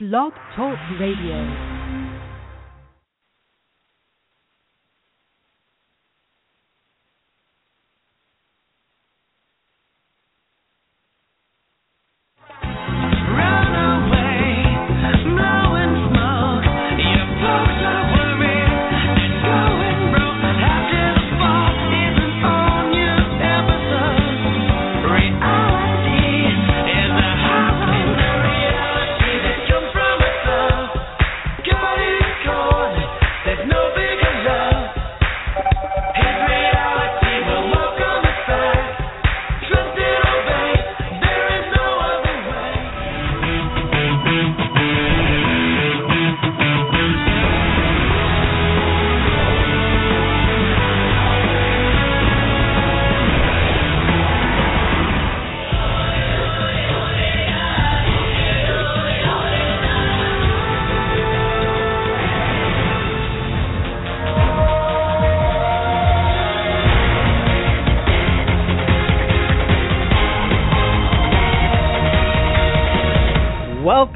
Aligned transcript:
Blog 0.00 0.32
Talk 0.56 0.76
Radio. 0.98 1.83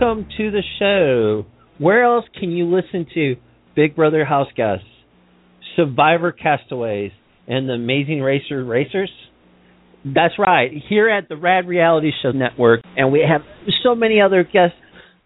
Welcome 0.01 0.27
to 0.37 0.51
the 0.51 0.63
show. 0.79 1.47
Where 1.79 2.05
else 2.05 2.25
can 2.39 2.51
you 2.51 2.67
listen 2.67 3.07
to 3.15 3.37
Big 3.75 3.97
Brother 3.97 4.25
House 4.25 4.49
Guests, 4.57 4.85
Survivor 5.77 6.33
Castaways, 6.33 7.13
and 7.47 7.69
the 7.69 7.75
Amazing 7.75 8.21
Racer 8.21 8.65
Racers? 8.65 9.11
That's 10.05 10.35
right, 10.39 10.71
here 10.89 11.09
at 11.09 11.29
the 11.29 11.37
Rad 11.37 11.67
Reality 11.67 12.11
Show 12.23 12.31
Network, 12.31 12.81
and 12.97 13.13
we 13.13 13.25
have 13.29 13.43
so 13.83 13.95
many 13.95 14.21
other 14.21 14.45
guests. 14.45 14.77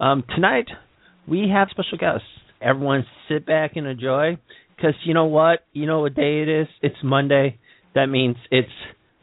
Um, 0.00 0.24
tonight, 0.34 0.66
we 1.28 1.50
have 1.52 1.68
special 1.70 1.98
guests. 1.98 2.26
Everyone 2.60 3.04
sit 3.28 3.44
back 3.44 3.72
and 3.76 3.86
enjoy, 3.86 4.38
because 4.76 4.94
you 5.04 5.14
know 5.14 5.26
what? 5.26 5.60
You 5.72 5.86
know 5.86 6.00
what 6.00 6.14
day 6.14 6.42
it 6.42 6.48
is? 6.48 6.68
It's 6.80 6.96
Monday. 7.02 7.58
That 7.94 8.06
means 8.06 8.36
it's 8.50 8.68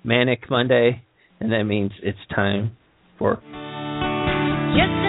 Manic 0.04 0.50
Monday, 0.50 1.04
and 1.40 1.52
that 1.52 1.64
means 1.64 1.92
it's 2.04 2.20
time 2.34 2.78
for. 3.18 3.42
Just 4.76 5.09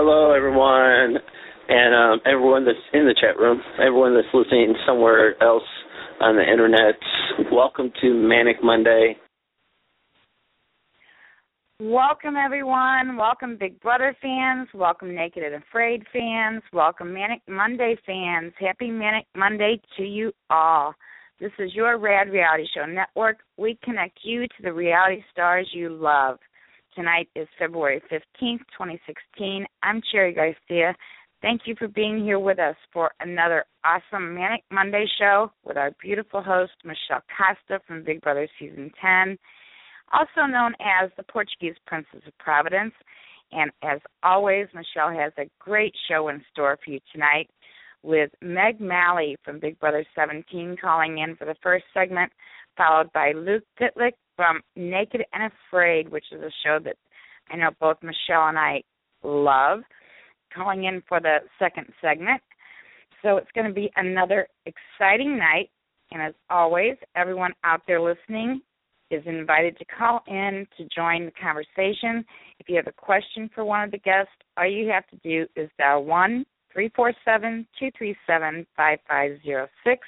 Hello, 0.00 0.30
everyone, 0.30 1.18
and 1.68 1.92
um, 1.92 2.20
everyone 2.24 2.64
that's 2.64 2.78
in 2.92 3.04
the 3.04 3.16
chat 3.20 3.36
room, 3.36 3.60
everyone 3.84 4.14
that's 4.14 4.32
listening 4.32 4.76
somewhere 4.86 5.34
else 5.42 5.64
on 6.20 6.36
the 6.36 6.42
internet. 6.42 6.94
Welcome 7.50 7.90
to 8.00 8.14
Manic 8.14 8.58
Monday. 8.62 9.16
Welcome, 11.80 12.36
everyone. 12.36 13.16
Welcome, 13.16 13.56
Big 13.58 13.80
Brother 13.80 14.16
fans. 14.22 14.68
Welcome, 14.72 15.16
Naked 15.16 15.42
and 15.42 15.56
Afraid 15.56 16.04
fans. 16.12 16.62
Welcome, 16.72 17.12
Manic 17.12 17.40
Monday 17.48 17.96
fans. 18.06 18.52
Happy 18.60 18.92
Manic 18.92 19.26
Monday 19.34 19.80
to 19.96 20.04
you 20.04 20.30
all. 20.48 20.94
This 21.40 21.50
is 21.58 21.74
your 21.74 21.98
Rad 21.98 22.30
Reality 22.30 22.68
Show 22.72 22.86
Network. 22.86 23.38
We 23.56 23.76
connect 23.82 24.20
you 24.22 24.42
to 24.42 24.62
the 24.62 24.72
reality 24.72 25.24
stars 25.32 25.68
you 25.72 25.88
love. 25.88 26.38
Tonight 26.98 27.28
is 27.36 27.46
February 27.60 28.02
15th, 28.10 28.58
2016. 28.76 29.64
I'm 29.84 30.02
Cherry 30.10 30.34
Garcia. 30.34 30.96
Thank 31.40 31.60
you 31.64 31.76
for 31.78 31.86
being 31.86 32.24
here 32.24 32.40
with 32.40 32.58
us 32.58 32.74
for 32.92 33.12
another 33.20 33.66
awesome 33.84 34.34
Manic 34.34 34.64
Monday 34.72 35.06
show 35.16 35.52
with 35.64 35.76
our 35.76 35.92
beautiful 36.02 36.42
host, 36.42 36.72
Michelle 36.84 37.22
Costa 37.30 37.80
from 37.86 38.02
Big 38.02 38.20
Brother 38.20 38.48
Season 38.58 38.90
10, 39.00 39.38
also 40.12 40.50
known 40.50 40.72
as 40.80 41.12
the 41.16 41.22
Portuguese 41.22 41.76
Princess 41.86 42.22
of 42.26 42.36
Providence. 42.38 42.94
And 43.52 43.70
as 43.84 44.00
always, 44.24 44.66
Michelle 44.74 45.12
has 45.16 45.32
a 45.38 45.48
great 45.60 45.94
show 46.10 46.30
in 46.30 46.42
store 46.50 46.80
for 46.84 46.90
you 46.90 46.98
tonight 47.12 47.48
with 48.02 48.32
Meg 48.42 48.80
Maley 48.80 49.36
from 49.44 49.60
Big 49.60 49.78
Brother 49.78 50.04
17 50.16 50.76
calling 50.82 51.18
in 51.18 51.36
for 51.36 51.44
the 51.44 51.54
first 51.62 51.84
segment, 51.94 52.32
followed 52.76 53.12
by 53.12 53.30
Luke 53.36 53.62
Pytlik 53.80 54.14
from 54.38 54.60
Naked 54.76 55.24
and 55.32 55.50
Afraid, 55.68 56.08
which 56.12 56.26
is 56.30 56.40
a 56.40 56.50
show 56.64 56.78
that 56.84 56.94
I 57.50 57.56
know 57.56 57.70
both 57.80 57.96
Michelle 58.02 58.46
and 58.48 58.56
I 58.56 58.84
love, 59.24 59.80
calling 60.54 60.84
in 60.84 61.02
for 61.08 61.18
the 61.18 61.38
second 61.58 61.86
segment. 62.00 62.40
So 63.20 63.36
it's 63.36 63.50
going 63.52 63.66
to 63.66 63.72
be 63.72 63.90
another 63.96 64.46
exciting 64.64 65.36
night. 65.36 65.70
And 66.12 66.22
as 66.22 66.34
always, 66.48 66.94
everyone 67.16 67.52
out 67.64 67.82
there 67.88 68.00
listening 68.00 68.60
is 69.10 69.24
invited 69.26 69.76
to 69.78 69.84
call 69.86 70.22
in 70.28 70.68
to 70.76 70.86
join 70.94 71.24
the 71.24 71.32
conversation. 71.32 72.24
If 72.60 72.68
you 72.68 72.76
have 72.76 72.86
a 72.86 72.92
question 72.92 73.50
for 73.52 73.64
one 73.64 73.82
of 73.82 73.90
the 73.90 73.98
guests, 73.98 74.30
all 74.56 74.70
you 74.70 74.88
have 74.88 75.06
to 75.08 75.16
do 75.16 75.46
is 75.56 75.68
dial 75.78 76.04
1 76.04 76.46
347 76.72 77.66
237 77.76 78.66
5506 78.76 80.06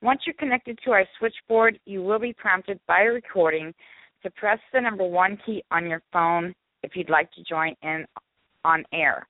once 0.00 0.20
you're 0.26 0.34
connected 0.34 0.78
to 0.84 0.92
our 0.92 1.04
switchboard, 1.18 1.78
you 1.84 2.02
will 2.02 2.18
be 2.18 2.32
prompted 2.32 2.78
by 2.86 3.02
a 3.02 3.10
recording 3.10 3.74
to 4.22 4.30
press 4.30 4.58
the 4.72 4.80
number 4.80 5.04
one 5.04 5.38
key 5.44 5.62
on 5.70 5.86
your 5.86 6.02
phone 6.12 6.54
if 6.82 6.92
you'd 6.94 7.10
like 7.10 7.30
to 7.32 7.42
join 7.42 7.74
in 7.82 8.06
on 8.64 8.84
air. 8.92 9.26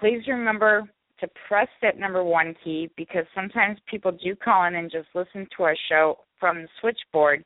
Please 0.00 0.22
remember 0.28 0.82
to 1.20 1.28
press 1.48 1.68
that 1.82 1.98
number 1.98 2.22
one 2.22 2.54
key 2.62 2.88
because 2.96 3.24
sometimes 3.34 3.78
people 3.90 4.12
do 4.12 4.36
call 4.36 4.66
in 4.66 4.76
and 4.76 4.90
just 4.90 5.08
listen 5.14 5.46
to 5.56 5.64
our 5.64 5.76
show 5.88 6.18
from 6.38 6.62
the 6.62 6.68
switchboard. 6.80 7.44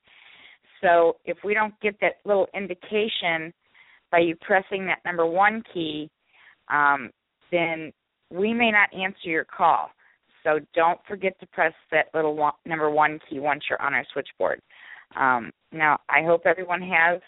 So 0.83 1.17
if 1.25 1.39
we 1.45 1.55
don't 1.55 1.79
get 1.81 1.95
that 2.01 2.17
little 2.25 2.49
indication 2.55 3.53
by 4.11 4.19
you 4.19 4.37
pressing 4.43 4.87
that 4.87 4.99
number 5.07 5.25
one 5.25 5.63
key, 5.73 6.11
um, 6.71 7.11
then 7.51 7.93
we 8.31 8.53
may 8.53 8.71
not 8.71 8.93
answer 8.93 9.29
your 9.29 9.45
call. 9.45 9.91
So 10.45 10.59
don't 10.75 11.01
forget 11.07 11.39
to 11.41 11.47
press 11.47 11.73
that 11.91 12.07
little 12.15 12.35
one, 12.35 12.53
number 12.65 12.91
one 12.91 13.19
key 13.29 13.39
once 13.39 13.65
you're 13.69 13.81
on 13.81 13.95
our 13.95 14.05
switchboard. 14.13 14.61
Um, 15.17 15.53
now, 15.73 15.99
I 16.09 16.23
hope 16.25 16.43
everyone 16.47 16.83
has 16.83 17.21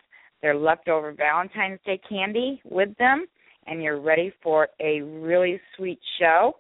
their 0.43 0.55
leftover 0.55 1.12
Valentine's 1.12 1.81
Day 1.84 2.00
candy 2.08 2.61
with 2.64 2.96
them 2.99 3.26
and 3.66 3.82
you're 3.82 4.00
ready 4.00 4.32
for 4.43 4.69
a 4.81 5.00
really 5.00 5.61
sweet 5.76 5.99
show. 6.19 6.56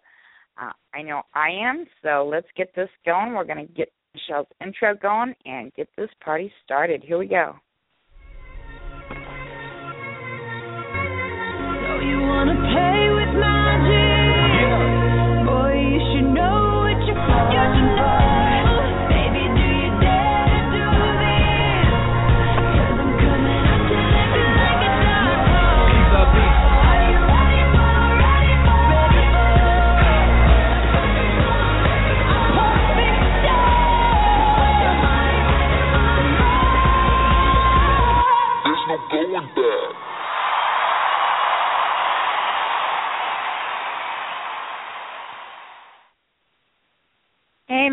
Uh, 0.60 0.70
I 0.94 1.02
know 1.02 1.22
I 1.34 1.48
am, 1.50 1.84
so 2.02 2.28
let's 2.30 2.46
get 2.56 2.74
this 2.74 2.88
going. 3.04 3.34
We're 3.34 3.44
going 3.44 3.66
to 3.66 3.72
get 3.72 3.92
Michelle's 4.14 4.46
intro 4.64 4.94
going 4.94 5.34
and 5.44 5.74
get 5.74 5.88
this 5.96 6.10
party 6.24 6.52
started. 6.64 7.02
Here 7.02 7.18
we 7.18 7.26
go. 7.26 7.56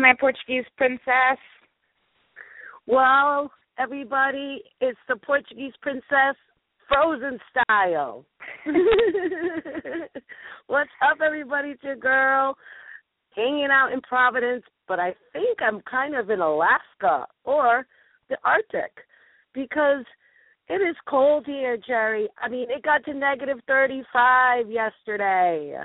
My 0.02 0.14
Portuguese 0.18 0.64
princess. 0.76 1.38
Well, 2.88 3.52
everybody, 3.78 4.60
it's 4.80 4.98
the 5.08 5.14
Portuguese 5.14 5.74
princess 5.80 6.34
frozen 6.88 7.38
style. 7.50 8.26
What's 10.66 10.90
up, 11.08 11.18
everybody? 11.24 11.68
It's 11.68 11.84
your 11.84 11.94
girl 11.94 12.56
hanging 13.36 13.68
out 13.70 13.92
in 13.92 14.00
Providence, 14.00 14.64
but 14.88 14.98
I 14.98 15.14
think 15.32 15.58
I'm 15.62 15.80
kind 15.88 16.16
of 16.16 16.30
in 16.30 16.40
Alaska 16.40 17.28
or 17.44 17.86
the 18.28 18.38
Arctic 18.44 18.90
because 19.54 20.04
it 20.68 20.82
is 20.82 20.96
cold 21.08 21.46
here, 21.46 21.78
Cherry. 21.86 22.28
I 22.42 22.48
mean, 22.48 22.66
it 22.70 22.82
got 22.82 23.04
to 23.04 23.14
negative 23.14 23.58
35 23.68 24.68
yesterday. 24.68 25.76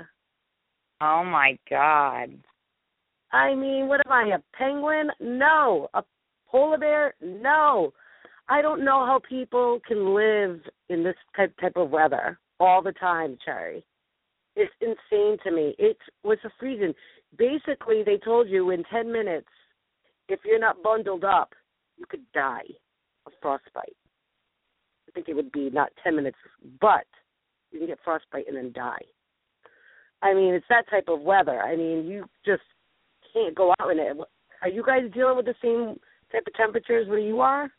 Oh 1.00 1.22
my 1.22 1.56
God. 1.70 2.30
I 3.32 3.54
mean, 3.54 3.88
what 3.88 4.00
am 4.06 4.12
I, 4.12 4.34
a 4.34 4.56
penguin? 4.56 5.10
No. 5.20 5.88
A 5.94 6.02
polar 6.50 6.78
bear? 6.78 7.14
No. 7.20 7.92
I 8.48 8.62
don't 8.62 8.84
know 8.84 9.04
how 9.04 9.20
people 9.28 9.80
can 9.86 10.14
live 10.14 10.60
in 10.88 11.04
this 11.04 11.16
type 11.36 11.54
type 11.60 11.76
of 11.76 11.90
weather 11.90 12.38
all 12.58 12.82
the 12.82 12.92
time, 12.92 13.36
Cherry. 13.44 13.84
It's 14.56 14.72
insane 14.80 15.36
to 15.44 15.50
me. 15.50 15.74
It 15.78 15.98
was 16.24 16.38
a 16.44 16.50
freezing. 16.58 16.94
Basically, 17.36 18.02
they 18.02 18.16
told 18.16 18.48
you 18.48 18.70
in 18.70 18.84
ten 18.84 19.12
minutes, 19.12 19.48
if 20.28 20.40
you're 20.44 20.58
not 20.58 20.82
bundled 20.82 21.24
up, 21.24 21.52
you 21.98 22.06
could 22.08 22.24
die 22.32 22.64
of 23.26 23.32
frostbite. 23.42 23.96
I 25.06 25.10
think 25.12 25.28
it 25.28 25.36
would 25.36 25.52
be 25.52 25.68
not 25.70 25.90
ten 26.02 26.16
minutes, 26.16 26.38
but 26.80 27.06
you 27.70 27.80
can 27.80 27.88
get 27.88 27.98
frostbite 28.02 28.48
and 28.48 28.56
then 28.56 28.72
die. 28.72 29.02
I 30.22 30.34
mean, 30.34 30.54
it's 30.54 30.66
that 30.70 30.88
type 30.90 31.08
of 31.08 31.20
weather. 31.20 31.60
I 31.60 31.76
mean, 31.76 32.06
you 32.06 32.24
just 32.44 32.62
can't 33.32 33.54
go 33.54 33.74
out 33.80 33.90
in 33.90 33.98
it. 33.98 34.16
Are 34.62 34.68
you 34.68 34.82
guys 34.84 35.02
dealing 35.14 35.36
with 35.36 35.46
the 35.46 35.54
same 35.62 35.98
type 36.32 36.44
of 36.46 36.54
temperatures 36.54 37.08
where 37.08 37.18
you 37.18 37.40
are? 37.40 37.70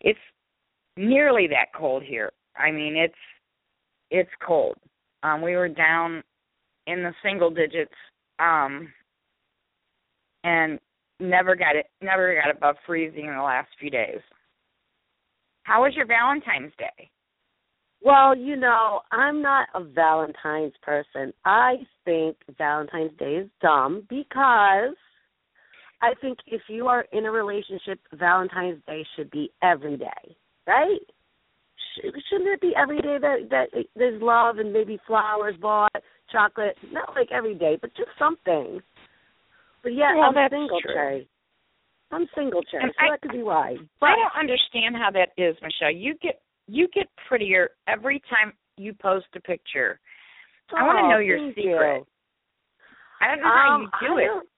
It's 0.00 0.18
nearly 0.96 1.46
that 1.48 1.72
cold 1.76 2.02
here. 2.02 2.32
I 2.56 2.70
mean, 2.70 2.96
it's 2.96 3.14
it's 4.10 4.30
cold. 4.46 4.76
Um 5.22 5.42
we 5.42 5.54
were 5.54 5.68
down 5.68 6.22
in 6.86 7.02
the 7.02 7.12
single 7.22 7.50
digits 7.50 7.94
um 8.38 8.92
and 10.44 10.78
never 11.18 11.56
got 11.56 11.76
it 11.76 11.86
never 12.02 12.34
got 12.34 12.54
above 12.54 12.76
freezing 12.86 13.26
in 13.26 13.34
the 13.34 13.42
last 13.42 13.68
few 13.80 13.90
days. 13.90 14.20
How 15.64 15.82
was 15.82 15.94
your 15.96 16.06
Valentine's 16.06 16.72
Day? 16.78 17.10
Well, 18.02 18.36
you 18.36 18.56
know, 18.56 19.00
I'm 19.10 19.42
not 19.42 19.68
a 19.74 19.82
Valentine's 19.82 20.74
person. 20.82 21.32
I 21.44 21.76
think 22.04 22.36
Valentine's 22.56 23.16
Day 23.18 23.36
is 23.36 23.48
dumb 23.60 24.06
because 24.08 24.94
I 26.02 26.14
think 26.20 26.38
if 26.46 26.62
you 26.68 26.86
are 26.88 27.06
in 27.12 27.26
a 27.26 27.30
relationship, 27.30 27.98
Valentine's 28.12 28.82
Day 28.86 29.04
should 29.16 29.30
be 29.30 29.50
every 29.62 29.96
day, 29.96 30.36
right? 30.66 31.00
Shouldn't 32.02 32.48
it 32.48 32.60
be 32.60 32.74
every 32.76 33.00
day 33.00 33.16
that 33.20 33.48
that 33.50 33.84
there's 33.96 34.20
love 34.20 34.58
and 34.58 34.72
maybe 34.72 34.98
flowers 35.06 35.54
bought, 35.60 35.96
chocolate? 36.30 36.76
Not 36.92 37.14
like 37.14 37.32
every 37.32 37.54
day, 37.54 37.78
but 37.80 37.90
just 37.96 38.10
something. 38.18 38.80
But 39.82 39.94
yeah, 39.94 40.14
Well, 40.14 40.32
I'm 40.36 40.50
single, 40.50 40.80
true. 40.80 40.94
Cherry. 40.94 41.28
I'm 42.10 42.28
single, 42.34 42.62
Cherry, 42.64 42.84
so 42.84 43.04
I- 43.04 43.10
that 43.10 43.22
could 43.22 43.32
be 43.32 43.42
why. 43.42 43.76
I 44.02 44.14
don't 44.14 44.36
understand 44.36 44.96
how 44.96 45.10
that 45.12 45.30
is, 45.38 45.56
Michelle. 45.62 45.90
You 45.90 46.14
get 46.14 46.42
you 46.66 46.88
get 46.94 47.06
prettier 47.28 47.70
every 47.86 48.20
time 48.30 48.52
you 48.76 48.92
post 48.94 49.26
a 49.34 49.40
picture. 49.40 49.98
I 50.76 50.82
want 50.82 50.98
to 50.98 51.04
Oh, 51.04 51.08
know 51.10 51.18
your 51.18 51.38
secret. 51.50 51.98
you. 51.98 52.06
I 53.20 53.28
don't 53.28 53.40
know 53.40 53.48
how 53.48 53.74
Um, 53.74 53.82
you 53.82 54.08
do 54.08 54.18
I 54.18 54.22
it. 54.22 54.48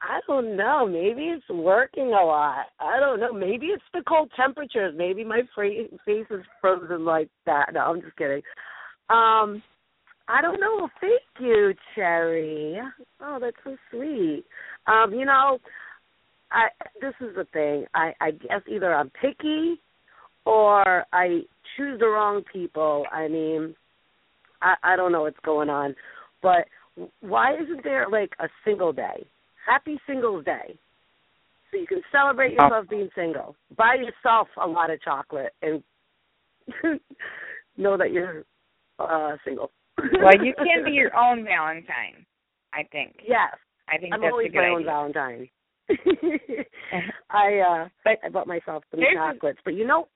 I 0.00 0.20
don't 0.28 0.56
know. 0.56 0.86
Maybe 0.86 1.24
it's 1.24 1.48
working 1.48 2.08
a 2.08 2.24
lot. 2.24 2.66
I 2.78 3.00
don't 3.00 3.18
know. 3.18 3.32
Maybe 3.32 3.66
it's 3.66 3.82
the 3.92 4.02
cold 4.06 4.30
temperatures. 4.36 4.94
Maybe 4.96 5.24
my 5.24 5.42
face 5.56 6.26
is 6.30 6.44
frozen 6.60 7.04
like 7.04 7.28
that. 7.46 7.72
No, 7.74 7.80
I'm 7.80 8.00
just 8.00 8.16
kidding. 8.16 8.42
Um, 9.10 9.60
I 10.28 10.40
don't 10.42 10.60
know. 10.60 10.88
Thank 11.00 11.22
you, 11.40 11.74
Cherry. 11.94 12.78
Oh, 13.20 13.38
that's 13.40 13.56
so 13.64 13.76
sweet. 13.90 14.44
Um, 14.86 15.14
you 15.14 15.24
know, 15.24 15.58
I 16.52 16.68
this 17.00 17.14
is 17.20 17.34
the 17.34 17.46
thing. 17.52 17.86
I 17.94 18.12
I 18.20 18.30
guess 18.32 18.62
either 18.68 18.94
I'm 18.94 19.10
picky 19.10 19.80
or 20.48 21.04
I 21.12 21.42
choose 21.76 22.00
the 22.00 22.06
wrong 22.06 22.42
people. 22.50 23.04
I 23.12 23.28
mean, 23.28 23.74
I 24.62 24.74
I 24.82 24.96
don't 24.96 25.12
know 25.12 25.22
what's 25.22 25.38
going 25.44 25.68
on, 25.68 25.94
but 26.42 26.66
why 27.20 27.54
isn't 27.54 27.84
there 27.84 28.06
like 28.10 28.32
a 28.40 28.48
single 28.64 28.92
day? 28.92 29.26
Happy 29.66 30.00
Singles 30.06 30.44
Day. 30.46 30.78
So 31.70 31.76
you 31.76 31.86
can 31.86 32.00
celebrate 32.10 32.54
yourself 32.54 32.86
being 32.88 33.10
single. 33.14 33.54
Buy 33.76 33.96
yourself 33.96 34.48
a 34.62 34.66
lot 34.66 34.90
of 34.90 35.02
chocolate 35.02 35.52
and 35.60 35.82
know 37.76 37.98
that 37.98 38.10
you're 38.10 38.44
uh 38.98 39.36
single. 39.44 39.70
well, 39.98 40.42
you 40.42 40.54
can 40.56 40.82
be 40.84 40.92
your 40.92 41.14
own 41.14 41.44
Valentine. 41.44 42.24
I 42.72 42.84
think. 42.90 43.16
Yes. 43.26 43.52
I 43.88 43.98
think 43.98 44.14
I'm 44.14 44.22
that's 44.22 44.32
always 44.32 44.48
a 44.48 44.52
good 44.52 44.60
my 44.60 44.68
own. 44.68 44.84
Valentine. 44.84 45.48
I 47.30 47.58
uh 47.58 47.88
But 48.02 48.18
I 48.24 48.30
bought 48.30 48.46
myself 48.46 48.82
some 48.90 49.00
chocolates. 49.14 49.58
But 49.62 49.74
you 49.74 49.86
know 49.86 50.08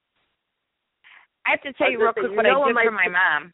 I 1.45 1.51
have 1.51 1.61
to 1.61 1.73
tell 1.73 1.91
you 1.91 2.01
real 2.01 2.13
quick 2.13 2.31
what 2.31 2.45
I 2.45 2.49
did 2.49 2.57
for 2.63 2.73
my- 2.73 2.85
my 2.91 3.07
mom. 3.09 3.53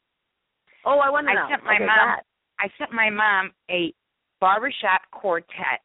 oh 0.86 1.00
I 1.00 1.10
want 1.10 1.28
to 1.28 1.32
I 1.32 1.36
know. 1.36 1.48
sent 1.50 1.64
my 1.64 1.76
okay, 1.76 1.86
mom- 1.86 2.20
I 2.60 2.68
sent 2.78 2.92
my 2.92 3.10
mom 3.10 3.52
a 3.70 3.94
barbershop 4.40 5.02
quartet. 5.12 5.82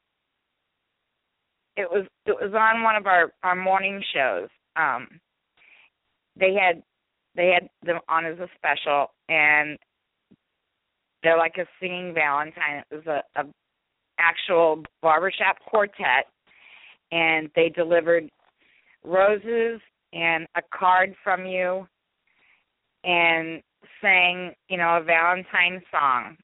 It 1.77 1.91
was 1.91 2.07
it 2.27 2.37
was 2.41 2.55
on 2.55 2.83
one 2.83 2.97
of 2.97 3.07
our 3.07 3.33
our 3.43 3.57
morning 3.57 4.03
shows. 4.13 4.49
Um 4.77 5.21
they 6.37 6.55
had 6.55 6.83
they 7.35 7.49
had 7.49 7.69
them 7.83 8.01
on 8.09 8.25
as 8.27 8.39
a 8.39 8.49
special 8.57 9.13
and 9.29 9.79
they're 11.23 11.39
like 11.39 11.57
a 11.59 11.67
singing 11.81 12.13
valentine. 12.15 12.85
It 12.91 12.95
was 12.95 13.07
a, 13.07 13.23
a 13.41 13.45
actual 14.19 14.85
barbershop 15.03 15.59
quartet 15.67 16.27
and 17.11 17.51
they 17.57 17.71
delivered 17.71 18.29
roses 19.03 19.81
and 20.13 20.47
a 20.55 20.63
card 20.73 21.15
from 21.25 21.45
you 21.47 21.89
and 23.05 23.63
sang, 24.01 24.53
you 24.69 24.77
know, 24.77 24.97
a 24.97 25.03
Valentine 25.03 25.83
song. 25.91 26.37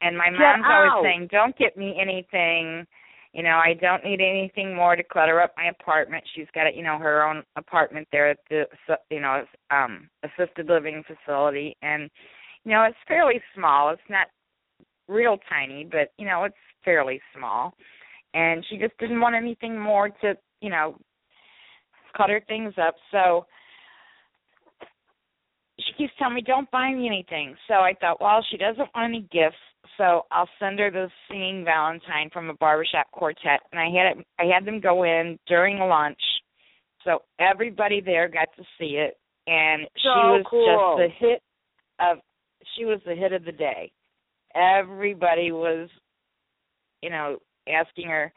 And 0.00 0.16
my 0.16 0.30
mom's 0.30 0.64
always 0.68 1.04
saying, 1.04 1.28
"Don't 1.30 1.56
get 1.56 1.76
me 1.76 1.98
anything. 2.00 2.86
You 3.32 3.42
know, 3.42 3.60
I 3.62 3.74
don't 3.74 4.04
need 4.04 4.20
anything 4.20 4.74
more 4.74 4.96
to 4.96 5.02
clutter 5.02 5.40
up 5.40 5.52
my 5.56 5.66
apartment." 5.66 6.24
She's 6.34 6.46
got, 6.54 6.74
you 6.74 6.82
know, 6.82 6.98
her 6.98 7.22
own 7.24 7.42
apartment 7.56 8.06
there 8.12 8.30
at 8.30 8.38
the, 8.48 8.66
you 9.10 9.20
know, 9.20 9.44
um, 9.70 10.08
assisted 10.22 10.68
living 10.68 11.02
facility, 11.04 11.76
and 11.82 12.10
you 12.64 12.72
know, 12.72 12.84
it's 12.84 12.96
fairly 13.06 13.40
small. 13.54 13.90
It's 13.90 14.10
not 14.10 14.28
real 15.08 15.38
tiny, 15.48 15.84
but 15.84 16.12
you 16.18 16.26
know, 16.26 16.44
it's 16.44 16.56
fairly 16.84 17.20
small. 17.36 17.74
And 18.34 18.64
she 18.68 18.76
just 18.76 18.96
didn't 18.98 19.20
want 19.20 19.34
anything 19.34 19.78
more 19.78 20.10
to, 20.10 20.36
you 20.60 20.70
know, 20.70 20.96
clutter 22.14 22.40
things 22.46 22.74
up. 22.78 22.94
So 23.10 23.46
keeps 25.98 26.12
telling 26.18 26.34
me, 26.34 26.42
"Don't 26.42 26.70
buy 26.70 26.92
me 26.92 27.06
anything." 27.06 27.56
So 27.66 27.74
I 27.74 27.92
thought, 28.00 28.20
well, 28.20 28.44
she 28.50 28.56
doesn't 28.56 28.88
want 28.94 29.14
any 29.14 29.22
gifts, 29.32 29.58
so 29.96 30.26
I'll 30.30 30.48
send 30.58 30.78
her 30.78 30.90
the 30.90 31.10
singing 31.28 31.64
Valentine 31.64 32.30
from 32.32 32.48
a 32.48 32.54
barbershop 32.54 33.10
quartet. 33.10 33.60
And 33.72 33.80
I 33.80 33.90
had 33.90 34.16
it, 34.16 34.26
I 34.38 34.44
had 34.44 34.64
them 34.64 34.80
go 34.80 35.02
in 35.02 35.38
during 35.46 35.78
lunch, 35.78 36.20
so 37.04 37.22
everybody 37.38 38.00
there 38.00 38.28
got 38.28 38.48
to 38.56 38.62
see 38.78 38.96
it, 38.96 39.18
and 39.46 39.86
she 39.96 40.08
was 40.08 40.46
cool. 40.48 40.96
just 40.98 41.20
the 41.20 41.26
hit 41.26 41.42
of. 42.00 42.18
She 42.76 42.84
was 42.84 43.00
the 43.04 43.14
hit 43.14 43.32
of 43.32 43.44
the 43.44 43.52
day. 43.52 43.90
Everybody 44.54 45.52
was, 45.52 45.88
you 47.02 47.10
know, 47.10 47.38
asking 47.68 48.08
her, 48.08 48.32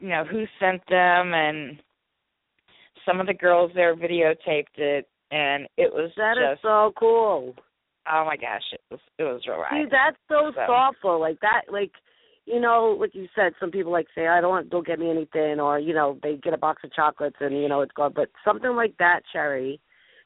you 0.00 0.08
know 0.08 0.24
who 0.24 0.44
sent 0.60 0.82
them 0.88 1.34
and 1.34 1.82
some 3.04 3.20
of 3.20 3.26
the 3.26 3.34
girls 3.34 3.70
there 3.74 3.96
videotaped 3.96 4.76
it 4.76 5.06
and 5.30 5.66
it 5.76 5.92
was 5.92 6.10
That 6.16 6.38
is 6.38 6.52
just 6.54 6.62
so 6.62 6.92
cool. 6.98 7.54
oh 8.10 8.24
my 8.24 8.36
gosh 8.36 8.62
it 8.72 8.80
was 8.90 9.00
it 9.18 9.22
was 9.24 9.42
real 9.46 9.58
right 9.58 9.84
See, 9.84 9.88
that's 9.90 10.16
so, 10.28 10.52
So- 10.54 10.66
thoughtful. 10.66 11.20
Like 11.20 11.38
that, 11.40 11.62
like 11.72 11.92
you 12.46 12.60
know, 12.60 12.96
like 12.98 13.14
you 13.14 13.28
said, 13.36 13.52
some 13.60 13.70
people 13.70 13.92
like 13.92 14.06
say, 14.14 14.26
"I 14.26 14.40
don't 14.40 14.48
want, 14.48 14.70
don't 14.70 14.86
get 14.86 14.98
me 14.98 15.10
anything," 15.10 15.60
or 15.60 15.78
you 15.78 15.92
know, 15.92 16.18
they 16.22 16.36
get 16.36 16.54
a 16.54 16.58
box 16.58 16.82
of 16.82 16.90
chocolates 16.94 17.36
and 17.40 17.54
you 17.54 17.68
know 17.68 17.82
it's 17.82 17.92
gone. 17.92 18.12
But 18.16 18.30
something 18.42 18.74
like 18.74 18.96
that, 18.98 19.20
Cherry, 19.32 19.78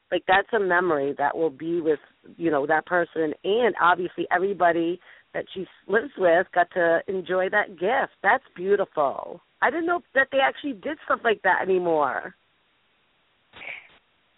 like 0.09 0.23
that's 0.25 0.47
a 0.53 0.59
memory 0.59 1.13
that 1.17 1.35
will 1.37 1.49
be 1.49 1.81
with 1.81 1.99
you 2.37 2.49
know 2.49 2.65
that 2.65 2.85
person, 2.85 3.33
and 3.43 3.75
obviously 3.81 4.25
everybody 4.31 5.01
that 5.33 5.43
she 5.53 5.67
lives 5.87 6.11
with 6.17 6.47
got 6.55 6.67
to 6.75 7.01
enjoy 7.07 7.49
that 7.49 7.71
gift. 7.71 8.13
That's 8.21 8.43
beautiful. 8.55 9.41
I 9.61 9.69
didn't 9.69 9.87
know 9.87 10.01
that 10.15 10.27
they 10.31 10.37
actually 10.39 10.73
did 10.73 10.97
stuff 11.03 11.19
like 11.25 11.41
that 11.43 11.61
anymore. 11.61 12.35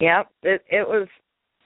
Yep, 0.00 0.28
it 0.42 0.62
it 0.70 0.86
was 0.86 1.08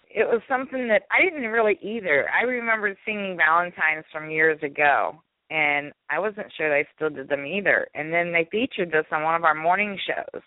it 0.09 0.27
was 0.27 0.41
something 0.49 0.89
that 0.89 1.03
I 1.11 1.23
didn't 1.25 1.51
really 1.51 1.79
either. 1.83 2.29
I 2.31 2.43
remember 2.43 2.97
singing 3.05 3.37
Valentine's 3.37 4.05
from 4.13 4.31
years 4.31 4.61
ago, 4.63 5.21
and 5.51 5.93
I 6.11 6.19
wasn't 6.19 6.53
sure 6.57 6.69
they 6.69 6.87
still 6.95 7.11
did 7.11 7.29
them 7.29 7.47
either. 7.47 7.89
And 7.95 8.13
then 8.13 8.33
they 8.33 8.49
featured 8.51 8.91
this 8.91 9.07
on 9.13 9.23
one 9.23 9.35
of 9.35 9.45
our 9.45 9.55
morning 9.55 9.99
shows, 10.07 10.43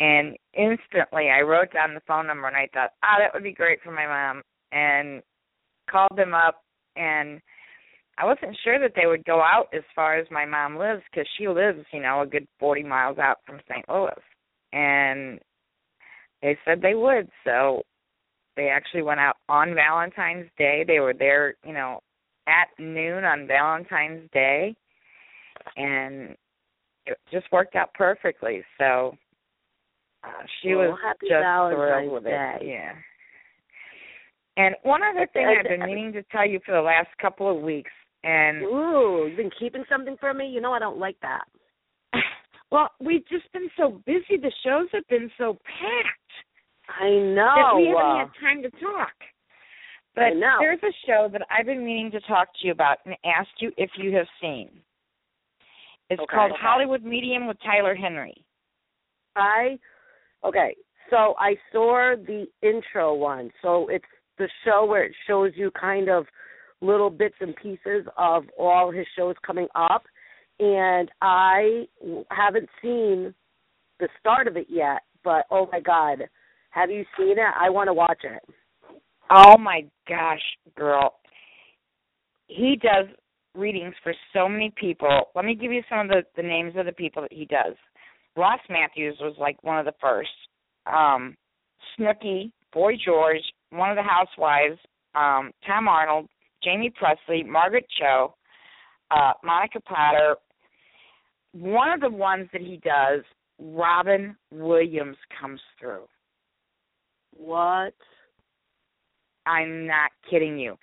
and 0.00 0.36
instantly 0.54 1.28
I 1.30 1.40
wrote 1.42 1.72
down 1.72 1.94
the 1.94 2.00
phone 2.06 2.26
number 2.26 2.48
and 2.48 2.56
I 2.56 2.68
thought, 2.72 2.90
ah, 3.02 3.16
that 3.18 3.32
would 3.34 3.42
be 3.42 3.52
great 3.52 3.80
for 3.82 3.92
my 3.92 4.06
mom, 4.06 4.42
and 4.72 5.22
called 5.90 6.16
them 6.16 6.34
up 6.34 6.62
and. 6.96 7.40
I 8.18 8.24
wasn't 8.24 8.56
sure 8.64 8.78
that 8.80 8.92
they 8.96 9.06
would 9.06 9.26
go 9.26 9.40
out 9.42 9.66
as 9.74 9.82
far 9.94 10.16
as 10.16 10.26
my 10.30 10.46
mom 10.46 10.78
lives 10.78 11.02
because 11.10 11.28
she 11.36 11.48
lives, 11.48 11.84
you 11.92 12.00
know, 12.00 12.22
a 12.22 12.26
good 12.26 12.48
40 12.58 12.82
miles 12.82 13.18
out 13.18 13.40
from 13.46 13.60
St. 13.68 13.86
Louis. 13.90 14.10
And 14.72 15.38
they 16.42 16.56
said 16.64 16.80
they 16.82 16.94
would. 16.94 17.28
So 17.44 17.82
they 18.56 18.68
actually 18.68 19.02
went 19.02 19.20
out 19.20 19.36
on 19.48 19.74
valentine's 19.74 20.46
day. 20.58 20.84
They 20.86 21.00
were 21.00 21.14
there 21.14 21.54
you 21.64 21.72
know 21.72 22.00
at 22.48 22.68
noon 22.78 23.24
on 23.24 23.46
valentine's 23.46 24.28
day. 24.32 24.74
And 25.76 26.36
it 27.06 27.18
just 27.32 27.46
worked 27.50 27.74
out 27.76 27.92
perfectly. 27.94 28.62
So 28.78 29.16
uh, 30.24 30.28
she 30.62 30.74
Well, 30.74 30.90
was 30.90 30.98
happy 31.02 31.26
just 31.28 31.40
Valentine's 31.42 32.08
thrilled 32.08 32.12
with 32.12 32.24
Day. 32.24 32.58
it 32.60 32.66
yeah. 32.66 32.92
And 34.56 34.74
one 34.84 35.02
other 35.02 35.26
thing 35.32 35.46
i've 35.46 35.68
been 35.68 35.84
meaning 35.86 36.12
to 36.12 36.22
tell 36.24 36.46
you 36.48 36.60
for 36.64 36.72
the 36.72 36.80
last 36.80 37.08
couple 37.20 37.54
of 37.54 37.62
weeks 37.62 37.90
and 38.24 38.62
Ooh, 38.64 39.26
you've 39.28 39.36
been 39.36 39.50
keeping 39.58 39.84
something 39.88 40.16
from 40.18 40.38
me. 40.38 40.48
You 40.48 40.60
know 40.60 40.72
I 40.72 40.78
don't 40.78 40.98
like 40.98 41.16
that. 41.22 41.44
well 42.70 42.90
we've 43.00 43.26
just 43.28 43.50
been 43.52 43.68
so 43.76 44.00
busy. 44.06 44.36
The 44.40 44.52
shows 44.64 44.88
have 44.92 45.06
been 45.08 45.30
so 45.38 45.54
packed 45.64 46.25
I 46.88 47.10
know. 47.10 47.52
that 47.56 47.76
we 47.76 47.86
haven't 47.88 48.16
had 48.18 48.40
time 48.40 48.62
to 48.62 48.70
talk. 48.70 49.12
But 50.14 50.32
there's 50.60 50.82
a 50.82 50.94
show 51.06 51.28
that 51.30 51.42
I've 51.50 51.66
been 51.66 51.84
meaning 51.84 52.10
to 52.12 52.20
talk 52.20 52.48
to 52.60 52.66
you 52.66 52.72
about 52.72 52.98
and 53.04 53.14
ask 53.24 53.48
you 53.60 53.70
if 53.76 53.90
you 53.98 54.16
have 54.16 54.26
seen. 54.40 54.70
It's 56.08 56.20
Okay. 56.20 56.34
called 56.34 56.52
Okay. 56.52 56.60
Hollywood 56.62 57.02
Medium 57.02 57.46
with 57.46 57.58
Tyler 57.60 57.94
Henry. 57.94 58.44
I 59.34 59.78
okay. 60.44 60.74
So 61.10 61.34
I 61.38 61.56
saw 61.70 62.16
the 62.16 62.46
intro 62.62 63.14
one. 63.14 63.52
So 63.60 63.88
it's 63.88 64.06
the 64.38 64.48
show 64.64 64.84
where 64.86 65.04
it 65.04 65.14
shows 65.26 65.52
you 65.54 65.70
kind 65.72 66.08
of 66.08 66.26
little 66.80 67.10
bits 67.10 67.36
and 67.40 67.54
pieces 67.56 68.06
of 68.16 68.44
all 68.58 68.90
his 68.90 69.06
shows 69.16 69.34
coming 69.44 69.68
up, 69.74 70.04
and 70.58 71.10
I 71.20 71.86
haven't 72.30 72.68
seen 72.80 73.34
the 73.98 74.08
start 74.18 74.46
of 74.46 74.56
it 74.56 74.66
yet. 74.70 75.02
But 75.24 75.44
oh 75.50 75.68
my 75.72 75.80
god, 75.80 76.28
have 76.76 76.90
you 76.90 77.04
seen 77.16 77.38
it? 77.38 77.54
I 77.58 77.70
want 77.70 77.88
to 77.88 77.94
watch 77.94 78.20
it. 78.22 78.42
Oh 79.30 79.56
my 79.56 79.86
gosh, 80.06 80.42
girl. 80.76 81.14
He 82.48 82.78
does 82.80 83.06
readings 83.54 83.94
for 84.02 84.12
so 84.34 84.46
many 84.46 84.72
people. 84.78 85.28
Let 85.34 85.46
me 85.46 85.54
give 85.54 85.72
you 85.72 85.82
some 85.88 86.00
of 86.00 86.08
the, 86.08 86.22
the 86.36 86.46
names 86.46 86.74
of 86.76 86.84
the 86.84 86.92
people 86.92 87.22
that 87.22 87.32
he 87.32 87.46
does. 87.46 87.74
Ross 88.36 88.60
Mathews 88.68 89.16
was 89.20 89.34
like 89.40 89.56
one 89.64 89.78
of 89.78 89.86
the 89.86 89.94
first. 90.00 90.28
Um, 90.86 91.34
Snooki, 91.98 92.52
Boy 92.74 92.92
George, 93.02 93.42
one 93.70 93.90
of 93.90 93.96
the 93.96 94.02
housewives, 94.02 94.78
um, 95.14 95.52
Tom 95.66 95.88
Arnold, 95.88 96.28
Jaime 96.62 96.92
Pressly, 96.92 97.44
Margaret 97.46 97.86
Cho, 97.98 98.34
uh, 99.10 99.32
Monica 99.42 99.80
Potter. 99.80 100.36
One 101.52 101.90
of 101.90 102.02
the 102.02 102.10
ones 102.10 102.48
that 102.52 102.60
he 102.60 102.82
does, 102.84 103.22
Robin 103.58 104.36
Williams 104.50 105.16
comes 105.40 105.60
through. 105.80 106.02
What? 107.38 107.94
I'm 109.46 109.86
not 109.86 110.10
kidding 110.28 110.58
you. 110.58 110.76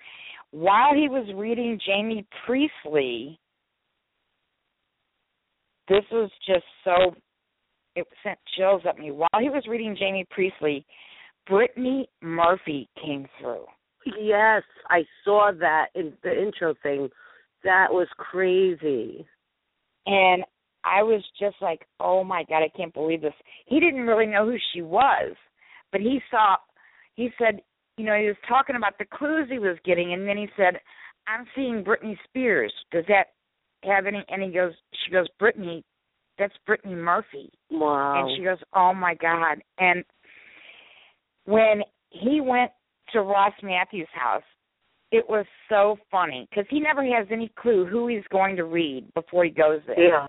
While 0.50 0.94
he 0.94 1.08
was 1.08 1.26
reading 1.34 1.78
Jamie 1.84 2.26
Priestley, 2.46 3.38
this 5.88 6.04
was 6.10 6.30
just 6.46 6.64
so 6.84 7.14
it 7.96 8.06
sent 8.22 8.38
chills 8.56 8.82
up 8.88 8.98
me. 8.98 9.10
While 9.10 9.40
he 9.40 9.50
was 9.50 9.64
reading 9.68 9.96
Jamie 9.98 10.26
Priestley, 10.30 10.84
Brittany 11.46 12.08
Murphy 12.22 12.88
came 13.02 13.26
through. 13.40 13.64
Yes, 14.20 14.62
I 14.90 15.04
saw 15.24 15.52
that 15.60 15.86
in 15.94 16.12
the 16.22 16.30
intro 16.30 16.74
thing. 16.82 17.08
That 17.62 17.86
was 17.90 18.08
crazy. 18.18 19.26
And 20.06 20.44
I 20.84 21.02
was 21.02 21.22
just 21.40 21.56
like, 21.62 21.86
oh 22.00 22.24
my 22.24 22.44
God, 22.48 22.62
I 22.62 22.68
can't 22.76 22.92
believe 22.92 23.22
this. 23.22 23.32
He 23.66 23.80
didn't 23.80 24.06
really 24.06 24.26
know 24.26 24.44
who 24.44 24.56
she 24.72 24.82
was, 24.82 25.34
but 25.94 26.00
he 26.00 26.18
saw, 26.28 26.56
he 27.14 27.30
said, 27.38 27.60
you 27.96 28.04
know, 28.04 28.18
he 28.18 28.26
was 28.26 28.34
talking 28.48 28.74
about 28.74 28.98
the 28.98 29.04
clues 29.04 29.46
he 29.48 29.60
was 29.60 29.76
getting, 29.84 30.12
and 30.12 30.26
then 30.26 30.36
he 30.36 30.48
said, 30.56 30.80
I'm 31.28 31.46
seeing 31.54 31.84
Britney 31.84 32.16
Spears. 32.24 32.72
Does 32.90 33.04
that 33.06 33.26
have 33.84 34.06
any? 34.06 34.24
And 34.28 34.42
he 34.42 34.50
goes, 34.50 34.72
she 35.04 35.12
goes, 35.12 35.28
Brittany, 35.38 35.84
that's 36.36 36.52
Brittany 36.66 36.96
Murphy. 36.96 37.52
Wow. 37.70 38.26
And 38.26 38.36
she 38.36 38.42
goes, 38.42 38.58
oh 38.74 38.92
my 38.92 39.14
God. 39.14 39.62
And 39.78 40.02
when 41.44 41.82
he 42.10 42.40
went 42.40 42.72
to 43.12 43.20
Ross 43.20 43.52
Mathews' 43.62 44.08
house, 44.12 44.42
it 45.12 45.24
was 45.28 45.46
so 45.68 45.96
funny 46.10 46.48
because 46.50 46.66
he 46.70 46.80
never 46.80 47.04
has 47.04 47.28
any 47.30 47.52
clue 47.56 47.86
who 47.86 48.08
he's 48.08 48.26
going 48.32 48.56
to 48.56 48.64
read 48.64 49.06
before 49.14 49.44
he 49.44 49.50
goes 49.52 49.80
there. 49.86 50.08
yeah. 50.08 50.26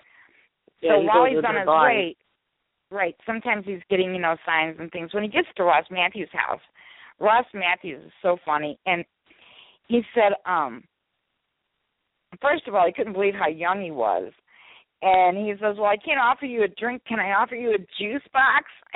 So 0.81 1.01
Yeah, 1.01 1.07
while 1.07 1.25
he's 1.25 1.43
on 1.43 1.55
his 1.55 1.67
way, 1.67 2.15
right, 2.95 3.15
sometimes 3.25 3.65
he's 3.65 3.81
getting, 3.89 4.13
you 4.13 4.21
know, 4.21 4.35
signs 4.45 4.77
and 4.79 4.91
things. 4.91 5.13
When 5.13 5.23
he 5.23 5.29
gets 5.29 5.47
to 5.57 5.63
Ross 5.63 5.85
Mathews' 5.91 6.29
house, 6.33 6.61
Ross 7.19 7.45
Mathews 7.53 8.03
is 8.05 8.11
so 8.21 8.37
funny. 8.45 8.79
And 8.85 9.03
he 9.87 10.01
said, 10.13 10.33
um, 10.45 10.83
first 12.41 12.67
of 12.67 12.75
all, 12.75 12.85
he 12.85 12.93
couldn't 12.93 13.13
believe 13.13 13.33
how 13.33 13.47
young 13.47 13.81
he 13.81 13.91
was. 13.91 14.31
And 15.01 15.37
he 15.37 15.53
says, 15.61 15.75
Well, 15.77 15.85
I 15.85 15.97
can't 15.97 16.19
offer 16.19 16.45
you 16.45 16.63
a 16.63 16.67
drink. 16.67 17.03
Can 17.07 17.19
I 17.19 17.31
offer 17.33 17.55
you 17.55 17.71
a 17.71 17.77
juice 17.77 18.23
box? 18.33 18.65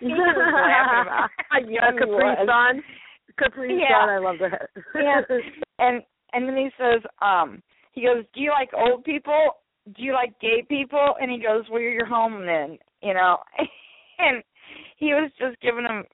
he 0.00 0.06
was 0.08 0.36
laughing 0.36 1.02
about 1.08 1.30
how 1.48 1.58
young 1.60 1.70
a 1.70 1.92
he 1.92 1.98
Capri 1.98 2.12
was. 2.12 2.46
Sun. 2.46 2.82
Capri 3.38 3.78
Yeah. 3.80 4.00
Sun, 4.00 4.08
I 4.10 4.18
love 4.18 4.36
that. 4.40 4.70
Yeah. 4.94 5.20
and 5.78 6.02
and 6.34 6.48
then 6.48 6.56
he 6.56 6.68
says, 6.76 7.02
um, 7.22 7.62
he 7.92 8.02
goes, 8.02 8.24
Do 8.34 8.40
you 8.40 8.50
like 8.50 8.70
old 8.74 9.04
people? 9.04 9.52
Do 9.96 10.02
you 10.02 10.12
like 10.12 10.38
gay 10.40 10.64
people? 10.68 11.14
And 11.20 11.30
he 11.30 11.38
goes, 11.38 11.64
Well, 11.70 11.80
you're 11.80 11.92
your 11.92 12.06
home 12.06 12.44
then, 12.44 12.78
you 13.02 13.14
know. 13.14 13.38
and 14.18 14.42
he 14.96 15.14
was 15.14 15.30
just 15.38 15.60
giving 15.60 15.84
him, 15.84 16.04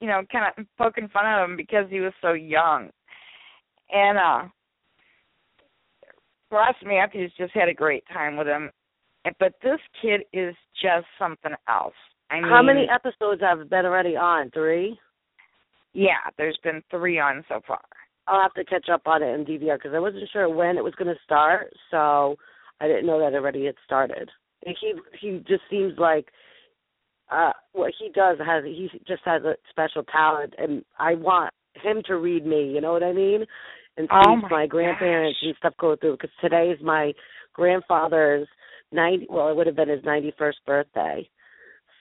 you 0.00 0.08
know, 0.08 0.22
kind 0.30 0.52
of 0.56 0.66
poking 0.78 1.08
fun 1.08 1.26
at 1.26 1.44
him 1.44 1.56
because 1.56 1.86
he 1.90 2.00
was 2.00 2.12
so 2.20 2.32
young. 2.32 2.90
And 3.90 4.18
uh 4.18 4.48
Ross 6.50 6.76
Mathews 6.84 7.32
just 7.36 7.52
had 7.54 7.68
a 7.68 7.74
great 7.74 8.04
time 8.12 8.36
with 8.36 8.46
him. 8.46 8.70
But 9.40 9.54
this 9.62 9.80
kid 10.00 10.22
is 10.32 10.54
just 10.80 11.06
something 11.18 11.52
else. 11.68 11.94
I 12.30 12.36
mean, 12.40 12.44
How 12.44 12.62
many 12.62 12.86
episodes 12.92 13.40
have 13.40 13.68
been 13.68 13.84
already 13.84 14.16
on? 14.16 14.50
Three? 14.50 14.98
Yeah, 15.92 16.30
there's 16.38 16.58
been 16.62 16.82
three 16.90 17.18
on 17.18 17.44
so 17.48 17.60
far. 17.66 17.80
I'll 18.26 18.42
have 18.42 18.54
to 18.54 18.64
catch 18.64 18.88
up 18.92 19.02
on 19.06 19.22
it 19.22 19.34
in 19.34 19.44
DVR 19.44 19.76
because 19.76 19.92
I 19.94 19.98
wasn't 19.98 20.28
sure 20.32 20.48
when 20.48 20.76
it 20.76 20.84
was 20.84 20.94
going 20.96 21.12
to 21.12 21.20
start, 21.24 21.72
so 21.90 22.36
I 22.80 22.86
didn't 22.88 23.06
know 23.06 23.20
that 23.20 23.32
it 23.32 23.36
already 23.36 23.66
had 23.66 23.76
started. 23.84 24.30
He 24.66 24.92
he 25.20 25.38
just 25.46 25.62
seems 25.70 25.94
like 25.98 26.26
uh 27.30 27.52
what 27.72 27.92
he 27.98 28.10
does 28.10 28.38
has 28.44 28.64
he 28.64 28.88
just 29.06 29.22
has 29.24 29.42
a 29.44 29.54
special 29.70 30.02
talent, 30.04 30.54
and 30.58 30.84
I 30.98 31.14
want 31.14 31.52
him 31.82 32.02
to 32.06 32.16
read 32.16 32.46
me. 32.46 32.70
You 32.72 32.80
know 32.80 32.92
what 32.92 33.02
I 33.02 33.12
mean? 33.12 33.44
And 33.96 34.08
see 34.08 34.14
Oh 34.26 34.36
my 34.50 34.66
grandparents 34.66 35.38
gosh. 35.40 35.46
and 35.46 35.56
stuff 35.58 35.74
go 35.80 35.96
through 35.96 36.12
because 36.12 36.30
today 36.40 36.70
is 36.70 36.82
my 36.82 37.12
grandfather's 37.54 38.48
ninety. 38.92 39.26
Well, 39.30 39.48
it 39.48 39.56
would 39.56 39.66
have 39.66 39.76
been 39.76 39.88
his 39.88 40.04
ninety 40.04 40.32
first 40.38 40.58
birthday. 40.66 41.28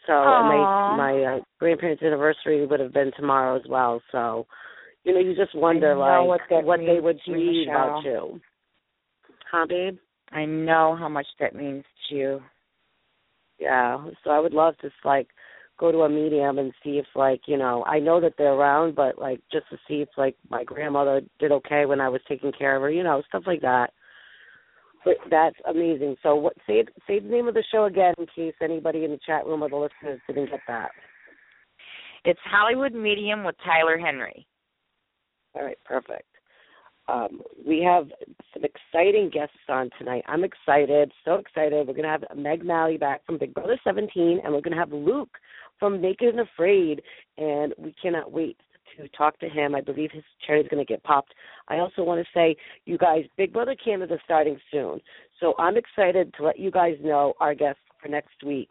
So 0.08 0.14
and 0.14 0.48
Aw. 0.48 0.98
my 0.98 0.98
my 0.98 1.36
uh, 1.36 1.40
grandparents' 1.60 2.04
anniversary 2.04 2.66
would 2.66 2.80
have 2.80 2.94
been 2.94 3.12
tomorrow 3.16 3.56
as 3.56 3.64
well. 3.70 4.02
So 4.12 4.46
you 5.04 5.14
know, 5.14 5.20
you 5.20 5.36
just 5.36 5.56
wonder 5.56 5.96
like 5.96 6.28
what 6.28 6.42
that 6.50 6.64
they 6.86 7.00
would 7.00 7.20
read 7.28 7.68
about 7.70 8.04
you. 8.04 8.40
Huh, 9.52 9.66
babe? 9.70 9.98
I 10.32 10.46
know 10.46 10.96
how 11.00 11.08
much 11.08 11.28
that 11.40 11.56
means 11.56 11.84
to 12.10 12.16
you. 12.16 12.42
Yeah. 13.60 14.06
So 14.24 14.32
I 14.32 14.40
would 14.40 14.54
love 14.54 14.78
to 14.80 14.90
like 15.04 15.28
go 15.80 15.92
to 15.92 16.00
a 16.00 16.10
medium 16.10 16.58
and 16.58 16.74
see 16.84 16.98
if 16.98 17.06
like 17.16 17.42
you 17.48 17.58
know 17.58 17.84
I 17.86 18.00
know 18.00 18.20
that 18.22 18.34
they're 18.38 18.54
around, 18.54 18.96
but 18.96 19.20
like 19.20 19.42
just 19.52 19.70
to 19.70 19.78
see 19.88 20.02
if 20.02 20.10
like 20.18 20.36
my 20.50 20.64
grandmother 20.64 21.22
did 21.40 21.52
okay 21.52 21.86
when 21.86 22.02
I 22.02 22.10
was 22.10 22.22
taking 22.28 22.52
care 22.52 22.76
of 22.76 22.82
her, 22.82 22.92
you 22.92 23.04
know, 23.04 23.22
stuff 23.28 23.44
like 23.46 23.62
that. 23.62 23.92
But 25.04 25.16
that's 25.30 25.56
amazing. 25.70 26.16
So 26.24 26.36
what? 26.36 26.54
Say 26.66 26.84
say 27.08 27.20
the 27.20 27.30
name 27.30 27.48
of 27.48 27.54
the 27.54 27.64
show 27.72 27.86
again 27.86 28.14
in 28.18 28.26
case 28.36 28.56
anybody 28.62 29.06
in 29.06 29.12
the 29.12 29.20
chat 29.26 29.46
room 29.46 29.64
or 29.64 29.70
the 29.70 29.76
listeners 29.76 30.20
didn't 30.28 30.50
get 30.50 30.62
that. 30.68 30.90
It's 32.24 32.40
Hollywood 32.44 32.94
Medium 32.94 33.44
with 33.44 33.56
Tyler 33.64 34.00
Henry. 34.00 34.48
All 35.54 35.64
right, 35.64 35.78
perfect. 35.86 36.35
Um, 37.08 37.42
we 37.66 37.82
have 37.82 38.08
some 38.54 38.64
exciting 38.64 39.30
guests 39.30 39.56
on 39.70 39.90
tonight. 39.98 40.24
I'm 40.28 40.44
excited, 40.44 41.12
so 41.24 41.36
excited. 41.36 41.88
We're 41.88 41.94
going 41.94 42.04
to 42.04 42.10
have 42.10 42.24
Meg 42.36 42.64
Maley 42.64 43.00
back 43.00 43.26
from 43.26 43.38
Big 43.38 43.54
Brother 43.54 43.80
17, 43.84 44.42
and 44.44 44.54
we're 44.54 44.62
going 44.62 44.74
to 44.74 44.80
have 44.80 44.92
Luke 44.92 45.38
from 45.80 46.02
Naked 46.02 46.30
and 46.30 46.40
Afraid, 46.40 47.02
and 47.38 47.74
we 47.78 47.94
cannot 48.02 48.32
wait 48.32 48.58
to 48.98 49.08
talk 49.10 49.40
to 49.40 49.50
him. 49.50 49.76
I 49.76 49.82
believe 49.82 50.12
his 50.12 50.24
cherry 50.46 50.62
is 50.62 50.68
going 50.68 50.84
to 50.84 50.92
get 50.92 51.04
popped. 51.04 51.34
I 51.68 51.78
also 51.78 52.04
want 52.04 52.26
to 52.26 52.28
say, 52.34 52.56
you 52.86 52.98
guys, 52.98 53.26
Big 53.38 53.54
Brother 53.54 53.76
Canada 53.76 54.16
is 54.16 54.22
starting 54.24 54.58
soon, 54.72 55.00
so 55.40 55.54
I'm 55.60 55.78
excited 55.78 56.34
to 56.38 56.44
let 56.44 56.60
you 56.60 56.72
guys 56.72 56.96
know 57.04 57.34
our 57.40 57.54
guests 57.54 57.82
for 58.02 58.08
next 58.08 58.44
week. 58.44 58.70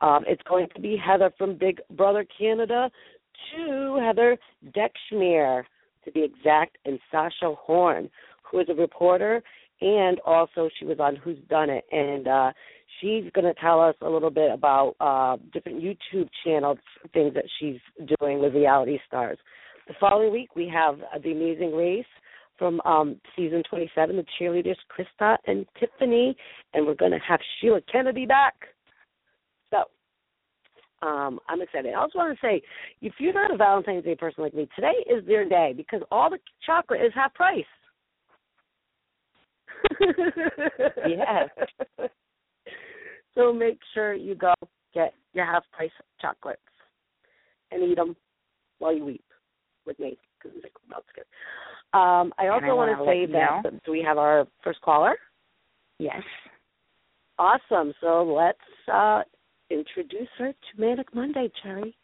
Um, 0.00 0.24
it's 0.26 0.42
going 0.48 0.66
to 0.74 0.80
be 0.80 0.96
Heather 0.96 1.30
from 1.38 1.56
Big 1.56 1.80
Brother 1.90 2.26
Canada 2.38 2.90
to 3.54 3.98
Heather 4.02 4.38
Decksheimer 4.74 5.64
to 6.06 6.12
be 6.12 6.24
exact, 6.24 6.78
and 6.86 6.98
Sasha 7.12 7.54
Horn, 7.54 8.08
who 8.50 8.60
is 8.60 8.68
a 8.70 8.74
reporter 8.74 9.42
and 9.80 10.20
also 10.20 10.68
she 10.78 10.84
was 10.84 10.98
on 11.00 11.16
Who's 11.16 11.38
Done 11.48 11.70
It, 11.70 11.84
and 11.92 12.26
uh, 12.26 12.52
she's 13.00 13.24
going 13.34 13.44
to 13.44 13.54
tell 13.60 13.80
us 13.80 13.94
a 14.00 14.08
little 14.08 14.30
bit 14.30 14.50
about 14.50 14.94
uh, 15.00 15.36
different 15.52 15.82
YouTube 15.82 16.28
channels, 16.44 16.78
things 17.12 17.34
that 17.34 17.44
she's 17.58 17.78
doing 18.20 18.40
with 18.40 18.54
reality 18.54 18.98
stars. 19.06 19.38
The 19.88 19.94
following 20.00 20.32
week 20.32 20.56
we 20.56 20.68
have 20.72 21.00
uh, 21.00 21.18
the 21.22 21.32
Amazing 21.32 21.74
Race 21.74 22.06
from 22.58 22.80
um, 22.86 23.20
season 23.36 23.62
27, 23.68 24.16
the 24.16 24.24
cheerleaders 24.40 24.76
Krista 24.90 25.36
and 25.46 25.66
Tiffany, 25.78 26.34
and 26.72 26.86
we're 26.86 26.94
going 26.94 27.12
to 27.12 27.18
have 27.18 27.40
Sheila 27.60 27.80
Kennedy 27.92 28.24
back. 28.24 28.54
Um, 31.02 31.38
I'm 31.48 31.60
excited. 31.60 31.92
I 31.92 32.00
also 32.00 32.18
want 32.18 32.38
to 32.38 32.46
say, 32.46 32.62
if 33.02 33.12
you're 33.18 33.34
not 33.34 33.52
a 33.52 33.56
Valentine's 33.56 34.04
Day 34.04 34.14
person 34.14 34.42
like 34.42 34.54
me, 34.54 34.68
today 34.74 34.94
is 35.10 35.24
their 35.26 35.46
day 35.48 35.74
because 35.76 36.00
all 36.10 36.30
the 36.30 36.38
chocolate 36.64 37.00
is 37.02 37.12
half 37.14 37.34
price. 37.34 37.64
Yes. 41.06 41.48
so 43.34 43.52
make 43.52 43.78
sure 43.94 44.14
you 44.14 44.34
go 44.34 44.54
get 44.94 45.12
your 45.34 45.44
half 45.44 45.64
price 45.70 45.90
chocolates 46.20 46.60
and 47.70 47.82
eat 47.82 47.96
them 47.96 48.16
while 48.78 48.94
you 48.94 49.04
weep 49.04 49.24
with 49.86 49.98
me 49.98 50.16
because 50.38 50.56
that's 50.90 51.04
good. 51.14 51.24
Um, 51.98 52.32
I 52.38 52.48
also 52.48 52.66
I 52.66 52.72
want 52.72 52.98
wanna 52.98 53.10
say 53.10 53.26
that 53.26 53.64
know- 53.64 53.80
we 53.88 54.02
have 54.02 54.18
our 54.18 54.46
first 54.64 54.80
caller? 54.80 55.16
Yes. 55.98 56.22
Awesome. 57.38 57.92
So 58.00 58.24
let's 58.24 58.58
uh, 58.92 59.22
introduce 59.70 60.28
her 60.38 60.52
to 60.52 60.80
Manic 60.80 61.14
Monday, 61.14 61.50
Cherry. 61.62 61.96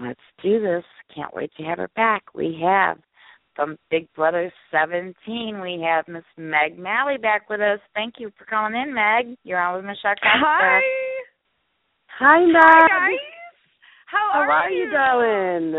Let's 0.00 0.20
do 0.42 0.60
this. 0.60 0.84
Can't 1.14 1.34
wait 1.34 1.50
to 1.56 1.62
have 1.64 1.78
her 1.78 1.90
back. 1.96 2.22
We 2.34 2.60
have 2.62 2.98
from 3.58 3.76
Big 3.90 4.06
Brother 4.14 4.52
17, 4.70 5.60
we 5.60 5.84
have 5.84 6.06
Miss 6.06 6.22
Meg 6.36 6.78
Maley 6.78 7.20
back 7.20 7.50
with 7.50 7.60
us. 7.60 7.80
Thank 7.92 8.14
you 8.18 8.30
for 8.38 8.44
calling 8.44 8.80
in, 8.80 8.94
Meg. 8.94 9.36
You're 9.42 9.58
on 9.58 9.74
with 9.74 9.84
Michelle 9.84 10.14
Costa. 10.14 10.46
Hi. 10.46 10.80
Hi, 12.20 12.46
Meg. 12.46 12.54
Hi, 12.54 13.10
guys. 13.10 13.18
How, 14.06 14.30
How 14.32 14.40
are, 14.40 14.50
are 14.50 14.70
you 14.70 14.86
doing? 14.86 15.74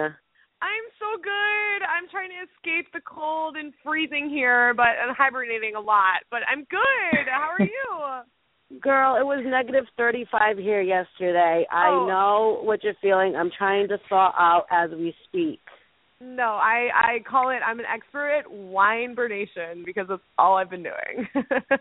I'm 0.61 0.87
so 0.99 1.23
good. 1.23 1.79
I'm 1.87 2.11
trying 2.11 2.35
to 2.35 2.43
escape 2.51 2.91
the 2.91 2.99
cold 3.07 3.55
and 3.55 3.71
freezing 3.81 4.29
here, 4.29 4.73
but 4.75 4.99
I'm 4.99 5.15
hibernating 5.15 5.75
a 5.75 5.79
lot. 5.79 6.27
But 6.29 6.41
I'm 6.51 6.67
good. 6.69 7.31
How 7.31 7.55
are 7.57 7.63
you? 7.63 8.27
Girl, 8.81 9.15
it 9.15 9.25
was 9.25 9.43
negative 9.45 9.85
35 9.97 10.57
here 10.59 10.81
yesterday. 10.81 11.65
I 11.71 11.87
Oh. 11.89 12.05
know 12.07 12.59
what 12.63 12.83
you're 12.83 12.93
feeling. 13.01 13.35
I'm 13.35 13.49
trying 13.49 13.87
to 13.87 13.97
thaw 14.09 14.31
out 14.37 14.67
as 14.69 14.91
we 14.91 15.15
speak. 15.23 15.59
No, 16.21 16.43
I 16.61 16.89
I 16.93 17.19
call 17.27 17.49
it. 17.49 17.61
I'm 17.65 17.79
an 17.79 17.85
expert 17.87 18.29
at 18.39 18.51
wine 18.51 19.15
burnation 19.15 19.83
because 19.85 20.07
that's 20.07 20.21
all 20.37 20.57
I've 20.57 20.69
been 20.69 20.83
doing. 20.83 21.27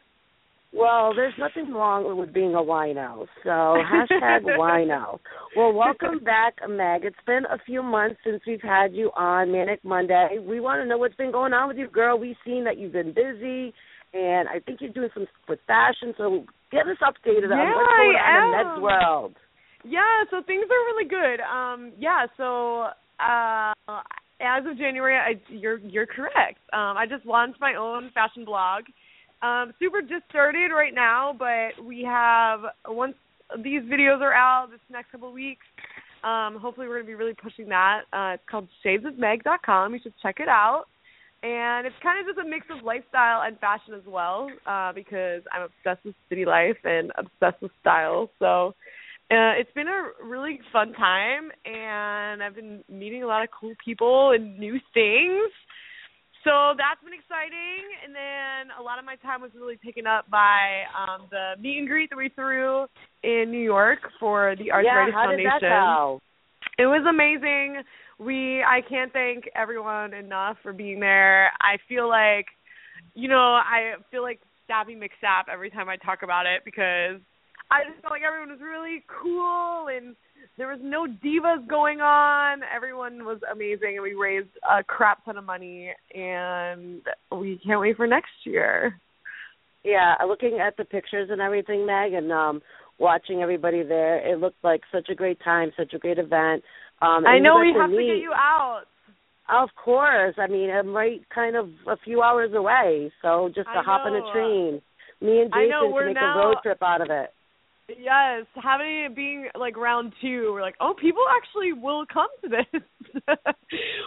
Well, 0.71 1.15
there's 1.15 1.33
nothing 1.39 1.73
wrong 1.73 2.19
with 2.19 2.33
being 2.35 2.55
a 2.55 2.59
wino. 2.59 3.27
So 3.43 3.49
hashtag 3.49 4.43
wino. 4.59 5.19
Well, 5.57 5.73
welcome 5.73 6.19
back, 6.23 6.57
Meg. 6.69 7.05
It's 7.07 7.17
been 7.27 7.47
a 7.47 7.57
few 7.65 7.83
months 7.83 8.21
since 8.23 8.43
we've 8.47 8.61
had 8.61 8.93
you 8.95 9.11
on 9.17 9.51
Manic 9.51 9.83
Monday. 9.83 10.37
We 10.39 10.61
want 10.61 10.83
to 10.83 10.87
know 10.87 10.99
what's 10.99 11.15
been 11.17 11.33
going 11.33 11.55
on 11.55 11.69
with 11.69 11.79
you, 11.79 11.89
girl. 11.89 12.19
We've 12.19 12.37
seen 12.45 12.65
that 12.65 12.77
you've 12.77 12.93
been 12.93 13.15
busy, 13.15 13.73
and 14.13 14.47
I 14.47 14.61
think 14.61 14.83
you're 14.83 14.93
doing 14.93 15.09
some 15.15 15.27
with 15.49 15.59
fashion. 15.67 16.13
So 16.19 16.45
get 16.71 16.87
us 16.87 16.97
updated 17.03 17.51
on 17.51 17.59
Yeah, 17.59 17.75
what's 17.75 17.97
going 17.97 18.17
on 18.17 18.77
in 18.77 18.83
world. 18.83 19.35
Yeah, 19.85 20.25
so 20.31 20.43
things 20.47 20.65
are 20.65 20.85
really 20.93 21.09
good. 21.09 21.41
Um, 21.41 21.93
yeah, 21.99 22.27
so 22.37 22.89
uh, 23.21 23.73
as 24.41 24.65
of 24.67 24.77
January, 24.79 25.17
I, 25.17 25.41
you're 25.49 25.79
you're 25.79 26.07
correct. 26.07 26.59
Um, 26.73 26.97
I 26.97 27.07
just 27.09 27.27
launched 27.27 27.61
my 27.61 27.75
own 27.75 28.11
fashion 28.15 28.45
blog. 28.45 28.85
Um, 29.41 29.73
super 29.79 30.01
just 30.01 30.25
started 30.29 30.73
right 30.75 30.95
now, 30.95 31.35
but 31.39 31.85
we 31.85 32.03
have 32.03 32.61
once 32.89 33.15
these 33.63 33.83
videos 33.83 34.21
are 34.21 34.35
out 34.35 34.69
this 34.71 34.81
next 34.91 35.13
couple 35.13 35.29
of 35.29 35.35
weeks. 35.35 35.65
Um, 36.25 36.59
hopefully, 36.61 36.89
we're 36.89 36.97
going 36.97 37.07
to 37.07 37.11
be 37.11 37.15
really 37.15 37.35
pushing 37.41 37.69
that. 37.69 38.03
Uh, 38.13 38.35
it's 38.35 38.43
called 38.51 38.69
shadesofmeg.com. 38.85 39.95
You 39.95 40.01
should 40.03 40.15
check 40.21 40.41
it 40.41 40.49
out. 40.49 40.85
And 41.43 41.87
it's 41.87 41.95
kind 42.03 42.19
of 42.19 42.27
just 42.27 42.45
a 42.45 42.49
mix 42.49 42.67
of 42.69 42.85
lifestyle 42.85 43.43
and 43.43 43.59
fashion 43.61 43.95
as 43.95 44.03
well, 44.07 44.51
uh, 44.67 44.93
because 44.93 45.43
I'm 45.53 45.63
obsessed 45.63 46.05
with 46.05 46.17
city 46.29 46.45
life 46.45 46.79
and 46.83 47.13
obsessed 47.17 47.63
with 47.63 47.71
style. 47.81 48.29
So 48.41 48.75
uh, 49.31 49.55
it's 49.55 49.71
been 49.73 49.87
a 49.87 50.11
really 50.25 50.59
fun 50.73 50.93
time, 50.95 51.53
and 51.65 52.43
I've 52.43 52.57
been 52.57 52.83
meeting 52.89 53.23
a 53.23 53.27
lot 53.27 53.45
of 53.45 53.51
cool 53.59 53.75
people 53.85 54.33
and 54.35 54.59
new 54.59 54.81
things. 54.95 55.53
So 56.45 56.75
that's 56.79 57.03
been 57.05 57.13
exciting. 57.13 57.87
And 58.05 58.15
then 58.15 58.75
a 58.79 58.83
lot 58.83 58.99
of 58.99 59.05
my 59.05 59.17
time 59.17 59.41
was 59.41 59.51
really 59.55 59.77
taken 59.85 60.07
up 60.07 60.31
by 60.31 60.83
um, 60.97 61.29
the 61.31 61.61
meet 61.61 61.79
and 61.79 61.87
greet 61.87 62.11
that 62.11 62.17
we 62.17 62.31
threw 62.31 62.87
in 63.23 63.51
New 63.51 63.63
York 63.63 63.99
for 64.19 64.55
the 64.57 64.67
yeah, 64.67 64.75
Arthritis 64.75 65.15
how 65.15 65.27
did 65.31 65.39
Foundation. 65.39 65.59
that 65.61 65.61
go? 65.61 66.21
It 66.79 66.87
was 66.87 67.05
amazing. 67.09 67.83
We 68.19 68.63
I 68.63 68.81
can't 68.89 69.13
thank 69.13 69.45
everyone 69.55 70.15
enough 70.15 70.57
for 70.63 70.73
being 70.73 71.01
there. 71.01 71.51
I 71.61 71.79
feel 71.89 72.09
like 72.09 72.47
you 73.15 73.29
know, 73.29 73.37
I 73.37 73.95
feel 74.11 74.23
like 74.23 74.41
Stabby 74.69 74.97
McSap 74.97 75.53
every 75.53 75.71
time 75.71 75.89
I 75.89 75.97
talk 75.97 76.23
about 76.23 76.47
it 76.47 76.63
because 76.65 77.21
I 77.71 77.85
just 77.89 78.01
felt 78.01 78.13
like 78.13 78.23
everyone 78.23 78.51
was 78.51 78.61
really 78.61 79.05
cool 79.23 79.89
and 79.89 80.15
there 80.57 80.69
was 80.69 80.79
no 80.83 81.07
divas 81.07 81.67
going 81.69 82.01
on. 82.01 82.61
Everyone 82.75 83.25
was 83.25 83.41
amazing 83.51 83.95
and 83.95 84.03
we 84.03 84.15
raised 84.15 84.49
a 84.71 84.83
crap 84.83 85.25
ton 85.25 85.37
of 85.37 85.45
money 85.45 85.93
and 86.15 87.03
we 87.33 87.61
can't 87.65 87.81
wait 87.81 87.97
for 87.97 88.07
next 88.07 88.31
year. 88.45 89.01
Yeah, 89.85 90.15
looking 90.27 90.59
at 90.61 90.77
the 90.77 90.85
pictures 90.85 91.29
and 91.31 91.41
everything, 91.41 91.87
Meg, 91.87 92.13
and 92.13 92.33
um 92.33 92.63
watching 92.99 93.43
everybody 93.43 93.83
there, 93.83 94.19
it 94.19 94.39
looked 94.39 94.63
like 94.63 94.83
such 94.93 95.09
a 95.11 95.15
great 95.15 95.39
time, 95.45 95.73
such 95.77 95.93
a 95.95 95.99
great 95.99 96.19
event. 96.19 96.63
Um 97.01 97.27
I 97.27 97.39
know 97.39 97.59
we 97.61 97.75
have 97.79 97.91
to 97.91 97.97
get 97.97 98.23
you 98.23 98.33
out. 98.35 98.83
Of 99.49 99.71
course. 99.83 100.35
I 100.37 100.47
mean, 100.47 100.71
I'm 100.71 100.93
right 100.95 101.23
kind 101.35 101.57
of 101.57 101.69
a 101.87 101.97
few 102.05 102.23
hours 102.23 102.51
away, 102.55 103.11
so 103.23 103.49
just 103.55 103.69
to 103.69 103.79
I 103.79 103.83
hop 103.83 104.05
on 104.05 104.15
a 104.15 104.33
train. 104.33 104.83
Me 105.21 105.41
and 105.41 105.51
I 105.55 105.65
Jason 105.65 105.71
know, 105.71 105.97
can 105.97 106.07
make 106.07 106.15
now- 106.17 106.35
a 106.43 106.47
road 106.47 106.57
trip 106.63 106.83
out 106.83 107.01
of 107.01 107.09
it. 107.11 107.31
Yes, 107.99 108.45
having 108.63 109.05
it 109.07 109.17
being 109.17 109.49
like 109.59 109.75
round 109.79 110.13
two, 110.21 110.51
we're 110.53 110.61
like, 110.61 110.75
oh, 110.79 110.93
people 111.01 111.23
actually 111.35 111.73
will 111.73 112.05
come 112.13 112.29
to 112.43 112.49
this. 112.51 112.83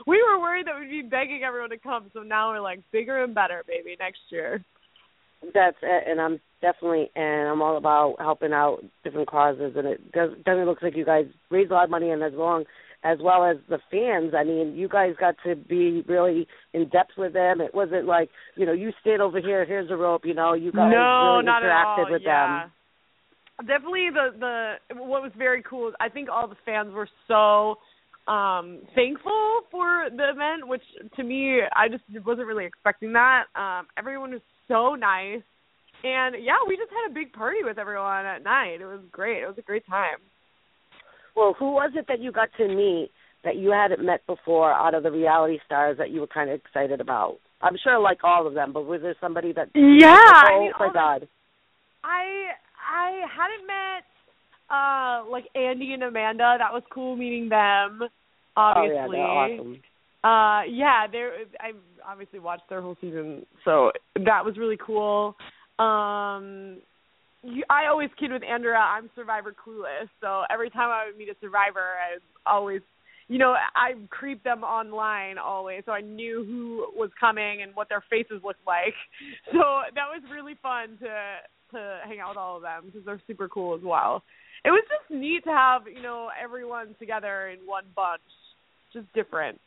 we 0.06 0.21
were 0.21 0.39
worried 0.39 0.67
that 0.67 0.80
we'd 0.80 1.01
be 1.01 1.10
begging 1.10 1.41
everyone 1.43 1.71
to 1.71 1.80
come, 1.80 2.12
so 2.13 2.21
now 2.21 2.51
we're 2.51 2.60
like, 2.62 2.80
bigger 2.91 3.23
and 3.23 3.34
better, 3.34 3.63
baby, 3.67 3.95
next 3.99 4.19
year. 4.30 4.63
That's 5.41 5.77
it, 5.82 6.04
and 6.08 6.21
I'm 6.21 6.39
definitely 6.62 7.10
and 7.15 7.50
I'm 7.50 7.62
all 7.62 7.78
about 7.78 8.15
helping 8.19 8.54
out 8.54 8.84
different 9.04 9.30
causes, 9.30 9.74
and 9.76 9.88
it 9.88 10.12
does 10.12 10.32
definitely 10.38 10.65
looks 10.65 10.84
like 10.84 10.95
you 10.95 11.06
guys 11.06 11.26
raised 11.50 11.71
a 11.71 11.74
lot 11.74 11.86
of 11.86 11.89
money, 11.89 12.10
and 12.10 12.24
as 12.24 12.34
long 12.34 12.65
as 13.04 13.17
well 13.21 13.43
as 13.43 13.58
the 13.69 13.80
fans. 13.89 14.34
I 14.38 14.43
mean, 14.43 14.76
you 14.76 14.88
guys 14.88 15.13
got 15.19 15.36
to 15.45 15.56
be 15.56 16.04
really 16.08 16.47
in 16.74 16.89
depth 16.89 17.12
with 17.17 17.34
them. 17.34 17.62
It 17.62 17.74
wasn't 17.74 18.06
like 18.06 18.30
you 18.56 18.65
know 18.65 18.74
you 18.74 18.91
stayed 19.02 19.19
over 19.19 19.39
here, 19.39 19.65
here's 19.65 19.89
a 19.91 19.95
rope. 19.95 20.21
You 20.26 20.34
know, 20.34 20.54
you 20.54 20.71
guys 20.71 20.91
no, 20.91 21.34
really 21.34 21.45
not 21.45 21.63
interacted 21.63 21.71
at 21.71 22.06
all. 22.06 22.12
with 22.12 22.21
yeah. 22.24 22.60
them. 22.62 22.71
Definitely 23.67 24.10
the 24.13 24.28
the 24.39 24.95
what 25.04 25.21
was 25.21 25.32
very 25.38 25.63
cool 25.63 25.89
is 25.89 25.93
I 26.00 26.10
think 26.10 26.30
all 26.30 26.47
the 26.47 26.56
fans 26.65 26.93
were 26.93 27.10
so 27.28 27.76
um 28.32 28.80
thankful 28.95 29.62
for 29.71 30.08
the 30.15 30.30
event, 30.30 30.67
which 30.67 30.84
to 31.15 31.24
me 31.24 31.60
I 31.76 31.88
just 31.88 32.04
wasn't 32.26 32.47
really 32.47 32.65
expecting 32.65 33.13
that. 33.13 33.45
Um 33.56 33.88
everyone 33.97 34.32
was 34.32 34.41
so 34.67 34.95
nice 34.95 35.41
and 36.04 36.36
yeah, 36.44 36.58
we 36.68 36.78
just 36.78 36.90
had 36.92 37.12
a 37.12 37.14
big 37.14 37.34
party 37.34 37.60
with 37.64 37.78
everyone 37.78 38.26
at 38.26 38.44
night. 38.44 38.82
It 38.82 38.86
was 38.86 39.02
great. 39.12 39.44
It 39.44 39.48
was 39.48 39.58
a 39.58 39.62
great 39.62 39.86
time. 39.88 40.18
Well, 41.36 41.56
who 41.58 41.72
was 41.74 41.92
it 41.96 42.06
that 42.08 42.20
you 42.20 42.32
got 42.32 42.50
to 42.58 42.68
meet 42.68 43.10
that 43.44 43.56
you 43.56 43.72
hadn't 43.72 44.04
met 44.06 44.26
before 44.28 44.72
out 44.72 44.94
of 44.94 45.04
the 45.04 45.12
reality 45.12 45.58
stars 45.66 45.98
that 45.98 46.12
you 46.12 46.20
were 46.22 46.28
kind 46.28 46.50
of 46.50 46.60
excited 46.60 47.00
about? 47.02 47.38
I'm 47.62 47.78
sure 47.84 48.00
like 48.00 48.24
all 48.24 48.48
of 48.48 48.54
them, 48.54 48.74
but 48.74 48.86
was 48.86 49.02
there 49.02 49.16
somebody 49.22 49.54
that 49.54 49.70
Yeah, 49.76 50.16
oh 50.18 50.32
I 50.34 50.60
mean, 50.60 50.72
my 50.80 50.86
all 50.86 50.92
the- 50.92 50.94
god. 50.94 51.28
I 52.04 52.48
I 52.92 53.22
hadn't 53.36 53.68
met 53.68 54.06
uh 54.70 55.30
like 55.30 55.46
Andy 55.56 55.94
and 55.94 56.04
Amanda. 56.04 56.56
That 56.58 56.74
was 56.74 56.84
cool 56.92 57.16
meeting 57.16 57.50
them. 57.50 58.02
Obviously. 58.58 58.98
Oh 58.98 59.02
yeah, 59.02 59.08
they're 59.08 59.22
awesome. 59.28 59.74
Uh 60.24 60.62
yeah, 60.72 61.08
I 61.60 61.72
obviously 62.08 62.40
watched 62.40 62.68
their 62.70 62.82
whole 62.82 62.98
season, 63.02 63.46
so 63.64 63.92
that 64.16 64.44
was 64.44 64.58
really 64.58 64.78
cool. 64.84 65.36
Um 65.82 66.78
you, 67.44 67.63
I 67.70 67.88
always 67.88 68.10
kid 68.20 68.32
with 68.32 68.44
Andrea, 68.44 68.78
I'm 68.78 69.10
survivor 69.15 69.52
clueless. 69.52 70.10
So 70.22 70.44
every 70.52 70.70
time 70.70 70.89
I 70.91 71.08
would 71.08 71.17
meet 71.17 71.30
a 71.30 71.36
survivor, 71.41 71.98
I 71.98 72.20
always 72.50 72.82
you 73.28 73.38
know, 73.38 73.56
I 73.76 73.94
creeped 74.10 74.44
them 74.44 74.62
online 74.62 75.38
always, 75.38 75.84
so 75.86 75.94
I 75.94 76.02
knew 76.02 76.44
who 76.44 77.00
was 77.00 77.12
coming 77.17 77.62
and 77.62 77.74
what 77.74 77.88
their 77.88 78.04
faces 78.10 78.41
looked 78.44 78.67
like. 78.67 78.94
So 79.54 79.60
that 79.96 80.08
was 80.12 80.22
really 80.32 80.56
fun 80.62 80.98
to 81.00 81.38
to 81.72 82.00
hang 82.06 82.20
out 82.20 82.30
with 82.30 82.38
all 82.38 82.58
of 82.58 82.62
them 82.62 82.84
because 82.88 83.06
they're 83.06 83.22
super 83.28 83.48
cool 83.48 83.76
as 83.76 83.82
well. 83.84 84.24
It 84.65 84.70
was 84.70 84.84
just 84.89 85.10
neat 85.10 85.44
to 85.46 85.50
have 85.50 85.84
you 85.88 86.02
know 86.02 86.30
everyone 86.41 86.96
together 87.00 87.50
in 87.50 87.60
one 87.65 87.86
bunch, 87.96 88.22
just 88.94 89.12
different. 89.13 89.60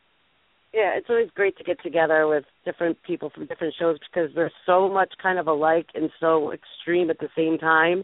Yeah, 0.75 0.91
it's 0.97 1.07
always 1.09 1.29
great 1.33 1.57
to 1.57 1.63
get 1.63 1.81
together 1.81 2.27
with 2.27 2.43
different 2.65 3.01
people 3.03 3.29
from 3.33 3.45
different 3.45 3.73
shows 3.79 3.97
because 4.11 4.29
they're 4.35 4.51
so 4.65 4.89
much 4.89 5.13
kind 5.23 5.39
of 5.39 5.47
alike 5.47 5.87
and 5.95 6.09
so 6.19 6.51
extreme 6.51 7.09
at 7.09 7.17
the 7.19 7.29
same 7.35 7.57
time. 7.57 8.03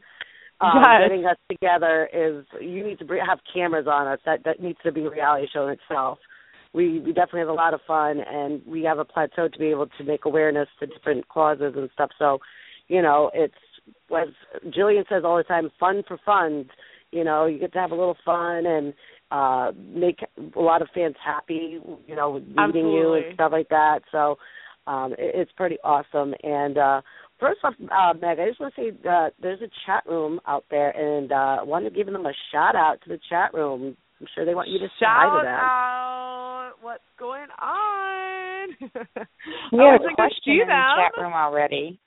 Um, 0.62 0.72
Yes. 0.76 1.02
Getting 1.10 1.26
us 1.26 1.38
together 1.50 2.08
is 2.14 2.46
you 2.62 2.86
need 2.88 3.00
to 3.00 3.06
have 3.28 3.40
cameras 3.54 3.88
on 3.92 4.08
us. 4.08 4.20
That 4.26 4.46
that 4.46 4.62
needs 4.62 4.78
to 4.84 4.92
be 4.94 5.02
a 5.02 5.10
reality 5.10 5.48
show 5.52 5.68
in 5.68 5.74
itself. 5.74 6.20
We 6.72 7.00
we 7.00 7.12
definitely 7.12 7.42
have 7.42 7.50
a 7.50 7.54
lot 7.54 7.74
of 7.74 7.82
fun 7.86 8.22
and 8.26 8.62
we 8.66 8.84
have 8.84 9.00
a 9.00 9.06
plateau 9.06 9.50
to 9.50 9.60
be 9.60 9.66
able 9.66 9.88
to 9.88 10.04
make 10.06 10.24
awareness 10.24 10.70
to 10.80 10.88
different 10.88 11.28
causes 11.28 11.74
and 11.76 11.90
stuff. 11.94 12.12
So, 12.18 12.40
you 12.88 13.02
know, 13.02 13.32
it's 13.34 13.54
as 14.16 14.30
Gillian 14.74 15.04
says 15.10 15.24
all 15.26 15.36
the 15.36 15.44
time, 15.44 15.72
fun 15.78 16.04
for 16.08 16.18
fun. 16.26 16.70
You 17.12 17.26
know, 17.26 17.48
you 17.48 17.60
get 17.60 17.74
to 17.74 17.80
have 17.80 17.92
a 17.92 17.96
little 17.96 18.18
fun 18.24 18.66
and 18.66 18.94
uh 19.32 19.72
make 19.78 20.20
a 20.56 20.60
lot 20.60 20.82
of 20.82 20.90
fans 20.94 21.16
happy, 21.24 21.80
you 22.08 22.16
know, 22.16 22.32
with 22.32 22.48
meeting 22.48 22.90
you 22.90 23.14
and 23.14 23.34
stuff 23.34 23.52
like 23.52 23.70
that. 23.70 24.00
So 24.12 24.38
um 24.88 25.14
it, 25.14 25.36
it's 25.36 25.52
pretty 25.54 25.78
awesome. 25.84 26.34
And 26.44 26.78
uh 26.78 27.02
first 27.40 27.60
off, 27.64 27.74
uh 27.82 28.14
Meg, 28.20 28.40
I 28.40 28.48
just 28.48 28.60
want 28.60 28.74
to 28.76 28.82
say 28.82 29.10
uh 29.10 29.30
there's 29.42 29.62
a 29.62 29.70
chat 29.86 30.04
room 30.08 30.40
out 30.48 30.66
there 30.70 30.92
and 30.92 31.32
uh 31.32 31.58
I 31.62 31.64
wanted 31.64 31.90
to 31.90 31.96
give 31.96 32.08
them 32.08 32.26
a 32.26 32.34
shout 32.52 32.76
out 32.76 32.98
to 33.04 33.10
the 33.10 33.20
chat 33.30 33.54
room. 33.54 33.96
I'm 34.20 34.28
sure 34.36 34.46
they 34.46 34.54
want 34.54 34.70
you 34.70 34.80
to 34.80 34.86
say 34.86 35.06
hi 35.08 35.26
to 35.26 35.32
Shout 35.32 35.44
them. 35.46 35.60
out! 35.60 36.72
What's 36.82 37.04
going 37.18 37.48
on? 37.60 38.70
We 39.72 39.80
I 39.80 39.94
had 39.94 40.02
a 40.02 40.16
question 40.16 40.54
in 40.54 40.68
the 40.68 40.84
chat 40.96 41.12
room 41.18 41.34
already. 41.34 42.00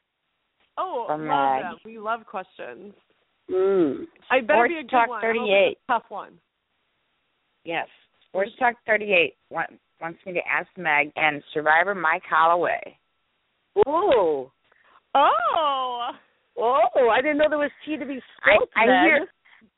Oh, 0.78 1.04
from 1.06 1.26
love 1.26 1.62
Meg. 1.62 1.78
We 1.84 1.98
love 1.98 2.26
questions. 2.26 2.94
Mm. 3.50 4.04
I 4.30 4.40
better 4.40 4.52
Sports 4.52 4.70
be 4.70 4.78
a 4.78 4.82
good 4.82 4.90
Talk 4.90 5.08
one. 5.08 5.20
38. 5.22 5.78
a 5.88 5.92
tough 5.92 6.04
one. 6.08 6.32
Yes. 7.64 7.86
Sports 8.28 8.50
Talk 8.58 8.74
38 8.86 9.34
want, 9.50 9.70
wants 10.00 10.18
me 10.26 10.32
to 10.32 10.40
ask 10.50 10.68
Meg 10.76 11.12
and 11.16 11.42
Survivor 11.52 11.94
Mike 11.94 12.22
Holloway. 12.28 12.98
Oh. 13.86 14.50
Oh. 15.14 16.10
Oh, 16.56 17.08
I 17.12 17.20
didn't 17.20 17.38
know 17.38 17.46
there 17.48 17.58
was 17.58 17.70
tea 17.84 17.96
to 17.96 18.06
be 18.06 18.14
I, 18.14 18.54
spilled. 18.54 18.68
I 18.76 18.86
Meg. 18.86 19.04
hear 19.04 19.26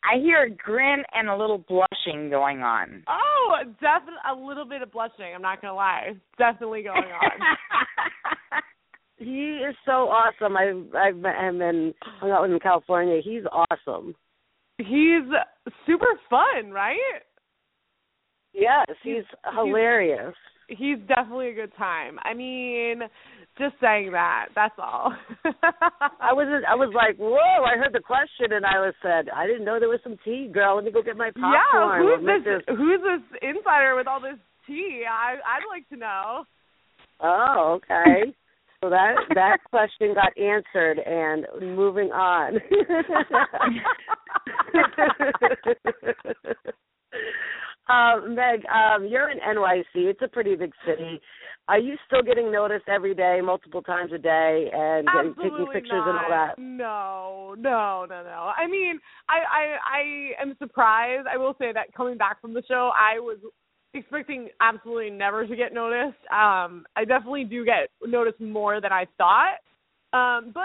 I 0.05 0.19
hear 0.21 0.43
a 0.45 0.51
grin 0.51 1.03
and 1.15 1.29
a 1.29 1.37
little 1.37 1.59
blushing 1.59 2.31
going 2.31 2.63
on. 2.63 3.03
Oh, 3.09 3.57
definitely 3.81 4.21
a 4.31 4.35
little 4.35 4.65
bit 4.65 4.83
of 4.83 4.93
blushing. 4.93 5.35
I'm 5.35 5.43
not 5.43 5.61
gonna 5.61 5.75
lie. 5.75 6.13
Definitely 6.39 6.83
going 6.83 6.97
on. 6.99 7.31
He 9.19 9.61
is 9.67 9.75
so 9.87 10.11
awesome. 10.11 10.57
I've 10.57 10.95
I've 10.95 11.17
met 11.17 11.37
him 11.37 11.63
and 11.63 11.95
hung 12.21 12.31
out 12.31 12.43
with 12.43 12.51
him 12.51 12.57
in 12.57 12.61
California. 12.61 13.21
He's 13.25 13.45
awesome. 13.51 14.15
He's 14.77 15.25
super 15.87 16.21
fun, 16.29 16.71
right? 16.71 16.99
Yes, 18.57 18.87
he's, 19.03 19.15
He's- 19.15 19.27
hilarious. 19.55 20.35
He's 20.69 20.99
definitely 21.07 21.51
a 21.51 21.55
good 21.55 21.71
time. 21.79 22.19
I 22.25 22.35
mean, 22.35 23.03
just 23.57 23.77
saying 23.81 24.11
that. 24.13 24.47
That's 24.57 24.75
all. 24.79 25.15
I 26.21 26.33
was 26.37 26.65
I 26.69 26.75
was 26.75 26.93
like, 26.93 27.17
whoa! 27.19 27.63
I 27.63 27.77
heard 27.79 27.93
the 27.93 28.01
question 28.01 28.51
and 28.51 28.67
I 28.67 28.81
was 28.81 28.93
said, 29.01 29.29
I 29.33 29.47
didn't 29.47 29.65
know 29.65 29.79
there 29.79 29.89
was 29.89 30.01
some 30.03 30.17
tea, 30.25 30.49
girl. 30.53 30.75
Let 30.75 30.85
me 30.85 30.91
go 30.91 31.03
get 31.03 31.17
my 31.17 31.31
popcorn. 31.31 31.53
yeah. 31.55 32.01
We'll 32.03 32.17
Who's 32.17 32.27
make 32.27 32.43
this? 32.45 32.63
Who's 32.67 33.01
this 33.01 33.23
insider 33.43 33.95
with 33.95 34.09
all 34.09 34.21
this 34.21 34.39
tea? 34.67 35.05
I 35.09 35.35
I'd 35.35 35.63
like 35.71 35.89
to 35.91 35.97
know. 35.97 36.45
Oh, 37.21 37.79
okay. 37.79 38.35
So 38.83 38.91
that 38.91 39.15
that 39.37 39.59
question 39.71 40.15
got 40.15 40.37
answered, 40.37 40.99
and 40.99 41.47
moving 41.77 42.11
on. 42.11 42.59
um, 47.89 48.35
Meg, 48.35 48.65
um, 48.67 49.07
you're 49.07 49.31
in 49.31 49.39
NYC. 49.39 49.85
It's 49.95 50.23
a 50.23 50.29
pretty 50.29 50.57
big 50.57 50.73
city. 50.87 51.21
Are 51.69 51.79
you 51.79 51.97
still 52.07 52.23
getting 52.23 52.53
noticed 52.53 52.89
every 52.89 53.15
day, 53.15 53.41
multiple 53.43 53.83
times 53.83 54.13
a 54.13 54.19
day, 54.19 54.71
and 54.73 55.07
getting- 55.07 55.35
taking 55.35 55.67
pictures 55.73 55.93
not. 55.93 56.09
and 56.09 56.19
all 56.19 56.31
that? 56.31 56.59
No, 56.59 57.55
no, 57.59 58.07
no, 58.09 58.23
no. 58.23 58.53
I 58.57 58.69
mean, 58.69 59.01
I, 59.29 59.39
I, 59.39 60.39
I 60.39 60.43
am 60.43 60.57
surprised. 60.59 61.27
I 61.27 61.37
will 61.37 61.57
say 61.59 61.73
that 61.73 61.93
coming 61.93 62.17
back 62.17 62.41
from 62.41 62.55
the 62.55 62.63
show, 62.69 62.93
I 62.95 63.19
was 63.19 63.39
expecting 63.95 64.49
absolutely 64.61 65.11
never 65.11 65.47
to 65.47 65.57
get 65.57 65.73
noticed. 65.75 66.19
Um, 66.31 66.87
I 66.95 67.05
definitely 67.07 67.45
do 67.45 67.65
get 67.65 67.89
noticed 68.05 68.41
more 68.41 68.81
than 68.81 68.93
I 68.93 69.07
thought. 69.19 69.59
Um, 70.13 70.53
but 70.55 70.63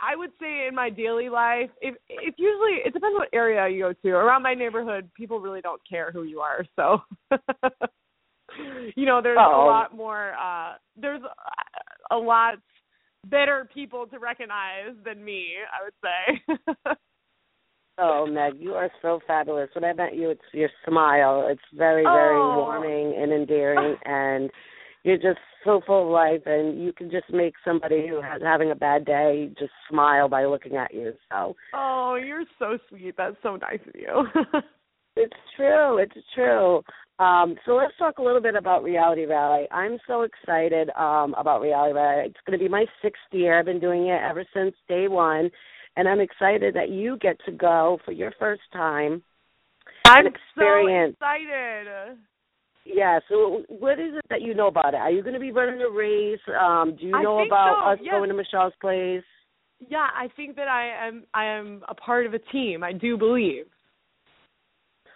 I 0.00 0.14
would 0.16 0.30
say 0.40 0.66
in 0.66 0.74
my 0.74 0.90
daily 0.90 1.28
life, 1.28 1.70
if 1.80 1.94
if 2.08 2.34
usually 2.38 2.80
it 2.84 2.92
depends 2.92 3.16
what 3.18 3.28
area 3.32 3.68
you 3.68 3.82
go 3.82 3.92
to. 3.92 4.08
Around 4.16 4.42
my 4.42 4.54
neighborhood, 4.54 5.10
people 5.16 5.40
really 5.40 5.60
don't 5.60 5.80
care 5.88 6.10
who 6.12 6.22
you 6.24 6.40
are. 6.40 6.64
So, 6.76 7.02
you 8.96 9.06
know, 9.06 9.20
there's 9.22 9.38
Oh. 9.40 9.64
a 9.64 9.66
lot 9.66 9.94
more. 9.94 10.34
uh 10.34 10.74
There's 10.96 11.22
a, 11.22 12.14
a 12.14 12.18
lot 12.18 12.54
better 13.26 13.68
people 13.74 14.06
to 14.06 14.18
recognize 14.18 14.94
than 15.04 15.24
me. 15.24 15.54
I 15.72 15.84
would 15.84 15.94
say. 16.86 16.94
Oh, 18.00 18.24
Meg, 18.26 18.52
you 18.60 18.74
are 18.74 18.90
so 19.02 19.18
fabulous. 19.26 19.68
When 19.74 19.82
I 19.82 19.92
met 19.92 20.14
you, 20.14 20.30
it's 20.30 20.40
your 20.52 20.68
smile. 20.86 21.48
It's 21.50 21.60
very, 21.76 22.04
very 22.04 22.36
Oh. 22.40 22.54
warming 22.58 23.16
and 23.20 23.32
endearing, 23.32 23.96
and 24.04 24.48
you're 25.08 25.16
just 25.16 25.40
so 25.64 25.80
full 25.86 26.04
of 26.04 26.08
life. 26.08 26.42
And 26.46 26.82
you 26.82 26.92
can 26.92 27.10
just 27.10 27.30
make 27.32 27.54
somebody 27.64 28.06
who 28.06 28.20
has 28.20 28.42
having 28.42 28.70
a 28.70 28.76
bad 28.76 29.04
day 29.04 29.50
just 29.58 29.72
smile 29.88 30.28
by 30.28 30.44
looking 30.44 30.76
at 30.76 30.92
you. 30.94 31.12
So 31.30 31.56
oh, 31.74 32.18
you're 32.22 32.44
so 32.58 32.78
sweet. 32.88 33.14
That's 33.16 33.36
so 33.42 33.56
nice 33.56 33.80
of 33.86 33.94
you. 33.94 34.26
it's 35.16 35.36
true. 35.56 35.98
It's 35.98 36.14
true. 36.34 36.82
Um, 37.18 37.56
so 37.66 37.72
let's 37.72 37.96
talk 37.98 38.18
a 38.18 38.22
little 38.22 38.40
bit 38.40 38.54
about 38.54 38.84
Reality 38.84 39.24
Rally. 39.24 39.66
I'm 39.72 39.98
so 40.06 40.22
excited 40.22 40.90
um, 40.90 41.34
about 41.36 41.60
Reality 41.60 41.94
Rally. 41.94 42.26
It's 42.26 42.36
going 42.46 42.56
to 42.56 42.64
be 42.64 42.68
my 42.68 42.86
sixth 43.02 43.22
year. 43.32 43.58
I've 43.58 43.64
been 43.64 43.80
doing 43.80 44.06
it 44.06 44.20
ever 44.22 44.44
since 44.54 44.74
day 44.88 45.08
one, 45.08 45.50
and 45.96 46.06
I'm 46.06 46.20
excited 46.20 46.74
that 46.74 46.90
you 46.90 47.16
get 47.16 47.36
to 47.46 47.52
go 47.52 47.98
for 48.04 48.12
your 48.12 48.32
first 48.38 48.62
time. 48.72 49.22
I'm 50.06 50.26
experience. 50.26 51.16
so 51.18 51.26
excited. 51.26 52.18
Yeah. 52.92 53.18
So, 53.28 53.62
what 53.68 54.00
is 54.00 54.14
it 54.14 54.24
that 54.30 54.40
you 54.42 54.54
know 54.54 54.68
about 54.68 54.94
it? 54.94 54.98
Are 54.98 55.10
you 55.10 55.22
going 55.22 55.34
to 55.34 55.40
be 55.40 55.52
running 55.52 55.80
a 55.82 55.90
race? 55.90 56.40
Um, 56.48 56.96
do 56.98 57.06
you 57.06 57.14
I 57.16 57.22
know 57.22 57.44
about 57.46 57.84
so, 57.84 57.90
us 57.92 57.98
yes. 58.02 58.12
going 58.12 58.28
to 58.30 58.34
Michelle's 58.34 58.72
place? 58.80 59.22
Yeah, 59.88 60.06
I 60.16 60.28
think 60.36 60.56
that 60.56 60.68
I 60.68 61.06
am. 61.06 61.24
I 61.34 61.44
am 61.44 61.82
a 61.88 61.94
part 61.94 62.26
of 62.26 62.34
a 62.34 62.38
team. 62.38 62.82
I 62.82 62.92
do 62.92 63.16
believe. 63.16 63.66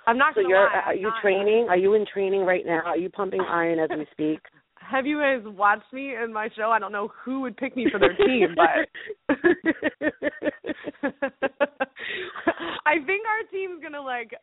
I'm 0.07 0.19
not 0.19 0.35
So 0.35 0.43
gonna 0.43 0.49
you're 0.49 0.65
lie. 0.65 0.83
are 0.87 0.95
you 0.95 1.03
not- 1.09 1.21
training? 1.23 1.67
Are 1.69 1.77
you 1.77 1.95
in 1.95 2.05
training 2.13 2.45
right 2.45 2.67
now? 2.67 2.83
Are 2.85 2.97
you 2.97 3.09
pumping 3.09 3.41
iron 3.41 3.79
as 3.79 3.89
we 3.97 4.07
speak? 4.13 4.41
Have 4.77 5.07
you 5.07 5.19
guys 5.21 5.41
watched 5.45 5.91
me 5.93 6.15
in 6.17 6.33
my 6.33 6.49
show? 6.57 6.71
I 6.71 6.79
don't 6.79 6.93
know 6.93 7.09
who 7.25 7.41
would 7.41 7.57
pick 7.57 7.77
me 7.77 7.87
for 7.91 7.99
their 7.99 8.15
team, 8.17 8.55
but 8.55 8.89
I 12.85 12.97
think 13.07 13.25
our 13.27 13.43
team's 13.51 13.83
gonna 13.83 14.03
like, 14.03 14.35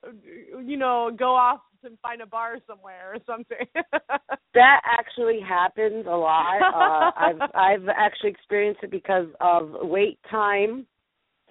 you 0.65 0.77
know, 0.77 1.11
go 1.17 1.35
off 1.35 1.59
and 1.83 1.97
find 1.99 2.21
a 2.21 2.25
bar 2.25 2.57
somewhere 2.67 3.13
or 3.13 3.19
something. 3.25 3.65
That 4.55 4.81
actually 4.83 5.39
happens 5.47 6.07
a 6.07 6.09
lot. 6.09 6.59
Uh, 6.59 7.11
I've 7.17 7.51
I've 7.53 7.87
actually 7.95 8.31
experienced 8.31 8.79
it 8.81 8.89
because 8.89 9.27
of 9.39 9.69
wait 9.81 10.17
time. 10.29 10.87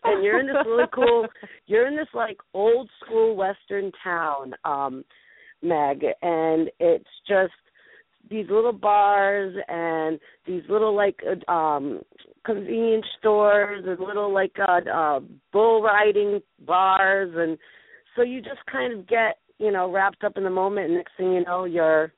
And 0.02 0.24
you're 0.24 0.40
in 0.40 0.48
this 0.48 0.56
really 0.66 0.84
cool. 0.92 1.26
You're 1.66 1.86
in 1.86 1.96
this 1.96 2.08
like 2.12 2.38
old 2.54 2.90
school 3.00 3.36
western 3.36 3.92
town, 4.02 4.52
um, 4.64 5.04
Meg, 5.62 6.02
and 6.22 6.70
it's 6.80 7.08
just 7.28 7.52
these 8.28 8.46
little 8.50 8.72
bars 8.72 9.54
and 9.68 10.18
these 10.44 10.62
little 10.68 10.94
like 10.94 11.20
uh, 11.24 11.50
um 11.50 12.00
convenience 12.44 13.06
stores 13.20 13.84
and 13.86 14.00
little 14.00 14.34
like 14.34 14.56
uh, 14.58 14.80
uh 14.92 15.20
bull 15.52 15.82
riding 15.82 16.40
bars 16.66 17.32
and 17.36 17.58
so 18.18 18.24
you 18.24 18.40
just 18.40 18.64
kind 18.70 18.92
of 18.92 19.06
get, 19.06 19.38
you 19.58 19.72
know, 19.72 19.90
wrapped 19.90 20.24
up 20.24 20.36
in 20.36 20.44
the 20.44 20.50
moment 20.50 20.86
and 20.86 20.96
next 20.96 21.12
thing 21.16 21.32
you 21.32 21.44
know 21.44 21.64
you're 21.64 22.12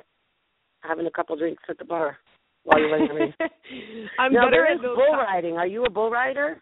having 0.81 1.07
a 1.07 1.11
couple 1.11 1.37
drinks 1.37 1.63
at 1.69 1.79
the 1.79 1.85
bar 1.85 2.19
while 2.65 2.79
you're 2.79 3.15
race. 3.15 3.35
I'm 4.19 4.33
now, 4.33 4.47
better 4.47 4.51
there 4.51 4.67
at 4.67 4.83
those 4.83 4.97
bull 4.97 5.07
times. 5.11 5.27
riding. 5.27 5.57
Are 5.57 5.67
you 5.67 5.85
a 5.85 5.91
bull 5.91 6.11
rider? 6.11 6.61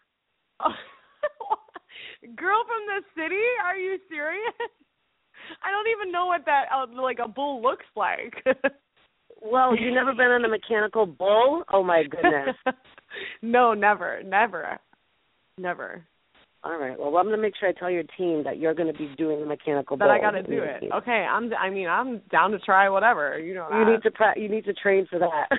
Girl 2.36 2.64
from 2.66 2.82
the 2.86 3.02
city? 3.14 3.42
Are 3.64 3.76
you 3.76 3.98
serious? 4.08 4.54
I 5.62 5.70
don't 5.70 5.86
even 5.88 6.12
know 6.12 6.26
what 6.26 6.44
that 6.46 6.64
uh, 6.74 6.86
like 7.00 7.18
a 7.24 7.28
bull 7.28 7.62
looks 7.62 7.86
like. 7.96 8.34
Well, 9.40 9.76
you 9.78 9.94
never 9.94 10.12
been 10.12 10.26
on 10.26 10.44
a 10.44 10.48
mechanical 10.48 11.06
bull? 11.06 11.62
Oh 11.72 11.82
my 11.84 12.02
goodness. 12.02 12.56
no, 13.42 13.72
never, 13.72 14.20
never, 14.24 14.80
never. 15.56 16.04
All 16.64 16.76
right. 16.76 16.98
Well, 16.98 17.16
I'm 17.16 17.26
going 17.26 17.36
to 17.36 17.42
make 17.42 17.54
sure 17.58 17.68
I 17.68 17.72
tell 17.72 17.90
your 17.90 18.02
team 18.16 18.42
that 18.44 18.58
you're 18.58 18.74
going 18.74 18.92
to 18.92 18.98
be 18.98 19.08
doing 19.16 19.38
the 19.40 19.46
mechanical 19.46 19.96
But 19.96 20.06
bull. 20.06 20.14
I 20.14 20.20
got 20.20 20.32
to 20.32 20.42
do 20.42 20.60
it. 20.60 20.82
Okay, 20.92 21.10
I'm. 21.30 21.52
I 21.54 21.70
mean, 21.70 21.86
I'm 21.88 22.20
down 22.32 22.50
to 22.50 22.58
try 22.58 22.88
whatever. 22.88 23.38
You 23.38 23.54
know. 23.54 23.68
You 23.70 23.84
that. 23.84 23.90
need 23.92 24.02
to 24.02 24.10
pra- 24.10 24.36
you 24.36 24.48
need 24.48 24.64
to 24.64 24.74
train 24.74 25.06
for 25.08 25.20
that. 25.20 25.48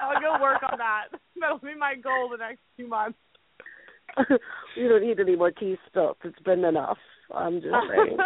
I'll 0.00 0.20
go 0.20 0.42
work 0.42 0.62
on 0.70 0.78
that. 0.78 1.08
That'll 1.40 1.58
be 1.58 1.74
my 1.78 1.94
goal 2.02 2.30
the 2.30 2.38
next 2.38 2.60
two 2.78 2.88
months. 2.88 3.18
you 4.76 4.88
don't 4.88 5.02
need 5.02 5.20
any 5.20 5.36
more 5.36 5.50
tea 5.50 5.76
spilled. 5.86 6.16
It's 6.24 6.38
been 6.44 6.64
enough. 6.64 6.98
I'm 7.34 7.54
just 7.54 7.74
saying. 7.90 8.18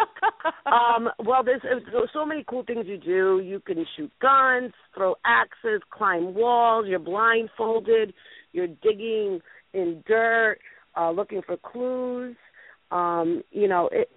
um, 0.67 1.09
well, 1.25 1.43
there's, 1.45 1.63
there's 1.63 2.11
so 2.13 2.27
many 2.27 2.45
cool 2.49 2.65
things 2.65 2.85
you 2.87 2.99
do. 2.99 3.41
You 3.43 3.61
can 3.65 3.85
shoot 3.97 4.11
guns, 4.21 4.73
throw 4.95 5.15
axes, 5.25 5.81
climb 5.91 6.35
walls. 6.35 6.87
You're 6.89 6.99
blindfolded. 6.99 8.13
You're 8.53 8.67
digging 8.67 9.41
in 9.73 10.03
dirt, 10.07 10.59
uh, 10.97 11.11
looking 11.11 11.43
for 11.47 11.57
clues. 11.57 12.37
Um, 12.91 13.43
you 13.51 13.69
know, 13.69 13.89
it's 13.93 14.11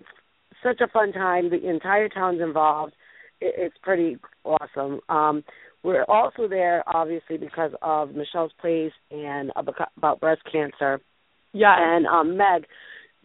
such 0.63 0.81
a 0.81 0.87
fun 0.87 1.11
time. 1.11 1.49
The 1.49 1.69
entire 1.69 2.09
town's 2.09 2.41
involved. 2.41 2.93
It, 3.39 3.53
it's 3.57 3.75
pretty 3.81 4.17
awesome. 4.43 4.99
Um, 5.09 5.43
we're 5.83 6.05
also 6.07 6.47
there, 6.47 6.83
obviously, 6.87 7.37
because 7.37 7.71
of 7.81 8.15
Michelle's 8.15 8.51
Place 8.59 8.91
and 9.09 9.51
about 9.55 10.19
breast 10.19 10.41
cancer. 10.51 11.01
Yeah. 11.53 11.75
And 11.77 12.05
um, 12.05 12.37
Meg, 12.37 12.65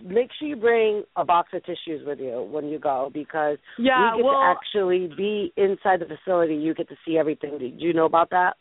make 0.02 0.30
sure 0.38 0.48
you 0.48 0.56
bring 0.56 1.04
a 1.16 1.24
box 1.24 1.50
of 1.52 1.62
tissues 1.64 2.06
with 2.06 2.18
you 2.18 2.46
when 2.50 2.66
you 2.66 2.78
go 2.78 3.10
because 3.12 3.58
Yeah, 3.78 4.12
we 4.14 4.18
get 4.18 4.24
well- 4.24 4.40
to 4.40 4.54
actually 4.58 5.10
be 5.16 5.52
inside 5.56 6.00
the 6.00 6.06
facility. 6.06 6.54
You 6.54 6.74
get 6.74 6.88
to 6.88 6.96
see 7.06 7.18
everything. 7.18 7.58
Do 7.58 7.66
you 7.66 7.92
know 7.92 8.06
about 8.06 8.30
that? 8.30 8.54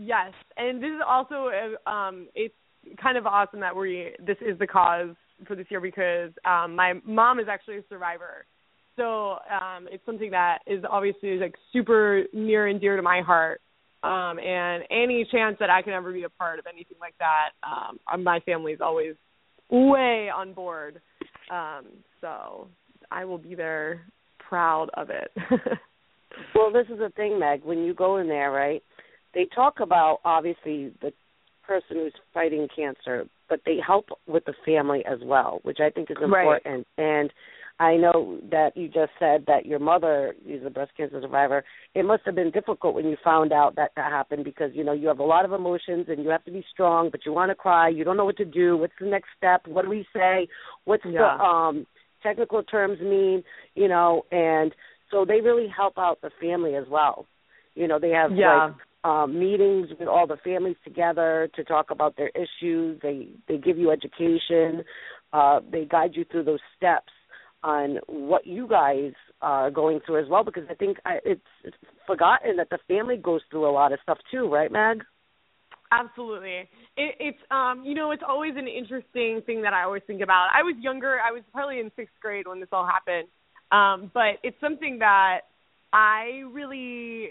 Yes, 0.00 0.32
and 0.56 0.80
this 0.82 0.90
is 0.90 1.02
also 1.06 1.48
uh, 1.50 1.90
um 1.90 2.28
it's 2.34 2.54
kind 3.00 3.16
of 3.16 3.26
awesome 3.26 3.60
that 3.60 3.74
we 3.74 4.10
this 4.24 4.36
is 4.40 4.58
the 4.58 4.66
cause 4.66 5.14
for 5.46 5.54
this 5.54 5.66
year 5.70 5.80
because 5.80 6.30
um 6.44 6.74
my 6.74 6.94
mom 7.04 7.38
is 7.40 7.46
actually 7.48 7.78
a 7.78 7.82
survivor. 7.88 8.46
So 8.96 9.38
um 9.50 9.88
it's 9.90 10.04
something 10.06 10.30
that 10.30 10.58
is 10.66 10.84
obviously 10.88 11.36
like 11.38 11.54
super 11.72 12.24
near 12.32 12.66
and 12.66 12.80
dear 12.80 12.96
to 12.96 13.02
my 13.02 13.20
heart. 13.20 13.60
Um 14.02 14.38
and 14.38 14.84
any 14.90 15.26
chance 15.30 15.56
that 15.60 15.70
I 15.70 15.82
can 15.82 15.92
ever 15.92 16.12
be 16.12 16.24
a 16.24 16.30
part 16.30 16.58
of 16.58 16.66
anything 16.66 16.98
like 17.00 17.14
that, 17.18 17.50
um 17.62 18.22
my 18.24 18.40
family's 18.40 18.80
always 18.80 19.14
way 19.70 20.30
on 20.34 20.52
board. 20.52 21.00
Um 21.50 21.86
so 22.20 22.68
I 23.10 23.24
will 23.24 23.38
be 23.38 23.54
there 23.54 24.02
proud 24.48 24.90
of 24.94 25.10
it. 25.10 25.30
Well, 26.54 26.72
this 26.72 26.86
is 26.92 26.98
the 26.98 27.10
thing, 27.16 27.38
Meg. 27.38 27.64
When 27.64 27.84
you 27.84 27.94
go 27.94 28.18
in 28.18 28.28
there, 28.28 28.50
right? 28.50 28.82
They 29.34 29.46
talk 29.54 29.80
about 29.80 30.18
obviously 30.24 30.92
the 31.00 31.12
person 31.68 31.96
who's 31.98 32.14
fighting 32.34 32.68
cancer, 32.74 33.26
but 33.48 33.60
they 33.66 33.76
help 33.86 34.06
with 34.26 34.44
the 34.46 34.54
family 34.66 35.04
as 35.06 35.18
well, 35.22 35.60
which 35.62 35.78
I 35.80 35.90
think 35.90 36.10
is 36.10 36.16
Right. 36.20 36.62
important. 36.62 36.86
And 36.96 37.32
I 37.80 37.96
know 37.96 38.40
that 38.50 38.76
you 38.76 38.88
just 38.88 39.12
said 39.20 39.44
that 39.46 39.66
your 39.66 39.78
mother 39.78 40.34
is 40.46 40.66
a 40.66 40.70
breast 40.70 40.92
cancer 40.96 41.20
survivor. 41.22 41.62
It 41.94 42.04
must 42.04 42.22
have 42.26 42.34
been 42.34 42.50
difficult 42.50 42.94
when 42.94 43.06
you 43.06 43.16
found 43.22 43.52
out 43.52 43.76
that 43.76 43.92
that 43.96 44.10
happened 44.10 44.44
because 44.44 44.72
you 44.74 44.82
know 44.82 44.92
you 44.92 45.06
have 45.08 45.20
a 45.20 45.24
lot 45.24 45.44
of 45.44 45.52
emotions 45.52 46.06
and 46.08 46.24
you 46.24 46.30
have 46.30 46.44
to 46.46 46.50
be 46.50 46.64
strong, 46.72 47.10
but 47.10 47.24
you 47.24 47.32
want 47.32 47.50
to 47.50 47.54
cry. 47.54 47.88
You 47.88 48.04
don't 48.04 48.16
know 48.16 48.24
what 48.24 48.36
to 48.38 48.44
do. 48.44 48.76
What's 48.76 48.94
the 49.00 49.06
next 49.06 49.28
step? 49.36 49.66
What 49.66 49.82
do 49.84 49.90
we 49.90 50.06
say? 50.14 50.48
What's 50.86 51.04
Yeah. 51.04 51.38
the 51.38 51.44
um 51.44 51.86
technical 52.22 52.64
terms 52.64 52.98
mean? 53.00 53.44
You 53.76 53.88
know, 53.88 54.24
and 54.32 54.74
so 55.10 55.24
they 55.24 55.40
really 55.40 55.68
help 55.74 55.98
out 55.98 56.20
the 56.20 56.30
family 56.40 56.74
as 56.74 56.84
well. 56.90 57.26
You 57.74 57.86
know, 57.86 58.00
they 58.00 58.10
have 58.10 58.32
Yeah. 58.32 58.70
like 58.70 58.74
um 59.04 59.38
meetings 59.38 59.88
with 59.98 60.08
all 60.08 60.26
the 60.26 60.36
families 60.44 60.76
together 60.84 61.48
to 61.54 61.64
talk 61.64 61.90
about 61.90 62.16
their 62.16 62.30
issues. 62.30 63.00
They 63.02 63.28
they 63.46 63.58
give 63.58 63.78
you 63.78 63.90
education. 63.90 64.84
Uh 65.32 65.60
they 65.70 65.84
guide 65.84 66.12
you 66.14 66.24
through 66.24 66.44
those 66.44 66.60
steps 66.76 67.12
on 67.62 67.98
what 68.06 68.46
you 68.46 68.68
guys 68.68 69.12
are 69.42 69.70
going 69.70 70.00
through 70.04 70.22
as 70.22 70.28
well 70.28 70.44
because 70.44 70.64
I 70.70 70.74
think 70.74 70.98
I, 71.04 71.18
it's, 71.24 71.40
it's 71.64 71.76
forgotten 72.06 72.56
that 72.56 72.70
the 72.70 72.78
family 72.88 73.16
goes 73.16 73.40
through 73.50 73.68
a 73.68 73.72
lot 73.72 73.92
of 73.92 73.98
stuff 74.02 74.18
too, 74.30 74.48
right, 74.48 74.70
Mag? 74.70 75.02
Absolutely. 75.90 76.68
It, 76.96 77.14
it's 77.18 77.38
um 77.50 77.82
you 77.84 77.94
know 77.94 78.10
it's 78.10 78.22
always 78.26 78.54
an 78.56 78.68
interesting 78.68 79.40
thing 79.46 79.62
that 79.62 79.72
I 79.72 79.84
always 79.84 80.02
think 80.06 80.22
about. 80.22 80.48
I 80.54 80.62
was 80.62 80.74
younger. 80.80 81.18
I 81.20 81.32
was 81.32 81.42
probably 81.52 81.80
in 81.80 81.90
sixth 81.96 82.14
grade 82.20 82.46
when 82.46 82.60
this 82.60 82.68
all 82.72 82.86
happened, 82.86 83.28
um, 83.72 84.10
but 84.12 84.38
it's 84.42 84.60
something 84.60 84.98
that 84.98 85.40
I 85.92 86.42
really 86.52 87.30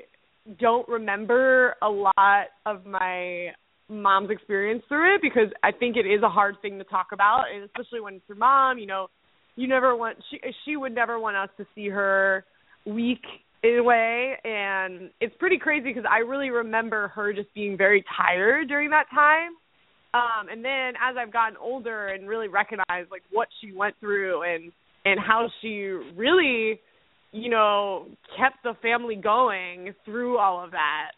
don't 0.60 0.88
remember 0.88 1.76
a 1.82 1.90
lot 1.90 2.48
of 2.66 2.86
my 2.86 3.50
mom's 3.90 4.30
experience 4.30 4.84
through 4.88 5.16
it 5.16 5.22
because 5.22 5.50
I 5.64 5.72
think 5.72 5.96
it 5.96 6.06
is 6.06 6.22
a 6.24 6.30
hard 6.30 6.56
thing 6.62 6.78
to 6.78 6.84
talk 6.84 7.08
about, 7.14 7.46
and 7.54 7.64
especially 7.64 8.02
when 8.02 8.16
it's 8.16 8.26
your 8.28 8.38
mom. 8.38 8.78
You 8.78 8.88
know, 8.88 9.08
you 9.58 9.68
never 9.68 9.96
want 9.96 10.18
she 10.30 10.40
she 10.64 10.78
would 10.78 10.96
never 10.96 11.20
want 11.20 11.36
us 11.36 11.50
to 11.58 11.66
see 11.76 11.90
her 11.90 12.46
weak 12.86 13.24
in 13.64 13.78
a 13.80 13.84
way 13.84 14.36
and 14.46 15.10
it's 15.20 15.36
pretty 15.40 15.58
crazy 15.58 15.90
because 15.90 16.06
I 16.10 16.20
really 16.20 16.52
remember 16.52 17.10
her 17.10 17.34
just 17.34 17.54
being 17.54 17.76
very 17.76 18.06
tired 18.16 18.68
during 18.68 18.92
that 18.92 19.06
time. 19.14 19.52
Um 20.14 20.48
and 20.50 20.64
then 20.64 20.94
as 21.02 21.18
I've 21.20 21.34
gotten 21.34 21.58
older 21.58 22.10
and 22.10 22.30
really 22.30 22.48
recognized 22.48 23.10
like 23.12 23.24
what 23.32 23.48
she 23.60 23.74
went 23.74 23.96
through 24.00 24.44
and 24.44 24.72
and 25.06 25.20
how 25.20 25.50
she 25.62 25.88
really 26.16 26.80
you 27.32 27.50
know 27.50 28.08
kept 28.38 28.64
the 28.64 28.74
family 28.82 29.16
going 29.16 29.94
through 30.06 30.38
all 30.38 30.64
of 30.64 30.72
that. 30.72 31.12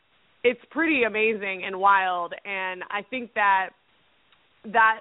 It's 0.44 0.62
pretty 0.72 1.04
amazing 1.04 1.64
and 1.66 1.80
wild 1.80 2.34
and 2.46 2.84
I 2.90 3.02
think 3.10 3.34
that 3.34 3.70
that 4.66 5.00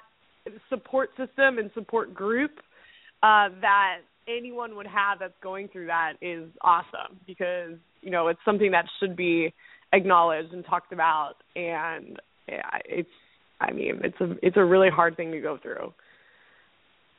support 0.68 1.10
system 1.10 1.58
and 1.58 1.70
support 1.74 2.14
group 2.14 2.52
uh 3.22 3.48
that 3.60 3.98
anyone 4.28 4.76
would 4.76 4.86
have 4.86 5.18
that's 5.18 5.32
going 5.42 5.68
through 5.68 5.86
that 5.86 6.14
is 6.20 6.48
awesome 6.62 7.18
because 7.26 7.74
you 8.02 8.10
know 8.10 8.28
it's 8.28 8.40
something 8.44 8.70
that 8.70 8.84
should 9.00 9.16
be 9.16 9.52
acknowledged 9.92 10.52
and 10.52 10.64
talked 10.64 10.92
about 10.92 11.34
and 11.56 12.18
it's 12.84 13.08
I 13.60 13.72
mean 13.72 14.00
it's 14.04 14.20
a 14.20 14.34
it's 14.42 14.56
a 14.56 14.64
really 14.64 14.90
hard 14.90 15.16
thing 15.16 15.32
to 15.32 15.40
go 15.40 15.58
through. 15.60 15.92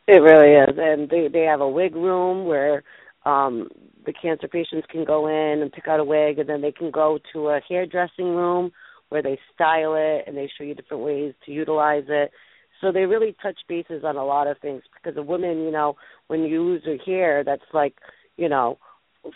It 0.07 0.21
really 0.21 0.55
is, 0.55 0.77
and 0.77 1.09
they 1.09 1.27
they 1.31 1.43
have 1.43 1.61
a 1.61 1.69
wig 1.69 1.95
room 1.95 2.47
where 2.47 2.83
um 3.25 3.69
the 4.05 4.13
cancer 4.13 4.47
patients 4.47 4.87
can 4.89 5.03
go 5.05 5.27
in 5.27 5.61
and 5.61 5.71
pick 5.71 5.87
out 5.87 5.99
a 5.99 6.03
wig, 6.03 6.39
and 6.39 6.49
then 6.49 6.61
they 6.61 6.71
can 6.71 6.89
go 6.91 7.19
to 7.33 7.49
a 7.49 7.61
hairdressing 7.67 8.27
room 8.35 8.71
where 9.09 9.21
they 9.21 9.37
style 9.53 9.95
it 9.95 10.23
and 10.27 10.37
they 10.37 10.49
show 10.57 10.63
you 10.63 10.75
different 10.75 11.03
ways 11.03 11.33
to 11.45 11.51
utilize 11.51 12.05
it. 12.07 12.31
So 12.79 12.91
they 12.91 13.01
really 13.01 13.35
touch 13.41 13.57
bases 13.67 14.03
on 14.05 14.15
a 14.15 14.23
lot 14.25 14.47
of 14.47 14.57
things 14.59 14.83
because 14.95 15.17
a 15.17 15.21
woman, 15.21 15.63
you 15.63 15.71
know, 15.71 15.95
when 16.27 16.43
you 16.43 16.63
lose 16.63 16.83
her 16.85 16.97
hair, 17.05 17.43
that's 17.43 17.61
like, 17.73 17.95
you 18.37 18.47
know, 18.47 18.77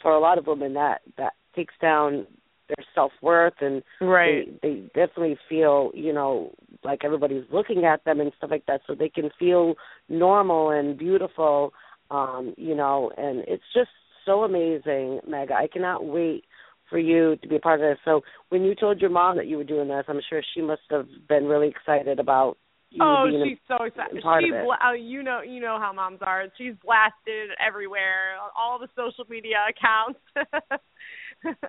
for 0.01 0.11
a 0.11 0.19
lot 0.19 0.37
of 0.37 0.47
women 0.47 0.73
that 0.75 1.01
that 1.17 1.33
takes 1.55 1.73
down 1.81 2.25
their 2.69 2.85
self 2.95 3.11
worth 3.21 3.55
and 3.61 3.83
Right. 3.99 4.61
they, 4.61 4.69
they 4.69 4.79
definitely 4.87 5.37
feel, 5.49 5.91
you 5.93 6.13
know, 6.13 6.53
like 6.83 7.03
everybody's 7.03 7.43
looking 7.51 7.83
at 7.85 8.03
them 8.05 8.19
and 8.21 8.31
stuff 8.37 8.51
like 8.51 8.65
that 8.67 8.81
so 8.87 8.95
they 8.95 9.09
can 9.09 9.29
feel 9.37 9.75
normal 10.07 10.69
and 10.69 10.97
beautiful, 10.97 11.73
um, 12.13 12.53
you 12.57 12.75
know, 12.75 13.11
and 13.17 13.39
it's 13.47 13.63
just 13.73 13.89
so 14.25 14.43
amazing, 14.43 15.19
Mega. 15.27 15.53
I 15.55 15.67
cannot 15.67 16.05
wait 16.05 16.45
for 16.89 16.99
you 16.99 17.35
to 17.41 17.47
be 17.47 17.55
a 17.55 17.59
part 17.59 17.81
of 17.81 17.89
this. 17.89 17.97
So 18.05 18.21
when 18.49 18.63
you 18.63 18.75
told 18.75 19.01
your 19.01 19.09
mom 19.09 19.37
that 19.37 19.47
you 19.47 19.57
were 19.57 19.63
doing 19.63 19.87
this, 19.87 20.05
I'm 20.07 20.21
sure 20.29 20.41
she 20.53 20.61
must 20.61 20.81
have 20.91 21.07
been 21.27 21.45
really 21.45 21.67
excited 21.69 22.19
about 22.19 22.57
you 22.91 23.03
Oh, 23.03 23.25
being 23.27 23.41
a- 23.41 23.45
she's 23.45 23.57
so 23.67 23.83
excited. 23.83 24.17
She's 24.17 24.53
it. 24.53 24.63
bla- 24.63 24.77
uh, 24.85 24.93
you 24.93 25.23
know 25.23 25.41
you 25.41 25.59
know 25.59 25.79
how 25.79 25.91
moms 25.91 26.19
are. 26.21 26.45
She's 26.57 26.75
blasted 26.85 27.49
everywhere, 27.65 28.35
all 28.55 28.77
the 28.77 28.87
social 28.95 29.25
media 29.27 29.57
accounts. 29.67 30.19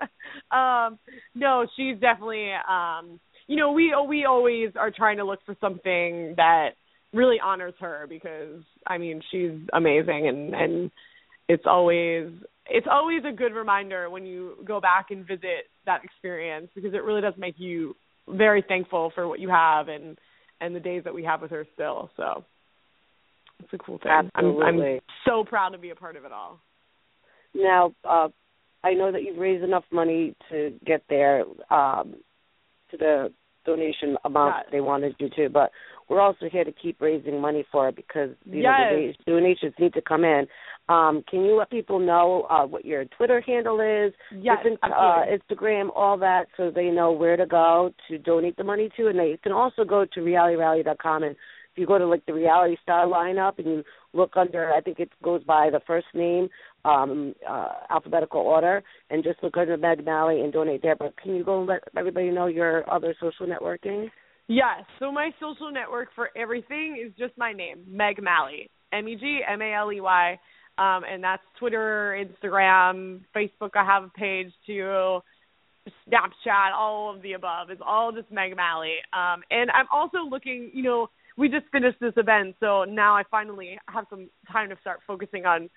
um 0.51 0.99
no, 1.35 1.67
she's 1.77 1.99
definitely 2.01 2.53
um 2.69 3.19
you 3.47 3.57
know, 3.57 3.73
we 3.73 3.95
we 4.09 4.25
always 4.25 4.71
are 4.77 4.91
trying 4.91 5.19
to 5.19 5.25
look 5.25 5.41
for 5.45 5.57
something 5.61 6.35
that 6.37 6.71
really 7.15 7.37
honors 7.43 7.75
her 7.81 8.07
because 8.09 8.63
I 8.87 8.99
mean, 8.99 9.23
she's 9.31 9.53
amazing 9.73 10.29
and 10.29 10.55
and 10.55 10.91
it's 11.49 11.65
always 11.67 12.31
it's 12.67 12.87
always 12.91 13.23
a 13.29 13.33
good 13.33 13.53
reminder 13.53 14.09
when 14.09 14.27
you 14.27 14.57
go 14.65 14.81
back 14.81 15.07
and 15.11 15.27
visit 15.27 15.69
that 15.87 16.03
experience 16.05 16.69
because 16.75 16.95
it 16.95 17.05
really 17.05 17.21
does 17.21 17.35
make 17.37 17.55
you 17.59 17.95
very 18.29 18.65
thankful 18.67 19.13
for 19.15 19.29
what 19.29 19.41
you 19.41 19.51
have 19.51 19.89
and 19.89 20.19
and 20.61 20.75
the 20.75 20.81
days 20.81 21.05
that 21.05 21.15
we 21.15 21.25
have 21.25 21.43
with 21.43 21.51
her 21.51 21.67
still. 21.75 22.11
So 22.17 22.45
it's 23.63 23.73
a 23.73 23.79
cool 23.79 23.99
thing. 23.99 24.13
I'm, 24.13 24.31
Absolutely. 24.35 24.95
I'm 24.95 25.01
so 25.27 25.45
proud 25.45 25.71
to 25.71 25.79
be 25.79 25.91
a 25.91 25.95
part 25.95 26.17
of 26.17 26.25
it 26.25 26.33
all. 26.33 26.61
Now, 27.55 27.93
uh, 28.05 28.29
I 28.83 28.95
know 28.95 29.13
that 29.13 29.23
you've 29.23 29.39
raised 29.39 29.65
enough 29.65 29.85
money 29.93 30.35
to 30.51 30.73
get 30.85 31.03
there 31.09 31.45
um, 31.71 32.15
to 32.91 32.97
the 32.97 33.33
donation 33.65 34.17
amount 34.25 34.55
Yes. 34.59 34.67
they 34.73 34.81
wanted 34.81 35.15
you 35.19 35.29
to, 35.37 35.49
but 35.49 35.71
we're 36.09 36.21
also 36.21 36.47
here 36.51 36.65
to 36.65 36.73
keep 36.73 37.01
raising 37.01 37.41
money 37.41 37.65
for 37.71 37.89
it 37.89 37.97
because 37.97 38.31
you 38.45 38.63
know 38.63 38.73
the 38.91 39.31
donations 39.31 39.75
need 39.79 39.95
to 39.95 40.03
come 40.03 40.25
in. 40.25 40.47
Um, 40.89 41.25
can 41.31 41.45
you 41.45 41.57
let 41.57 41.71
people 41.71 41.99
know 41.99 42.47
uh, 42.51 42.67
what 42.67 42.85
your 42.85 43.07
Twitter 43.07 43.41
handle 43.41 43.81
is, 43.81 44.13
Yes, 44.31 44.59
different, 44.59 44.81
uh. 44.83 45.23
Instagram, 45.27 45.89
all 45.95 46.19
that, 46.19 46.47
so 46.57 46.71
they 46.71 46.91
know 46.91 47.13
where 47.13 47.39
to 47.39 47.47
go 47.47 47.93
to 48.09 48.19
donate 48.19 48.57
the 48.57 48.65
money 48.65 48.91
to, 48.99 49.09
and 49.09 49.19
they 49.19 49.39
can 49.43 49.53
also 49.53 49.85
go 49.85 50.05
to 50.05 50.21
realityrally.com 50.21 51.23
and 51.23 51.37
if 51.75 51.79
you 51.79 51.87
go 51.87 51.99
to 51.99 52.07
like 52.07 52.25
the 52.27 52.33
reality 52.33 52.77
star 52.83 53.07
lineup 53.07 53.59
and 53.59 53.67
you 53.67 53.85
look 54.13 54.37
under 54.37 54.73
i 54.73 54.81
think 54.81 55.01
it 55.01 55.11
goes 55.25 55.43
by 55.43 55.69
the 55.71 55.81
first 55.87 56.07
name 56.15 56.49
um 56.85 57.35
uh 57.49 57.69
alphabetical 57.91 58.41
order 58.41 58.81
and 59.11 59.25
just 59.25 59.43
look 59.43 59.57
under 59.57 59.77
meg 59.77 60.05
maley 60.05 60.45
and 60.45 60.53
donate 60.53 60.83
there 60.83 60.95
but 60.95 61.17
can 61.21 61.35
you 61.35 61.43
go 61.43 61.59
and 61.59 61.69
let 61.69 61.83
everybody 61.97 62.31
know 62.31 62.47
your 62.47 62.89
other 62.89 63.15
social 63.21 63.45
networking 63.47 64.09
Yes. 64.49 64.85
So 64.99 65.11
my 65.11 65.31
social 65.41 65.71
network 65.71 66.09
for 66.15 66.31
everything 66.37 67.03
is 67.03 67.13
just 67.19 67.37
my 67.39 67.53
name, 67.53 67.79
Meg 67.89 68.17
Maley, 68.19 68.69
M 68.93 69.09
E 69.09 69.17
G 69.17 69.41
M 69.49 69.63
A 69.63 69.75
L 69.75 69.93
E 69.93 70.01
Y, 70.01 70.33
um, 70.77 71.03
and 71.11 71.25
that's 71.25 71.43
Twitter, 71.59 72.25
Instagram, 72.25 73.21
Facebook. 73.35 73.71
I 73.75 73.85
have 73.85 74.05
a 74.05 74.09
page 74.09 74.53
too, 74.67 75.21
Snapchat, 76.07 76.73
all 76.77 77.15
of 77.15 77.23
the 77.23 77.33
above. 77.33 77.71
It's 77.71 77.81
all 77.85 78.13
just 78.13 78.31
Meg 78.31 78.55
Maley. 78.55 78.97
Um, 79.13 79.43
and 79.51 79.71
I'm 79.71 79.87
also 79.93 80.19
looking. 80.29 80.71
You 80.75 80.83
know, 80.83 81.11
we 81.39 81.49
just 81.49 81.65
finished 81.73 81.99
this 82.01 82.15
event, 82.17 82.57
so 82.61 82.85
now 82.85 83.17
I 83.17 83.23
finally 83.31 83.79
have 83.89 84.05
some 84.11 84.29
time 84.53 84.69
to 84.69 84.77
start 84.83 85.01
focusing 85.07 85.47
on 85.47 85.71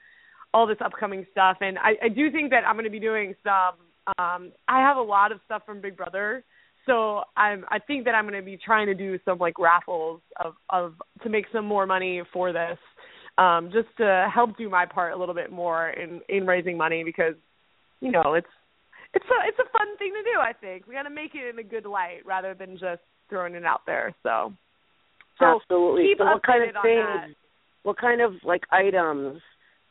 all 0.54 0.68
this 0.68 0.78
upcoming 0.84 1.26
stuff. 1.32 1.58
And 1.62 1.78
I, 1.78 2.06
I 2.06 2.10
do 2.10 2.32
think 2.32 2.50
that 2.52 2.66
I'm 2.68 2.76
going 2.76 2.86
to 2.86 2.92
be 2.92 3.00
doing 3.00 3.34
some. 3.44 3.76
Um, 4.20 4.52
I 4.68 4.80
have 4.80 4.98
a 4.98 5.02
lot 5.02 5.32
of 5.32 5.40
stuff 5.46 5.64
from 5.66 5.82
Big 5.82 5.96
Brother 5.96 6.44
so 6.88 7.22
I'm 7.36 7.66
I 7.70 7.78
think 7.78 8.06
that 8.06 8.16
I'm 8.16 8.28
going 8.28 8.40
to 8.40 8.46
be 8.46 8.58
trying 8.58 8.88
to 8.88 8.96
do 8.96 9.20
some 9.26 9.38
like 9.38 9.60
raffles 9.60 10.22
of 10.44 10.56
of 10.70 10.94
to 11.24 11.30
make 11.30 11.46
some 11.54 11.66
more 11.66 11.86
money 11.86 12.24
for 12.34 12.52
this 12.52 12.78
um 13.38 13.70
just 13.72 13.90
to 13.98 14.28
help 14.34 14.58
do 14.58 14.70
my 14.70 14.86
part 14.86 15.14
a 15.14 15.18
little 15.18 15.36
bit 15.36 15.52
more 15.52 15.90
in 15.90 16.22
in 16.30 16.48
raising 16.48 16.78
money 16.78 17.04
because 17.04 17.36
you 18.00 18.12
know 18.12 18.34
it's 18.34 18.48
it's 19.14 19.26
a 19.26 19.48
it's 19.48 19.60
a 19.60 19.78
fun 19.78 19.98
thing 20.00 20.14
to 20.14 20.24
do 20.24 20.40
I 20.40 20.54
think. 20.54 20.88
We 20.88 20.96
got 20.96 21.04
to 21.04 21.12
make 21.12 21.36
it 21.36 21.48
in 21.48 21.60
a 21.60 21.64
good 21.64 21.86
light 21.86 22.26
rather 22.26 22.56
than 22.56 22.78
just 22.78 23.02
throwing 23.30 23.54
it 23.54 23.66
out 23.66 23.82
there 23.86 24.16
so. 24.24 24.54
So 25.40 25.60
absolutely. 25.62 26.08
keep 26.08 26.18
so 26.18 26.26
what 26.26 26.44
kind 26.44 26.64
of 26.64 26.82
things 26.82 27.36
what 27.84 27.98
kind 28.00 28.22
of 28.22 28.34
like 28.44 28.64
items 28.72 29.40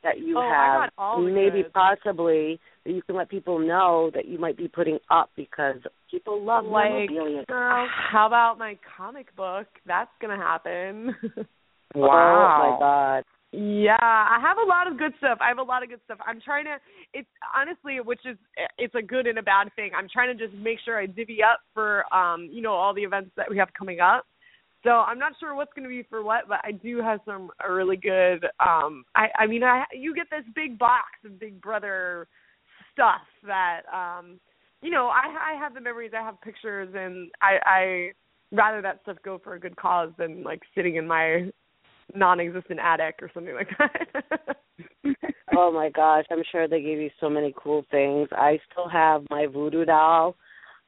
that 0.06 0.18
you 0.20 0.38
Oh, 0.38 0.48
have 0.48 0.80
got 0.80 0.92
all 0.96 1.22
the 1.22 1.30
maybe 1.30 1.62
goods. 1.62 1.74
possibly 1.74 2.60
that 2.84 2.92
you 2.92 3.02
can 3.02 3.16
let 3.16 3.28
people 3.28 3.58
know 3.58 4.10
that 4.14 4.26
you 4.26 4.38
might 4.38 4.56
be 4.56 4.68
putting 4.68 4.98
up 5.10 5.30
because 5.36 5.76
people 6.10 6.42
love 6.42 6.64
like 6.64 6.90
memorabilia 6.90 7.44
how 7.48 8.24
about 8.26 8.56
my 8.58 8.78
comic 8.96 9.34
book 9.36 9.66
that's 9.86 10.10
going 10.20 10.36
to 10.38 10.42
happen 10.44 11.14
Oh 11.94 12.00
my 12.00 12.76
god. 12.78 13.24
Yeah, 13.52 13.96
I 14.00 14.38
have 14.42 14.58
a 14.58 14.68
lot 14.68 14.90
of 14.90 14.98
good 14.98 15.12
stuff. 15.18 15.38
I 15.40 15.48
have 15.48 15.58
a 15.58 15.62
lot 15.62 15.82
of 15.82 15.88
good 15.88 16.00
stuff. 16.04 16.18
I'm 16.26 16.40
trying 16.44 16.64
to 16.66 16.76
it's 17.14 17.28
honestly 17.56 18.00
which 18.04 18.20
is 18.26 18.36
it's 18.76 18.94
a 18.94 19.00
good 19.02 19.26
and 19.26 19.38
a 19.38 19.42
bad 19.42 19.68
thing. 19.76 19.92
I'm 19.96 20.08
trying 20.12 20.36
to 20.36 20.46
just 20.46 20.56
make 20.60 20.78
sure 20.84 20.98
I 21.00 21.06
divvy 21.06 21.38
up 21.42 21.60
for 21.72 22.04
um, 22.14 22.48
you 22.52 22.60
know, 22.60 22.72
all 22.74 22.92
the 22.92 23.02
events 23.02 23.30
that 23.36 23.48
we 23.48 23.56
have 23.56 23.68
coming 23.78 24.00
up. 24.00 24.26
So 24.86 24.92
I'm 24.92 25.18
not 25.18 25.32
sure 25.40 25.56
what's 25.56 25.72
going 25.72 25.82
to 25.82 25.88
be 25.88 26.04
for 26.08 26.22
what, 26.22 26.42
but 26.48 26.60
I 26.62 26.70
do 26.70 26.98
have 27.02 27.18
some 27.24 27.50
uh, 27.62 27.72
really 27.72 27.96
good 27.96 28.44
um 28.64 29.04
I 29.16 29.26
I 29.36 29.46
mean, 29.48 29.64
I 29.64 29.82
you 29.92 30.14
get 30.14 30.28
this 30.30 30.44
big 30.54 30.78
box 30.78 31.06
of 31.24 31.40
Big 31.40 31.60
Brother 31.60 32.28
stuff 32.92 33.22
that 33.44 33.80
um 33.92 34.38
you 34.82 34.90
know, 34.92 35.08
I 35.08 35.54
I 35.54 35.58
have 35.58 35.74
the 35.74 35.80
memories, 35.80 36.12
I 36.16 36.22
have 36.22 36.40
pictures 36.40 36.94
and 36.96 37.32
I 37.42 37.58
I 37.66 38.12
rather 38.52 38.80
that 38.80 39.00
stuff 39.02 39.16
go 39.24 39.40
for 39.42 39.54
a 39.54 39.60
good 39.60 39.74
cause 39.74 40.12
than 40.18 40.44
like 40.44 40.62
sitting 40.72 40.94
in 40.94 41.06
my 41.06 41.50
non-existent 42.14 42.78
attic 42.78 43.16
or 43.20 43.28
something 43.34 43.56
like 43.56 43.68
that. 43.78 44.56
oh 45.56 45.72
my 45.72 45.90
gosh, 45.90 46.26
I'm 46.30 46.44
sure 46.52 46.68
they 46.68 46.80
gave 46.80 46.98
you 46.98 47.10
so 47.20 47.28
many 47.28 47.52
cool 47.60 47.84
things. 47.90 48.28
I 48.30 48.60
still 48.70 48.88
have 48.88 49.24
my 49.30 49.46
voodoo 49.46 49.84
doll. 49.84 50.36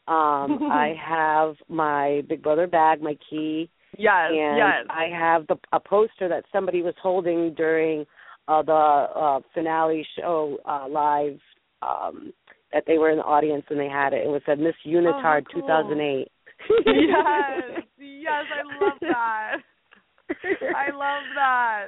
Um, 0.07 0.71
I 0.71 0.95
have 1.05 1.57
my 1.69 2.23
Big 2.29 2.45
Brother 2.45 2.69
bag, 2.69 3.03
my 3.03 3.17
key, 3.29 3.69
yes, 3.97 4.31
and 4.31 4.59
yes. 4.59 4.87
I 4.91 5.07
have 5.13 5.47
the 5.47 5.57
a 5.73 5.81
poster 5.81 6.29
that 6.29 6.45
somebody 6.53 6.83
was 6.83 6.95
holding 7.03 7.55
during 7.55 8.05
uh 8.47 8.63
the 8.63 8.73
uh 8.73 9.41
finale 9.55 10.07
show 10.19 10.59
uh 10.65 10.87
live 10.89 11.39
um 11.83 12.33
that 12.73 12.85
they 12.87 12.99
were 12.99 13.11
in 13.11 13.19
the 13.19 13.25
audience 13.25 13.65
and 13.71 13.81
they 13.81 13.89
had 13.89 14.13
it. 14.13 14.27
It 14.27 14.29
was 14.29 14.43
said 14.45 14.59
Miss 14.59 14.75
Unitard 14.87 15.45
cool. 15.53 15.63
2008. 15.63 16.29
yes, 16.87 17.85
yes, 17.99 18.45
I 18.53 18.85
love 18.85 18.99
that. 19.01 19.57
I 20.77 20.91
love 20.91 21.23
that. 21.35 21.87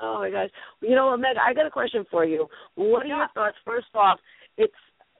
Oh 0.00 0.18
my 0.20 0.30
gosh. 0.30 0.48
You 0.80 0.94
know 0.94 1.08
what, 1.08 1.18
Meg, 1.18 1.36
I 1.36 1.52
got 1.52 1.66
a 1.66 1.70
question 1.70 2.04
for 2.10 2.24
you. 2.24 2.46
What 2.76 3.02
are 3.02 3.06
your 3.06 3.28
thoughts? 3.34 3.56
First 3.64 3.88
off, 3.94 4.18
it's 4.56 4.72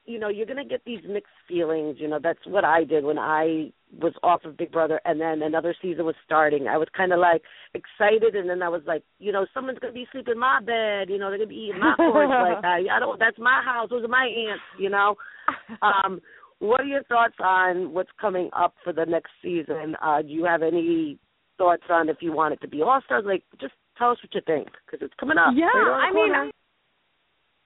you 0.07 0.19
know, 0.19 0.29
you're 0.29 0.47
gonna 0.47 0.65
get 0.65 0.83
these 0.85 1.01
mixed 1.09 1.33
feelings, 1.49 1.97
you 1.99 2.09
know, 2.09 2.19
that's 2.23 2.47
what 2.47 2.65
I 2.65 2.85
did 2.85 3.05
when 3.05 3.19
I 3.19 3.73
was 4.01 4.13
off 4.23 4.45
of 4.45 4.57
Big 4.57 4.73
Brother 4.73 5.01
and 5.05 5.21
then 5.21 5.43
another 5.43 5.75
season 5.81 6.05
was 6.05 6.15
starting. 6.25 6.69
I 6.69 6.77
was 6.79 6.89
kinda 6.97 7.17
like 7.17 7.43
excited 7.75 8.35
and 8.35 8.49
then 8.49 8.63
I 8.63 8.69
was 8.69 8.83
like, 8.87 9.03
you 9.19 9.33
know, 9.33 9.47
someone's 9.55 9.79
gonna 9.79 9.93
be 9.93 10.07
sleeping 10.13 10.33
in 10.33 10.39
my 10.39 10.61
bed, 10.61 11.09
you 11.11 11.19
know, 11.19 11.29
they're 11.29 11.39
gonna 11.39 11.49
be 11.49 11.69
eating 11.71 11.81
my 11.81 11.95
porridge 11.97 12.31
like 12.31 12.65
I 12.65 12.85
I 12.91 12.99
don't 12.99 13.19
that's 13.19 13.39
my 13.39 13.63
house, 13.65 13.91
those 13.91 14.05
are 14.05 14.09
my 14.09 14.27
aunts, 14.27 14.65
you 14.79 14.91
know. 14.91 15.17
Um 15.83 16.21
what 16.61 16.81
are 16.81 16.85
your 16.85 17.03
thoughts 17.05 17.37
on 17.41 17.93
what's 17.93 18.11
coming 18.21 18.49
up 18.57 18.75
for 18.83 18.93
the 18.93 19.05
next 19.05 19.31
season? 19.43 19.97
Uh 20.01 20.23
do 20.23 20.29
you 20.29 20.45
have 20.45 20.63
any 20.63 21.19
thoughts 21.59 21.85
on 21.91 22.09
if 22.09 22.19
you 22.21 22.33
want 22.33 22.55
it 22.55 22.61
to 22.63 22.69
be 22.69 22.83
all 22.83 23.01
stars? 23.05 23.25
Like, 23.27 23.45
just 23.61 23.75
tell 23.99 24.11
us 24.11 24.19
what 24.23 24.35
you 24.35 24.41
think 24.47 24.69
because 24.85 25.05
it's 25.05 25.15
coming 25.21 25.39
up. 25.39 25.55
Yeah, 25.55 25.67
right 25.67 26.11
I 26.11 26.13
mean. 26.13 26.53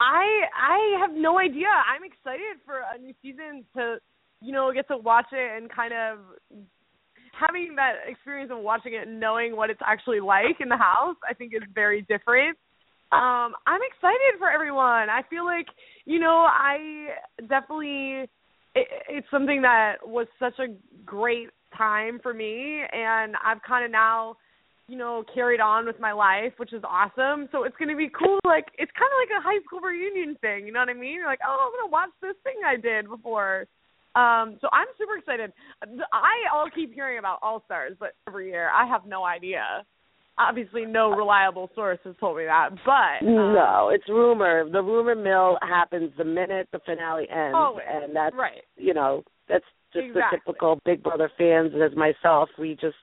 I 0.01 0.47
I 0.55 1.01
have 1.01 1.11
no 1.13 1.39
idea. 1.39 1.67
I'm 1.67 2.05
excited 2.05 2.63
for 2.65 2.83
a 2.95 2.99
new 2.99 3.15
season 3.21 3.65
to, 3.77 3.99
you 4.41 4.53
know, 4.53 4.73
get 4.73 4.89
to 4.89 4.97
watch 4.97 5.27
it 5.33 5.57
and 5.57 5.71
kind 5.71 5.93
of 5.93 6.19
having 7.39 7.75
that 7.77 7.95
experience 8.07 8.51
of 8.53 8.59
watching 8.59 8.95
it 8.95 9.07
and 9.07 9.21
knowing 9.21 9.57
what 9.57 9.71
it's 9.71 9.81
actually 9.85 10.21
like 10.21 10.61
in 10.61 10.69
the 10.69 10.77
house. 10.77 11.17
I 11.29 11.35
think 11.35 11.55
is 11.55 11.63
very 11.75 12.03
different. 12.03 12.57
Um, 13.11 13.55
I'm 13.67 13.81
excited 13.95 14.39
for 14.39 14.51
everyone. 14.51 15.09
I 15.09 15.23
feel 15.31 15.45
like, 15.45 15.67
you 16.05 16.19
know, 16.19 16.47
I 16.49 17.09
definitely 17.41 18.29
it, 18.75 18.87
it's 19.09 19.27
something 19.31 19.63
that 19.63 19.97
was 20.05 20.27
such 20.39 20.59
a 20.59 20.75
great 21.07 21.49
time 21.77 22.21
for 22.23 22.35
me, 22.35 22.83
and 22.93 23.35
I've 23.45 23.63
kind 23.63 23.85
of 23.85 23.91
now 23.91 24.37
you 24.89 24.97
know, 24.97 25.23
carried 25.35 25.61
on 25.61 25.85
with 25.85 26.01
my 26.01 26.13
life, 26.13 26.55
which 26.57 26.73
is 26.73 26.83
awesome. 26.83 27.47
So 27.53 27.65
it's 27.65 27.77
going 27.77 27.91
to 27.91 27.97
be 27.97 28.09
cool. 28.09 28.41
Like 28.43 28.65
it's 28.79 28.91
kind 28.97 29.13
of 29.13 29.19
like 29.21 29.39
a 29.39 29.45
high 29.45 29.61
school 29.65 29.81
reunion 29.81 30.35
thing. 30.41 30.67
You 30.67 30.73
know 30.73 30.81
what 30.81 30.89
I 30.89 30.95
mean? 30.95 31.13
You're 31.13 31.27
like, 31.27 31.45
oh, 31.47 31.61
I'm 31.61 31.73
going 31.77 31.89
to 31.89 31.93
watch 31.93 32.11
this 32.23 32.41
thing 32.43 32.57
I 32.65 32.81
did 32.81 33.07
before. 33.07 33.67
Um, 34.19 34.59
so 34.61 34.69
I'm 34.73 34.87
super 34.99 35.17
excited. 35.19 35.53
I 36.13 36.35
all 36.53 36.69
keep 36.75 36.93
hearing 36.95 37.19
about 37.19 37.39
All 37.43 37.63
Stars, 37.67 37.95
but 38.01 38.15
every 38.27 38.49
year 38.51 38.69
I 38.71 38.87
have 38.87 39.07
no 39.07 39.25
idea. 39.25 39.63
Obviously, 40.39 40.85
no 40.87 41.11
reliable 41.11 41.69
source 41.75 41.99
has 42.05 42.15
told 42.21 42.37
me 42.37 42.45
that, 42.45 42.71
but 42.87 43.27
um, 43.27 43.55
no, 43.55 43.91
it's 43.93 44.09
rumor. 44.09 44.69
The 44.71 44.81
rumor 44.83 45.17
mill 45.17 45.59
happens 45.63 46.13
the 46.17 46.25
minute 46.25 46.69
the 46.73 46.79
finale 46.87 47.27
ends, 47.31 47.57
Always. 47.57 47.85
and 47.91 48.15
that's 48.15 48.37
right. 48.37 48.63
you 48.77 48.95
know 48.95 49.25
that's 49.49 49.65
just 49.93 50.07
Exactly. 50.07 50.39
the 50.47 50.53
typical 50.53 50.81
Big 50.85 51.03
Brother 51.03 51.31
fans. 51.37 51.73
As 51.85 51.97
myself, 51.97 52.49
we 52.59 52.75
just 52.81 52.97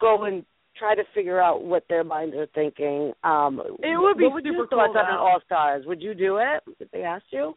go 0.00 0.24
and 0.24 0.44
try 0.78 0.94
to 0.94 1.02
figure 1.14 1.40
out 1.40 1.64
what 1.64 1.84
their 1.88 2.04
minds 2.04 2.34
are 2.36 2.46
thinking. 2.54 3.12
Um, 3.24 3.60
It 3.82 3.98
would 4.00 4.16
be 4.18 4.24
what 4.24 4.34
would 4.34 4.44
super 4.44 4.56
your 4.56 4.66
thoughts 4.68 4.92
cool, 4.94 4.98
on 5.00 5.06
an. 5.10 5.16
All 5.18 5.40
Stars? 5.44 5.84
Would 5.86 6.00
you 6.02 6.14
do 6.14 6.36
it 6.38 6.62
if 6.80 6.90
they 6.90 7.02
asked 7.02 7.26
you? 7.30 7.54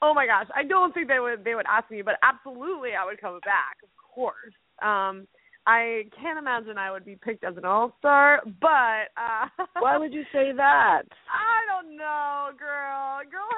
Oh 0.00 0.14
my 0.14 0.26
gosh, 0.26 0.46
I 0.54 0.62
don't 0.64 0.92
think 0.94 1.08
they 1.08 1.18
would 1.20 1.44
they 1.44 1.54
would 1.54 1.66
ask 1.68 1.90
me, 1.90 2.02
but 2.02 2.14
absolutely 2.22 2.90
I 2.98 3.04
would 3.04 3.20
come 3.20 3.40
back, 3.44 3.76
of 3.82 3.90
course. 4.14 4.54
Um 4.82 5.26
I 5.66 6.04
can't 6.18 6.38
imagine 6.38 6.78
I 6.78 6.90
would 6.90 7.04
be 7.04 7.16
picked 7.16 7.44
as 7.44 7.56
an 7.58 7.64
all 7.66 7.92
star, 7.98 8.40
but 8.60 9.10
uh 9.18 9.48
Why 9.80 9.98
would 9.98 10.12
you 10.14 10.22
say 10.32 10.52
that? 10.56 11.02
I 11.28 11.58
don't 11.68 11.96
know, 11.96 12.50
girl. 12.58 13.20
Girl 13.30 13.48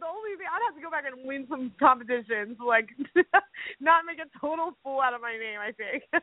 the 0.00 0.06
only 0.06 0.36
thing 0.36 0.46
I'd 0.50 0.64
have 0.66 0.74
to 0.76 0.82
go 0.82 0.90
back 0.90 1.04
and 1.06 1.26
win 1.26 1.46
some 1.48 1.72
competitions, 1.78 2.56
like 2.64 2.88
not 3.80 4.04
make 4.06 4.18
a 4.18 4.28
total 4.40 4.72
fool 4.82 5.00
out 5.00 5.14
of 5.14 5.20
my 5.20 5.32
name, 5.36 5.60
I 5.60 5.72
think. 5.72 6.02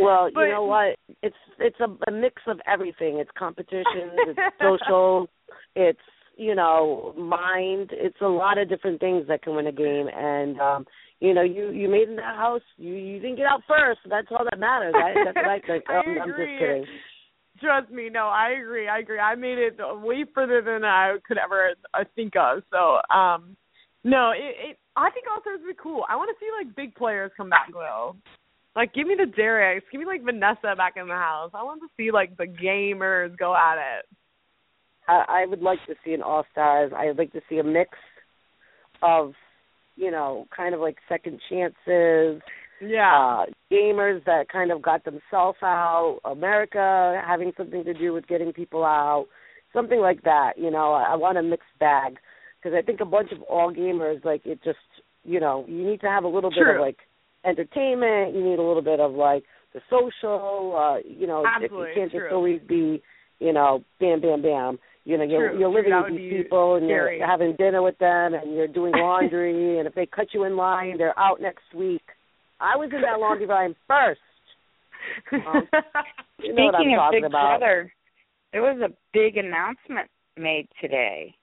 Well, 0.00 0.30
But- 0.34 0.40
you 0.42 0.52
know 0.52 0.64
what? 0.64 0.96
It's 1.22 1.36
it's 1.58 1.78
a, 1.80 1.88
a 2.08 2.10
mix 2.10 2.42
of 2.46 2.58
everything. 2.66 3.18
It's 3.18 3.30
competition, 3.38 4.12
it's 4.16 4.38
social, 4.60 5.28
it's 5.76 5.98
you 6.36 6.54
know 6.54 7.14
mind. 7.16 7.90
It's 7.92 8.20
a 8.20 8.26
lot 8.28 8.58
of 8.58 8.68
different 8.68 9.00
things 9.00 9.26
that 9.28 9.42
can 9.42 9.54
win 9.56 9.66
a 9.66 9.72
game, 9.72 10.08
and 10.14 10.60
um, 10.60 10.86
you 11.20 11.32
know, 11.34 11.42
you 11.42 11.70
you 11.70 11.88
made 11.88 12.02
it 12.02 12.10
in 12.10 12.16
that 12.16 12.36
house. 12.36 12.62
You 12.76 12.94
you 12.94 13.20
didn't 13.20 13.36
get 13.36 13.46
out 13.46 13.62
first. 13.68 14.00
That's 14.08 14.28
all 14.30 14.44
that 14.44 14.58
matters. 14.58 14.94
I, 14.96 15.14
that's 15.24 15.36
what 15.36 15.46
I 15.46 15.60
think. 15.66 15.84
I 15.88 15.98
Um, 15.98 16.02
I'm 16.06 16.28
just 16.28 16.40
agree. 16.40 16.58
kidding. 16.58 16.84
Trust 17.60 17.90
me, 17.90 18.10
no, 18.10 18.26
I 18.26 18.50
agree. 18.60 18.88
I 18.88 18.98
agree. 18.98 19.18
I 19.20 19.36
made 19.36 19.58
it 19.58 19.78
way 19.78 20.24
further 20.34 20.60
than 20.60 20.84
I 20.84 21.16
could 21.26 21.38
ever 21.38 21.74
uh, 21.94 22.04
think 22.16 22.34
of. 22.36 22.62
So, 22.70 22.98
um, 23.16 23.56
no, 24.02 24.32
it, 24.32 24.70
it. 24.70 24.78
I 24.96 25.10
think 25.10 25.26
also 25.30 25.50
it's 25.54 25.64
be 25.64 25.72
cool. 25.80 26.04
I 26.08 26.16
want 26.16 26.30
to 26.36 26.44
see 26.44 26.50
like 26.58 26.74
big 26.76 26.94
players 26.96 27.30
come 27.36 27.48
back 27.48 27.72
though. 27.72 28.16
Like, 28.76 28.92
give 28.92 29.06
me 29.06 29.14
the 29.16 29.26
Derrick's, 29.26 29.86
give 29.92 30.00
me 30.00 30.06
like 30.06 30.24
Vanessa 30.24 30.74
back 30.76 30.94
in 30.96 31.06
the 31.06 31.14
house. 31.14 31.52
I 31.54 31.62
want 31.62 31.80
to 31.82 31.88
see 31.96 32.10
like 32.10 32.36
the 32.36 32.46
gamers 32.46 33.36
go 33.38 33.54
at 33.54 33.76
it. 33.78 34.04
I, 35.06 35.24
I 35.28 35.46
would 35.46 35.60
like 35.62 35.78
to 35.86 35.94
see 36.04 36.12
an 36.14 36.22
all 36.22 36.44
stars. 36.52 36.92
I'd 36.96 37.18
like 37.18 37.32
to 37.32 37.40
see 37.48 37.58
a 37.58 37.64
mix 37.64 37.90
of, 39.02 39.32
you 39.96 40.10
know, 40.10 40.46
kind 40.56 40.74
of 40.74 40.80
like 40.80 40.96
second 41.08 41.40
chances, 41.50 42.40
Yeah. 42.80 43.14
uh 43.16 43.46
gamers 43.70 44.24
that 44.24 44.48
kind 44.50 44.70
of 44.70 44.80
got 44.82 45.04
themselves 45.04 45.58
out, 45.62 46.20
America 46.24 47.20
having 47.26 47.52
something 47.56 47.84
to 47.84 47.94
do 47.94 48.12
with 48.12 48.26
getting 48.26 48.52
people 48.52 48.84
out, 48.84 49.26
something 49.72 49.98
like 50.00 50.22
that. 50.22 50.52
You 50.56 50.70
know, 50.70 50.92
I, 50.92 51.12
I 51.12 51.16
want 51.16 51.38
a 51.38 51.42
mixed 51.42 51.66
bag 51.80 52.16
because 52.62 52.76
I 52.76 52.82
think 52.82 53.00
a 53.00 53.04
bunch 53.04 53.30
of 53.32 53.42
all 53.42 53.72
gamers 53.72 54.24
like 54.24 54.46
it 54.46 54.60
just, 54.64 54.78
you 55.24 55.40
know, 55.40 55.64
you 55.68 55.84
need 55.84 56.00
to 56.00 56.08
have 56.08 56.24
a 56.24 56.28
little 56.28 56.50
bit 56.50 56.58
of 56.76 56.80
like 56.80 56.98
entertainment. 57.44 58.34
You 58.34 58.42
need 58.44 58.58
a 58.58 58.62
little 58.62 58.82
bit 58.82 59.00
of 59.00 59.12
like 59.12 59.44
the 59.74 59.80
social. 59.90 60.74
uh, 60.76 60.98
You 61.08 61.26
know, 61.26 61.44
it, 61.60 61.64
it 61.64 61.94
can't 61.94 62.10
true. 62.10 62.20
just 62.20 62.32
always 62.32 62.60
be, 62.66 63.02
you 63.40 63.52
know, 63.52 63.82
bam, 64.00 64.20
bam, 64.20 64.42
bam. 64.42 64.78
You 65.04 65.18
know, 65.18 65.24
you're 65.24 65.50
True, 65.50 65.58
you're 65.58 65.68
living 65.68 65.90
That 65.90 66.04
with 66.10 66.16
these 66.18 66.30
be 66.32 66.42
people 66.44 66.76
and 66.76 66.86
scary. 66.86 67.18
you're 67.18 67.26
having 67.26 67.54
dinner 67.56 67.82
with 67.82 67.98
them 67.98 68.32
and 68.34 68.54
you're 68.54 68.66
doing 68.68 68.92
laundry 68.96 69.78
and 69.78 69.86
if 69.86 69.94
they 69.94 70.06
cut 70.06 70.28
you 70.32 70.44
in 70.44 70.56
line, 70.56 70.96
they're 70.96 71.18
out 71.18 71.40
next 71.40 71.64
week. 71.74 72.02
I 72.60 72.76
was 72.76 72.88
in 72.94 73.02
that 73.02 73.20
laundry 73.20 73.46
line 73.46 73.74
first. 73.86 74.20
Um, 75.32 75.68
you 76.40 76.54
know 76.54 76.70
Speaking 76.72 76.96
of 76.98 77.12
Big 77.12 77.24
about. 77.24 77.58
Brother, 77.60 77.92
there 78.52 78.62
was 78.62 78.80
a 78.80 78.92
big 79.12 79.36
announcement 79.36 80.08
made 80.38 80.68
today. 80.80 81.34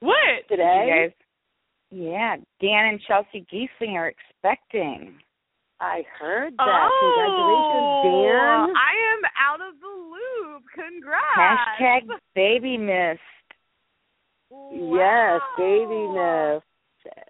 what? 0.00 0.46
Today? 0.48 0.84
You 0.86 1.08
guys, 1.08 1.12
yeah, 1.90 2.36
Dan 2.60 2.86
and 2.94 3.00
Chelsea 3.08 3.44
Gheesling 3.52 3.94
are 3.94 4.08
expecting. 4.08 5.14
I 5.80 6.02
heard 6.20 6.54
that. 6.56 6.88
Oh, 6.90 8.04
Congratulations, 8.04 8.30
Dan. 8.30 8.76
I 8.78 8.94
am 9.14 9.22
out 9.42 9.60
of 9.68 9.74
the 9.80 9.86
loop. 10.10 10.13
Congrats. 10.74 11.80
Hashtag 11.80 12.02
baby 12.34 12.76
mist. 12.76 13.20
Yes, 14.72 15.40
baby 15.56 15.86
Wow. 15.90 16.54
miss. 16.54 16.62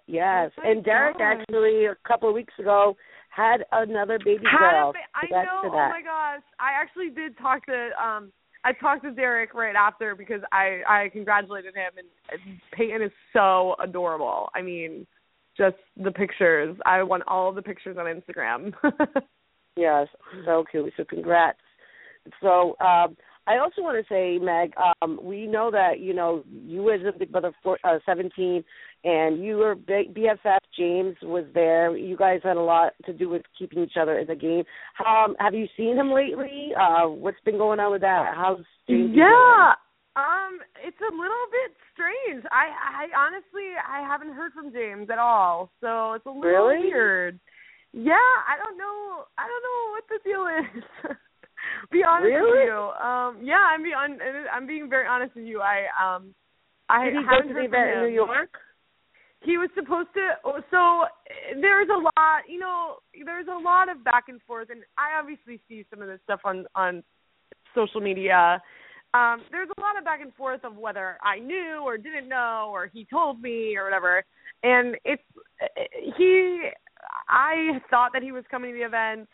Yes, 0.07 0.51
Oh 0.57 0.61
and 0.69 0.83
Derrick 0.83 1.17
gosh. 1.17 1.39
actually 1.41 1.85
a 1.85 1.95
couple 2.07 2.29
of 2.29 2.35
weeks 2.35 2.53
ago 2.59 2.95
had 3.29 3.65
another 3.73 4.17
baby 4.19 4.45
girl. 4.57 4.93
ba- 4.93 4.99
I 5.13 5.25
know. 5.29 5.61
Oh 5.65 5.69
my 5.69 6.01
gosh! 6.01 6.41
I 6.59 6.71
actually 6.79 7.09
did 7.09 7.37
talk 7.37 7.65
to 7.65 7.89
um. 8.01 8.31
I 8.63 8.71
talked 8.73 9.03
to 9.03 9.11
Derrick 9.11 9.53
right 9.53 9.75
after 9.75 10.15
because 10.15 10.41
I 10.51 10.81
I 10.87 11.09
congratulated 11.09 11.75
him 11.75 11.91
and, 11.97 12.07
and 12.31 12.59
Peyton 12.71 13.01
is 13.01 13.11
so 13.33 13.75
adorable. 13.79 14.49
I 14.55 14.61
mean, 14.61 15.05
just 15.57 15.75
the 15.97 16.11
pictures. 16.11 16.75
I 16.85 17.03
want 17.03 17.23
all 17.27 17.51
the 17.51 17.61
pictures 17.61 17.97
on 17.99 18.05
Instagram. 18.05 18.73
Yes, 19.77 20.07
so 20.45 20.63
cute. 20.71 20.93
So 20.95 21.03
congrats. 21.03 21.59
So 22.41 22.77
um, 22.79 23.17
I 23.47 23.57
also 23.57 23.81
want 23.81 23.97
to 24.03 24.13
say, 24.13 24.39
Meg, 24.43 24.73
um, 25.01 25.19
we 25.21 25.45
know 25.45 25.69
that 25.71 25.99
you 25.99 26.13
know 26.13 26.43
you 26.65 26.89
as 26.91 27.01
a 27.07 27.17
Big 27.17 27.31
Brother 27.31 27.51
four, 27.61 27.77
uh, 27.83 27.99
17, 28.05 28.63
and 29.03 29.43
you 29.43 29.57
were 29.57 29.75
big 29.75 30.15
BFF. 30.15 30.59
James 30.77 31.15
was 31.21 31.45
there. 31.53 31.95
You 31.95 32.17
guys 32.17 32.39
had 32.43 32.57
a 32.57 32.61
lot 32.61 32.93
to 33.05 33.13
do 33.13 33.29
with 33.29 33.43
keeping 33.57 33.83
each 33.83 33.97
other 33.99 34.17
in 34.17 34.27
the 34.27 34.35
game. 34.35 34.63
Um, 35.05 35.35
have 35.39 35.53
you 35.53 35.67
seen 35.77 35.95
him 35.95 36.11
lately? 36.11 36.69
Uh, 36.79 37.07
what's 37.07 37.39
been 37.45 37.57
going 37.57 37.79
on 37.79 37.91
with 37.91 38.01
that? 38.01 38.33
How's 38.35 38.59
James? 38.89 39.11
yeah. 39.15 39.73
Um, 40.17 40.59
it's 40.81 40.97
a 41.01 41.11
little 41.11 41.47
bit 41.51 41.75
strange. 41.93 42.45
I 42.49 42.71
I 42.71 43.27
honestly 43.27 43.75
I 43.77 43.99
haven't 43.99 44.33
heard 44.33 44.53
from 44.53 44.71
James 44.71 45.09
at 45.11 45.19
all, 45.19 45.69
so 45.81 46.13
it's 46.13 46.25
a 46.25 46.29
little 46.29 46.41
Really? 46.41 46.87
weird. 46.87 47.37
Yeah, 47.91 48.13
I 48.47 48.55
don't 48.57 48.77
know. 48.77 49.25
I 49.37 49.45
don't 49.47 49.63
know 49.67 49.91
what 49.91 50.03
the 50.09 50.19
deal 50.23 50.47
is. 50.47 51.15
be 51.91 52.03
honest 52.07 52.25
Really? 52.31 52.65
with 52.65 52.69
you. 52.69 52.79
Um, 53.01 53.39
yeah, 53.43 53.61
I'm 53.61 53.83
being 53.83 53.95
I'm 54.51 54.67
being 54.67 54.89
very 54.89 55.07
honest 55.07 55.35
with 55.35 55.45
you. 55.45 55.61
I 55.61 55.85
um, 56.01 56.33
I 56.89 57.05
Did 57.05 57.13
he 57.15 57.23
go 57.23 57.29
haven't 57.29 57.47
to 57.49 57.53
the 57.53 57.59
heard 57.61 57.69
from 57.69 57.79
event 57.79 57.97
in. 57.97 58.03
New 58.03 58.13
York? 58.13 58.49
He 59.43 59.57
was 59.57 59.69
supposed 59.75 60.09
to. 60.15 60.25
oh, 60.43 60.59
So 60.71 61.05
there's 61.61 61.89
a 61.89 61.99
lot, 62.01 62.49
you 62.49 62.57
know, 62.59 62.95
there's 63.25 63.47
a 63.47 63.59
lot 63.61 63.89
of 63.89 64.03
back 64.03 64.25
and 64.27 64.41
forth, 64.47 64.69
and 64.71 64.81
I 64.97 65.19
obviously 65.19 65.61
see 65.67 65.85
some 65.89 66.01
of 66.01 66.07
this 66.07 66.19
stuff 66.23 66.41
on 66.45 66.65
on 66.75 67.03
social 67.75 68.01
media. 68.01 68.61
Um, 69.13 69.41
there's 69.51 69.69
a 69.77 69.81
lot 69.81 69.97
of 69.97 70.03
back 70.03 70.19
and 70.21 70.33
forth 70.33 70.63
of 70.65 70.75
whether 70.75 71.17
I 71.23 71.39
knew 71.39 71.81
or 71.85 71.97
didn't 71.97 72.27
know, 72.27 72.69
or 72.73 72.87
he 72.91 73.05
told 73.05 73.41
me 73.41 73.77
or 73.77 73.83
whatever. 73.85 74.23
And 74.63 74.97
it's 75.05 75.21
he. 76.17 76.69
I 77.29 77.79
thought 77.89 78.11
that 78.13 78.23
he 78.23 78.31
was 78.31 78.43
coming 78.49 78.71
to 78.71 78.77
the 78.77 78.83
event, 78.85 79.29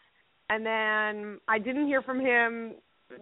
and 0.51 0.65
then 0.65 1.39
I 1.47 1.57
didn't 1.59 1.87
hear 1.87 2.01
from 2.01 2.19
him 2.19 2.75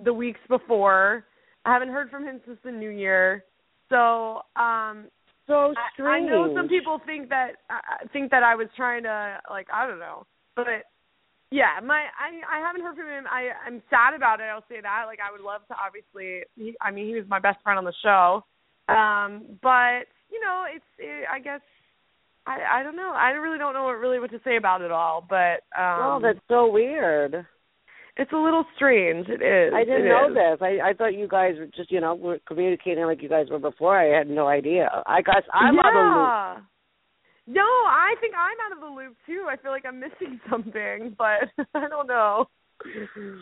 the 0.03 0.13
weeks 0.13 0.39
before. 0.49 1.25
I 1.65 1.73
haven't 1.73 1.89
heard 1.89 2.09
from 2.09 2.23
him 2.23 2.41
since 2.45 2.57
the 2.63 2.71
new 2.71 2.89
year. 2.89 3.43
So 3.89 4.41
um 4.55 5.07
So 5.47 5.73
I- 5.77 6.01
I 6.03 6.19
know 6.21 6.53
some 6.55 6.67
people 6.67 6.99
think 7.05 7.29
that 7.29 7.51
uh, 7.69 8.07
think 8.13 8.31
that 8.31 8.43
I 8.43 8.55
was 8.55 8.67
trying 8.75 9.03
to 9.03 9.39
like 9.49 9.67
I 9.73 9.87
don't 9.87 9.99
know, 9.99 10.25
but 10.55 10.65
yeah, 11.51 11.79
my 11.83 12.05
I 12.25 12.57
I 12.57 12.59
haven't 12.65 12.81
heard 12.81 12.95
from 12.95 13.07
him. 13.07 13.25
I 13.27 13.49
I'm 13.65 13.81
sad 13.89 14.13
about 14.15 14.39
it. 14.39 14.43
I'll 14.53 14.65
say 14.69 14.81
that. 14.81 15.05
Like 15.07 15.19
I 15.19 15.31
would 15.31 15.41
love 15.41 15.61
to 15.69 15.75
obviously. 15.75 16.43
He, 16.55 16.75
I 16.81 16.91
mean, 16.91 17.07
he 17.07 17.15
was 17.15 17.27
my 17.27 17.39
best 17.39 17.57
friend 17.63 17.77
on 17.79 17.85
the 17.85 17.99
show, 18.03 18.45
um, 18.87 19.57
but 19.61 20.05
you 20.33 20.39
know, 20.39 20.65
it's 20.69 20.85
it, 20.99 21.25
I 21.31 21.39
guess 21.39 21.61
I 22.45 22.79
I 22.79 22.83
don't 22.83 22.95
know. 22.95 23.11
I 23.15 23.31
really 23.31 23.57
don't 23.57 23.73
know 23.73 23.83
what 23.83 23.97
really 23.99 24.19
what 24.19 24.31
to 24.31 24.39
say 24.43 24.57
about 24.57 24.81
it 24.81 24.91
all. 24.91 25.25
But 25.27 25.63
um, 25.77 25.99
oh, 26.01 26.19
that's 26.21 26.39
so 26.47 26.69
weird. 26.71 27.45
it's 28.17 28.31
a 28.31 28.37
little 28.37 28.65
strange. 28.75 29.27
It 29.29 29.41
is. 29.41 29.73
I 29.73 29.83
didn't 29.83 30.05
It 30.05 30.09
know 30.09 30.29
is. 30.29 30.35
this. 30.35 30.57
I 30.61 30.89
I 30.89 30.93
thought 30.93 31.13
you 31.13 31.27
guys 31.27 31.55
were 31.57 31.67
just 31.75 31.91
you 31.91 32.01
know 32.01 32.15
were 32.15 32.39
communicating 32.47 33.05
like 33.05 33.21
you 33.21 33.29
guys 33.29 33.47
were 33.49 33.59
before. 33.59 33.97
I 33.97 34.17
had 34.17 34.29
no 34.29 34.47
idea. 34.47 34.89
I 35.05 35.21
guess 35.21 35.43
I'm 35.53 35.75
yeah. 35.75 35.81
out 35.81 35.87
of 35.87 35.93
the 35.93 36.19
loop. 36.59 36.65
No, 37.47 37.61
I 37.63 38.13
think 38.21 38.33
I'm 38.37 38.57
out 38.65 38.77
of 38.77 38.79
the 38.81 38.95
loop 38.95 39.15
too. 39.25 39.45
I 39.49 39.57
feel 39.57 39.71
like 39.71 39.85
I'm 39.85 39.99
missing 39.99 40.39
something, 40.49 41.15
but 41.17 41.49
I 41.75 41.87
don't 41.89 42.07
know. 42.07 42.45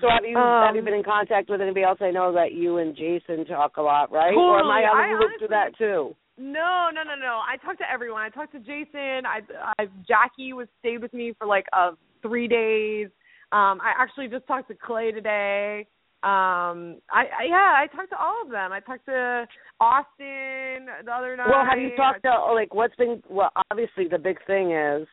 So 0.02 0.08
have 0.10 0.24
you 0.26 0.36
have 0.36 0.74
you 0.76 0.80
Um, 0.82 0.86
been 0.86 0.94
in 0.96 1.04
contact 1.04 1.50
with 1.50 1.62
anybody 1.62 1.84
else? 1.84 2.00
I 2.02 2.10
know 2.12 2.34
that 2.34 2.54
you 2.54 2.78
and 2.78 2.96
Jason 2.96 3.46
talk 3.46 3.78
a 3.78 3.82
lot, 3.82 4.12
right? 4.12 4.32
Totally. 4.34 4.44
Or 4.44 4.60
am 4.62 4.68
I 4.72 4.84
out 4.84 5.14
of 5.14 5.20
the 5.20 5.26
loop 5.26 5.32
through 5.40 5.48
that 5.50 5.78
too? 5.78 6.16
No, 6.38 6.90
no, 6.94 7.04
no, 7.04 7.16
no. 7.16 7.42
I 7.48 7.58
talked 7.58 7.80
to 7.80 7.92
everyone. 7.92 8.22
I 8.22 8.30
talked 8.30 8.54
to 8.54 8.60
Jason. 8.60 9.26
I, 9.26 9.42
I 9.80 9.86
Jackie 10.08 10.54
was 10.54 10.68
stayed 10.80 11.02
with 11.02 11.14
me 11.14 11.34
for 11.38 11.48
like 11.48 11.66
uh 11.74 11.92
three 12.22 12.48
days. 12.48 13.08
Um, 13.52 13.80
I 13.82 13.94
actually 13.98 14.28
just 14.28 14.46
talked 14.46 14.68
to 14.68 14.76
Clay 14.76 15.12
today. 15.12 15.88
Um, 16.24 16.98
I, 17.10 17.26
I 17.30 17.44
yeah, 17.48 17.74
I 17.78 17.88
talked 17.96 18.10
to 18.10 18.20
all 18.20 18.42
of 18.44 18.52
them. 18.52 18.72
I 18.72 18.80
talked 18.82 19.06
to 19.06 19.48
Austin 19.80 20.88
the 21.06 21.12
other 21.12 21.36
night. 21.36 21.48
Well, 21.50 21.66
have 21.68 21.80
you 21.80 21.96
talked 21.96 22.24
to 22.24 22.54
like 22.54 22.74
what's 22.74 22.96
been? 22.96 23.24
Well, 23.30 23.52
obviously 23.72 24.08
the 24.08 24.18
big 24.20 24.38
thing 24.46 24.72
is 24.72 25.08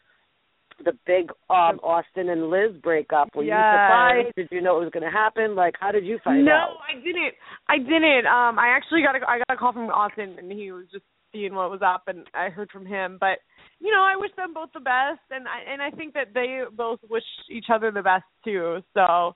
the 0.84 0.92
big 1.06 1.30
um 1.50 1.78
Austin 1.82 2.28
and 2.30 2.50
Liz 2.50 2.72
breakup. 2.82 3.28
Were 3.34 3.44
you 3.44 3.50
surprised? 3.50 4.34
Did 4.36 4.48
you 4.50 4.60
know 4.60 4.80
it 4.80 4.84
was 4.84 4.92
going 4.92 5.04
to 5.04 5.10
happen? 5.10 5.54
Like, 5.54 5.74
how 5.78 5.92
did 5.92 6.04
you 6.04 6.18
find 6.24 6.44
no, 6.44 6.52
out? 6.52 6.68
No, 6.74 6.98
I 6.98 7.02
didn't. 7.02 7.34
I 7.68 7.78
didn't. 7.78 8.26
Um, 8.26 8.58
I 8.58 8.68
actually 8.68 9.02
got 9.02 9.14
a 9.14 9.20
I 9.28 9.38
got 9.38 9.54
a 9.54 9.56
call 9.56 9.72
from 9.72 9.88
Austin, 9.90 10.36
and 10.38 10.50
he 10.50 10.72
was 10.72 10.86
just 10.92 11.04
seeing 11.35 11.55
what 11.55 11.70
was 11.70 11.82
up, 11.85 12.05
and 12.07 12.26
I 12.35 12.49
heard 12.49 12.70
from 12.70 12.87
him. 12.87 13.18
But 13.20 13.41
you 13.80 13.93
know, 13.93 14.01
I 14.03 14.16
wish 14.16 14.30
them 14.37 14.55
both 14.55 14.70
the 14.72 14.80
best, 14.80 15.20
and 15.30 15.47
I 15.49 15.70
and 15.70 15.82
I 15.82 15.91
think 15.91 16.14
that 16.14 16.28
they 16.35 16.62
both 16.72 17.01
wish 17.11 17.24
each 17.51 17.66
other 17.74 17.91
the 17.91 18.03
best 18.03 18.24
too. 18.45 18.80
So, 18.95 19.35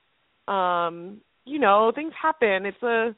um, 0.53 1.21
you 1.45 1.59
know, 1.59 1.93
things 1.95 2.13
happen. 2.21 2.67
It's 2.67 2.83
a 2.83 3.15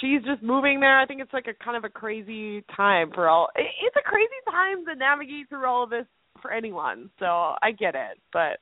she's 0.00 0.22
just 0.24 0.42
moving 0.42 0.80
there. 0.80 0.98
I 0.98 1.06
think 1.06 1.20
it's 1.20 1.32
like 1.32 1.46
a 1.46 1.64
kind 1.64 1.76
of 1.76 1.84
a 1.84 1.88
crazy 1.90 2.64
time 2.76 3.10
for 3.14 3.28
all. 3.28 3.48
It's 3.56 3.96
a 3.96 4.08
crazy 4.08 4.28
time 4.50 4.84
to 4.86 4.94
navigate 4.96 5.48
through 5.48 5.66
all 5.66 5.84
of 5.84 5.90
this 5.90 6.06
for 6.42 6.52
anyone. 6.52 7.10
So 7.18 7.26
I 7.26 7.72
get 7.78 7.94
it, 7.94 8.18
but 8.32 8.58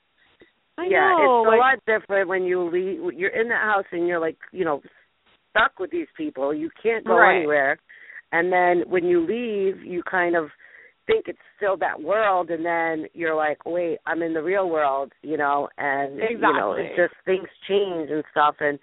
I 0.78 0.88
yeah, 0.88 1.12
know, 1.16 1.40
it's 1.40 1.46
a 1.46 1.48
like, 1.48 1.58
lot 1.58 1.78
different 1.86 2.28
when 2.28 2.44
you 2.44 2.70
leave. 2.70 3.18
You're 3.18 3.30
in 3.40 3.48
the 3.48 3.54
house 3.56 3.84
and 3.92 4.06
you're 4.06 4.20
like, 4.20 4.38
you 4.52 4.64
know, 4.64 4.80
stuck 5.50 5.78
with 5.78 5.90
these 5.90 6.06
people. 6.16 6.54
You 6.54 6.70
can't 6.82 7.06
go 7.06 7.14
Right. 7.14 7.38
anywhere. 7.38 7.78
And 8.32 8.52
then 8.52 8.88
when 8.88 9.04
you 9.04 9.20
leave, 9.20 9.82
you 9.84 10.02
kind 10.08 10.36
of 10.36 10.48
think 11.06 11.24
it's 11.26 11.38
still 11.56 11.76
that 11.78 12.00
world, 12.00 12.50
and 12.50 12.64
then 12.64 13.08
you're 13.14 13.34
like, 13.34 13.64
wait, 13.64 13.98
I'm 14.06 14.22
in 14.22 14.34
the 14.34 14.42
real 14.42 14.68
world, 14.68 15.12
you 15.22 15.38
know, 15.38 15.68
and 15.78 16.18
you 16.18 16.38
know, 16.38 16.76
it's 16.78 16.96
just 16.96 17.14
things 17.24 17.48
change 17.66 18.10
and 18.10 18.22
stuff, 18.30 18.56
and 18.60 18.78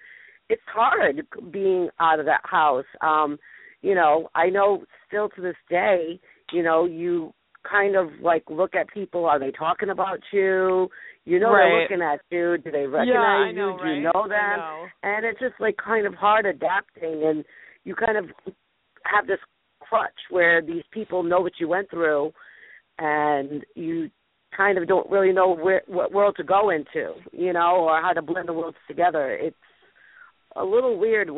it's 0.48 0.62
hard 0.66 1.22
being 1.52 1.88
out 2.00 2.18
of 2.18 2.26
that 2.26 2.40
house. 2.44 2.84
Um, 3.00 3.38
you 3.82 3.94
know, 3.94 4.28
I 4.34 4.48
know 4.48 4.84
still 5.06 5.28
to 5.30 5.40
this 5.40 5.56
day, 5.70 6.18
you 6.52 6.62
know, 6.64 6.84
you 6.84 7.32
kind 7.68 7.96
of 7.96 8.08
like 8.22 8.44
look 8.48 8.74
at 8.74 8.88
people? 8.92 9.24
Are 9.24 9.38
they 9.38 9.50
talking 9.50 9.90
about 9.90 10.20
you? 10.32 10.88
You 11.24 11.40
know 11.40 11.50
Right. 11.50 11.68
they're 11.68 11.82
looking 11.82 12.02
at 12.02 12.20
you. 12.30 12.58
Do 12.58 12.70
they 12.70 12.82
yeah, 12.82 12.86
recognize 12.86 13.48
I 13.48 13.52
know, 13.52 13.72
you? 13.72 13.78
Do 13.78 13.84
right? 13.84 13.94
you 13.96 14.02
know 14.02 14.28
them? 14.28 14.58
Know. 14.58 14.86
And 15.02 15.24
it's 15.26 15.40
just 15.40 15.54
like 15.60 15.76
kind 15.76 16.06
of 16.06 16.14
hard 16.14 16.46
adapting, 16.46 17.22
and 17.24 17.44
you 17.84 17.94
kind 17.94 18.16
of 18.16 18.26
have 19.14 19.26
this 19.26 19.38
crutch 19.80 20.10
where 20.30 20.60
these 20.62 20.84
people 20.90 21.22
know 21.22 21.40
what 21.40 21.52
you 21.60 21.68
went 21.68 21.90
through, 21.90 22.32
and 22.98 23.64
you 23.74 24.10
kind 24.56 24.78
of 24.78 24.88
don't 24.88 25.10
really 25.10 25.32
know 25.32 25.54
where 25.54 25.82
what 25.86 26.12
world 26.12 26.34
to 26.38 26.44
go 26.44 26.70
into, 26.70 27.12
you 27.32 27.52
know, 27.52 27.76
or 27.76 28.00
how 28.00 28.12
to 28.12 28.22
blend 28.22 28.48
the 28.48 28.52
worlds 28.52 28.76
together. 28.88 29.30
It's 29.30 29.56
a 30.56 30.64
little 30.64 30.98
weird. 30.98 31.28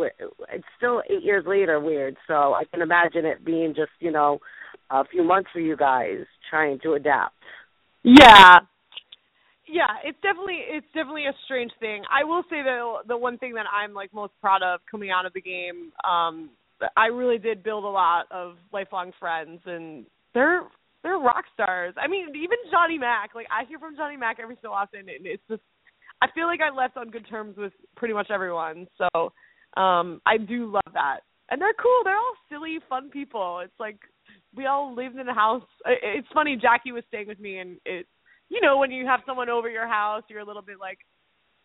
It's 0.52 0.64
still 0.76 1.02
eight 1.10 1.22
years 1.22 1.44
later 1.46 1.80
weird, 1.80 2.16
so 2.26 2.54
I 2.54 2.64
can 2.70 2.82
imagine 2.82 3.24
it 3.24 3.44
being 3.44 3.74
just 3.74 3.90
you 4.00 4.12
know 4.12 4.38
a 4.90 5.04
few 5.04 5.24
months 5.24 5.50
for 5.52 5.60
you 5.60 5.76
guys 5.76 6.24
trying 6.50 6.78
to 6.82 6.94
adapt. 6.94 7.34
Yeah. 8.02 8.58
Yeah, 9.70 10.00
it's 10.02 10.16
definitely 10.22 10.60
it's 10.64 10.86
definitely 10.94 11.26
a 11.26 11.34
strange 11.44 11.72
thing. 11.78 12.02
I 12.10 12.24
will 12.24 12.42
say 12.48 12.62
that 12.62 13.02
the 13.06 13.18
one 13.18 13.36
thing 13.36 13.52
that 13.54 13.66
I'm 13.70 13.92
like 13.92 14.14
most 14.14 14.32
proud 14.40 14.62
of 14.62 14.80
coming 14.90 15.10
out 15.10 15.26
of 15.26 15.34
the 15.34 15.42
game, 15.42 15.92
um, 16.08 16.48
I 16.96 17.06
really 17.06 17.38
did 17.38 17.62
build 17.62 17.84
a 17.84 17.88
lot 17.88 18.26
of 18.30 18.54
lifelong 18.72 19.12
friends 19.18 19.60
and 19.66 20.06
they're 20.34 20.62
they're 21.02 21.18
rock 21.18 21.44
stars. 21.54 21.94
I 21.96 22.08
mean, 22.08 22.28
even 22.30 22.58
Johnny 22.70 22.98
Mac, 22.98 23.34
like 23.34 23.46
I 23.50 23.66
hear 23.68 23.78
from 23.78 23.96
Johnny 23.96 24.16
Mac 24.16 24.38
every 24.40 24.58
so 24.62 24.70
often 24.70 25.00
and 25.00 25.26
it's 25.26 25.42
just 25.48 25.62
I 26.20 26.26
feel 26.34 26.46
like 26.46 26.60
I 26.60 26.74
left 26.74 26.96
on 26.96 27.10
good 27.10 27.28
terms 27.28 27.56
with 27.56 27.72
pretty 27.96 28.14
much 28.14 28.30
everyone. 28.30 28.86
So, 28.98 29.32
um 29.80 30.20
I 30.26 30.38
do 30.38 30.70
love 30.70 30.92
that. 30.94 31.20
And 31.50 31.60
they're 31.60 31.74
cool. 31.80 32.00
They're 32.04 32.16
all 32.16 32.34
silly, 32.50 32.78
fun 32.88 33.10
people. 33.10 33.60
It's 33.64 33.80
like 33.80 33.98
we 34.54 34.66
all 34.66 34.94
lived 34.94 35.16
in 35.16 35.28
a 35.28 35.34
house. 35.34 35.62
It's 35.86 36.28
funny. 36.34 36.56
Jackie 36.60 36.92
was 36.92 37.04
staying 37.08 37.28
with 37.28 37.40
me, 37.40 37.58
and 37.58 37.78
it, 37.84 38.06
you 38.48 38.60
know, 38.60 38.78
when 38.78 38.90
you 38.90 39.06
have 39.06 39.20
someone 39.26 39.48
over 39.48 39.68
your 39.68 39.86
house, 39.86 40.22
you're 40.28 40.40
a 40.40 40.44
little 40.44 40.62
bit 40.62 40.78
like 40.80 40.98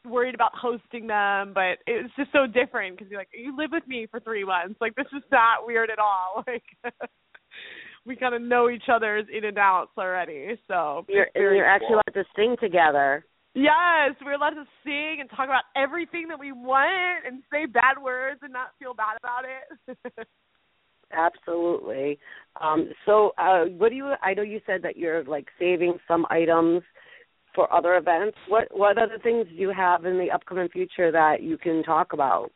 worried 0.05 0.35
about 0.35 0.51
hosting 0.55 1.07
them, 1.07 1.53
but 1.53 1.79
it 1.87 2.03
was 2.03 2.11
just 2.17 2.31
so 2.31 2.45
different 2.45 2.97
because 2.97 3.09
you're 3.09 3.19
like, 3.19 3.29
you 3.33 3.55
live 3.57 3.71
with 3.71 3.87
me 3.87 4.07
for 4.09 4.19
three 4.19 4.43
months. 4.43 4.79
Like 4.81 4.95
this 4.95 5.07
is 5.15 5.23
not 5.31 5.65
weird 5.65 5.89
at 5.89 5.99
all. 5.99 6.43
Like 6.53 6.63
we 8.05 8.15
kind 8.15 8.35
of 8.35 8.41
know 8.41 8.69
each 8.69 8.89
other's 8.91 9.25
in 9.35 9.45
and 9.45 9.57
outs 9.57 9.91
already. 9.97 10.59
So 10.67 11.05
You're 11.07 11.27
and 11.35 11.55
you're 11.55 11.65
actually 11.65 11.89
cool. 11.89 12.01
allowed 12.07 12.21
to 12.21 12.25
sing 12.35 12.55
together. 12.59 13.25
Yes, 13.55 14.15
we're 14.23 14.33
allowed 14.33 14.51
to 14.51 14.65
sing 14.83 15.17
and 15.19 15.29
talk 15.29 15.45
about 15.45 15.63
everything 15.75 16.27
that 16.29 16.39
we 16.39 16.51
want 16.51 17.25
and 17.25 17.43
say 17.51 17.67
bad 17.67 18.01
words 18.01 18.39
and 18.41 18.51
not 18.51 18.69
feel 18.79 18.93
bad 18.93 19.17
about 19.21 19.45
it. 19.45 20.27
Absolutely. 21.13 22.17
Um, 22.59 22.89
so, 23.05 23.33
uh, 23.37 23.65
what 23.65 23.89
do 23.89 23.95
you? 23.95 24.13
I 24.23 24.33
know 24.33 24.41
you 24.41 24.59
said 24.65 24.81
that 24.81 24.97
you're 24.97 25.23
like 25.25 25.47
saving 25.59 25.99
some 26.07 26.25
items 26.31 26.81
for 27.55 27.71
other 27.73 27.95
events. 27.95 28.37
What 28.47 28.67
what 28.71 28.97
other 28.97 29.17
things 29.21 29.47
do 29.49 29.55
you 29.55 29.71
have 29.75 30.05
in 30.05 30.17
the 30.17 30.31
upcoming 30.31 30.69
future 30.69 31.11
that 31.11 31.41
you 31.41 31.57
can 31.57 31.83
talk 31.83 32.13
about? 32.13 32.51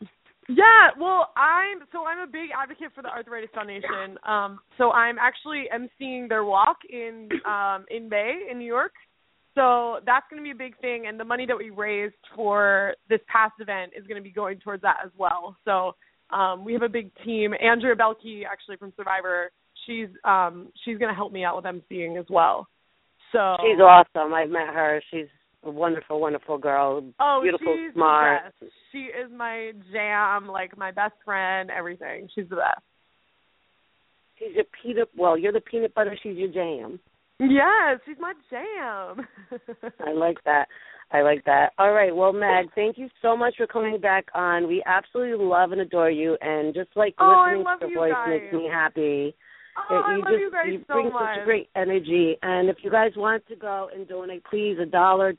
Yeah, 0.50 0.92
well, 0.98 1.34
I'm 1.36 1.80
so 1.92 2.06
I'm 2.06 2.20
a 2.20 2.32
big 2.32 2.50
advocate 2.58 2.92
for 2.96 3.02
the 3.02 3.10
Arthritis 3.10 3.50
Foundation. 3.54 4.18
Um, 4.26 4.60
so 4.78 4.92
I'm 4.92 5.18
actually 5.20 5.66
emceeing 5.76 6.30
their 6.30 6.46
walk 6.46 6.78
in 6.90 7.30
um, 7.46 7.86
in 7.90 8.08
May 8.08 8.48
in 8.50 8.60
New 8.60 8.66
York. 8.66 8.94
So 9.56 10.00
that's 10.06 10.26
going 10.30 10.42
to 10.42 10.44
be 10.44 10.52
a 10.52 10.56
big 10.56 10.80
thing, 10.80 11.08
and 11.08 11.20
the 11.20 11.26
money 11.26 11.46
that 11.48 11.58
we 11.58 11.72
raised 11.72 12.14
for 12.36 12.94
this 13.10 13.20
past 13.28 13.54
event 13.60 13.92
is 13.98 14.06
going 14.06 14.22
to 14.22 14.24
be 14.24 14.32
going 14.32 14.60
towards 14.60 14.84
that 14.84 14.98
as 15.04 15.12
well. 15.18 15.58
So 15.66 15.96
um, 16.30 16.64
we 16.64 16.74
have 16.74 16.84
a 16.84 16.90
big 16.90 17.12
team. 17.26 17.54
Andrea 17.60 17.96
Boehlke, 17.96 18.44
actually 18.46 18.78
from 18.78 18.94
Survivor, 18.96 19.50
she's 19.86 20.10
um, 20.24 20.70
she's 20.86 20.98
going 20.98 21.10
to 21.10 21.16
help 21.16 21.32
me 21.34 21.44
out 21.44 21.56
with 21.56 21.66
emceeing 21.66 22.20
as 22.20 22.26
well. 22.30 22.68
So 23.32 23.56
She's 23.62 23.80
awesome. 23.80 24.34
I've 24.34 24.50
met 24.50 24.68
her. 24.74 25.02
She's 25.12 25.28
a 25.64 25.70
wonderful, 25.72 26.20
wonderful 26.22 26.58
girl. 26.58 27.04
Oh, 27.20 27.40
beautiful, 27.42 27.76
she's 27.78 27.94
smart. 27.94 28.42
the 28.60 28.66
best. 28.66 28.74
She 28.92 29.00
is 29.00 29.30
my 29.36 29.72
jam, 29.92 30.48
like 30.48 30.78
my 30.78 30.92
best 30.92 31.14
friend, 31.26 31.70
everything. 31.70 32.30
She's 32.34 32.48
the 32.50 32.56
best. 32.58 32.82
She's 34.40 34.56
your 34.56 34.66
peanut. 34.82 35.10
Well, 35.18 35.38
you're 35.38 35.52
the 35.52 35.62
peanut 35.62 35.94
butter. 35.94 36.18
She's 36.22 36.38
your 36.38 36.50
jam. 36.50 37.00
Yes, 37.40 38.00
she's 38.06 38.18
my 38.20 38.34
jam. 38.50 39.28
I 40.06 40.12
like 40.14 40.38
that. 40.46 40.66
I 41.12 41.22
like 41.22 41.44
that. 41.46 41.70
All 41.78 41.92
right. 41.94 42.16
Well, 42.16 42.34
Meg, 42.34 42.68
thank 42.76 42.98
you 42.98 43.10
so 43.22 43.36
much 43.38 43.56
for 43.58 43.66
coming 43.68 44.00
back 44.00 44.26
on. 44.36 44.68
We 44.68 44.84
absolutely 44.86 45.44
love 45.46 45.72
and 45.72 45.82
adore 45.82 46.12
you, 46.12 46.38
and 46.42 46.74
just 46.74 46.90
like 46.96 47.16
Oh, 47.20 47.46
listening 47.48 47.66
to 47.80 47.88
your 47.94 48.00
voice 48.08 48.14
guys. 48.14 48.30
makes 48.42 48.54
me 48.54 48.70
happy. 48.72 49.36
Oh, 49.90 49.96
It- 50.00 50.06
I 50.06 50.12
you 50.14 50.18
love 50.20 50.28
just 50.30 50.40
you 50.42 50.52
guys 50.52 50.66
you 50.68 50.80
so 50.88 50.94
bring 50.94 51.14
much. 51.14 51.36
such 51.38 51.46
great 51.46 51.70
energy. 51.76 52.38
And 52.42 52.70
if 52.70 52.78
you 52.84 52.90
guys 52.92 53.12
want 53.16 53.46
to 53.48 53.56
go 53.56 53.90
and 53.94 54.08
donate, 54.08 54.44
please 54.46 54.78
a 54.80 54.86
dollar, 54.86 55.34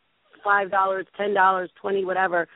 five 0.44 0.70
dollars, 0.70 1.06
ten 1.16 1.34
dollars, 1.34 1.70
twenty, 1.80 2.04
whatever. 2.04 2.46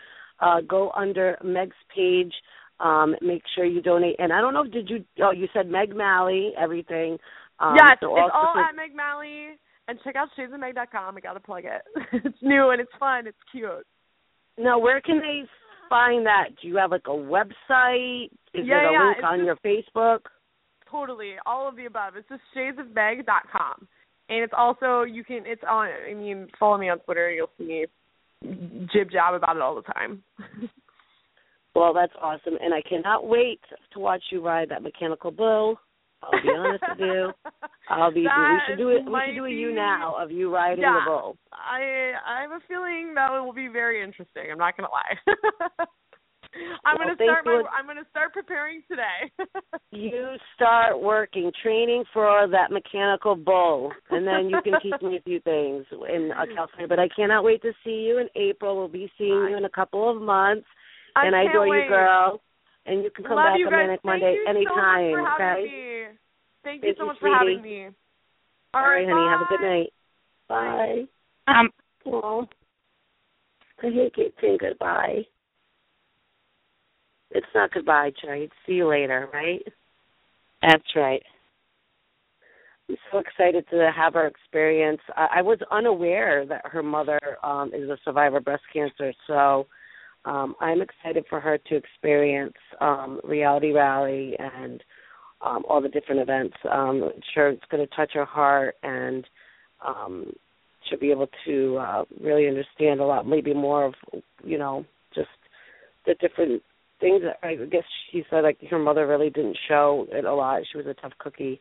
Uh, 0.41 0.61
go 0.61 0.91
under 0.97 1.37
Meg's 1.43 1.77
page. 1.95 2.33
Um, 2.81 3.15
make 3.21 3.43
sure 3.55 3.65
you 3.65 3.81
donate. 3.81 4.17
And 4.19 4.33
I 4.33 4.41
don't 4.41 4.55
know, 4.55 4.65
did 4.65 4.91
you? 4.91 5.05
Oh, 5.23 5.31
you 5.31 5.49
said 5.53 5.69
Meg 5.69 5.93
Maley, 5.95 6.51
everything. 6.59 7.19
Um, 7.61 7.77
yes, 7.77 7.97
so 8.01 8.17
it's 8.17 8.31
all 8.35 8.55
at 8.59 8.75
Meg 8.75 8.91
Maley. 8.97 9.53
And 9.89 9.99
check 10.05 10.17
out 10.17 10.29
shadesofmeg.com. 10.39 11.17
I 11.17 11.21
gotta 11.21 11.41
plug 11.41 11.65
it. 11.65 11.83
it's 12.25 12.39
new 12.43 12.71
and 12.71 12.81
it's 12.81 12.91
fun. 12.99 13.27
It's 13.27 13.37
cute. 13.51 13.87
Now, 14.59 14.79
where 14.79 15.01
can 15.01 15.19
they 15.19 15.43
find 15.89 16.27
that? 16.27 16.49
Do 16.61 16.69
you 16.69 16.77
have 16.77 16.91
like 16.93 17.07
a 17.07 17.11
website? 17.11 18.27
Is 18.55 18.67
Yeah, 18.67 18.81
there 18.81 18.89
a 18.89 18.93
yeah, 18.93 19.07
link 19.09 19.25
on 19.25 19.39
just- 19.39 19.47
your 19.47 19.57
Facebook? 19.57 20.21
Totally, 20.93 21.33
all 21.47 21.69
of 21.69 21.75
the 21.75 21.87
above. 21.87 22.15
It's 22.17 22.29
just 22.29 22.43
shadesofmeg.com, 22.57 23.89
and 24.29 24.39
it's 24.45 24.53
also 24.57 25.03
you 25.03 25.25
can. 25.25 25.43
It's 25.47 25.63
on. 25.69 25.89
I 26.09 26.15
mean, 26.15 26.47
follow 26.61 26.79
me 26.79 26.91
on 26.91 26.99
Twitter. 27.01 27.33
You'll 27.33 27.51
see 27.59 27.65
me 27.65 27.87
jib 28.93 29.11
jab 29.11 29.35
about 29.35 29.57
it 29.57 29.63
all 29.63 29.75
the 29.75 29.83
time. 29.83 30.23
Well, 31.75 31.95
that's 31.95 32.13
awesome, 32.21 32.59
and 32.61 32.75
I 32.75 32.83
cannot 32.87 33.27
wait 33.27 33.61
to 33.95 33.99
watch 33.99 34.23
you 34.31 34.45
ride 34.45 34.69
that 34.69 34.83
mechanical 34.83 35.31
bull. 35.31 35.79
I'll 36.23 36.43
be 36.43 36.51
honest 36.57 36.85
with 36.91 36.99
you. 36.99 37.33
I'll 37.89 38.13
be. 38.13 38.21
we 38.21 38.29
should 38.69 38.77
do 38.77 38.91
it. 38.91 39.05
We 39.07 39.21
should 39.27 39.37
do 39.37 39.47
a 39.47 39.51
you 39.51 39.75
now 39.75 40.15
of 40.23 40.31
you 40.31 40.53
riding 40.55 40.83
yeah, 40.83 41.01
the 41.05 41.11
bull. 41.11 41.37
I 41.53 42.13
I 42.27 42.43
have 42.43 42.51
a 42.51 42.61
feeling 42.69 43.13
that 43.15 43.33
it 43.33 43.41
will 43.41 43.55
be 43.55 43.69
very 43.69 44.03
interesting. 44.03 44.45
I'm 44.53 44.59
not 44.59 44.77
gonna 44.77 44.91
lie. 44.91 45.87
I'm 46.85 46.99
Well, 46.99 47.09
gonna 47.09 47.17
start 47.17 47.45
my. 47.45 47.53
you. 47.53 47.67
I'm 47.67 47.87
gonna 47.87 48.07
start 48.11 48.33
preparing 48.33 48.83
today. 48.89 49.31
You 49.95 50.37
start 50.55 51.03
working, 51.03 51.53
training 51.63 52.05
for 52.15 52.49
that 52.49 52.71
mechanical 52.71 53.37
bull, 53.37 53.93
and 54.11 54.27
then 54.27 54.49
you 54.49 54.57
can 54.63 54.81
teach 54.83 55.01
me 55.03 55.19
a 55.19 55.21
few 55.21 55.39
things 55.41 55.85
in 55.93 56.31
uh, 56.33 56.47
California. 56.55 56.89
But 56.89 56.99
I 56.99 57.09
cannot 57.15 57.45
wait 57.45 57.61
to 57.61 57.73
see 57.85 58.07
you 58.09 58.19
in 58.19 58.29
April. 58.35 58.77
We'll 58.79 58.89
be 58.89 59.13
seeing 59.19 59.29
you 59.51 59.55
in 59.57 59.67
a 59.67 59.69
couple 59.69 60.11
of 60.11 60.23
months, 60.23 60.67
I 61.15 61.27
and 61.27 61.37
I 61.37 61.43
can't 61.43 61.51
adore 61.57 61.69
wait. 61.69 61.85
you, 61.85 61.89
girl. 61.91 62.41
And 62.87 63.05
you 63.05 63.11
can 63.11 63.25
come 63.25 63.37
Love 63.37 63.53
back 63.53 63.59
you 63.59 63.67
on 63.67 63.73
guys. 63.73 63.79
Manic 63.87 64.01
Thank 64.03 64.23
Monday 64.23 64.35
you 64.35 64.47
anytime. 64.49 65.13
So 65.13 65.23
much 65.23 65.29
for 65.29 65.35
okay. 65.35 65.45
having 65.45 65.65
me. 65.65 66.05
Thank, 66.65 66.81
Thank 66.81 66.85
you 66.85 66.95
so 66.97 67.03
you, 67.03 67.07
much 67.09 67.19
for 67.21 67.29
having 67.29 67.59
sweetie. 67.61 67.85
me. 67.85 67.89
All 68.73 68.83
right, 68.83 69.07
honey. 69.07 69.29
Have 69.29 69.43
a 69.43 69.49
good 69.51 69.61
night. 69.61 69.93
Bye. 70.49 71.03
Um, 71.49 71.71
Well, 72.07 72.49
I 73.83 73.87
hate 73.91 74.15
it 74.17 74.35
saying 74.41 74.59
goodbye. 74.59 75.23
It's 77.35 77.47
not 77.55 77.73
goodbye, 77.73 78.13
Cherry. 78.21 78.45
It's 78.45 78.53
see 78.67 78.75
you 78.75 78.89
later, 78.89 79.29
right? 79.33 79.63
that's 80.63 80.85
right. 80.95 81.23
I'm 82.89 82.97
so 83.11 83.19
excited 83.19 83.65
to 83.71 83.91
have 83.95 84.15
her 84.15 84.27
experience. 84.27 85.01
I, 85.17 85.29
I 85.37 85.43
was 85.43 85.59
unaware 85.71 86.45
that 86.47 86.63
her 86.67 86.83
mother 86.83 87.21
um, 87.43 87.73
is 87.75 87.89
a 87.89 87.97
survivor 88.05 88.37
of 88.37 88.45
breast 88.45 88.63
cancer, 88.73 89.13
so 89.27 89.67
um, 90.25 90.55
I'm 90.61 90.83
excited 90.83 91.25
for 91.29 91.41
her 91.41 91.59
to 91.59 91.77
experience 91.77 92.55
um, 92.81 93.21
Reality 93.25 93.73
Rally 93.73 94.37
and 94.39 94.83
um, 95.41 95.65
all 95.69 95.81
the 95.81 95.89
different 95.89 96.21
events. 96.21 96.55
Um, 96.71 97.03
I'm 97.05 97.23
sure 97.35 97.49
it's 97.49 97.65
going 97.71 97.87
to 97.87 97.97
touch 97.97 98.13
her 98.15 98.25
heart, 98.25 98.77
and 98.83 99.25
um, 99.85 100.33
she'll 100.89 101.01
be 101.01 101.11
able 101.11 101.29
to 101.47 101.79
uh, 101.79 102.05
really 102.21 102.47
understand 102.47 103.01
a 103.01 103.05
lot, 103.05 103.27
maybe 103.27 103.55
more 103.55 103.87
of, 103.87 103.95
you 104.45 104.59
know, 104.59 104.85
just 105.15 105.29
the 106.07 106.15
different 106.21 106.63
things. 107.03 107.23
That 107.23 107.47
I 107.47 107.57
guess 107.57 107.85
she 108.11 108.25
said 108.31 108.41
like 108.41 108.59
her 108.71 108.79
mother 108.79 109.07
really 109.07 109.29
didn't 109.29 109.59
show 109.69 110.07
it 110.11 110.25
a 110.25 110.35
lot. 110.35 110.63
She 110.71 110.79
was 110.79 110.87
a 110.87 110.95
tough 110.95 111.13
cookie. 111.19 111.61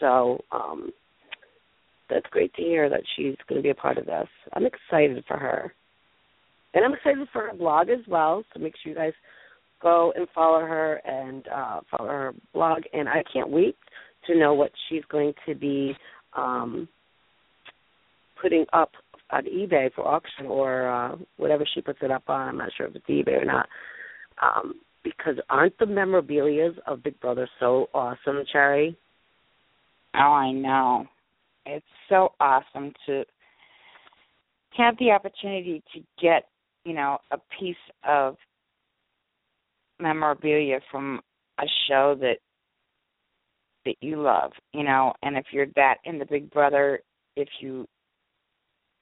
So 0.00 0.44
um 0.52 0.90
that's 2.10 2.26
great 2.30 2.52
to 2.54 2.62
hear 2.62 2.90
that 2.90 3.00
she's 3.16 3.36
going 3.48 3.58
to 3.58 3.62
be 3.62 3.70
a 3.70 3.74
part 3.74 3.96
of 3.96 4.04
this. 4.04 4.28
I'm 4.52 4.66
excited 4.66 5.24
for 5.26 5.38
her. 5.38 5.72
And 6.74 6.84
I'm 6.84 6.92
excited 6.92 7.26
for 7.32 7.48
her 7.48 7.56
blog 7.56 7.88
as 7.88 8.06
well. 8.06 8.44
So 8.52 8.60
make 8.60 8.74
sure 8.82 8.92
you 8.92 8.98
guys 8.98 9.14
go 9.82 10.12
and 10.14 10.26
follow 10.34 10.60
her 10.60 11.00
and 11.04 11.46
uh 11.48 11.80
follow 11.90 12.10
her 12.10 12.34
blog 12.52 12.82
and 12.92 13.08
I 13.08 13.22
can't 13.32 13.50
wait 13.50 13.76
to 14.26 14.38
know 14.38 14.54
what 14.54 14.72
she's 14.88 15.04
going 15.10 15.32
to 15.46 15.54
be 15.54 15.94
um 16.36 16.88
putting 18.42 18.66
up 18.72 18.90
on 19.30 19.44
eBay 19.44 19.92
for 19.94 20.06
auction 20.06 20.46
or 20.46 20.88
uh 20.88 21.16
whatever 21.36 21.64
she 21.74 21.80
puts 21.80 22.00
it 22.02 22.10
up 22.10 22.24
on. 22.28 22.48
I'm 22.48 22.58
not 22.58 22.70
sure 22.76 22.86
if 22.86 22.96
it's 22.96 23.06
eBay 23.06 23.40
or 23.40 23.44
not. 23.44 23.68
Um 24.44 24.74
because 25.02 25.36
aren't 25.50 25.78
the 25.78 25.84
memorabilias 25.84 26.76
of 26.86 27.02
Big 27.02 27.18
Brother 27.20 27.48
so 27.60 27.88
awesome, 27.94 28.42
Cherry? 28.50 28.96
Oh, 30.14 30.18
I 30.18 30.52
know. 30.52 31.06
it's 31.66 31.84
so 32.08 32.32
awesome 32.40 32.92
to 33.06 33.24
have 34.76 34.96
the 34.98 35.10
opportunity 35.10 35.82
to 35.94 36.00
get, 36.20 36.48
you 36.84 36.94
know, 36.94 37.18
a 37.30 37.38
piece 37.58 37.76
of 38.06 38.36
memorabilia 40.00 40.80
from 40.90 41.20
a 41.60 41.64
show 41.88 42.16
that 42.20 42.36
that 43.84 43.96
you 44.00 44.20
love, 44.20 44.52
you 44.72 44.82
know, 44.82 45.12
and 45.22 45.36
if 45.36 45.46
you're 45.52 45.66
that 45.76 45.96
in 46.04 46.18
the 46.18 46.24
Big 46.24 46.50
Brother, 46.50 47.00
if 47.36 47.48
you 47.60 47.86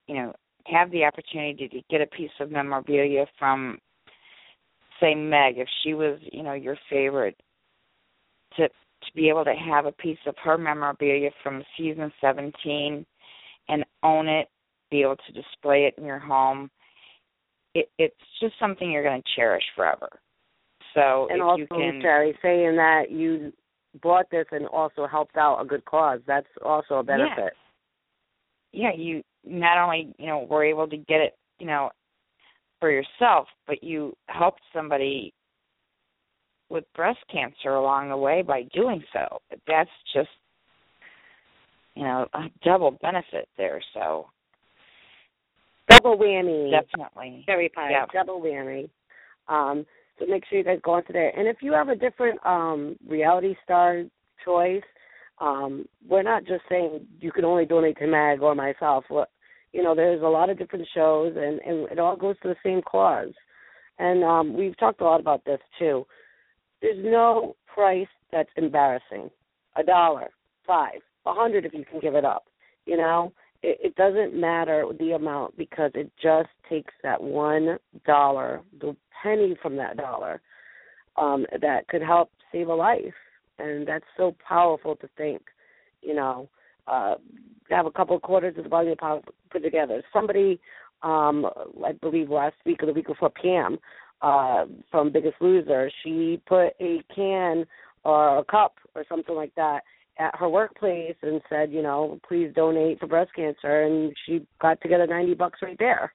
you 0.09 0.15
know, 0.15 0.33
have 0.67 0.91
the 0.91 1.05
opportunity 1.05 1.69
to 1.69 1.81
get 1.91 2.01
a 2.01 2.07
piece 2.07 2.31
of 2.41 2.51
memorabilia 2.51 3.27
from 3.39 3.79
say 5.03 5.15
Meg, 5.15 5.59
if 5.59 5.69
she 5.83 5.95
was, 5.95 6.19
you 6.33 6.43
know, 6.43 6.55
your 6.55 6.79
favorite, 6.89 7.37
to 8.57 8.69
to 8.69 9.13
be 9.17 9.29
able 9.29 9.45
to 9.45 9.55
have 9.55 9.87
a 9.87 9.93
piece 9.93 10.19
of 10.27 10.37
her 10.45 10.57
memorabilia 10.57 11.31
from 11.43 11.65
season 11.77 12.13
17 12.21 13.05
and 13.69 13.85
own 14.05 14.29
it, 14.29 14.49
be 14.93 15.03
able 15.03 15.17
to 15.17 15.33
display 15.33 15.87
it 15.87 15.95
in 15.99 16.05
your 16.05 16.21
home, 16.21 16.71
it, 17.75 17.91
it's 17.99 18.15
just 18.41 18.55
something 18.61 18.91
you're 18.91 19.03
going 19.03 19.21
to 19.21 19.29
cherish 19.35 19.65
forever. 19.75 20.09
So 20.95 21.27
and 21.31 21.39
if 21.39 21.45
also, 21.45 21.61
you 21.61 21.67
can, 21.67 22.01
Cherry, 22.01 22.39
saying 22.43 22.77
that 22.77 23.11
you 23.11 23.53
bought 24.03 24.27
this 24.31 24.47
and 24.53 24.67
also 24.69 25.07
helped 25.07 25.37
out 25.37 25.61
a 25.61 25.65
good 25.65 25.85
cause, 25.85 26.21
that's 26.27 26.47
also 26.65 26.97
a 26.97 27.03
benefit. 27.03 27.55
yeah, 28.73 28.93
you 28.97 29.23
not 29.45 29.79
only 29.79 30.15
you 30.19 30.27
know 30.27 30.47
were 30.49 30.65
able 30.65 30.87
to 30.89 30.97
get 30.97 31.21
it, 31.21 31.37
you 31.59 31.67
know, 31.67 31.91
for 32.83 32.91
yourself, 32.91 33.47
but 33.69 33.81
you 33.81 34.13
helped 34.27 34.61
somebody 34.75 35.33
with 36.69 36.83
breast 36.97 37.21
cancer 37.31 37.71
along 37.71 38.09
the 38.09 38.17
way 38.17 38.43
by 38.43 38.65
doing 38.75 39.01
so. 39.13 39.39
That's 39.69 39.89
just 40.13 40.29
you 41.95 42.03
know 42.03 42.27
a 42.35 42.47
double 42.65 42.99
benefit 43.01 43.49
there. 43.57 43.81
So 43.95 44.27
Double 45.89 46.19
whammy. 46.19 46.73
definitely, 46.73 47.45
Cherry 47.47 47.69
pie. 47.69 47.91
Yeah. 47.93 48.07
Double 48.13 48.41
whammy. 48.41 48.91
Um, 49.47 49.87
so 50.19 50.27
make 50.27 50.43
sure 50.49 50.59
you 50.59 50.65
guys 50.65 50.81
go 50.83 50.95
onto 50.95 51.13
there. 51.13 51.31
And 51.39 51.47
if 51.47 51.59
you 51.63 51.73
have 51.75 51.89
a 51.89 51.95
different 51.95 52.45
um, 52.45 52.97
reality 53.09 53.55
star 53.63 54.03
choice, 54.45 54.83
um, 55.41 55.87
we're 56.09 56.23
not 56.25 56.45
just 56.47 56.63
saying 56.69 57.07
you 57.21 57.31
can 57.31 57.45
only 57.45 57.65
donate 57.65 57.99
to 57.99 58.09
Meg 58.09 58.43
or 58.43 58.57
myself. 58.57 59.05
You 59.73 59.83
know, 59.83 59.95
there's 59.95 60.23
a 60.23 60.27
lot 60.27 60.51
of 60.51 60.59
different 60.59 60.87
shows, 60.95 61.35
and 61.37 61.61
and 61.61 61.91
it 61.91 61.99
all 61.99 62.17
goes 62.17 62.37
to 62.43 62.49
the 62.49 62.57
same 62.65 62.83
cause. 62.83 63.33
And 63.99 64.25
um, 64.25 64.57
we've 64.57 64.77
talked 64.79 65.01
a 65.01 65.05
lot 65.05 65.21
about 65.21 65.45
this 65.45 65.61
too. 65.79 66.07
There's 66.81 67.03
no 67.05 67.57
price 67.73 68.09
that's 68.31 68.51
embarrassing. 68.57 69.31
A 69.77 69.83
dollar, 69.83 70.29
five, 70.67 71.01
a 71.25 71.33
hundred 71.33 71.65
if 71.65 71.73
you 71.73 71.85
can 71.91 72.01
give 72.01 72.15
it 72.15 72.25
up. 72.25 72.45
You 72.85 72.97
know, 72.97 73.33
it, 73.63 73.79
it 73.83 73.95
doesn't 73.97 74.39
matter 74.39 74.85
the 74.99 75.13
amount 75.13 75.57
because 75.57 75.93
it 75.95 76.11
just 76.21 76.51
takes 76.69 76.93
that 77.03 77.23
one 77.23 77.79
dollar, 78.07 78.61
the 78.81 78.97
penny 79.23 79.57
from 79.63 79.77
that 79.77 79.97
dollar, 79.97 80.41
um, 81.17 81.47
that 81.61 81.89
could 81.89 82.03
help 82.03 82.31
save 82.51 82.69
a 82.69 82.75
life, 82.75 83.15
and 83.59 83.87
that's 83.87 84.05
so 84.17 84.35
powerful 84.47 84.97
to 84.97 85.09
think. 85.17 85.43
You 86.03 86.15
know, 86.15 86.49
uh, 86.87 87.15
have 87.71 87.87
a 87.87 87.91
couple 87.91 88.17
of 88.17 88.23
quarters 88.23 88.55
of 88.57 88.65
the 88.65 88.71
volume 88.71 88.97
power 88.97 89.21
put 89.51 89.63
together. 89.63 90.03
Somebody, 90.13 90.61
um, 91.03 91.47
I 91.85 91.93
believe 91.93 92.31
last 92.31 92.57
week 92.67 92.83
or 92.83 92.87
the 92.87 92.93
week 92.93 93.07
before, 93.07 93.31
Pam 93.31 93.79
uh, 94.21 94.67
from 94.91 95.13
Biggest 95.13 95.37
Loser, 95.41 95.91
she 96.03 96.41
put 96.47 96.75
a 96.81 97.03
can 97.15 97.65
or 98.05 98.39
a 98.39 98.45
cup 98.45 98.75
or 98.95 99.05
something 99.09 99.35
like 99.35 99.55
that 99.57 99.81
at 100.19 100.37
her 100.37 100.49
workplace 100.49 101.17
and 101.23 101.41
said, 101.49 101.73
you 101.73 101.83
know, 101.83 102.19
please 102.29 102.53
donate 102.55 103.01
for 103.01 103.07
breast 103.07 103.31
cancer, 103.35 103.83
and 103.83 104.13
she 104.27 104.47
got 104.61 104.81
together 104.81 105.07
ninety 105.07 105.35
bucks 105.35 105.61
right 105.63 105.79
there. 105.79 106.13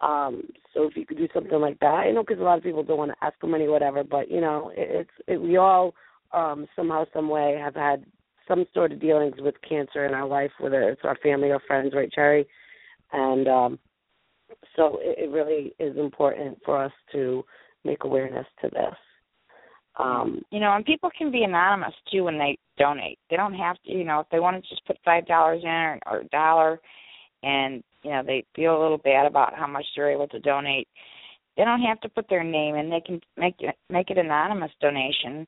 Um, 0.00 0.48
so 0.74 0.84
if 0.84 0.96
you 0.96 1.06
could 1.06 1.18
do 1.18 1.28
something 1.32 1.60
like 1.60 1.78
that, 1.80 1.86
I 1.86 2.10
know 2.10 2.24
because 2.26 2.40
a 2.40 2.44
lot 2.44 2.58
of 2.58 2.64
people 2.64 2.82
don't 2.82 2.98
want 2.98 3.12
to 3.12 3.24
ask 3.24 3.38
for 3.40 3.46
money, 3.46 3.68
whatever. 3.68 4.02
But 4.02 4.30
you 4.30 4.40
know, 4.40 4.72
it, 4.74 4.88
it's 4.90 5.10
it, 5.28 5.40
we 5.40 5.58
all 5.58 5.94
um, 6.32 6.66
somehow, 6.74 7.04
some 7.12 7.28
way, 7.28 7.58
have 7.62 7.74
had 7.74 8.04
some 8.48 8.64
sort 8.74 8.92
of 8.92 9.00
dealings 9.00 9.36
with 9.38 9.54
cancer 9.68 10.06
in 10.06 10.14
our 10.14 10.26
life, 10.26 10.50
whether 10.58 10.82
it's 10.82 11.02
our 11.04 11.16
family 11.22 11.50
or 11.50 11.60
friends, 11.66 11.92
right, 11.94 12.10
Cherry? 12.12 12.46
And 13.12 13.48
um, 13.48 13.78
so 14.76 14.98
it, 15.00 15.24
it 15.24 15.30
really 15.30 15.74
is 15.78 15.96
important 15.96 16.58
for 16.64 16.82
us 16.82 16.92
to 17.12 17.44
make 17.84 18.04
awareness 18.04 18.46
to 18.62 18.68
this. 18.70 18.94
Um, 19.98 20.42
you 20.50 20.60
know, 20.60 20.74
and 20.74 20.84
people 20.84 21.10
can 21.16 21.30
be 21.30 21.44
anonymous 21.44 21.92
too 22.10 22.24
when 22.24 22.38
they 22.38 22.58
donate. 22.78 23.18
They 23.28 23.36
don't 23.36 23.54
have 23.54 23.76
to, 23.84 23.92
you 23.92 24.04
know, 24.04 24.20
if 24.20 24.26
they 24.30 24.40
want 24.40 24.62
to 24.62 24.68
just 24.68 24.86
put 24.86 24.96
five 25.04 25.26
dollars 25.26 25.60
in 25.62 25.68
or, 25.68 25.98
or 26.06 26.20
a 26.20 26.28
dollar, 26.28 26.80
and 27.42 27.82
you 28.02 28.10
know 28.10 28.22
they 28.24 28.44
feel 28.56 28.78
a 28.78 28.82
little 28.82 28.98
bad 28.98 29.26
about 29.26 29.54
how 29.54 29.66
much 29.66 29.84
they're 29.94 30.10
able 30.10 30.28
to 30.28 30.40
donate. 30.40 30.88
They 31.56 31.64
don't 31.64 31.82
have 31.82 32.00
to 32.00 32.08
put 32.08 32.26
their 32.30 32.42
name 32.42 32.76
in. 32.76 32.88
They 32.88 33.02
can 33.04 33.20
make 33.36 33.56
it 33.58 33.74
make 33.90 34.10
it 34.10 34.16
anonymous 34.16 34.70
donation, 34.80 35.46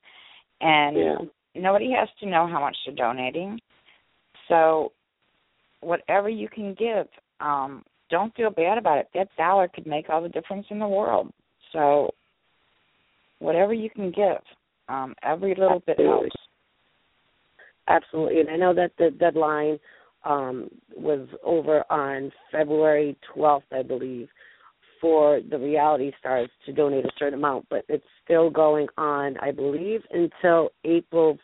and 0.60 0.96
Yeah. 0.96 1.16
Nobody 1.54 1.92
has 1.98 2.08
to 2.20 2.26
know 2.26 2.46
how 2.46 2.60
much 2.60 2.76
they're 2.84 2.94
donating. 2.94 3.60
So, 4.48 4.92
whatever 5.80 6.28
you 6.28 6.48
can 6.48 6.74
give, 6.74 7.06
um, 7.40 7.84
don't 8.10 8.34
feel 8.34 8.50
bad 8.50 8.78
about 8.78 8.98
it. 8.98 9.08
That 9.14 9.28
dollar 9.36 9.68
could 9.68 9.86
make 9.86 10.08
all 10.08 10.22
the 10.22 10.28
difference 10.28 10.66
in 10.70 10.78
the 10.78 10.88
world. 10.88 11.32
So, 11.72 12.10
whatever 13.38 13.72
you 13.74 13.90
can 13.90 14.10
give, 14.10 14.42
um, 14.88 15.14
every 15.22 15.54
little 15.54 15.82
bit 15.86 15.98
helps. 15.98 16.30
Absolutely, 17.88 18.40
and 18.40 18.50
I 18.50 18.56
know 18.56 18.74
that 18.74 18.92
the 18.98 19.10
deadline 19.10 19.78
um, 20.24 20.70
was 20.96 21.28
over 21.44 21.84
on 21.90 22.32
February 22.50 23.16
12th, 23.36 23.62
I 23.72 23.82
believe, 23.82 24.28
for 25.04 25.42
the 25.50 25.58
reality 25.58 26.12
stars 26.18 26.48
to 26.64 26.72
donate 26.72 27.04
a 27.04 27.10
certain 27.18 27.38
amount, 27.38 27.66
but 27.68 27.84
it's 27.90 28.06
still 28.24 28.48
going 28.48 28.86
on, 28.96 29.36
I 29.36 29.50
believe, 29.50 30.00
until 30.10 30.70
April, 30.82 31.36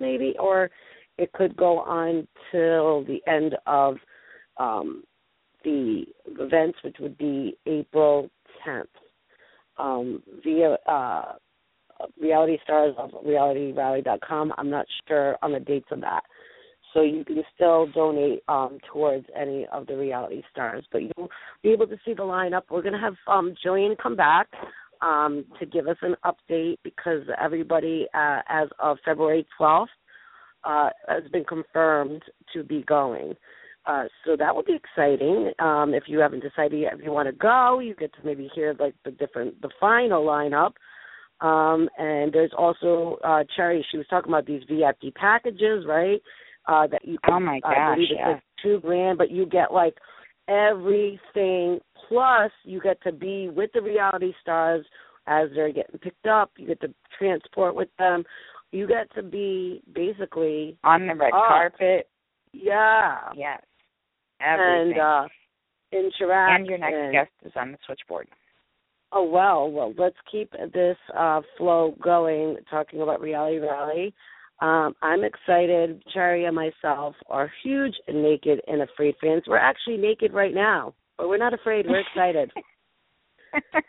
maybe, 0.00 0.34
or 0.38 0.70
it 1.16 1.32
could 1.32 1.56
go 1.56 1.78
on 1.78 2.28
till 2.52 3.02
the 3.04 3.22
end 3.26 3.56
of 3.66 3.96
um, 4.58 5.02
the 5.64 6.04
events, 6.26 6.76
which 6.84 6.96
would 7.00 7.16
be 7.16 7.56
April 7.64 8.28
10th, 8.68 8.84
um, 9.78 10.22
via 10.44 10.76
uh, 10.86 11.32
reality 12.20 12.58
stars 12.62 12.94
of 12.98 13.12
realityrally.com. 13.26 14.52
I'm 14.58 14.68
not 14.68 14.84
sure 15.08 15.38
on 15.40 15.52
the 15.52 15.60
dates 15.60 15.88
of 15.90 16.02
that. 16.02 16.24
So 16.92 17.02
you 17.02 17.24
can 17.24 17.42
still 17.54 17.86
donate 17.92 18.42
um, 18.48 18.78
towards 18.92 19.26
any 19.38 19.66
of 19.72 19.86
the 19.86 19.96
reality 19.96 20.42
stars, 20.50 20.84
but 20.90 21.02
you'll 21.02 21.30
be 21.62 21.70
able 21.70 21.86
to 21.86 21.96
see 22.04 22.14
the 22.14 22.22
lineup. 22.22 22.62
We're 22.70 22.82
going 22.82 22.94
to 22.94 22.98
have 22.98 23.14
um, 23.28 23.54
Gillian 23.62 23.96
come 24.02 24.16
back 24.16 24.48
um, 25.02 25.44
to 25.58 25.66
give 25.66 25.86
us 25.86 25.96
an 26.02 26.16
update 26.24 26.78
because 26.82 27.22
everybody, 27.40 28.06
uh, 28.14 28.40
as 28.48 28.68
of 28.78 28.98
February 29.04 29.46
12th, 29.58 29.86
uh, 30.64 30.90
has 31.08 31.22
been 31.32 31.44
confirmed 31.44 32.22
to 32.52 32.62
be 32.62 32.82
going. 32.82 33.34
Uh, 33.86 34.04
so 34.26 34.36
that 34.36 34.54
will 34.54 34.62
be 34.62 34.74
exciting. 34.76 35.52
Um, 35.58 35.94
if 35.94 36.04
you 36.06 36.18
haven't 36.18 36.42
decided 36.42 36.80
yet 36.80 36.94
if 36.94 37.04
you 37.04 37.12
want 37.12 37.28
to 37.28 37.32
go, 37.32 37.80
you 37.80 37.94
get 37.94 38.12
to 38.14 38.18
maybe 38.24 38.50
hear 38.54 38.76
like 38.78 38.94
the 39.04 39.10
different, 39.10 39.60
the 39.62 39.70
final 39.80 40.24
lineup. 40.24 40.72
Um, 41.40 41.88
and 41.96 42.32
there's 42.32 42.52
also 42.56 43.16
uh, 43.24 43.44
Cherry. 43.56 43.84
She 43.90 43.96
was 43.96 44.06
talking 44.08 44.30
about 44.30 44.46
these 44.46 44.62
VIP 44.68 45.14
packages, 45.14 45.86
right? 45.86 46.20
Uh, 46.68 46.86
that 46.86 47.04
you 47.04 47.18
can, 47.24 47.34
Oh 47.34 47.40
my 47.40 47.60
I 47.64 47.74
gosh, 47.74 47.96
believe 47.96 48.10
it 48.12 48.16
yeah. 48.18 48.34
says 48.34 48.42
two 48.62 48.80
grand, 48.80 49.18
but 49.18 49.30
you 49.30 49.46
get 49.46 49.72
like 49.72 49.94
everything. 50.48 51.80
Plus, 52.08 52.50
you 52.64 52.80
get 52.80 53.00
to 53.02 53.12
be 53.12 53.48
with 53.48 53.70
the 53.74 53.80
reality 53.80 54.32
stars 54.40 54.84
as 55.26 55.48
they're 55.54 55.72
getting 55.72 55.98
picked 55.98 56.26
up. 56.26 56.50
You 56.56 56.66
get 56.68 56.80
to 56.82 56.92
transport 57.18 57.74
with 57.74 57.88
them. 57.98 58.24
You 58.72 58.86
get 58.86 59.12
to 59.14 59.22
be 59.22 59.82
basically 59.94 60.76
On 60.84 61.06
the 61.06 61.14
red 61.14 61.30
Oh, 61.34 61.44
carpet, 61.48 62.08
yeah, 62.52 63.18
yes, 63.36 63.60
and 64.40 64.60
everything. 64.60 65.00
uh, 65.00 65.26
interact. 65.92 66.58
and 66.60 66.66
your 66.66 66.78
next 66.78 66.94
and- 66.94 67.12
guest 67.12 67.30
is 67.44 67.52
on 67.56 67.72
the 67.72 67.78
switchboard. 67.86 68.28
Oh 69.12 69.24
well, 69.24 69.68
well 69.70 69.92
let's 69.98 70.16
keep 70.30 70.52
this 70.72 70.96
uh, 71.16 71.40
flow 71.58 71.96
going. 72.00 72.56
Talking 72.70 73.02
about 73.02 73.20
Reality 73.20 73.58
Rally, 73.58 74.14
um, 74.60 74.94
I'm 75.02 75.24
excited. 75.24 76.02
Cherry 76.12 76.44
and 76.44 76.54
myself 76.54 77.14
are 77.28 77.50
huge 77.62 77.94
naked 78.08 78.60
and 78.66 78.82
afraid 78.82 79.14
fans. 79.20 79.44
We're 79.46 79.56
actually 79.56 79.96
naked 79.96 80.34
right 80.34 80.54
now, 80.54 80.94
but 81.16 81.28
we're 81.28 81.38
not 81.38 81.54
afraid. 81.54 81.86
We're 81.88 82.00
excited. 82.00 82.50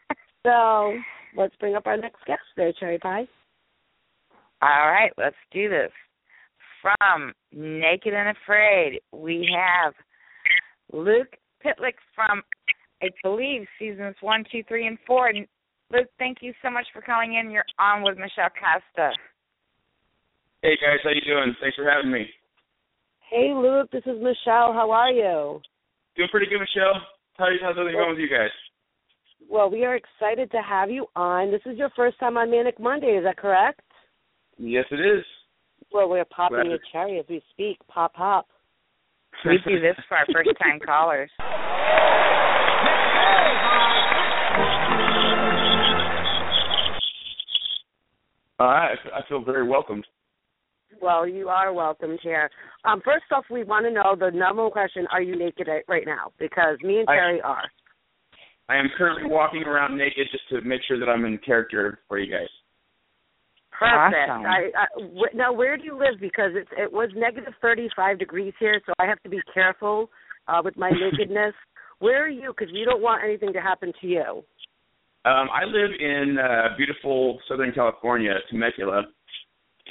so 0.45 0.93
let's 1.36 1.55
bring 1.59 1.76
up 1.76 1.88
our 1.88 1.97
next 1.97 2.24
guest 2.26 2.41
there, 2.55 2.72
Cherry 2.80 2.99
Pie. 2.99 3.28
All 4.61 4.91
right, 4.91 5.11
let's 5.17 5.36
do 5.51 5.69
this. 5.69 5.91
From 6.82 7.34
Naked 7.51 8.13
and 8.13 8.36
Afraid, 8.38 9.01
we 9.11 9.49
have 9.55 9.93
Luke 10.93 11.36
Pytlik 11.63 11.95
from, 12.15 12.41
I 13.01 13.07
believe, 13.24 13.65
seasons 13.78 14.15
one, 14.22 14.45
two, 14.51 14.63
three, 14.67 14.88
and 14.88 14.97
four. 15.05 15.28
And 15.28 15.47
Luke, 15.91 16.07
thank 16.17 16.38
you 16.41 16.53
so 16.63 16.69
much 16.69 16.86
for 16.93 17.01
calling 17.01 17.36
in. 17.36 17.51
You're 17.51 17.65
on 17.78 18.03
with 18.03 18.17
Michelle 18.17 18.49
Costa. 18.49 19.11
Hey 20.64 20.78
guys, 20.78 20.99
how 21.03 21.09
you 21.09 21.22
doing? 21.26 21.55
Thanks 21.59 21.76
for 21.76 21.89
having 21.89 22.12
me. 22.12 22.30
Hey, 23.32 23.51
Luke. 23.51 23.89
This 23.91 24.03
is 24.05 24.22
Michelle. 24.22 24.74
How 24.74 24.91
are 24.91 25.12
you? 25.12 25.59
Doing 26.16 26.30
pretty 26.30 26.45
good, 26.45 26.59
Michelle. 26.59 27.01
How 27.36 27.47
how's 27.64 27.76
everything 27.80 27.99
going 27.99 28.12
with 28.12 28.20
you 28.20 28.30
guys? 28.30 28.51
Well, 29.49 29.72
we 29.72 29.86
are 29.86 29.95
excited 29.95 30.51
to 30.51 30.62
have 30.62 30.91
you 30.91 31.07
on. 31.16 31.49
This 31.49 31.64
is 31.66 31.80
your 31.80 31.89
first 31.95 32.20
time 32.20 32.38
on 32.38 32.51
Manic 32.51 32.80
Monday. 32.80 33.18
Is 33.18 33.24
that 33.24 33.38
correct? 33.38 33.82
Yes, 34.59 34.86
it 34.91 34.99
is. 34.99 35.26
Well, 35.91 36.07
we're 36.07 36.26
popping 36.26 36.57
Glad 36.57 36.74
a 36.74 36.80
cherry 36.91 37.18
as 37.18 37.26
we 37.28 37.41
speak. 37.49 37.78
Pop, 37.88 38.14
pop. 38.14 38.47
We 39.45 39.57
do 39.66 39.80
this 39.80 39.95
for 40.07 40.18
our 40.18 40.26
first 40.32 40.51
time 40.62 40.80
callers. 40.86 41.32
All 48.59 48.68
right, 48.68 48.95
I 49.12 49.28
feel 49.28 49.43
very 49.43 49.68
welcomed. 49.68 50.05
Well, 51.02 51.28
you 51.28 51.49
are 51.49 51.74
welcome 51.74 52.18
here. 52.22 52.49
Um, 52.86 53.02
first 53.04 53.26
off, 53.32 53.45
we 53.49 53.64
want 53.64 53.86
to 53.86 53.91
know 53.91 54.16
the 54.18 54.36
number 54.36 54.62
one 54.64 54.72
question: 54.72 55.08
Are 55.12 55.22
you 55.22 55.36
naked 55.36 55.68
right- 55.68 55.84
right 55.88 56.06
now? 56.06 56.32
Because 56.38 56.78
me 56.84 56.99
and 56.99 57.10
I- 57.10 57.16
Terry 57.16 57.41
are. 57.41 57.64
I 58.70 58.78
am 58.78 58.89
currently 58.97 59.26
walking 59.30 59.64
around 59.64 59.97
naked 59.97 60.28
just 60.32 60.47
to 60.49 60.62
make 60.62 60.82
sure 60.84 60.97
that 60.99 61.10
I'm 61.10 61.26
in 61.26 61.38
character 61.39 61.99
for 62.08 62.20
you 62.20 62.32
guys. 62.32 62.47
Perfect. 63.72 64.30
Awesome. 64.30 64.45
I, 64.45 64.70
I, 64.78 64.86
now, 65.34 65.52
where 65.52 65.76
do 65.76 65.84
you 65.84 65.97
live? 65.97 66.20
Because 66.22 66.52
it's 66.54 66.70
it 66.78 66.91
was 66.91 67.10
negative 67.16 67.54
thirty-five 67.62 68.20
degrees 68.20 68.54
here, 68.60 68.80
so 68.86 68.93
I 68.99 69.06
have 69.08 69.22
to 69.24 69.30
be 69.30 69.41
careful 69.54 70.12
uh, 70.47 70.62
with 70.64 70.78
my 70.78 70.89
nakedness. 71.12 71.54
Where 71.99 72.24
are 72.24 72.30
you? 72.30 72.54
Because 72.58 72.72
we 72.72 72.86
don't 72.86 73.02
want 73.02 73.24
anything 73.24 73.54
to 73.54 73.62
happen 73.62 73.91
to 74.02 74.08
you. 74.08 74.43
Um, 75.24 75.49
I 75.54 75.66
live 75.66 75.91
in 75.99 76.38
uh, 76.39 76.76
beautiful 76.78 77.39
Southern 77.47 77.72
California, 77.74 78.34
Temecula, 78.49 79.04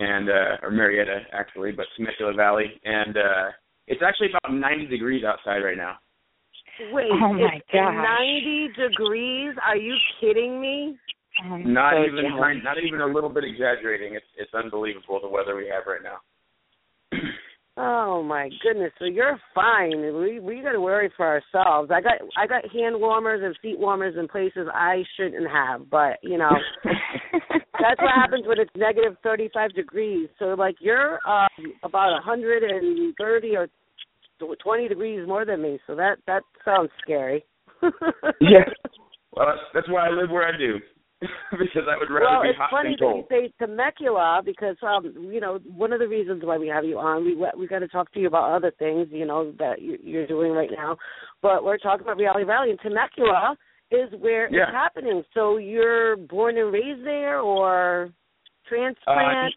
and 0.01 0.29
uh, 0.31 0.57
or 0.67 0.71
Murrieta 0.73 1.21
actually, 1.33 1.73
but 1.73 1.87
Temecula 1.97 2.33
Valley, 2.35 2.67
and 2.85 3.17
uh, 3.17 3.49
it's 3.87 4.01
actually 4.07 4.29
about 4.33 4.55
90 4.55 4.87
degrees 4.87 5.25
outside 5.25 5.59
right 5.59 5.77
now. 5.77 5.97
Wait, 6.93 7.11
Oh, 7.13 7.35
my 7.35 7.57
it's 7.57 7.67
gosh. 7.71 7.95
ninety 7.95 8.69
degrees? 8.75 9.53
Are 9.63 9.77
you 9.77 9.95
kidding 10.21 10.61
me? 10.61 10.97
I'm 11.45 11.73
Not 11.75 11.93
so 11.93 12.05
even 12.05 12.25
jealous. 12.25 12.65
not 12.65 12.77
even 12.83 13.03
a 13.03 13.07
little 13.07 13.29
bit 13.29 13.45
exaggerating. 13.45 14.15
It's 14.15 14.25
it's 14.39 14.55
unbelievable 14.55 15.21
the 15.23 15.29
weather 15.29 15.55
we 15.57 15.69
have 15.69 15.85
right 15.87 16.01
now. 16.03 16.19
Oh 17.83 18.22
my 18.22 18.51
goodness! 18.62 18.93
So 18.99 19.07
you're 19.07 19.39
fine. 19.55 20.01
We 20.01 20.39
we 20.39 20.61
got 20.62 20.72
to 20.72 20.81
worry 20.83 21.11
for 21.16 21.26
ourselves. 21.26 21.91
I 21.91 22.03
got 22.03 22.18
I 22.37 22.47
got 22.47 22.70
hand 22.70 23.01
warmers 23.01 23.41
and 23.43 23.57
feet 23.62 23.78
warmers 23.78 24.16
in 24.18 24.28
places 24.28 24.68
I 24.74 25.03
shouldn't 25.16 25.51
have, 25.51 25.89
but 25.89 26.18
you 26.22 26.37
know 26.37 26.51
that's 26.85 28.01
what 28.01 28.14
happens 28.14 28.47
when 28.47 28.61
it's 28.61 28.70
negative 28.76 29.16
35 29.22 29.74
degrees. 29.74 30.28
So 30.39 30.55
like 30.59 30.74
you're 30.81 31.20
uh, 31.26 31.49
about 31.83 32.12
130 32.26 33.57
or 33.57 33.68
20 34.62 34.89
degrees 34.89 35.26
more 35.26 35.47
than 35.47 35.62
me. 35.62 35.78
So 35.87 35.95
that 35.97 36.16
that 36.26 36.43
sounds 36.66 36.91
scary. 37.03 37.47
yeah. 38.43 38.68
Well, 39.33 39.47
that's, 39.47 39.61
that's 39.72 39.89
why 39.89 40.09
I 40.09 40.11
live 40.11 40.28
where 40.28 40.47
I 40.47 40.57
do, 40.57 40.81
because 41.53 41.85
I 41.89 41.99
would 41.99 42.11
rather 42.11 42.27
well, 42.27 42.43
be 42.43 42.49
it's 42.49 42.59
hot 42.59 42.71
funny 42.71 42.91
than 42.91 42.99
cold. 42.99 43.27
that 43.29 43.37
you 43.37 43.49
say 43.49 43.53
Temecula 43.59 44.43
because 44.45 44.77
um, 44.83 45.12
you 45.31 45.41
know, 45.41 45.59
one 45.66 45.93
of 45.93 46.01
the 46.01 46.09
reasons 46.09 46.43
why 46.45 46.57
we 46.57 46.68
have 46.68 46.85
you 46.85 46.99
on, 46.99 47.25
we 47.25 47.37
we 47.59 47.66
got 47.66 47.81
to 47.81 47.89
talk 47.89 48.11
to 48.12 48.21
you 48.21 48.27
about 48.27 48.55
other 48.55 48.73
things, 48.79 49.09
you 49.11 49.27
know, 49.27 49.53
that 49.59 49.83
you, 49.83 49.99
you're 50.03 50.27
doing 50.27 50.53
right 50.53 50.71
now. 50.75 50.97
But 51.43 51.64
we're 51.64 51.79
talking 51.79 52.03
about 52.07 52.16
Reality 52.16 52.45
Valley, 52.45 52.71
and 52.71 52.81
Temecula 52.81 53.57
is 53.91 54.09
where 54.21 54.49
Yeah. 54.51 54.62
it's 54.62 54.73
happening. 54.73 55.23
So 55.35 55.59
you're 55.59 56.16
born 56.16 56.57
and 56.57 56.73
raised 56.73 57.05
there, 57.05 57.41
or 57.41 58.12
transplant? 58.71 59.55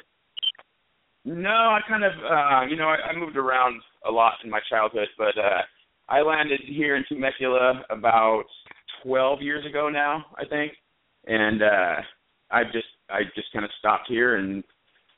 No, 1.26 1.49
I 1.49 1.80
kind 1.88 2.03
of, 2.03 2.11
uh, 2.11 2.66
you 2.70 2.76
know, 2.76 2.89
I, 2.89 3.11
I 3.11 3.16
moved 3.16 3.38
around 3.38 3.82
a 4.05 4.11
lot 4.11 4.34
in 4.43 4.49
my 4.49 4.59
childhood, 4.70 5.07
but 5.18 5.38
uh, 5.38 5.61
I 6.09 6.22
landed 6.22 6.59
here 6.68 6.97
in 6.97 7.05
Temecula 7.07 7.84
about 7.89 8.43
12 9.03 9.41
years 9.41 9.66
ago 9.66 9.88
now, 9.89 10.26
I 10.38 10.45
think, 10.45 10.74
and 11.26 11.61
uh, 11.61 11.95
I 12.51 12.63
just, 12.65 12.88
I 13.09 13.21
just 13.36 13.51
kind 13.53 13.65
of 13.65 13.71
stopped 13.80 14.07
here 14.07 14.36
and 14.36 14.63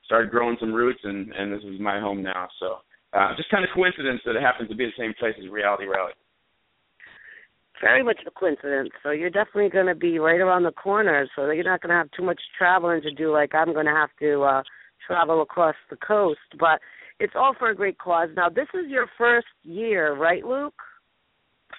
started 0.06 0.32
growing 0.32 0.58
some 0.60 0.74
roots, 0.74 1.00
and 1.04 1.32
and 1.34 1.52
this 1.52 1.64
is 1.64 1.80
my 1.80 2.00
home 2.00 2.22
now. 2.22 2.48
So, 2.60 2.78
uh, 3.14 3.36
just 3.38 3.50
kind 3.50 3.64
of 3.64 3.70
coincidence 3.74 4.22
that 4.26 4.36
it 4.36 4.42
happens 4.42 4.70
to 4.70 4.76
be 4.76 4.86
the 4.86 4.92
same 4.98 5.14
place 5.20 5.36
as 5.40 5.50
Reality 5.50 5.86
Rally. 5.86 6.14
Very 7.82 8.04
much 8.04 8.20
a 8.26 8.32
coincidence. 8.32 8.90
So 9.04 9.12
you're 9.12 9.30
definitely 9.30 9.70
going 9.70 9.88
to 9.88 9.96
be 9.96 10.18
right 10.18 10.40
around 10.40 10.64
the 10.64 10.72
corner. 10.72 11.28
So 11.36 11.50
you're 11.50 11.66
not 11.66 11.82
going 11.82 11.90
to 11.90 11.96
have 11.96 12.10
too 12.12 12.24
much 12.24 12.40
traveling 12.58 13.02
to 13.02 13.12
do. 13.12 13.34
Like 13.34 13.54
I'm 13.54 13.74
going 13.74 13.86
to 13.86 13.92
have 13.92 14.10
to 14.20 14.44
uh 14.44 14.64
travel 15.06 15.42
across 15.42 15.76
the 15.90 15.98
coast, 15.98 16.40
but 16.60 16.80
it's 17.20 17.34
all 17.36 17.54
for 17.58 17.70
a 17.70 17.76
great 17.76 17.98
cause. 17.98 18.30
Now 18.36 18.50
this 18.50 18.68
is 18.74 18.90
your 18.90 19.08
first 19.18 19.48
year, 19.64 20.16
right, 20.16 20.44
Luke? 20.44 20.74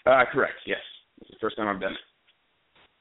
Uh, 0.05 0.24
correct. 0.33 0.55
Yes, 0.66 0.79
it's 1.20 1.31
the 1.31 1.37
first 1.41 1.57
time 1.57 1.68
I've 1.68 1.81
done 1.81 1.93
it. 1.93 1.99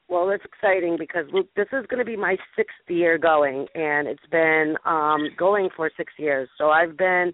Well, 0.08 0.30
it's 0.30 0.44
exciting 0.44 0.96
because 0.98 1.24
Luke, 1.32 1.48
this 1.56 1.66
is 1.72 1.84
going 1.88 1.98
to 1.98 2.04
be 2.04 2.16
my 2.16 2.36
sixth 2.54 2.76
year 2.88 3.18
going, 3.18 3.66
and 3.74 4.06
it's 4.06 4.26
been 4.30 4.76
um 4.84 5.28
going 5.36 5.68
for 5.76 5.90
six 5.96 6.12
years. 6.18 6.48
So 6.58 6.70
I've 6.70 6.96
been 6.96 7.32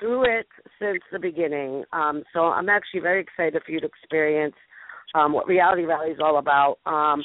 through 0.00 0.24
it 0.38 0.46
since 0.78 1.00
the 1.12 1.18
beginning. 1.18 1.84
Um, 1.92 2.22
so 2.32 2.46
I'm 2.46 2.68
actually 2.68 3.00
very 3.00 3.20
excited 3.20 3.62
for 3.64 3.72
you 3.72 3.80
to 3.80 3.86
experience 3.86 4.54
um, 5.14 5.32
what 5.32 5.46
Reality 5.46 5.84
Rally 5.84 6.10
is 6.10 6.18
all 6.22 6.38
about. 6.38 6.78
Um, 6.86 7.24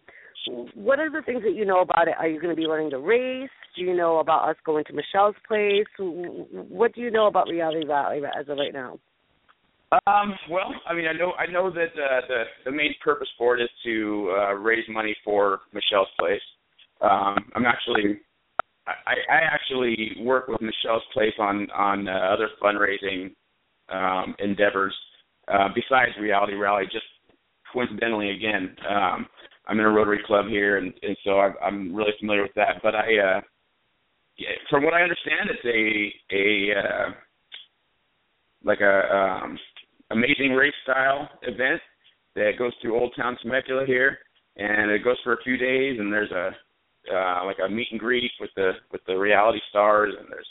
what 0.73 0.99
are 0.99 1.09
the 1.09 1.21
things 1.21 1.43
that 1.43 1.55
you 1.55 1.65
know 1.65 1.81
about 1.81 2.07
it? 2.07 2.15
Are 2.19 2.27
you 2.27 2.41
going 2.41 2.53
to 2.53 2.59
be 2.59 2.67
learning 2.67 2.89
the 2.89 2.99
race? 2.99 3.49
Do 3.75 3.81
you 3.81 3.95
know 3.95 4.19
about 4.19 4.49
us 4.49 4.55
going 4.65 4.83
to 4.85 4.93
Michelle's 4.93 5.35
place? 5.47 5.85
What 5.99 6.93
do 6.93 7.01
you 7.01 7.11
know 7.11 7.27
about 7.27 7.47
Reality 7.47 7.85
Rally 7.87 8.19
as 8.37 8.49
of 8.49 8.57
right 8.57 8.73
now? 8.73 8.99
Um, 10.07 10.33
well, 10.49 10.73
I 10.87 10.93
mean, 10.93 11.05
I 11.07 11.13
know 11.13 11.33
I 11.33 11.45
know 11.45 11.69
that 11.69 11.91
uh, 11.93 12.21
the 12.27 12.43
the 12.65 12.71
main 12.71 12.95
purpose 13.03 13.27
for 13.37 13.57
it 13.57 13.61
is 13.61 13.69
to 13.83 14.35
uh, 14.37 14.53
raise 14.53 14.85
money 14.89 15.15
for 15.23 15.61
Michelle's 15.73 16.07
Place. 16.19 16.41
Um, 17.01 17.51
I'm 17.55 17.65
actually 17.65 18.19
I, 18.87 19.13
I 19.29 19.39
actually 19.51 20.15
work 20.21 20.47
with 20.47 20.61
Michelle's 20.61 21.03
Place 21.13 21.33
on 21.37 21.69
on 21.71 22.07
uh, 22.07 22.33
other 22.33 22.49
fundraising 22.61 23.35
um, 23.89 24.35
endeavors 24.39 24.95
uh, 25.47 25.67
besides 25.75 26.11
Reality 26.19 26.53
Rally. 26.53 26.85
Just 26.85 27.05
coincidentally, 27.71 28.31
again, 28.31 28.75
um, 28.89 29.27
I'm 29.67 29.79
in 29.79 29.85
a 29.85 29.89
Rotary 29.89 30.21
Club 30.25 30.47
here, 30.47 30.77
and, 30.77 30.93
and 31.03 31.15
so 31.23 31.39
I, 31.39 31.51
I'm 31.63 31.93
really 31.93 32.13
familiar 32.19 32.43
with 32.43 32.53
that. 32.55 32.81
But 32.81 32.95
I, 32.95 33.17
uh, 33.17 33.41
from 34.69 34.83
what 34.83 34.93
I 34.93 35.03
understand, 35.03 35.49
it's 35.51 35.65
a 35.65 36.35
a 36.35 36.79
uh, 36.79 37.11
like 38.63 38.81
a 38.81 39.15
um, 39.15 39.57
amazing 40.13 40.51
race 40.51 40.73
style 40.83 41.29
event 41.41 41.81
that 42.35 42.51
goes 42.57 42.71
through 42.81 42.99
Old 42.99 43.13
Town 43.15 43.37
Temecula 43.41 43.85
here, 43.85 44.19
and 44.55 44.91
it 44.91 45.03
goes 45.03 45.17
for 45.23 45.33
a 45.33 45.43
few 45.43 45.57
days. 45.57 45.99
And 45.99 46.11
there's 46.11 46.31
a 46.31 46.51
uh, 47.13 47.45
like 47.45 47.57
a 47.63 47.69
meet 47.69 47.87
and 47.91 47.99
greet 47.99 48.31
with 48.39 48.51
the 48.55 48.71
with 48.91 49.01
the 49.07 49.15
reality 49.15 49.59
stars, 49.69 50.13
and 50.17 50.27
there's 50.29 50.47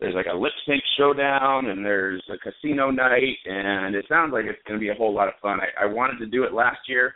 there's 0.00 0.14
like 0.14 0.26
a 0.32 0.36
lip 0.36 0.52
sync 0.66 0.82
showdown, 0.98 1.66
and 1.66 1.84
there's 1.84 2.22
a 2.32 2.38
casino 2.38 2.90
night, 2.90 3.36
and 3.44 3.94
it 3.94 4.04
sounds 4.08 4.32
like 4.32 4.44
it's 4.46 4.62
going 4.66 4.78
to 4.78 4.84
be 4.84 4.90
a 4.90 4.94
whole 4.94 5.14
lot 5.14 5.28
of 5.28 5.34
fun. 5.40 5.60
I, 5.60 5.84
I 5.84 5.86
wanted 5.86 6.18
to 6.18 6.26
do 6.26 6.42
it 6.44 6.52
last 6.52 6.80
year, 6.88 7.14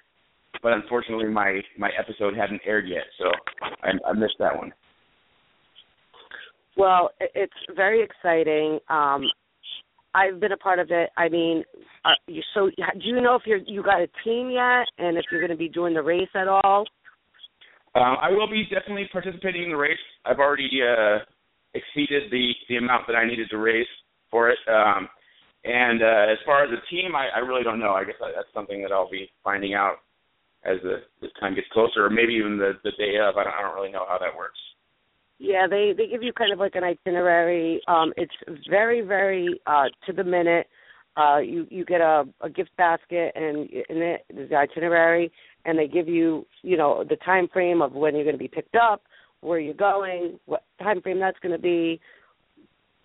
but 0.62 0.72
unfortunately 0.72 1.28
my 1.28 1.61
my 1.78 1.90
episode 1.99 2.36
hadn't 2.36 2.61
aired 2.64 2.88
yet, 2.88 3.05
so 3.18 3.26
I, 3.82 3.90
I 4.09 4.12
missed 4.12 4.36
that 4.38 4.57
one. 4.57 4.72
Well, 6.76 7.11
it's 7.20 7.53
very 7.74 8.05
exciting. 8.05 8.78
Um, 8.90 9.22
I've 10.17 10.41
been 10.41 10.53
a 10.53 10.57
part 10.57 10.79
of 10.79 10.89
it. 10.91 11.11
I 11.17 11.29
mean, 11.29 11.62
are 12.05 12.17
you, 12.27 12.43
so 12.55 12.71
do 12.71 13.07
you 13.07 13.21
know 13.21 13.35
if 13.35 13.43
you're 13.45 13.59
you 13.59 13.83
got 13.83 14.01
a 14.01 14.09
team 14.25 14.51
yet, 14.51 14.87
and 14.99 15.19
if 15.19 15.27
you're 15.31 15.41
going 15.41 15.51
to 15.51 15.57
be 15.57 15.69
doing 15.69 15.93
the 15.93 16.03
race 16.03 16.29
at 16.35 16.49
all? 16.49 16.87
Um, 17.95 18.17
I 18.21 18.31
will 18.31 18.49
be 18.49 18.64
definitely 18.64 19.09
participating 19.12 19.64
in 19.64 19.71
the 19.71 19.77
race. 19.77 19.99
I've 20.25 20.39
already 20.39 20.71
uh, 20.81 21.19
exceeded 21.75 22.31
the 22.31 22.53
the 22.69 22.77
amount 22.77 23.07
that 23.09 23.14
I 23.14 23.27
needed 23.27 23.51
to 23.51 23.59
raise 23.59 23.87
for 24.31 24.49
it. 24.49 24.59
Um, 24.69 25.09
and 25.64 26.03
uh, 26.03 26.33
as 26.33 26.39
far 26.47 26.64
as 26.64 26.71
the 26.71 26.81
team, 26.91 27.14
I, 27.14 27.29
I 27.37 27.39
really 27.41 27.64
don't 27.64 27.81
know. 27.81 27.93
I 27.93 28.05
guess 28.05 28.14
that's 28.21 28.49
something 28.55 28.83
that 28.83 28.93
I'll 28.93 29.11
be 29.11 29.29
finding 29.45 29.75
out 29.75 29.97
as 30.64 30.79
the, 30.83 31.03
the 31.21 31.29
time 31.41 31.55
gets 31.55 31.69
closer, 31.73 32.07
or 32.07 32.11
maybe 32.11 32.35
even 32.35 32.57
the 32.57 32.73
the 32.85 32.93
day 32.93 33.21
of. 33.21 33.37
I 33.37 33.45
don't, 33.45 33.53
I 33.53 33.62
don't 33.62 33.75
really 33.75 33.93
know 33.93 34.07
how 34.09 34.19
that 34.19 34.37
works. 34.37 34.59
Yeah, 35.39 35.66
they 35.68 35.93
they 35.97 36.07
give 36.07 36.22
you 36.22 36.32
kind 36.32 36.53
of 36.53 36.59
like 36.59 36.76
an 36.76 36.84
itinerary. 36.84 37.80
Um, 37.89 38.12
it's 38.16 38.32
very 38.68 39.03
very 39.03 39.61
uh, 39.66 39.84
to 40.07 40.12
the 40.12 40.24
minute. 40.24 40.66
Uh, 41.16 41.39
you 41.39 41.66
you 41.70 41.84
get 41.84 42.01
a, 42.01 42.24
a 42.43 42.51
gift 42.51 42.70
basket 42.76 43.32
and 43.34 43.68
in 43.70 44.03
it 44.03 44.24
is 44.30 44.51
the 44.51 44.57
itinerary, 44.57 45.30
and 45.64 45.78
they 45.78 45.89
give 45.89 46.09
you 46.09 46.47
you 46.62 46.76
know 46.76 47.05
the 47.09 47.16
time 47.16 47.49
frame 47.53 47.82
of 47.82 47.93
when 47.93 48.14
you're 48.14 48.24
going 48.24 48.34
to 48.34 48.39
be 48.39 48.49
picked 48.49 48.76
up, 48.76 49.03
where 49.41 49.59
you're 49.59 49.74
going, 49.74 50.39
what 50.47 50.64
time 50.82 51.03
frame 51.03 51.20
that's 51.20 51.39
going 51.41 51.55
to 51.55 51.61
be, 51.61 52.01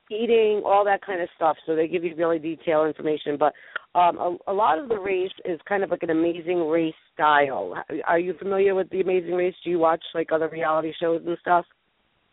eating, 0.09 0.61
all 0.65 0.85
that 0.85 1.05
kind 1.05 1.21
of 1.21 1.29
stuff. 1.35 1.57
So 1.65 1.75
they 1.75 1.87
give 1.87 2.03
you 2.03 2.15
really 2.15 2.39
detailed 2.39 2.87
information. 2.87 3.37
But 3.37 3.53
um, 3.93 4.17
a, 4.17 4.51
a 4.51 4.53
lot 4.53 4.79
of 4.79 4.87
the 4.89 4.99
race 4.99 5.31
is 5.43 5.59
kind 5.67 5.83
of 5.83 5.89
like 5.89 6.03
an 6.03 6.09
amazing 6.11 6.67
race 6.67 6.93
style. 7.13 7.75
Are 8.07 8.19
you 8.19 8.33
familiar 8.39 8.73
with 8.73 8.89
the 8.89 9.01
Amazing 9.01 9.33
Race? 9.33 9.55
Do 9.63 9.69
you 9.69 9.79
watch 9.79 10.03
like 10.13 10.31
other 10.31 10.49
reality 10.49 10.93
shows 10.99 11.21
and 11.25 11.37
stuff? 11.41 11.65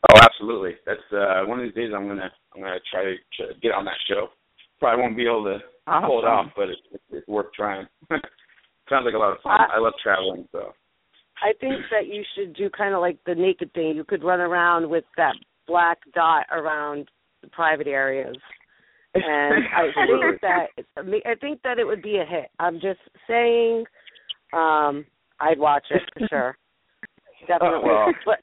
Oh, 0.07 0.19
absolutely. 0.23 0.77
That's 0.87 1.01
uh, 1.13 1.43
one 1.47 1.59
of 1.59 1.65
these 1.65 1.75
days 1.75 1.91
I'm 1.95 2.07
gonna 2.07 2.31
I'm 2.55 2.63
gonna 2.63 2.79
try 2.91 3.03
to, 3.05 3.15
to 3.15 3.61
get 3.61 3.73
on 3.73 3.85
that 3.85 3.99
show. 4.09 4.29
probably 4.79 5.03
won't 5.03 5.17
be 5.17 5.27
able 5.27 5.45
to 5.45 5.59
pull 6.07 6.21
it 6.21 6.25
off, 6.25 6.47
but 6.57 6.69
it's, 6.69 6.81
it's, 6.93 7.05
it's 7.11 7.29
worth 7.29 7.53
trying. 7.55 7.87
Sounds 8.89 9.05
like 9.05 9.15
a 9.15 9.19
lot 9.19 9.33
of 9.33 9.41
fun. 9.43 9.59
I 9.75 9.79
love 9.79 9.95
traveling, 10.03 10.49
so. 10.53 10.73
I 11.43 11.53
think 11.61 11.75
that 11.91 12.07
you 12.07 12.23
should 12.35 12.55
do 12.55 12.71
kind 12.71 12.95
of 12.95 13.01
like 13.01 13.19
the 13.27 13.35
naked 13.35 13.73
thing. 13.73 13.95
You 13.95 14.05
could 14.05 14.25
run 14.25 14.41
around 14.41 14.89
with 14.89 15.05
that 15.17 15.35
black 15.67 15.99
dot 16.15 16.47
around 16.51 17.09
the 17.43 17.49
private 17.49 17.87
areas, 17.87 18.37
and 19.15 19.65
I 19.77 19.91
think 19.95 20.41
that 20.43 20.67
I 21.27 21.35
think 21.37 21.61
that 21.63 21.79
it 21.79 21.85
would 21.85 22.03
be 22.03 22.19
a 22.19 22.25
hit. 22.25 22.51
I'm 22.59 22.75
just 22.75 23.01
saying, 23.29 23.85
um, 24.53 25.05
I'd 25.41 25.59
watch 25.59 25.85
it 25.91 26.03
for 26.15 26.27
sure. 26.29 26.59
Definitely. 27.47 27.81
well, 27.85 28.13
but 28.27 28.39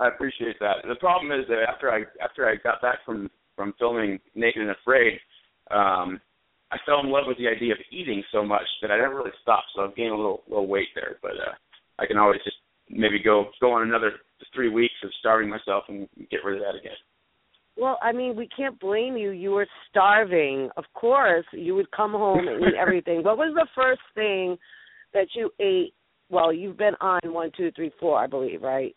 I 0.00 0.08
appreciate 0.08 0.58
that. 0.60 0.76
The 0.86 0.96
problem 0.96 1.32
is 1.32 1.46
that 1.48 1.64
after 1.68 1.90
I 1.90 2.02
after 2.22 2.48
I 2.48 2.56
got 2.56 2.82
back 2.82 2.98
from 3.04 3.30
from 3.56 3.74
filming 3.78 4.18
Naked 4.34 4.62
and 4.62 4.70
Afraid, 4.70 5.18
um, 5.70 6.20
I 6.72 6.76
fell 6.84 7.00
in 7.00 7.10
love 7.10 7.24
with 7.26 7.38
the 7.38 7.48
idea 7.48 7.72
of 7.72 7.78
eating 7.92 8.22
so 8.32 8.44
much 8.44 8.66
that 8.82 8.90
I 8.90 8.98
never 8.98 9.16
really 9.16 9.30
stopped. 9.42 9.68
So 9.74 9.82
I've 9.82 9.96
gained 9.96 10.12
a 10.12 10.16
little 10.16 10.42
little 10.48 10.66
weight 10.66 10.88
there, 10.94 11.16
but 11.22 11.32
uh, 11.32 11.54
I 11.98 12.06
can 12.06 12.18
always 12.18 12.40
just 12.44 12.56
maybe 12.90 13.22
go 13.22 13.46
go 13.60 13.72
on 13.72 13.82
another 13.82 14.12
three 14.54 14.68
weeks 14.68 14.94
of 15.02 15.10
starving 15.20 15.48
myself 15.48 15.84
and 15.88 16.08
get 16.30 16.44
rid 16.44 16.56
of 16.56 16.62
that 16.62 16.78
again. 16.78 16.96
well, 17.76 17.98
I 18.02 18.12
mean, 18.12 18.36
we 18.36 18.48
can't 18.56 18.78
blame 18.78 19.16
you. 19.16 19.30
You 19.30 19.50
were 19.52 19.66
starving. 19.90 20.70
Of 20.76 20.84
course, 20.94 21.46
you 21.52 21.74
would 21.74 21.90
come 21.90 22.12
home 22.12 22.46
and 22.46 22.62
eat 22.62 22.74
everything. 22.80 23.22
What 23.22 23.38
was 23.38 23.52
the 23.54 23.66
first 23.74 24.02
thing 24.14 24.56
that 25.12 25.28
you 25.34 25.50
ate? 25.60 25.94
Well, 26.30 26.52
you've 26.52 26.78
been 26.78 26.94
on 27.00 27.20
one, 27.24 27.50
two, 27.56 27.70
three, 27.74 27.92
four, 28.00 28.18
I 28.18 28.26
believe, 28.26 28.62
right? 28.62 28.94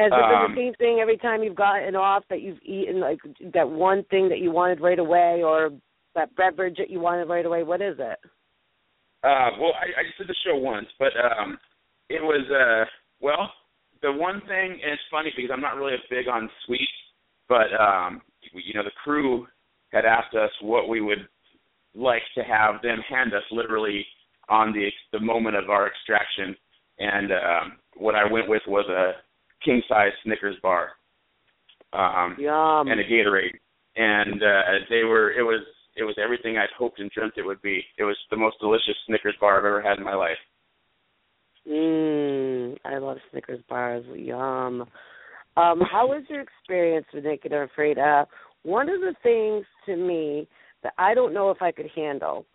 Has 0.00 0.12
it 0.12 0.14
Um, 0.14 0.30
been 0.30 0.54
the 0.54 0.60
same 0.70 0.74
thing 0.74 1.00
every 1.00 1.18
time 1.18 1.42
you've 1.42 1.54
gotten 1.54 1.94
off 1.94 2.24
that 2.30 2.40
you've 2.40 2.62
eaten 2.62 3.00
like 3.00 3.18
that 3.52 3.68
one 3.68 4.02
thing 4.04 4.30
that 4.30 4.38
you 4.38 4.50
wanted 4.50 4.80
right 4.80 4.98
away 4.98 5.42
or 5.42 5.70
that 6.14 6.34
beverage 6.36 6.78
that 6.78 6.88
you 6.88 7.00
wanted 7.00 7.28
right 7.28 7.44
away? 7.44 7.62
What 7.64 7.82
is 7.82 7.96
it? 7.98 8.18
Uh, 9.22 9.50
well, 9.60 9.74
I, 9.76 10.00
I 10.00 10.02
just 10.06 10.16
did 10.16 10.28
the 10.28 10.34
show 10.46 10.56
once, 10.56 10.86
but 10.98 11.12
um, 11.20 11.58
it 12.08 12.22
was 12.22 12.44
uh, 12.50 12.88
well, 13.20 13.52
the 14.00 14.10
one 14.10 14.40
thing, 14.48 14.72
and 14.82 14.92
it's 14.92 15.02
funny 15.10 15.30
because 15.36 15.50
I'm 15.52 15.60
not 15.60 15.76
really 15.76 15.94
a 15.94 16.08
big 16.08 16.28
on 16.28 16.48
sweets, 16.64 16.84
but 17.46 17.68
um, 17.78 18.22
you 18.54 18.72
know, 18.72 18.82
the 18.82 18.96
crew 19.04 19.46
had 19.92 20.06
asked 20.06 20.34
us 20.34 20.50
what 20.62 20.88
we 20.88 21.02
would 21.02 21.28
like 21.94 22.22
to 22.36 22.42
have 22.42 22.80
them 22.80 23.00
hand 23.06 23.34
us 23.34 23.42
literally 23.50 24.06
on 24.48 24.72
the 24.72 24.88
the 25.12 25.20
moment 25.20 25.56
of 25.56 25.68
our 25.68 25.86
extraction, 25.86 26.56
and 26.98 27.32
um, 27.32 27.72
what 27.96 28.14
I 28.14 28.24
went 28.24 28.48
with 28.48 28.62
was 28.66 28.86
a 28.88 29.20
king 29.64 29.82
size 29.88 30.12
Snickers 30.24 30.56
bar, 30.62 30.90
um, 31.92 32.36
Yum. 32.38 32.88
and 32.88 33.00
a 33.00 33.04
Gatorade, 33.04 33.58
and 33.96 34.42
uh, 34.42 34.86
they 34.88 35.04
were 35.04 35.32
it 35.32 35.42
was 35.42 35.62
it 35.96 36.04
was 36.04 36.16
everything 36.22 36.56
I'd 36.56 36.68
hoped 36.78 37.00
and 37.00 37.10
dreamt 37.10 37.34
it 37.36 37.46
would 37.46 37.62
be. 37.62 37.82
It 37.98 38.04
was 38.04 38.16
the 38.30 38.36
most 38.36 38.56
delicious 38.60 38.96
Snickers 39.06 39.36
bar 39.40 39.58
I've 39.58 39.64
ever 39.64 39.82
had 39.82 39.98
in 39.98 40.04
my 40.04 40.14
life. 40.14 40.38
Mmm, 41.68 42.76
I 42.84 42.98
love 42.98 43.18
Snickers 43.30 43.62
bars. 43.68 44.04
Yum. 44.14 44.86
Um, 45.56 45.80
how 45.90 46.06
was 46.06 46.22
your 46.28 46.40
experience 46.40 47.06
with 47.12 47.24
Naked 47.24 47.52
and 47.52 47.68
Afraid? 47.70 47.98
Uh, 47.98 48.24
one 48.62 48.88
of 48.88 49.00
the 49.00 49.14
things 49.22 49.66
to 49.86 49.96
me 49.96 50.48
that 50.82 50.94
I 50.96 51.14
don't 51.14 51.34
know 51.34 51.50
if 51.50 51.60
I 51.60 51.72
could 51.72 51.90
handle, 51.94 52.46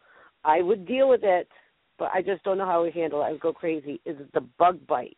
I 0.43 0.61
would 0.61 0.87
deal 0.87 1.09
with 1.09 1.21
it, 1.23 1.47
but 1.99 2.09
I 2.13 2.21
just 2.21 2.43
don't 2.43 2.57
know 2.57 2.65
how 2.65 2.79
I 2.79 2.83
would 2.83 2.93
handle 2.93 3.21
it. 3.21 3.25
I 3.25 3.31
would 3.31 3.41
go 3.41 3.53
crazy. 3.53 4.01
Is 4.05 4.17
the 4.33 4.41
bug 4.57 4.79
bites, 4.87 5.15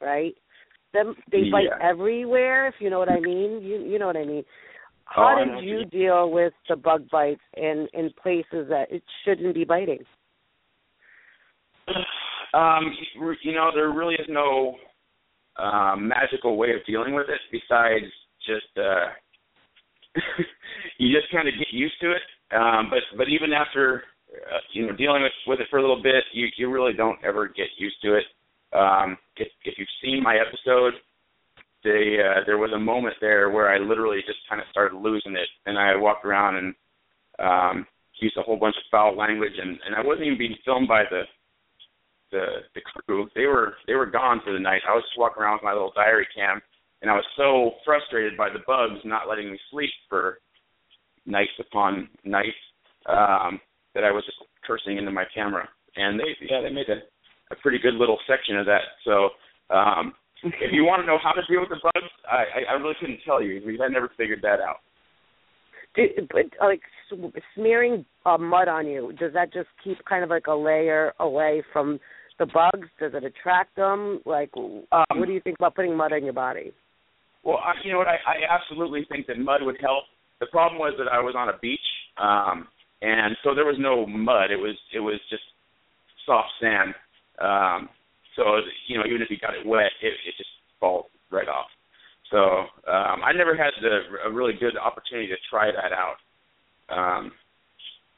right? 0.00 0.34
Them 0.92 1.14
they 1.30 1.50
bite 1.50 1.66
everywhere. 1.80 2.66
If 2.66 2.74
you 2.80 2.90
know 2.90 2.98
what 2.98 3.10
I 3.10 3.20
mean, 3.20 3.62
you 3.62 3.82
you 3.86 3.98
know 3.98 4.06
what 4.06 4.16
I 4.16 4.24
mean. 4.24 4.44
Oh, 5.16 5.22
How 5.22 5.44
know 5.44 5.60
did 5.60 5.64
you 5.64 5.84
deal 5.84 6.30
with 6.30 6.52
the 6.68 6.76
bug 6.76 7.08
bites 7.10 7.40
in 7.56 7.88
in 7.92 8.10
places 8.22 8.68
that 8.68 8.86
it 8.90 9.02
shouldn't 9.24 9.54
be 9.54 9.64
biting? 9.64 10.04
Um, 12.52 12.92
you 13.44 13.54
know, 13.54 13.70
there 13.72 13.92
really 13.92 14.14
is 14.16 14.26
no 14.28 14.74
um, 15.56 16.08
magical 16.08 16.56
way 16.56 16.70
of 16.70 16.84
dealing 16.84 17.14
with 17.14 17.28
it 17.28 17.40
besides 17.52 18.10
just 18.44 18.76
uh, 18.76 19.06
you 20.98 21.14
just 21.14 21.30
kind 21.32 21.48
of 21.48 21.54
get 21.58 21.68
used 21.70 21.94
to 22.00 22.10
it. 22.10 22.22
Um, 22.52 22.90
but 22.90 23.00
but 23.16 23.28
even 23.28 23.52
after 23.52 24.02
uh, 24.34 24.58
you 24.72 24.86
know 24.86 24.96
dealing 24.96 25.22
with 25.22 25.32
with 25.46 25.60
it 25.60 25.68
for 25.70 25.78
a 25.78 25.80
little 25.80 26.02
bit, 26.02 26.24
you 26.32 26.48
you 26.56 26.70
really 26.70 26.92
don't 26.92 27.18
ever 27.24 27.46
get 27.46 27.68
used 27.78 28.02
to 28.02 28.16
it. 28.16 28.24
Um, 28.72 29.16
if 29.36 29.48
if 29.64 29.74
you've 29.78 29.88
seen 30.02 30.22
my 30.22 30.36
episode, 30.36 30.94
they 31.82 32.18
uh, 32.20 32.44
there 32.46 32.58
was 32.58 32.70
a 32.74 32.78
moment 32.78 33.16
there 33.20 33.50
where 33.50 33.68
I 33.72 33.78
literally 33.78 34.20
just 34.26 34.38
kind 34.48 34.60
of 34.60 34.66
started 34.70 34.96
losing 34.96 35.34
it, 35.34 35.48
and 35.66 35.78
I 35.78 35.96
walked 35.96 36.24
around 36.24 36.56
and 36.56 36.74
um, 37.38 37.86
used 38.20 38.36
a 38.36 38.42
whole 38.42 38.56
bunch 38.56 38.76
of 38.76 38.90
foul 38.90 39.16
language, 39.16 39.54
and 39.60 39.78
and 39.86 39.94
I 39.94 40.02
wasn't 40.02 40.26
even 40.26 40.38
being 40.38 40.56
filmed 40.64 40.88
by 40.88 41.04
the 41.10 41.22
the 42.30 42.46
the 42.74 42.80
crew. 42.80 43.28
They 43.34 43.46
were 43.46 43.74
they 43.86 43.94
were 43.94 44.06
gone 44.06 44.40
for 44.44 44.52
the 44.52 44.60
night. 44.60 44.82
I 44.88 44.94
was 44.94 45.04
just 45.04 45.18
walking 45.18 45.42
around 45.42 45.54
with 45.54 45.64
my 45.64 45.72
little 45.72 45.92
diary 45.94 46.28
cam, 46.34 46.60
and 47.02 47.10
I 47.10 47.14
was 47.14 47.26
so 47.36 47.72
frustrated 47.84 48.36
by 48.36 48.48
the 48.50 48.60
bugs 48.66 49.00
not 49.04 49.28
letting 49.28 49.50
me 49.50 49.58
sleep 49.70 49.90
for 50.08 50.38
nights 51.26 51.52
upon 51.58 52.08
nights 52.24 52.56
um, 53.06 53.60
that 53.94 54.04
I 54.04 54.10
was 54.10 54.24
just 54.24 54.38
cursing 54.66 54.98
into 54.98 55.10
my 55.10 55.24
camera. 55.34 55.68
And 55.96 56.20
they 56.20 56.36
yeah 56.48 56.60
they 56.62 56.70
made 56.70 56.88
a 56.88 57.00
a 57.50 57.56
pretty 57.56 57.78
good 57.78 57.94
little 57.94 58.18
section 58.26 58.56
of 58.56 58.66
that. 58.66 58.82
So 59.04 59.30
um, 59.74 60.14
if 60.42 60.72
you 60.72 60.84
want 60.84 61.02
to 61.02 61.06
know 61.06 61.18
how 61.22 61.32
to 61.32 61.42
deal 61.48 61.60
with 61.60 61.70
the 61.70 61.80
bugs, 61.82 62.10
I, 62.30 62.44
I 62.60 62.72
I 62.72 62.72
really 62.74 62.94
couldn't 63.00 63.20
tell 63.24 63.42
you 63.42 63.60
because 63.60 63.80
I 63.82 63.88
never 63.88 64.10
figured 64.16 64.42
that 64.42 64.60
out. 64.60 64.76
Do, 65.96 66.06
but 66.30 66.46
like 66.60 66.82
smearing 67.54 68.04
uh, 68.24 68.38
mud 68.38 68.68
on 68.68 68.86
you, 68.86 69.12
does 69.18 69.32
that 69.34 69.52
just 69.52 69.68
keep 69.82 69.98
kind 70.04 70.22
of 70.22 70.30
like 70.30 70.46
a 70.46 70.54
layer 70.54 71.12
away 71.18 71.62
from 71.72 71.98
the 72.38 72.46
bugs? 72.46 72.88
Does 73.00 73.12
it 73.14 73.24
attract 73.24 73.74
them? 73.76 74.20
Like, 74.24 74.50
Um, 74.56 75.04
what 75.16 75.26
do 75.26 75.32
you 75.32 75.40
think 75.40 75.56
about 75.58 75.74
putting 75.74 75.96
mud 75.96 76.12
on 76.12 76.24
your 76.24 76.32
body? 76.32 76.72
Well, 77.42 77.56
I, 77.56 77.72
you 77.84 77.92
know 77.92 77.98
what? 77.98 78.06
I, 78.06 78.18
I 78.26 78.54
absolutely 78.54 79.06
think 79.10 79.26
that 79.26 79.38
mud 79.38 79.62
would 79.62 79.78
help. 79.80 80.04
The 80.40 80.46
problem 80.46 80.78
was 80.78 80.94
that 80.98 81.10
I 81.12 81.20
was 81.20 81.34
on 81.36 81.48
a 81.48 81.58
beach, 81.58 81.80
um, 82.18 82.68
and 83.02 83.36
so 83.42 83.54
there 83.54 83.64
was 83.66 83.76
no 83.78 84.06
mud. 84.06 84.50
It 84.50 84.56
was 84.56 84.76
it 84.94 85.00
was 85.00 85.18
just 85.28 85.42
soft 86.24 86.48
sand. 86.60 86.94
Um, 87.40 87.88
so 88.36 88.42
you 88.86 88.98
know, 88.98 89.04
even 89.06 89.22
if 89.22 89.30
you 89.30 89.38
got 89.38 89.54
it 89.54 89.66
wet, 89.66 89.90
it, 90.02 90.14
it 90.26 90.34
just 90.36 90.50
falls 90.78 91.06
right 91.30 91.48
off. 91.48 91.66
So 92.30 92.38
um, 92.90 93.22
I 93.24 93.32
never 93.34 93.56
had 93.56 93.70
the, 93.82 94.28
a 94.28 94.32
really 94.32 94.52
good 94.58 94.76
opportunity 94.76 95.28
to 95.28 95.36
try 95.50 95.70
that 95.72 95.92
out. 95.92 96.16
Um, 96.88 97.32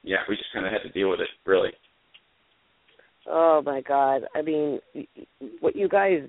yeah, 0.03 0.19
we 0.29 0.37
just 0.37 0.53
kind 0.53 0.67
of 0.67 0.73
had 0.73 0.83
to 0.83 0.91
deal 0.91 1.11
with 1.11 1.21
it, 1.21 1.29
really. 1.47 1.71
Oh 3.27 3.63
my 3.65 3.81
God! 3.81 4.23
I 4.35 4.43
mean, 4.43 4.81
what 5.61 5.77
you 5.77 5.89
guys 5.89 6.23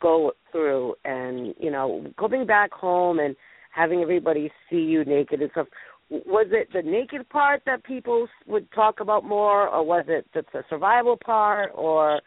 go 0.00 0.32
through, 0.50 0.94
and 1.04 1.54
you 1.60 1.70
know, 1.70 2.06
coming 2.18 2.46
back 2.46 2.72
home 2.72 3.18
and 3.18 3.36
having 3.74 4.00
everybody 4.00 4.50
see 4.70 4.76
you 4.76 5.04
naked 5.04 5.42
and 5.42 5.50
stuff. 5.52 5.66
Was 6.12 6.48
it 6.50 6.68
the 6.74 6.82
naked 6.82 7.26
part 7.30 7.62
that 7.64 7.84
people 7.84 8.28
would 8.46 8.70
talk 8.72 9.00
about 9.00 9.24
more, 9.24 9.66
or 9.66 9.82
was 9.82 10.04
it 10.08 10.26
the, 10.34 10.42
the 10.52 10.62
survival 10.68 11.16
part, 11.16 11.70
or 11.74 12.20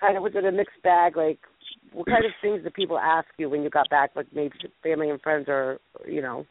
kind 0.00 0.16
of 0.16 0.22
was 0.22 0.32
it 0.36 0.44
a 0.44 0.52
mixed 0.52 0.80
bag? 0.84 1.16
Like, 1.16 1.40
what 1.92 2.06
kind 2.06 2.24
of 2.24 2.30
things 2.40 2.62
did 2.62 2.72
people 2.74 2.98
ask 2.98 3.26
you 3.36 3.50
when 3.50 3.62
you 3.62 3.70
got 3.70 3.90
back, 3.90 4.10
like 4.14 4.26
maybe 4.32 4.54
family 4.80 5.10
and 5.10 5.20
friends, 5.20 5.46
or 5.48 5.80
you 6.06 6.22
know? 6.22 6.46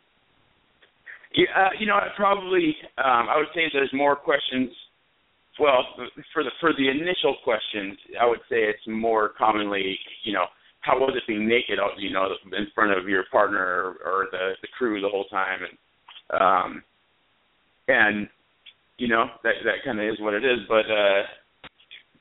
Yeah, 1.34 1.46
uh, 1.56 1.70
you 1.80 1.86
know, 1.88 1.96
I 1.96 2.08
probably 2.18 2.76
um, 2.98 3.28
I 3.30 3.38
would 3.38 3.48
say 3.56 3.62
there's 3.72 3.94
more 3.94 4.18
questions. 4.18 4.70
Well, 5.58 5.80
for 6.34 6.44
the 6.44 6.52
for 6.60 6.74
the 6.74 6.90
initial 6.90 7.38
questions, 7.46 7.98
I 8.20 8.26
would 8.26 8.44
say 8.50 8.68
it's 8.68 8.86
more 8.86 9.32
commonly, 9.38 9.98
you 10.26 10.34
know, 10.34 10.46
how 10.82 11.00
was 11.00 11.14
it 11.16 11.24
being 11.26 11.48
naked, 11.48 11.80
you 12.00 12.12
know, 12.12 12.28
in 12.52 12.68
front 12.76 12.92
of 12.98 13.08
your 13.08 13.24
partner 13.32 13.60
or, 13.60 13.88
or 14.04 14.28
the 14.32 14.52
the 14.62 14.68
crew 14.78 15.00
the 15.00 15.08
whole 15.08 15.26
time, 15.32 15.60
and 15.64 15.78
um, 16.32 16.84
and 17.88 18.28
you 18.98 19.08
know 19.08 19.26
that 19.44 19.54
that 19.64 19.84
kind 19.84 20.00
of 20.00 20.06
is 20.06 20.20
what 20.20 20.34
it 20.34 20.44
is. 20.44 20.60
But 20.68 20.86
uh, 20.90 21.22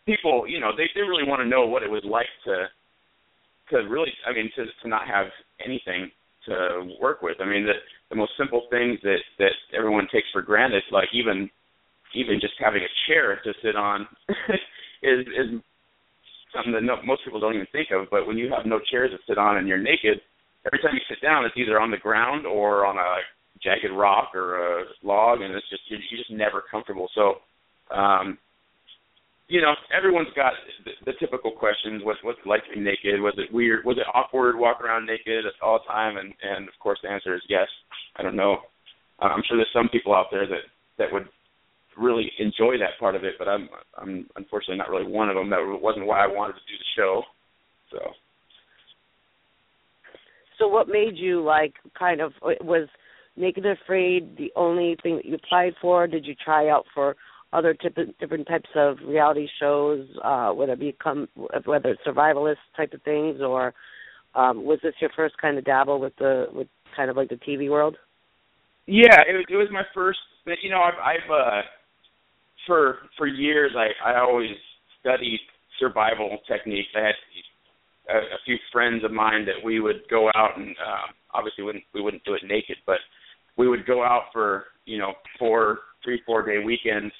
people, 0.06 0.46
you 0.48 0.60
know, 0.60 0.70
they 0.76 0.88
they 0.94 1.02
really 1.02 1.28
want 1.28 1.40
to 1.40 1.48
know 1.48 1.66
what 1.66 1.82
it 1.82 1.90
was 1.90 2.04
like 2.04 2.28
to 2.44 2.66
to 3.70 3.88
really, 3.88 4.12
I 4.26 4.32
mean, 4.32 4.50
to 4.56 4.64
to 4.82 4.88
not 4.88 5.06
have 5.06 5.26
anything 5.64 6.10
to 6.46 6.96
work 7.00 7.22
with. 7.22 7.36
I 7.40 7.46
mean, 7.46 7.64
the 7.64 7.74
the 8.10 8.16
most 8.16 8.32
simple 8.38 8.66
things 8.70 8.98
that 9.02 9.20
that 9.38 9.52
everyone 9.76 10.06
takes 10.12 10.28
for 10.32 10.42
granted, 10.42 10.82
like 10.90 11.08
even 11.12 11.50
even 12.14 12.40
just 12.40 12.54
having 12.58 12.82
a 12.82 12.92
chair 13.06 13.40
to 13.42 13.52
sit 13.62 13.76
on, 13.76 14.06
is 15.02 15.26
is 15.26 15.60
something 16.54 16.72
that 16.72 16.82
no, 16.82 16.96
most 17.04 17.24
people 17.24 17.40
don't 17.40 17.54
even 17.54 17.66
think 17.72 17.88
of. 17.90 18.06
But 18.10 18.26
when 18.26 18.38
you 18.38 18.50
have 18.50 18.66
no 18.66 18.80
chairs 18.90 19.10
to 19.10 19.18
sit 19.26 19.38
on 19.38 19.56
and 19.56 19.66
you're 19.66 19.78
naked, 19.78 20.20
every 20.66 20.78
time 20.80 20.94
you 20.94 21.00
sit 21.08 21.20
down, 21.22 21.44
it's 21.44 21.56
either 21.56 21.80
on 21.80 21.90
the 21.90 21.96
ground 21.96 22.46
or 22.46 22.86
on 22.86 22.96
a 22.96 23.18
jagged 23.64 23.92
rock 23.92 24.34
or 24.34 24.56
a 24.56 24.84
log, 25.02 25.40
and 25.40 25.54
it's 25.54 25.68
just 25.70 25.82
you're, 25.88 25.98
just 25.98 26.30
never 26.30 26.62
comfortable. 26.70 27.08
So, 27.14 27.40
um, 27.94 28.38
you 29.48 29.60
know, 29.60 29.74
everyone's 29.96 30.32
got 30.36 30.52
the, 30.84 30.92
the 31.12 31.18
typical 31.18 31.50
questions. 31.50 32.02
What 32.04 32.16
what's 32.22 32.38
it 32.44 32.48
like 32.48 32.64
to 32.68 32.74
be 32.74 32.80
naked? 32.80 33.20
Was 33.20 33.34
it 33.36 33.52
weird? 33.52 33.84
Was 33.84 33.96
it 33.98 34.06
awkward 34.12 34.56
walking 34.56 34.86
around 34.86 35.06
naked 35.06 35.44
all 35.62 35.80
the 35.80 35.92
time? 35.92 36.16
And 36.16 36.32
and 36.42 36.68
of 36.68 36.74
course 36.80 36.98
the 37.02 37.10
answer 37.10 37.34
is 37.34 37.42
yes. 37.48 37.68
I 38.16 38.22
don't 38.22 38.36
know. 38.36 38.58
I'm 39.20 39.42
sure 39.48 39.56
there's 39.56 39.68
some 39.72 39.88
people 39.88 40.14
out 40.14 40.26
there 40.30 40.46
that 40.46 40.64
that 40.98 41.12
would 41.12 41.26
really 41.96 42.30
enjoy 42.38 42.78
that 42.78 42.98
part 42.98 43.14
of 43.14 43.24
it, 43.24 43.34
but 43.38 43.48
I'm 43.48 43.68
I'm 43.96 44.26
unfortunately 44.36 44.78
not 44.78 44.90
really 44.90 45.10
one 45.10 45.28
of 45.28 45.36
them. 45.36 45.50
That 45.50 45.60
wasn't 45.80 46.06
why 46.06 46.24
I 46.24 46.26
wanted 46.26 46.54
to 46.54 46.68
do 46.68 46.76
the 46.78 46.92
show. 46.96 47.22
So 47.92 47.98
So 50.58 50.68
what 50.68 50.88
made 50.88 51.16
you 51.16 51.42
like 51.42 51.74
kind 51.98 52.20
of 52.20 52.32
was 52.42 52.88
Naked 53.36 53.64
and 53.64 53.78
Afraid 53.82 54.36
the 54.36 54.52
only 54.56 54.96
thing 55.02 55.16
that 55.16 55.24
you 55.24 55.34
applied 55.34 55.74
for? 55.80 56.06
Did 56.06 56.26
you 56.26 56.34
try 56.34 56.68
out 56.68 56.84
for 56.94 57.16
other 57.52 57.74
tip, 57.74 57.96
different 58.18 58.48
types 58.48 58.68
of 58.74 58.96
reality 59.06 59.46
shows, 59.60 60.06
uh, 60.22 60.50
whether 60.50 60.72
it 60.72 60.80
become 60.80 61.28
whether 61.64 61.90
it's 61.90 62.02
survivalist 62.06 62.56
type 62.76 62.92
of 62.92 63.02
things, 63.02 63.40
or 63.40 63.74
um, 64.34 64.64
was 64.64 64.78
this 64.82 64.94
your 65.00 65.10
first 65.16 65.36
kind 65.40 65.58
of 65.58 65.64
dabble 65.64 66.00
with 66.00 66.14
the 66.16 66.46
with 66.52 66.68
kind 66.96 67.10
of 67.10 67.16
like 67.16 67.28
the 67.28 67.36
TV 67.36 67.70
world? 67.70 67.96
yeah, 68.86 69.24
it 69.28 69.32
was 69.32 69.44
it 69.48 69.56
was 69.56 69.68
my 69.72 69.82
first. 69.94 70.18
You 70.62 70.70
know, 70.70 70.82
I've 70.82 71.00
I've 71.00 71.30
uh, 71.30 71.62
for 72.66 72.98
for 73.16 73.26
years 73.26 73.72
I 73.76 74.12
I 74.12 74.20
always 74.20 74.50
studied 75.00 75.40
survival 75.78 76.38
techniques. 76.46 76.88
I 76.94 77.00
had 77.00 77.14
a, 78.10 78.18
a 78.18 78.38
few 78.44 78.56
friends 78.72 79.04
of 79.04 79.10
mine 79.10 79.46
that 79.46 79.64
we 79.64 79.80
would 79.80 80.02
go 80.10 80.28
out 80.34 80.58
and 80.58 80.76
uh, 80.76 81.08
obviously 81.32 81.64
wouldn't 81.64 81.84
we 81.94 82.02
wouldn't 82.02 82.24
do 82.24 82.34
it 82.34 82.42
naked, 82.46 82.76
but 82.86 82.98
we 83.56 83.68
would 83.68 83.86
go 83.86 84.02
out 84.02 84.24
for 84.32 84.64
you 84.84 84.98
know 84.98 85.12
four 85.38 85.78
three 86.04 86.20
four 86.26 86.42
day 86.42 86.64
weekends 86.64 87.12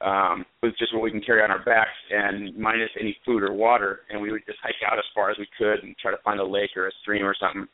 um, 0.00 0.44
with 0.62 0.76
just 0.78 0.92
what 0.92 1.02
we 1.02 1.10
can 1.10 1.22
carry 1.22 1.42
on 1.42 1.50
our 1.50 1.64
backs 1.64 1.96
and 2.10 2.56
minus 2.56 2.90
any 3.00 3.16
food 3.24 3.42
or 3.42 3.52
water, 3.52 4.00
and 4.10 4.20
we 4.20 4.32
would 4.32 4.44
just 4.46 4.58
hike 4.62 4.82
out 4.86 4.98
as 4.98 5.04
far 5.14 5.30
as 5.30 5.38
we 5.38 5.48
could 5.56 5.82
and 5.82 5.96
try 5.98 6.10
to 6.10 6.22
find 6.24 6.40
a 6.40 6.46
lake 6.46 6.76
or 6.76 6.88
a 6.88 6.92
stream 7.02 7.24
or 7.24 7.34
something, 7.38 7.66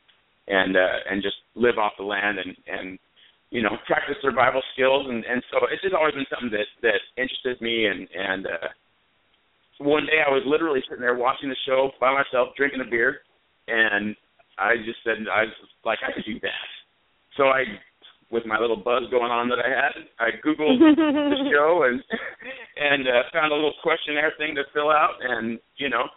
and 0.47 0.77
uh, 0.77 0.97
and 1.09 1.21
just 1.21 1.35
live 1.55 1.77
off 1.77 1.93
the 1.97 2.03
land 2.03 2.39
and 2.39 2.55
and 2.67 2.99
you 3.49 3.61
know 3.61 3.75
practice 3.87 4.15
survival 4.21 4.61
skills. 4.73 5.07
And 5.09 5.25
and 5.25 5.43
so 5.51 5.67
it's 5.71 5.81
just 5.81 5.95
always 5.95 6.13
been 6.13 6.29
something 6.29 6.51
that 6.51 6.69
that 6.83 7.01
interested 7.17 7.59
me. 7.59 7.85
And 7.87 8.07
and 8.13 8.45
uh, 8.47 8.69
one 9.79 10.05
day 10.05 10.23
I 10.25 10.31
was 10.31 10.43
literally 10.45 10.81
sitting 10.87 11.01
there 11.01 11.15
watching 11.15 11.49
the 11.49 11.59
show 11.65 11.91
by 11.99 12.13
myself 12.13 12.55
drinking 12.55 12.81
a 12.85 12.89
beer. 12.89 13.21
And 13.67 14.15
I 14.57 14.77
just 14.85 14.99
said 15.03 15.17
I 15.27 15.51
was 15.51 15.57
like 15.83 15.99
I 16.05 16.13
could 16.13 16.25
do 16.25 16.39
that. 16.41 16.67
So 17.35 17.51
I 17.51 17.63
with 18.31 18.45
my 18.47 18.57
little 18.57 18.79
buzz 18.79 19.03
going 19.11 19.29
on 19.29 19.51
that 19.51 19.59
I 19.59 19.69
had, 19.69 19.95
I 20.17 20.27
googled 20.39 20.79
the 20.95 21.51
show 21.51 21.83
and 21.83 21.99
and 22.79 23.07
uh, 23.07 23.27
found 23.35 23.51
a 23.51 23.55
little 23.55 23.75
questionnaire 23.83 24.31
thing 24.39 24.55
to 24.55 24.63
fill 24.73 24.89
out, 24.89 25.19
and 25.19 25.59
you 25.75 25.89
know, 25.89 26.07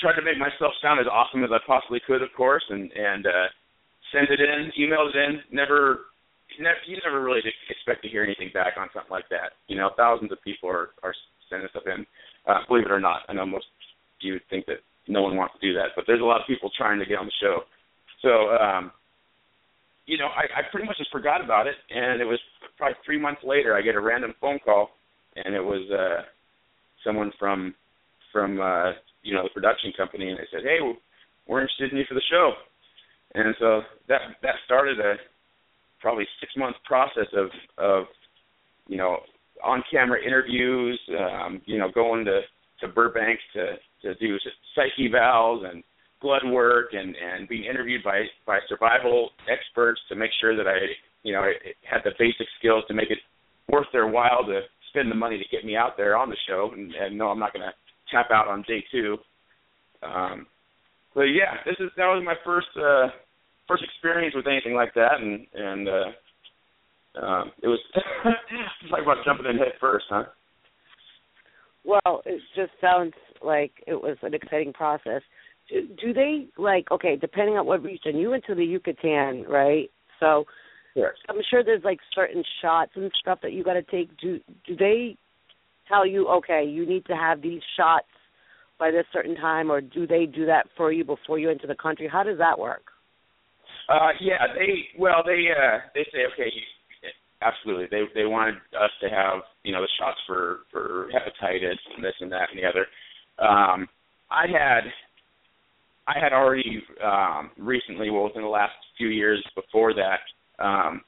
tried 0.00 0.16
to 0.16 0.24
make 0.24 0.40
myself 0.40 0.72
sound 0.80 0.98
as 0.98 1.06
awesome 1.06 1.44
as 1.44 1.50
I 1.52 1.60
possibly 1.66 2.00
could, 2.00 2.22
of 2.22 2.32
course, 2.36 2.64
and 2.70 2.90
and 2.92 3.26
uh, 3.26 3.48
sent 4.12 4.32
it 4.32 4.40
in, 4.40 4.72
emailed 4.80 5.12
it 5.12 5.20
in. 5.20 5.32
Never, 5.52 6.08
never, 6.58 6.80
you 6.88 6.96
never 7.04 7.22
really 7.22 7.44
expect 7.68 8.02
to 8.02 8.08
hear 8.08 8.24
anything 8.24 8.50
back 8.56 8.80
on 8.80 8.88
something 8.96 9.12
like 9.12 9.28
that. 9.28 9.60
You 9.68 9.76
know, 9.76 9.90
thousands 9.96 10.32
of 10.32 10.42
people 10.42 10.70
are 10.72 10.96
are 11.04 11.14
sending 11.52 11.68
stuff 11.70 11.84
in. 11.86 12.08
Uh, 12.48 12.64
believe 12.66 12.88
it 12.88 12.92
or 12.92 13.00
not, 13.00 13.28
I 13.28 13.36
know 13.36 13.44
most 13.44 13.68
of 13.68 14.24
you 14.24 14.40
would 14.40 14.48
think 14.48 14.64
that 14.66 14.80
no 15.06 15.22
one 15.22 15.36
wants 15.36 15.54
to 15.60 15.64
do 15.64 15.76
that, 15.76 15.92
but 15.94 16.04
there's 16.08 16.24
a 16.24 16.24
lot 16.24 16.40
of 16.40 16.46
people 16.46 16.70
trying 16.76 16.98
to 16.98 17.06
get 17.06 17.20
on 17.20 17.28
the 17.28 17.40
show. 17.44 17.68
So. 18.24 18.56
um 18.56 18.90
you 20.08 20.16
know, 20.16 20.28
I, 20.32 20.60
I 20.60 20.62
pretty 20.72 20.86
much 20.86 20.96
just 20.96 21.12
forgot 21.12 21.44
about 21.44 21.66
it, 21.66 21.76
and 21.90 22.20
it 22.20 22.24
was 22.24 22.40
probably 22.78 22.96
three 23.04 23.20
months 23.20 23.42
later. 23.44 23.76
I 23.76 23.82
get 23.82 23.94
a 23.94 24.00
random 24.00 24.32
phone 24.40 24.58
call, 24.64 24.88
and 25.36 25.54
it 25.54 25.60
was 25.60 25.84
uh 25.92 26.22
someone 27.04 27.30
from 27.38 27.74
from 28.32 28.58
uh 28.58 28.92
you 29.22 29.34
know 29.34 29.42
the 29.44 29.50
production 29.52 29.92
company, 29.96 30.30
and 30.30 30.38
they 30.38 30.48
said, 30.50 30.62
"Hey, 30.64 30.78
we're 31.46 31.60
interested 31.60 31.92
in 31.92 31.98
you 31.98 32.04
for 32.08 32.14
the 32.14 32.22
show." 32.30 32.52
And 33.34 33.54
so 33.60 33.82
that 34.08 34.20
that 34.42 34.54
started 34.64 34.98
a 34.98 35.16
probably 36.00 36.24
six 36.40 36.52
month 36.56 36.76
process 36.86 37.28
of 37.36 37.50
of 37.76 38.04
you 38.88 38.96
know 38.96 39.18
on 39.62 39.82
camera 39.90 40.18
interviews, 40.24 40.98
um, 41.18 41.60
you 41.66 41.78
know, 41.78 41.90
going 41.92 42.24
to 42.24 42.40
to 42.80 42.88
Burbank 42.88 43.38
to 43.52 43.76
to 44.02 44.14
do 44.14 44.38
psych 44.74 44.92
evals 44.98 45.68
and 45.68 45.84
blood 46.20 46.42
work 46.44 46.88
and 46.92 47.14
and 47.16 47.48
being 47.48 47.64
interviewed 47.64 48.02
by 48.02 48.24
by 48.46 48.58
survival 48.68 49.30
experts 49.50 50.00
to 50.08 50.16
make 50.16 50.30
sure 50.40 50.56
that 50.56 50.66
I 50.66 50.78
you 51.22 51.32
know 51.32 51.40
I 51.40 51.52
had 51.88 52.00
the 52.04 52.10
basic 52.18 52.46
skills 52.58 52.84
to 52.88 52.94
make 52.94 53.10
it 53.10 53.18
worth 53.68 53.86
their 53.92 54.06
while 54.08 54.44
to 54.46 54.62
spend 54.90 55.10
the 55.10 55.14
money 55.14 55.38
to 55.38 55.56
get 55.56 55.64
me 55.64 55.76
out 55.76 55.96
there 55.96 56.16
on 56.16 56.30
the 56.30 56.36
show 56.48 56.70
and, 56.74 56.92
and 56.94 57.16
no 57.16 57.28
I'm 57.28 57.38
not 57.38 57.52
going 57.52 57.64
to 57.64 57.74
tap 58.10 58.30
out 58.32 58.48
on 58.48 58.62
day 58.66 58.84
two. 58.90 59.18
Um, 60.02 60.46
but 61.14 61.22
yeah, 61.22 61.58
this 61.64 61.76
is 61.80 61.90
that 61.96 62.06
was 62.06 62.22
my 62.24 62.34
first 62.44 62.68
uh, 62.76 63.08
first 63.66 63.84
experience 63.84 64.34
with 64.34 64.46
anything 64.46 64.74
like 64.74 64.94
that 64.94 65.20
and 65.20 65.46
and 65.54 65.88
uh, 65.88 67.24
um, 67.24 67.52
it 67.62 67.68
was 67.68 67.80
like 68.90 69.02
about 69.02 69.24
jumping 69.24 69.46
in 69.46 69.58
head 69.58 69.72
first, 69.80 70.06
huh? 70.08 70.24
Well, 71.84 72.22
it 72.26 72.40
just 72.54 72.72
sounds 72.80 73.14
like 73.42 73.72
it 73.86 73.94
was 73.94 74.16
an 74.22 74.34
exciting 74.34 74.72
process 74.72 75.22
do, 75.68 76.12
they 76.12 76.48
like 76.56 76.90
okay 76.90 77.16
depending 77.16 77.56
on 77.56 77.66
what 77.66 77.82
region 77.82 78.16
you 78.16 78.30
went 78.30 78.44
to 78.46 78.54
the 78.54 78.64
yucatan 78.64 79.44
right? 79.48 79.90
So 80.20 80.44
yes. 80.94 81.12
i'm 81.28 81.36
sure 81.50 81.62
there's 81.62 81.84
like 81.84 81.98
certain 82.14 82.42
shots 82.62 82.92
and 82.96 83.10
stuff 83.20 83.40
that 83.42 83.52
you 83.52 83.64
got 83.64 83.74
to 83.74 83.82
take. 83.82 84.16
Do 84.18 84.40
do 84.66 84.76
they 84.76 85.16
tell 85.88 86.06
you 86.06 86.28
okay 86.28 86.64
you 86.64 86.86
need 86.86 87.04
to 87.06 87.14
have 87.14 87.42
these 87.42 87.62
shots 87.76 88.06
by 88.78 88.90
this 88.90 89.04
certain 89.12 89.34
time 89.34 89.70
or 89.70 89.80
do 89.80 90.06
they 90.06 90.26
do 90.26 90.46
that 90.46 90.66
for 90.76 90.92
you 90.92 91.04
before 91.04 91.38
you 91.38 91.50
enter 91.50 91.66
the 91.66 91.74
country? 91.74 92.08
How 92.10 92.22
does 92.22 92.38
that 92.38 92.58
work? 92.58 92.82
Uh 93.88 94.10
yeah 94.20 94.46
they 94.54 94.98
well 94.98 95.22
they 95.24 95.46
uh 95.50 95.78
they 95.94 96.04
say 96.12 96.20
okay 96.32 96.50
you 96.54 96.62
absolutely. 97.42 97.86
They 97.90 98.02
they 98.14 98.26
wanted 98.26 98.56
us 98.78 98.90
to 99.02 99.08
have 99.08 99.42
you 99.62 99.72
know 99.72 99.80
the 99.80 99.88
shots 99.98 100.18
for 100.26 100.60
for 100.70 101.08
hepatitis 101.14 101.78
and 101.94 102.04
this 102.04 102.14
and 102.20 102.32
that 102.32 102.48
and 102.50 102.58
the 102.58 102.66
other. 102.66 102.86
Um 103.38 103.88
i 104.30 104.44
had 104.46 104.84
I 106.08 106.18
had 106.18 106.32
already 106.32 106.82
um, 107.04 107.50
recently, 107.58 108.08
well, 108.10 108.24
within 108.24 108.42
the 108.42 108.48
last 108.48 108.72
few 108.96 109.08
years 109.08 109.44
before 109.54 109.92
that, 109.92 110.20
um, 110.58 111.02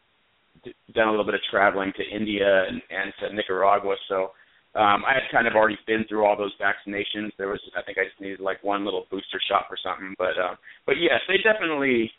d- 0.62 0.74
done 0.94 1.08
a 1.08 1.10
little 1.10 1.24
bit 1.24 1.34
of 1.34 1.40
traveling 1.50 1.92
to 1.96 2.04
India 2.04 2.64
and, 2.68 2.82
and 2.90 3.12
to 3.20 3.34
Nicaragua. 3.34 3.96
So 4.10 4.32
um, 4.78 5.02
I 5.08 5.14
had 5.14 5.32
kind 5.32 5.48
of 5.48 5.54
already 5.54 5.78
been 5.86 6.04
through 6.06 6.26
all 6.26 6.36
those 6.36 6.52
vaccinations. 6.60 7.32
There 7.38 7.48
was, 7.48 7.60
I 7.76 7.82
think, 7.82 7.96
I 7.96 8.04
just 8.04 8.20
needed 8.20 8.40
like 8.40 8.62
one 8.62 8.84
little 8.84 9.06
booster 9.10 9.40
shot 9.48 9.66
or 9.70 9.78
something. 9.82 10.14
But 10.18 10.36
uh, 10.36 10.54
but 10.84 10.96
yes, 11.00 11.20
they 11.26 11.38
definitely 11.42 12.10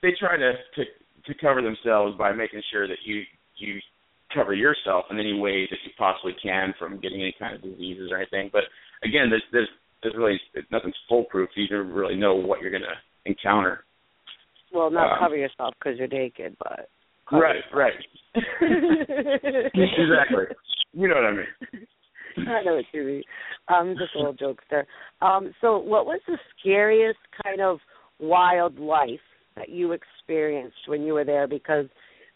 they 0.00 0.14
try 0.18 0.36
to 0.36 0.52
to 0.76 0.82
to 1.26 1.34
cover 1.40 1.60
themselves 1.60 2.16
by 2.16 2.32
making 2.32 2.62
sure 2.70 2.86
that 2.86 3.02
you 3.04 3.22
you 3.56 3.80
cover 4.32 4.54
yourself 4.54 5.06
in 5.10 5.18
any 5.18 5.38
way 5.38 5.66
that 5.70 5.78
you 5.84 5.90
possibly 5.98 6.34
can 6.42 6.72
from 6.78 7.00
getting 7.00 7.20
any 7.20 7.34
kind 7.38 7.54
of 7.56 7.62
diseases 7.62 8.10
or 8.12 8.18
anything. 8.18 8.48
But 8.52 8.64
again, 9.02 9.28
there's 9.28 9.44
there's 9.52 9.68
there's 10.06 10.16
really 10.16 10.40
nothing's 10.70 10.94
foolproof. 11.08 11.50
You 11.56 11.66
don't 11.68 11.88
really 11.90 12.16
know 12.16 12.34
what 12.36 12.60
you're 12.60 12.70
going 12.70 12.82
to 12.82 12.96
encounter. 13.30 13.84
well 14.72 14.90
not 14.90 15.12
Um, 15.14 15.18
cover 15.20 15.36
yourself 15.36 15.74
because 15.78 15.98
you're 15.98 16.08
naked 16.08 16.56
but 16.58 16.88
Right, 17.32 17.62
right. 17.74 17.92
exactly. 19.74 20.44
You 20.92 21.08
know 21.08 21.14
what 21.16 21.24
I 21.24 21.32
mean. 21.32 21.86
I 22.48 22.62
know 22.62 22.76
what 22.76 22.84
you 22.92 23.02
mean. 23.04 23.22
Um, 23.68 23.96
just 23.98 24.14
a 24.14 24.18
little 24.18 24.34
jokester. 24.34 24.84
Um, 25.20 25.52
so, 25.60 25.78
what 25.78 26.06
was 26.06 26.20
the 26.28 26.38
scariest 26.60 27.18
kind 27.42 27.60
of 27.60 27.78
wildlife 28.20 29.18
that 29.56 29.70
you 29.70 29.92
experienced 29.92 30.76
when 30.86 31.02
you 31.02 31.14
were 31.14 31.24
there? 31.24 31.48
Because 31.48 31.86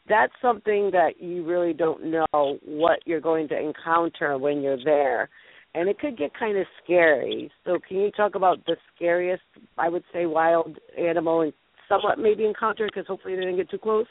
that's 0.09 0.33
something 0.43 0.91
that 0.93 1.21
you 1.21 1.45
really 1.45 1.73
don't 1.73 2.05
know 2.07 2.59
what 2.65 2.99
you're 3.05 3.21
going 3.21 3.47
to 3.49 3.59
encounter 3.59 4.39
when 4.39 4.61
you're 4.63 4.83
there, 4.85 5.29
and 5.75 5.89
it 5.89 5.99
could 5.99 6.19
get 6.19 6.33
kind 6.39 6.59
of 6.59 6.67
scary. 6.83 7.51
So, 7.65 7.79
can 7.87 7.99
you 7.99 8.11
talk 8.11 8.35
about 8.35 8.65
the 8.67 8.77
scariest, 8.95 9.43
I 9.79 9.89
would 9.89 10.05
say, 10.13 10.27
wild 10.27 10.79
animal 10.99 11.43
and 11.43 11.53
somewhat 11.89 12.19
maybe 12.19 12.45
encountered? 12.45 12.91
Because 12.93 13.07
hopefully 13.07 13.35
they 13.37 13.43
didn't 13.43 13.57
get 13.57 13.71
too 13.71 13.79
close. 13.79 14.07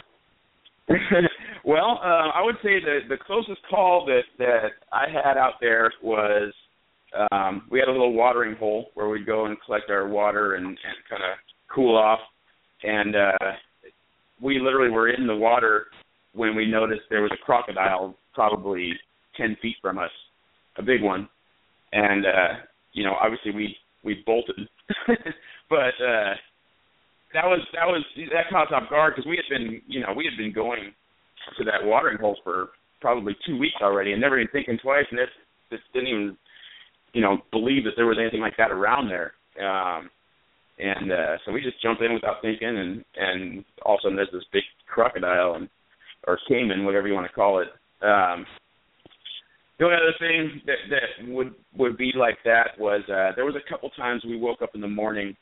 well, 1.66 2.00
uh, 2.04 2.30
I 2.34 2.42
would 2.44 2.56
say 2.64 2.80
the 2.80 3.00
the 3.10 3.18
closest 3.26 3.60
call 3.70 4.06
that 4.08 4.22
that 4.40 4.70
I 4.92 5.06
had 5.12 5.38
out 5.38 5.54
there 5.62 5.92
was 6.02 6.52
um, 7.32 7.64
we 7.70 7.80
had 7.80 7.88
a 7.88 7.92
little 7.92 8.14
watering 8.14 8.56
hole 8.56 8.88
where 8.96 9.10
we'd 9.10 9.26
go 9.26 9.46
and 9.46 9.58
collect 9.66 9.90
our 9.90 10.08
water 10.08 10.56
and, 10.56 10.66
and 10.66 10.78
kind 11.10 11.24
of 11.24 11.38
cool 11.74 11.96
off, 11.96 12.20
and 12.84 13.16
uh, 13.16 13.52
we 14.42 14.60
literally 14.60 14.90
were 14.90 15.10
in 15.10 15.28
the 15.28 15.36
water 15.36 15.88
when 16.34 16.56
we 16.56 16.66
noticed 16.66 17.02
there 17.10 17.22
was 17.22 17.32
a 17.34 17.46
crocodile 17.46 18.16
probably 18.34 18.94
ten 19.38 19.56
feet 19.62 19.76
from 19.82 20.00
us, 20.00 20.12
a 20.78 20.82
big 20.82 21.04
one, 21.04 21.30
and 21.92 22.26
uh, 22.26 22.54
you 22.94 23.04
know 23.04 23.14
obviously 23.22 23.52
we 23.52 23.76
we 24.04 24.24
bolted, 24.26 24.68
but 25.70 25.96
uh, 26.02 26.34
that 27.34 27.46
was 27.46 27.62
that 27.74 27.86
was 27.86 28.04
that 28.34 28.50
caught 28.50 28.74
off 28.74 28.90
guard 28.90 29.14
because 29.16 29.28
we 29.30 29.38
had 29.38 29.50
been 29.50 29.82
you 29.88 30.02
know 30.02 30.14
we 30.16 30.26
had 30.26 30.38
been 30.38 30.54
going 30.54 30.92
to 31.58 31.64
that 31.64 31.84
watering 31.84 32.18
hole 32.18 32.38
for 32.44 32.70
probably 33.02 33.36
two 33.46 33.58
weeks 33.58 33.78
already 33.82 34.12
and 34.12 34.22
never 34.22 34.40
even 34.40 34.52
thinking 34.52 34.78
twice 34.82 35.06
and 35.10 35.20
it 35.20 35.30
just 35.72 35.84
didn't 35.94 36.10
even 36.10 36.38
you 37.14 37.22
know 37.22 37.38
believe 37.52 37.84
that 37.86 37.94
there 37.96 38.06
was 38.06 38.18
anything 38.20 38.42
like 38.42 38.56
that 38.58 38.72
around 38.72 39.08
there 39.08 39.34
um 39.66 40.10
and 40.78 41.12
uh 41.12 41.38
so 41.46 41.52
we 41.52 41.62
just 41.62 41.82
jumped 41.82 42.02
in 42.02 42.14
without 42.14 42.42
thinking 42.42 42.68
and 42.68 43.04
and 43.16 43.64
all 43.84 43.96
of 43.96 44.00
a 44.00 44.04
sudden 44.04 44.16
there's 44.18 44.30
this 44.34 44.44
big 44.52 44.64
crocodile 44.86 45.56
and 45.56 45.70
or 46.28 46.40
caiman, 46.48 46.86
whatever 46.86 47.08
you 47.08 47.14
want 47.14 47.28
to 47.28 47.34
call 47.34 47.60
it. 47.60 47.68
Um, 48.04 48.46
the 49.80 49.86
only 49.86 49.98
other 49.98 50.16
thing 50.20 50.62
that 50.66 50.78
that 50.90 51.32
would 51.34 51.56
would 51.78 51.98
be 51.98 52.12
like 52.16 52.38
that 52.44 52.78
was 52.78 53.02
uh, 53.10 53.32
there 53.36 53.46
was 53.46 53.56
a 53.56 53.70
couple 53.70 53.90
times 53.92 54.24
we 54.26 54.38
woke 54.38 54.62
up 54.62 54.72
in 54.76 54.82
the 54.82 54.88
morning 54.88 55.36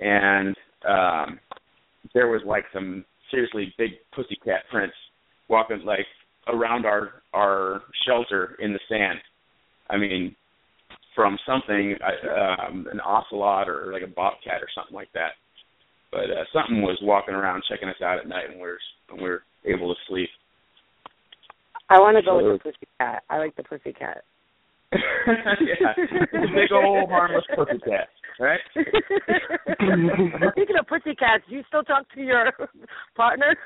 and 0.00 0.56
um, 0.88 1.40
there 2.14 2.28
was 2.28 2.42
like 2.46 2.64
some 2.72 3.04
seriously 3.30 3.74
big 3.76 3.90
pussycat 4.14 4.62
prints 4.70 4.94
walking 5.48 5.82
like 5.84 6.06
around 6.48 6.86
our 6.86 7.22
our 7.32 7.82
shelter 8.06 8.56
in 8.60 8.72
the 8.72 8.80
sand. 8.88 9.18
I 9.90 9.96
mean, 9.96 10.34
from 11.14 11.36
something 11.46 11.96
uh, 12.00 12.68
um, 12.68 12.86
an 12.92 13.00
ocelot 13.00 13.68
or 13.68 13.92
like 13.92 14.02
a 14.02 14.06
bobcat 14.06 14.62
or 14.62 14.68
something 14.74 14.94
like 14.94 15.12
that. 15.14 15.32
But 16.12 16.30
uh, 16.30 16.44
something 16.52 16.80
was 16.80 16.98
walking 17.02 17.34
around 17.34 17.64
checking 17.68 17.88
us 17.88 18.00
out 18.02 18.18
at 18.18 18.28
night 18.28 18.54
we 18.54 18.60
were 18.60 18.78
when 19.10 19.22
we 19.22 19.28
were 19.28 19.42
able 19.64 19.92
to 19.92 20.00
sleep. 20.08 20.28
I 21.90 22.00
want 22.00 22.16
to 22.16 22.22
go 22.22 22.36
with 22.36 22.58
the 22.58 22.70
pussy 22.70 22.88
cat. 22.98 23.22
I 23.28 23.38
like 23.38 23.56
the 23.56 23.62
pussycat. 23.62 24.24
yeah, 24.94 25.92
it's 25.96 26.52
big 26.54 26.72
old 26.72 27.10
harmless 27.10 27.44
pussy 27.54 27.78
cat, 27.80 28.08
right? 28.38 28.60
Speaking 30.52 30.76
of 30.78 30.86
pussycats, 30.86 31.44
do 31.48 31.56
you 31.56 31.62
still 31.66 31.82
talk 31.82 32.06
to 32.14 32.20
your 32.20 32.52
partner? 33.16 33.56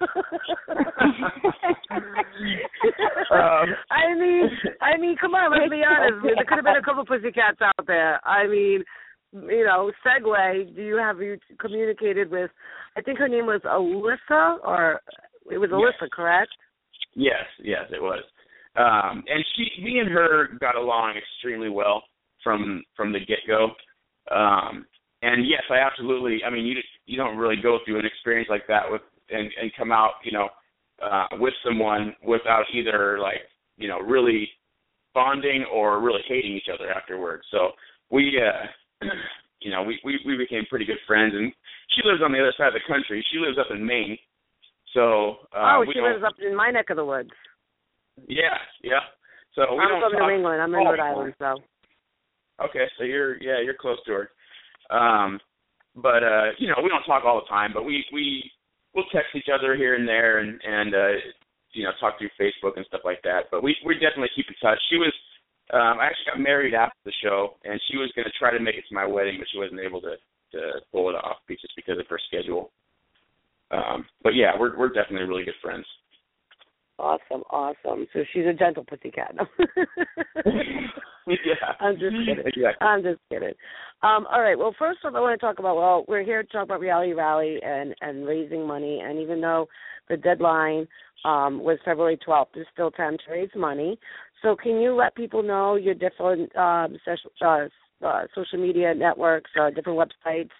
Um, 3.30 3.68
I 3.90 4.14
mean, 4.14 4.48
I 4.80 4.96
mean, 4.98 5.16
come 5.20 5.34
on, 5.34 5.50
let's 5.52 5.70
be 5.70 5.82
honest. 5.84 6.22
There 6.24 6.44
could 6.46 6.58
have 6.58 6.64
been 6.64 6.76
a 6.76 6.82
couple 6.82 7.04
pussy 7.04 7.30
cats 7.30 7.58
out 7.60 7.86
there. 7.86 8.26
I 8.26 8.46
mean, 8.46 8.84
you 9.32 9.64
know, 9.64 9.92
segue. 10.06 10.74
Do 10.74 10.82
you 10.82 10.96
have 10.96 11.20
you 11.20 11.38
communicated 11.60 12.30
with? 12.30 12.50
I 12.96 13.02
think 13.02 13.18
her 13.18 13.28
name 13.28 13.46
was 13.46 13.60
Alyssa, 13.64 14.64
or 14.64 15.00
it 15.50 15.58
was 15.58 15.70
Alyssa, 15.70 16.10
correct? 16.10 16.52
Yes, 17.18 17.44
yes, 17.62 17.82
it 17.90 18.00
was. 18.00 18.22
Um, 18.76 19.24
and 19.26 19.44
she, 19.56 19.82
me 19.82 19.98
and 19.98 20.08
her 20.08 20.50
got 20.60 20.76
along 20.76 21.14
extremely 21.16 21.68
well 21.68 22.04
from 22.44 22.84
from 22.96 23.12
the 23.12 23.18
get 23.18 23.38
go. 23.48 23.70
Um, 24.34 24.86
and 25.22 25.44
yes, 25.48 25.62
I 25.68 25.78
absolutely. 25.78 26.44
I 26.46 26.50
mean, 26.50 26.64
you 26.64 26.74
just 26.74 26.86
you 27.06 27.16
don't 27.16 27.36
really 27.36 27.60
go 27.60 27.78
through 27.84 27.98
an 27.98 28.06
experience 28.06 28.48
like 28.48 28.68
that 28.68 28.84
with 28.88 29.02
and 29.30 29.50
and 29.60 29.72
come 29.76 29.90
out, 29.90 30.12
you 30.22 30.30
know, 30.30 30.48
uh, 31.02 31.26
with 31.32 31.54
someone 31.66 32.14
without 32.24 32.64
either 32.72 33.18
like 33.18 33.42
you 33.78 33.88
know 33.88 33.98
really 33.98 34.48
bonding 35.12 35.64
or 35.72 36.00
really 36.00 36.22
hating 36.28 36.52
each 36.52 36.68
other 36.72 36.88
afterwards. 36.88 37.42
So 37.50 37.70
we, 38.10 38.40
uh, 38.40 39.06
you 39.60 39.72
know, 39.72 39.82
we 39.82 39.98
we 40.04 40.20
we 40.24 40.36
became 40.36 40.64
pretty 40.70 40.84
good 40.84 41.02
friends. 41.04 41.34
And 41.34 41.52
she 41.96 42.02
lives 42.08 42.22
on 42.24 42.30
the 42.30 42.38
other 42.38 42.54
side 42.56 42.68
of 42.68 42.74
the 42.74 42.92
country. 42.92 43.26
She 43.32 43.38
lives 43.38 43.58
up 43.58 43.74
in 43.74 43.84
Maine. 43.84 44.16
So 44.94 45.48
uh, 45.52 45.80
oh, 45.80 45.84
she 45.92 46.00
lives 46.00 46.24
up 46.26 46.34
in 46.40 46.56
my 46.56 46.70
neck 46.70 46.90
of 46.90 46.96
the 46.96 47.04
woods. 47.04 47.30
Yeah, 48.26 48.56
yeah. 48.82 49.04
So 49.54 49.74
we 49.74 49.80
I'm 49.80 50.00
don't 50.00 50.10
from 50.10 50.26
New 50.26 50.34
England. 50.34 50.62
I'm 50.62 50.74
in 50.74 50.80
Rhode 50.80 51.00
Island, 51.00 51.34
so. 51.38 51.56
Okay, 52.64 52.86
so 52.96 53.04
you're 53.04 53.40
yeah, 53.42 53.60
you're 53.62 53.78
close 53.78 53.98
to 54.06 54.12
her. 54.12 54.30
Um 54.90 55.40
but 55.96 56.22
uh, 56.22 56.54
you 56.58 56.68
know, 56.68 56.76
we 56.82 56.88
don't 56.88 57.02
talk 57.02 57.24
all 57.24 57.40
the 57.42 57.48
time, 57.48 57.72
but 57.74 57.84
we 57.84 58.04
we 58.12 58.50
we'll 58.94 59.08
text 59.12 59.34
each 59.34 59.50
other 59.52 59.76
here 59.76 59.94
and 59.94 60.06
there 60.08 60.38
and 60.38 60.60
and 60.62 60.94
uh 60.94 61.18
you 61.72 61.84
know, 61.84 61.90
talk 62.00 62.18
through 62.18 62.30
Facebook 62.40 62.76
and 62.76 62.86
stuff 62.86 63.02
like 63.04 63.20
that. 63.22 63.50
But 63.50 63.62
we 63.62 63.76
we 63.84 63.94
definitely 63.94 64.30
keep 64.34 64.46
in 64.48 64.54
touch. 64.62 64.78
She 64.90 64.96
was 64.96 65.12
um 65.72 65.98
I 66.00 66.06
actually 66.06 66.32
got 66.32 66.40
married 66.40 66.74
after 66.74 66.98
the 67.04 67.12
show 67.22 67.56
and 67.64 67.80
she 67.90 67.98
was 67.98 68.12
gonna 68.16 68.32
try 68.38 68.52
to 68.52 68.62
make 68.62 68.76
it 68.76 68.84
to 68.88 68.94
my 68.94 69.06
wedding 69.06 69.36
but 69.38 69.48
she 69.52 69.58
wasn't 69.58 69.80
able 69.80 70.00
to 70.02 70.16
to 70.52 70.80
pull 70.92 71.10
it 71.10 71.14
off 71.14 71.36
just 71.48 71.76
because 71.76 71.98
of 71.98 72.06
her 72.08 72.18
schedule. 72.26 72.70
Um 73.70 74.06
but 74.22 74.34
yeah, 74.34 74.52
we're 74.58 74.76
we're 74.76 74.88
definitely 74.88 75.28
really 75.28 75.44
good 75.44 75.54
friends. 75.62 75.86
Awesome, 76.98 77.42
awesome. 77.50 78.08
So 78.12 78.24
she's 78.32 78.46
a 78.46 78.52
gentle 78.52 78.84
pussycat. 78.84 79.32
yeah. 81.28 81.72
I'm 81.80 81.94
just 81.94 82.16
kidding. 82.26 82.38
Exactly. 82.46 82.86
I'm 82.86 83.02
just 83.04 83.20
kidding. 83.30 83.54
Um, 84.02 84.26
all 84.30 84.40
right. 84.40 84.58
Well, 84.58 84.74
first 84.76 85.00
off, 85.04 85.14
I 85.14 85.20
want 85.20 85.38
to 85.38 85.46
talk 85.46 85.60
about. 85.60 85.76
Well, 85.76 86.04
we're 86.08 86.24
here 86.24 86.42
to 86.42 86.48
talk 86.48 86.64
about 86.64 86.80
Reality 86.80 87.12
Rally 87.12 87.58
and 87.62 87.94
and 88.00 88.26
raising 88.26 88.66
money. 88.66 89.00
And 89.04 89.18
even 89.20 89.40
though 89.40 89.68
the 90.08 90.16
deadline 90.16 90.88
um, 91.24 91.62
was 91.62 91.78
February 91.84 92.18
12th, 92.26 92.48
there's 92.54 92.66
still 92.72 92.90
time 92.90 93.16
to 93.26 93.32
raise 93.32 93.50
money. 93.56 93.98
So, 94.42 94.56
can 94.56 94.80
you 94.80 94.94
let 94.94 95.14
people 95.14 95.42
know 95.42 95.76
your 95.76 95.94
different 95.94 96.54
um, 96.56 96.96
social, 97.04 97.30
uh, 97.44 98.06
uh, 98.06 98.22
social 98.34 98.58
media 98.58 98.94
networks, 98.94 99.50
uh, 99.60 99.70
different 99.70 99.98
websites 99.98 100.50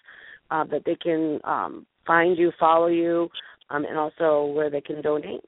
uh, 0.51 0.65
that 0.65 0.83
they 0.85 0.97
can 0.97 1.41
um, 1.45 1.87
find 2.09 2.37
you, 2.37 2.51
follow 2.59 2.89
you, 2.89 3.29
um, 3.71 3.85
and 3.85 3.97
also 3.97 4.47
where 4.53 4.71
they 4.71 4.81
can 4.81 5.01
donate? 5.01 5.43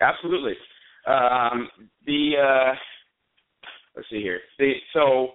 Absolutely. 0.00 0.54
Um, 1.06 1.68
the 2.06 2.32
uh, 2.42 2.74
let's 3.94 4.08
see 4.08 4.22
here. 4.22 4.40
The 4.58 4.72
so 4.94 5.32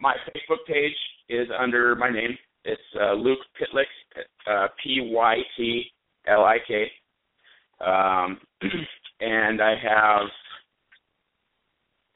my 0.00 0.14
Facebook 0.26 0.66
page 0.66 0.96
is 1.28 1.48
under 1.56 1.94
my 1.94 2.10
name. 2.10 2.36
It's 2.64 2.80
uh, 3.00 3.12
Luke 3.12 3.40
Pytlik, 3.60 3.84
uh, 4.50 4.68
P 4.82 5.10
Y 5.12 5.36
T 5.56 5.84
L 6.26 6.44
I 6.44 6.58
K, 6.66 6.86
um, 7.84 8.38
and 9.20 9.60
I 9.60 9.74
have 9.82 10.28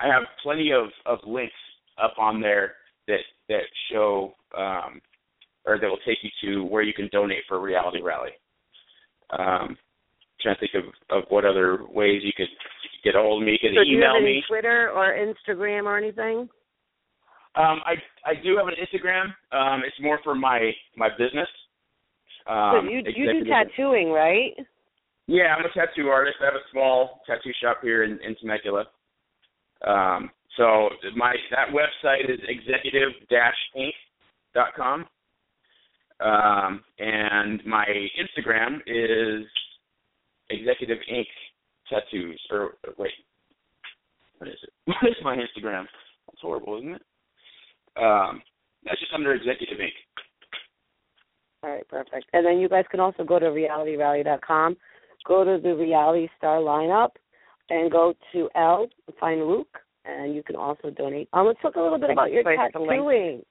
I 0.01 0.07
have 0.07 0.23
plenty 0.43 0.73
of 0.73 0.87
of 1.05 1.19
links 1.27 1.55
up 2.03 2.15
on 2.19 2.41
there 2.41 2.75
that 3.09 3.21
that 3.49 3.63
show 3.91 4.33
um, 4.57 5.01
or 5.67 5.79
that 5.79 5.87
will 5.87 5.99
take 6.07 6.19
you 6.23 6.31
to 6.43 6.65
where 6.65 6.83
you 6.83 6.95
can 6.95 7.09
donate 7.13 7.43
for 7.49 7.57
a 7.57 7.61
Reality 7.61 8.01
Rally. 8.01 8.31
Um, 9.31 9.77
trying 10.41 10.55
to 10.57 10.61
think 10.61 10.73
of 10.75 10.85
of 11.11 11.25
what 11.29 11.45
other 11.45 11.81
ways 11.89 12.23
you 12.25 12.33
could 12.37 12.49
get 13.05 13.17
a 13.17 13.19
hold 13.19 13.43
of 13.43 13.47
me. 13.47 13.53
You 13.53 13.59
so 13.59 13.69
could 13.69 13.75
do 13.85 13.91
you 13.91 14.03
have 14.03 14.17
email 14.17 14.17
any 14.17 14.37
me. 14.37 14.45
Twitter 14.49 14.91
or 14.91 15.15
Instagram 15.15 15.85
or 15.85 15.99
anything? 15.99 16.49
Um, 17.57 17.81
I 17.85 17.97
I 18.25 18.35
do 18.43 18.57
have 18.57 18.69
an 18.69 18.75
Instagram. 18.75 19.35
Um, 19.53 19.83
it's 19.87 20.01
more 20.01 20.19
for 20.23 20.35
my 20.35 20.73
my 20.97 21.11
business. 21.11 21.49
Um, 22.47 22.87
so 22.87 22.91
you 22.91 23.03
you 23.15 23.45
do 23.45 23.51
tattooing, 23.51 24.11
right? 24.11 24.55
Yeah, 25.27 25.55
I'm 25.57 25.65
a 25.65 25.71
tattoo 25.75 26.09
artist. 26.09 26.37
I 26.41 26.45
have 26.45 26.55
a 26.55 26.63
small 26.71 27.21
tattoo 27.27 27.53
shop 27.61 27.81
here 27.83 28.05
in, 28.05 28.21
in 28.25 28.37
Temecula. 28.37 28.87
Um, 29.85 30.31
so 30.57 30.91
my 31.17 31.35
that 31.51 31.71
website 31.75 32.31
is 32.31 32.39
executive-inc.com. 32.47 35.07
Um, 36.21 36.83
and 36.99 37.61
my 37.67 37.85
Instagram 37.87 38.79
is 38.87 39.47
Executive 40.51 40.99
Ink 41.09 41.27
Tattoos. 41.91 42.41
Or 42.51 42.75
wait, 42.99 43.11
what 44.39 44.49
is 44.49 44.57
it? 44.63 44.71
What 44.87 45.11
is 45.11 45.17
my 45.23 45.37
Instagram? 45.37 45.85
That's 46.27 46.41
horrible, 46.41 46.79
isn't 46.79 46.95
it? 46.95 47.03
Um, 47.97 48.43
that's 48.85 49.01
just 49.01 49.13
under 49.15 49.35
Executive 49.35 49.81
Ink. 49.81 49.95
All 51.63 51.71
right, 51.71 51.89
perfect. 51.89 52.27
And 52.33 52.47
then 52.47 52.59
you 52.59 52.69
guys 52.69 52.85
can 52.91 53.01
also 53.01 53.25
go 53.25 53.39
to 53.39 53.47
realityrally.com, 53.47 54.77
go 55.27 55.45
to 55.45 55.61
the 55.61 55.75
Reality 55.75 56.29
Star 56.39 56.59
lineup, 56.59 57.11
and 57.71 57.91
go 57.91 58.15
to 58.33 58.49
L, 58.55 58.87
find 59.19 59.47
Luke, 59.47 59.79
and 60.05 60.35
you 60.35 60.43
can 60.43 60.57
also 60.57 60.91
donate. 60.91 61.29
Um, 61.33 61.47
let's 61.47 61.61
talk 61.61 61.77
a 61.77 61.81
little 61.81 61.99
bit 61.99 62.11
about 62.11 62.31
your 62.31 62.43
Place 62.43 62.59
link. 62.59 62.73
tattooing. 62.73 63.43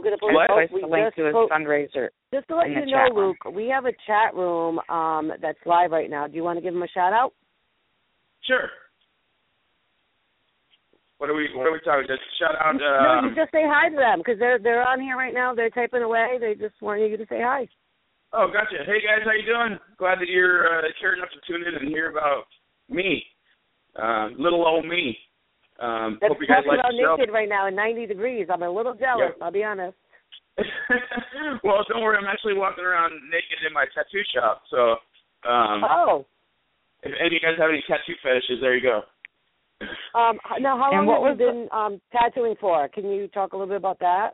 We're 0.00 0.16
gonna 0.16 0.16
put 0.18 0.32
What? 0.32 0.50
oh, 0.50 0.56
we 0.72 0.80
the 0.80 0.86
link 0.86 1.06
just 1.08 1.16
to 1.16 1.24
his 1.26 1.32
po- 1.32 1.48
fundraiser. 1.52 2.08
Just 2.32 2.48
to 2.48 2.56
let 2.56 2.70
you 2.70 2.86
know, 2.86 2.88
chat 2.88 3.14
room. 3.14 3.36
Luke, 3.44 3.54
we 3.54 3.68
have 3.68 3.84
a 3.84 3.92
chat 4.06 4.34
room 4.34 4.80
um, 4.88 5.30
that's 5.42 5.58
live 5.66 5.90
right 5.90 6.08
now. 6.08 6.26
Do 6.26 6.36
you 6.36 6.42
want 6.42 6.56
to 6.56 6.62
give 6.62 6.72
them 6.72 6.82
a 6.82 6.88
shout 6.88 7.12
out? 7.12 7.34
Sure. 8.46 8.70
What 11.18 11.28
are 11.28 11.34
we 11.34 11.48
What 11.54 11.66
are 11.66 11.72
we 11.72 11.80
talking? 11.84 12.06
Just 12.08 12.22
shout 12.40 12.56
out. 12.56 12.76
no, 12.76 13.20
Um, 13.20 13.28
you 13.28 13.34
just 13.34 13.52
say 13.52 13.60
hi 13.68 13.90
to 13.90 13.96
them 13.96 14.20
because 14.24 14.38
they're 14.38 14.58
they're 14.58 14.86
on 14.88 15.00
here 15.02 15.18
right 15.18 15.34
now. 15.34 15.54
They're 15.54 15.68
typing 15.68 16.02
away. 16.02 16.38
They 16.40 16.54
just 16.54 16.80
want 16.80 17.02
you 17.02 17.14
to 17.18 17.26
say 17.28 17.42
hi. 17.44 17.68
Oh, 18.32 18.48
gotcha. 18.48 18.84
Hey 18.86 19.04
guys, 19.04 19.20
how 19.26 19.32
you 19.32 19.44
doing? 19.44 19.78
Glad 19.98 20.20
that 20.20 20.28
you're 20.28 20.64
uh, 20.64 20.82
caring 20.98 21.18
enough 21.18 21.30
to 21.36 21.52
tune 21.52 21.66
in 21.68 21.74
and 21.74 21.88
hear 21.88 22.10
about 22.10 22.44
me, 22.88 23.22
uh, 24.00 24.28
little 24.38 24.66
old 24.66 24.86
me. 24.86 25.18
Um, 25.80 26.18
That's 26.20 26.32
hope 26.32 26.40
you 26.40 26.46
guys 26.46 26.62
talking 26.64 26.76
like 26.76 26.80
about 26.80 26.92
the 26.92 27.00
show. 27.00 27.16
naked 27.16 27.32
right 27.32 27.48
now 27.48 27.66
in 27.66 27.74
90 27.74 28.06
degrees. 28.06 28.46
I'm 28.52 28.62
a 28.62 28.70
little 28.70 28.94
jealous. 28.94 29.32
I'll 29.40 29.50
be 29.50 29.64
honest. 29.64 29.96
well, 31.64 31.84
don't 31.88 32.02
worry. 32.02 32.18
I'm 32.18 32.28
actually 32.28 32.54
walking 32.54 32.84
around 32.84 33.12
naked 33.32 33.64
in 33.66 33.72
my 33.72 33.86
tattoo 33.94 34.20
shop. 34.34 34.62
So, 34.68 35.00
um, 35.48 35.80
oh, 35.88 36.26
if 37.02 37.12
any 37.18 37.28
of 37.28 37.32
you 37.32 37.40
guys 37.40 37.56
have 37.58 37.70
any 37.70 37.82
tattoo 37.88 38.12
fetishes, 38.22 38.60
there 38.60 38.76
you 38.76 38.82
go. 38.82 39.00
um, 40.14 40.36
now 40.60 40.76
how 40.76 40.92
long 40.92 41.08
have 41.08 41.40
you 41.40 41.46
been 41.46 41.68
um 41.72 42.00
tattooing 42.12 42.56
for? 42.60 42.88
Can 42.88 43.08
you 43.08 43.28
talk 43.28 43.54
a 43.54 43.56
little 43.56 43.68
bit 43.68 43.78
about 43.78 43.98
that? 44.00 44.32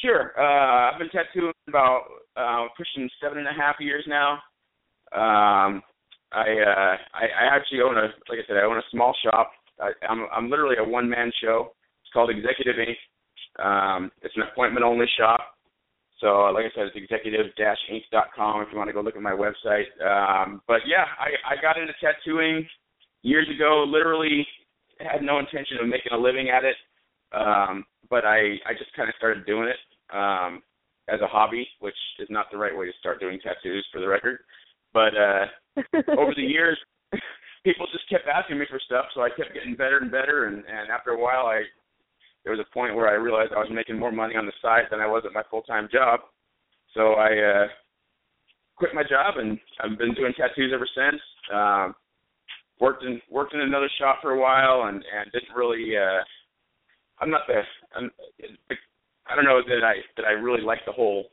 Sure. 0.00 0.32
Uh, 0.38 0.92
I've 0.92 0.98
been 0.98 1.10
tattooing 1.10 1.52
about 1.68 2.04
uh, 2.36 2.68
pushing 2.76 3.08
seven 3.22 3.38
and 3.38 3.48
a 3.48 3.52
half 3.52 3.76
years 3.80 4.04
now. 4.08 4.40
Um, 5.12 5.82
I, 6.32 6.48
uh, 6.66 6.96
I 7.12 7.24
I 7.28 7.56
actually 7.56 7.82
own 7.82 7.98
a 7.98 8.08
like 8.28 8.40
I 8.40 8.46
said 8.48 8.56
I 8.56 8.64
own 8.64 8.78
a 8.78 8.90
small 8.90 9.14
shop. 9.22 9.52
I, 9.80 9.90
I'm 10.08 10.26
I'm 10.34 10.50
literally 10.50 10.76
a 10.78 10.88
one 10.88 11.08
man 11.08 11.32
show. 11.42 11.72
It's 12.02 12.12
called 12.12 12.30
Executive 12.30 12.76
Inc. 12.76 12.96
Um, 13.62 14.10
it's 14.22 14.34
an 14.36 14.42
appointment 14.50 14.84
only 14.84 15.06
shop. 15.18 15.40
So, 16.20 16.50
like 16.54 16.64
I 16.64 16.74
said, 16.74 16.86
it's 16.86 16.96
executive-inc.com 16.96 18.62
if 18.62 18.68
you 18.72 18.78
want 18.78 18.88
to 18.88 18.94
go 18.94 19.00
look 19.00 19.16
at 19.16 19.22
my 19.22 19.32
website. 19.32 19.90
Um, 20.00 20.62
but 20.66 20.80
yeah, 20.86 21.04
I, 21.18 21.54
I 21.54 21.60
got 21.60 21.76
into 21.76 21.92
tattooing 22.00 22.66
years 23.22 23.48
ago. 23.54 23.84
Literally 23.86 24.46
had 25.00 25.22
no 25.22 25.38
intention 25.38 25.78
of 25.82 25.88
making 25.88 26.12
a 26.12 26.16
living 26.16 26.50
at 26.50 26.64
it, 26.64 26.76
um, 27.32 27.84
but 28.08 28.24
I 28.24 28.56
I 28.64 28.72
just 28.78 28.94
kind 28.96 29.08
of 29.08 29.14
started 29.18 29.44
doing 29.44 29.68
it 29.68 30.16
um, 30.16 30.62
as 31.08 31.20
a 31.20 31.26
hobby, 31.26 31.66
which 31.80 31.98
is 32.20 32.28
not 32.30 32.46
the 32.50 32.58
right 32.58 32.76
way 32.76 32.86
to 32.86 32.92
start 33.00 33.20
doing 33.20 33.38
tattoos, 33.40 33.86
for 33.92 34.00
the 34.00 34.08
record. 34.08 34.38
But 34.92 35.12
uh, 35.16 35.46
over 36.18 36.32
the 36.34 36.42
years, 36.42 36.78
people 37.64 37.86
just 37.90 38.08
kept 38.08 38.28
asking 38.28 38.58
me 38.58 38.66
for 38.68 38.78
stuff, 38.84 39.06
so 39.14 39.22
I 39.22 39.30
kept 39.30 39.54
getting 39.54 39.74
better 39.74 39.98
and 39.98 40.10
better. 40.10 40.46
And, 40.46 40.56
and 40.56 40.90
after 40.92 41.10
a 41.10 41.20
while, 41.20 41.46
I 41.46 41.62
there 42.44 42.52
was 42.52 42.60
a 42.60 42.74
point 42.74 42.94
where 42.94 43.08
I 43.08 43.14
realized 43.14 43.52
I 43.52 43.58
was 43.58 43.72
making 43.72 43.98
more 43.98 44.12
money 44.12 44.36
on 44.36 44.44
the 44.44 44.52
side 44.60 44.84
than 44.90 45.00
I 45.00 45.06
was 45.06 45.24
at 45.26 45.32
my 45.32 45.42
full 45.50 45.62
time 45.62 45.88
job. 45.90 46.20
So 46.92 47.14
I 47.14 47.32
uh, 47.32 47.66
quit 48.76 48.94
my 48.94 49.02
job, 49.02 49.38
and 49.38 49.58
I've 49.80 49.98
been 49.98 50.14
doing 50.14 50.34
tattoos 50.36 50.72
ever 50.74 50.86
since. 50.94 51.20
Um, 51.52 51.94
worked 52.80 53.02
in 53.02 53.20
worked 53.30 53.54
in 53.54 53.60
another 53.60 53.90
shop 53.98 54.18
for 54.20 54.32
a 54.32 54.40
while, 54.40 54.88
and 54.88 54.96
and 54.96 55.32
didn't 55.32 55.56
really. 55.56 55.96
Uh, 55.96 56.22
I'm 57.18 57.30
not 57.30 57.42
the. 57.46 57.62
I'm, 57.96 58.10
I 59.26 59.34
don't 59.34 59.46
know 59.46 59.62
that 59.66 59.82
I 59.82 59.94
that 60.16 60.26
I 60.26 60.32
really 60.32 60.62
like 60.62 60.80
the 60.84 60.92
whole 60.92 61.30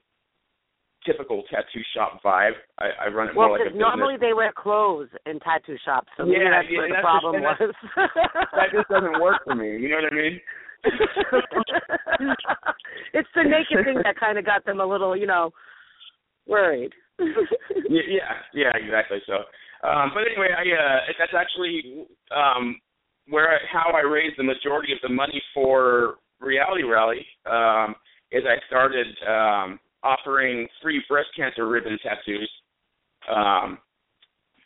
typical 1.06 1.44
tattoo 1.49 1.82
shop 1.95 2.22
vibe. 2.23 2.52
I, 2.80 2.90
I 3.06 3.07
run 3.10 3.30
it 3.30 3.36
Well, 3.36 3.48
more 3.49 3.57
like 3.57 3.68
a 3.68 3.69
because 3.69 3.78
business. 3.78 3.95
normally 3.98 4.18
they 4.19 4.34
wear 4.34 4.52
clothes 4.56 5.10
in 5.26 5.40
tattoo 5.40 5.78
shops, 5.84 6.07
so 6.18 6.26
maybe 6.26 6.44
Yeah, 6.44 6.52
that's 6.52 6.68
yeah, 6.69 6.78
where 6.78 6.88
the 6.88 6.94
that's 6.95 7.03
problem 7.06 7.41
just- 7.41 7.61
was. 7.61 7.73
that 8.56 8.72
just 8.72 8.88
doesn't 8.90 9.19
work 9.22 9.44
for 9.44 9.56
me. 9.56 9.78
You 9.80 9.90
know 9.90 9.98
what 10.03 10.11
I 10.11 10.15
mean? 10.15 10.40
it's 13.14 13.30
the 13.36 13.44
naked 13.44 13.86
thing 13.86 13.99
that 14.03 14.19
kind 14.19 14.38
of 14.38 14.45
got 14.45 14.65
them 14.65 14.80
a 14.80 14.86
little, 14.86 15.15
you 15.15 15.28
know, 15.28 15.52
worried. 16.48 16.91
yeah, 17.19 18.02
yeah, 18.07 18.34
yeah, 18.53 18.72
exactly. 18.76 19.19
So, 19.28 19.34
um, 19.88 20.11
but 20.14 20.22
anyway, 20.26 20.49
I 20.57 20.61
uh, 20.61 20.99
that's 21.19 21.34
actually 21.38 22.06
um, 22.36 22.80
where 23.30 23.52
I, 23.52 23.57
how 23.72 23.91
I 23.94 24.02
raised 24.02 24.38
the 24.38 24.44
majority 24.44 24.91
of 24.94 24.99
the 25.03 25.10
money 25.14 25.41
for 25.53 26.15
Reality 26.40 26.84
Rally. 26.84 27.26
Um, 27.45 27.95
is 28.32 28.44
I 28.48 28.56
started 28.68 29.07
um, 29.28 29.80
offering 30.03 30.68
free 30.82 31.02
breast 31.07 31.30
cancer 31.36 31.68
ribbon 31.68 31.98
tattoos, 32.03 32.49
um, 33.34 33.78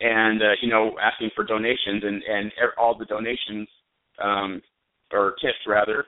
and 0.00 0.42
uh, 0.42 0.52
you 0.62 0.70
know, 0.70 0.96
asking 1.00 1.30
for 1.34 1.44
donations, 1.44 2.02
and 2.02 2.22
and 2.22 2.52
all 2.78 2.96
the 2.96 3.04
donations 3.04 3.68
um, 4.22 4.62
or 5.12 5.34
tips 5.40 5.58
rather, 5.66 6.04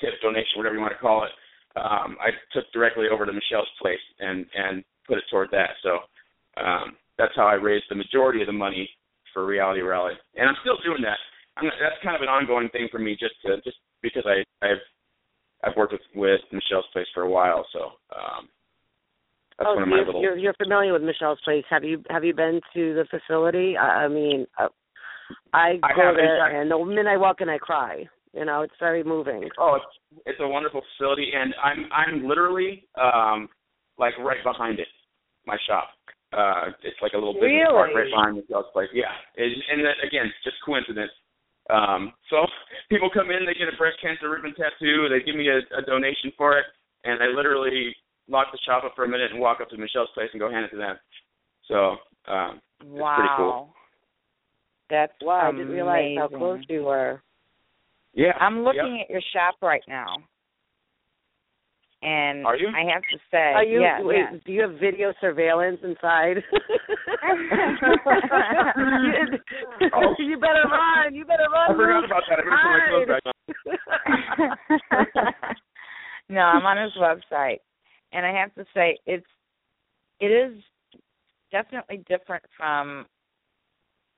tip 0.00 0.14
donation, 0.22 0.56
whatever 0.56 0.74
you 0.74 0.80
want 0.80 0.92
to 0.92 0.98
call 0.98 1.24
it. 1.24 1.30
Um, 1.76 2.16
I 2.20 2.30
took 2.52 2.64
directly 2.72 3.06
over 3.12 3.26
to 3.26 3.32
Michelle's 3.32 3.68
place 3.80 4.02
and 4.20 4.46
and 4.54 4.84
put 5.06 5.18
it 5.18 5.24
toward 5.30 5.50
that. 5.52 5.70
So 5.82 5.98
um, 6.62 6.96
that's 7.18 7.34
how 7.36 7.46
I 7.46 7.54
raised 7.54 7.84
the 7.88 7.96
majority 7.96 8.40
of 8.40 8.46
the 8.46 8.52
money 8.52 8.88
for 9.32 9.46
Reality 9.46 9.82
Rally, 9.82 10.14
and 10.36 10.48
I'm 10.48 10.56
still 10.62 10.78
doing 10.84 11.02
that. 11.02 11.18
I'm, 11.56 11.64
that's 11.80 12.02
kind 12.02 12.16
of 12.16 12.22
an 12.22 12.28
ongoing 12.28 12.68
thing 12.70 12.88
for 12.90 12.98
me, 12.98 13.16
just 13.18 13.34
to, 13.44 13.60
just 13.62 13.76
because 14.02 14.24
I 14.26 14.44
I've 14.64 14.84
I've 15.64 15.76
worked 15.76 15.92
with 15.92 16.02
with 16.14 16.40
Michelle's 16.52 16.86
place 16.92 17.06
for 17.14 17.22
a 17.22 17.30
while, 17.30 17.66
so 17.72 17.96
um, 18.14 18.48
that's 19.58 19.68
oh, 19.70 19.74
one 19.74 19.82
of 19.84 19.88
my 19.88 19.96
you're, 19.96 20.06
little. 20.06 20.22
you're 20.22 20.36
you're 20.36 20.54
familiar 20.54 20.92
with 20.92 21.02
Michelle's 21.02 21.38
place. 21.44 21.64
Have 21.70 21.84
you 21.84 22.02
have 22.10 22.24
you 22.24 22.34
been 22.34 22.60
to 22.74 22.94
the 22.94 23.06
facility? 23.10 23.76
I, 23.76 24.04
I 24.04 24.08
mean, 24.08 24.46
uh, 24.58 24.68
I 25.52 25.78
go 25.96 26.12
there, 26.14 26.38
fact- 26.38 26.54
and 26.54 26.70
the 26.70 26.84
minute 26.84 27.06
I 27.06 27.16
walk 27.16 27.40
in, 27.40 27.48
I 27.48 27.58
cry. 27.58 28.04
You 28.34 28.44
know, 28.44 28.60
it's 28.60 28.74
very 28.78 29.02
moving. 29.02 29.48
Oh, 29.58 29.78
it's 29.80 30.22
it's 30.26 30.40
a 30.40 30.48
wonderful 30.48 30.82
facility, 30.92 31.30
and 31.34 31.54
I'm 31.62 31.88
I'm 31.90 32.28
literally 32.28 32.86
um 33.00 33.48
like 33.98 34.12
right 34.18 34.42
behind 34.44 34.78
it, 34.78 34.88
my 35.46 35.56
shop. 35.66 35.88
Uh, 36.36 36.68
it's 36.84 37.00
like 37.00 37.14
a 37.14 37.16
little 37.16 37.32
business 37.32 37.64
park 37.70 37.90
right 37.94 38.12
behind 38.12 38.36
Michelle's 38.36 38.68
place. 38.74 38.92
Yeah, 38.92 39.14
it, 39.36 39.48
and 39.72 39.80
that, 39.80 39.96
again, 40.04 40.28
just 40.44 40.56
coincidence. 40.66 41.12
Um, 41.70 42.12
so 42.28 42.44
people 42.90 43.08
come 43.08 43.30
in, 43.30 43.46
they 43.46 43.56
get 43.56 43.72
a 43.72 43.76
breast 43.78 43.96
cancer 44.02 44.28
ribbon 44.28 44.52
tattoo, 44.52 45.08
they 45.08 45.24
give 45.24 45.34
me 45.34 45.48
a, 45.48 45.64
a 45.74 45.82
donation 45.82 46.30
for 46.36 46.58
it, 46.58 46.66
and 47.04 47.22
I 47.22 47.26
literally 47.32 47.94
lock 48.28 48.48
the 48.52 48.58
shop 48.66 48.84
up 48.84 48.92
for 48.96 49.04
a 49.04 49.08
minute 49.08 49.30
and 49.32 49.40
walk 49.40 49.60
up 49.60 49.68
to 49.70 49.76
Michelle's 49.76 50.08
place 50.14 50.28
and 50.32 50.40
go 50.40 50.50
hand 50.50 50.64
it 50.64 50.70
to 50.70 50.76
them. 50.76 50.96
So 51.68 51.96
um, 52.30 52.60
it's 52.80 52.88
pretty 52.90 53.30
cool. 53.36 53.46
Wow. 53.46 53.68
That's 54.88 55.12
Wow, 55.20 55.48
I 55.48 55.52
didn't 55.52 55.68
realize 55.68 56.16
how 56.18 56.28
close 56.28 56.60
you 56.68 56.84
were. 56.84 57.20
Yeah, 58.14 58.32
I'm 58.40 58.62
looking 58.62 59.02
at 59.02 59.10
your 59.10 59.20
shop 59.32 59.56
right 59.60 59.82
now. 59.88 60.06
And 62.02 62.46
Are 62.46 62.56
you? 62.56 62.68
I 62.68 62.84
have 62.92 63.02
to 63.02 63.18
say, 63.32 63.38
Are 63.38 63.64
you? 63.64 63.80
yeah, 63.80 64.00
wait, 64.02 64.16
yeah. 64.18 64.38
Do 64.46 64.52
you 64.52 64.60
have 64.62 64.72
video 64.78 65.12
surveillance 65.20 65.80
inside? 65.82 66.36
you, 66.36 66.42
Oh. 69.94 70.14
you 70.18 70.38
better 70.38 70.64
run! 70.70 71.14
You 71.14 71.24
better 71.24 71.46
run! 71.52 71.70
I 71.70 71.74
forgot 71.74 72.02
Luke. 72.02 72.10
about 72.10 72.22
that. 72.28 72.38
I 72.38 72.42
better 72.44 72.56
put 72.60 72.70
my 72.70 72.80
clothes 72.90 73.08
back 73.08 73.24
on. 75.26 75.34
no, 76.28 76.40
I'm 76.42 76.66
on 76.66 76.76
his 76.82 76.92
website, 77.00 77.58
and 78.12 78.24
I 78.24 78.32
have 78.32 78.54
to 78.54 78.64
say 78.74 78.98
it's 79.06 79.26
it 80.20 80.26
is 80.26 80.62
definitely 81.52 82.04
different 82.08 82.44
from 82.56 83.06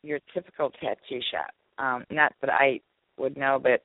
your 0.03 0.19
typical 0.33 0.71
tattoo 0.71 1.21
shop. 1.31 1.51
Um, 1.79 2.05
not 2.11 2.33
that 2.41 2.51
I 2.51 2.81
would 3.19 3.37
know, 3.37 3.59
but 3.63 3.83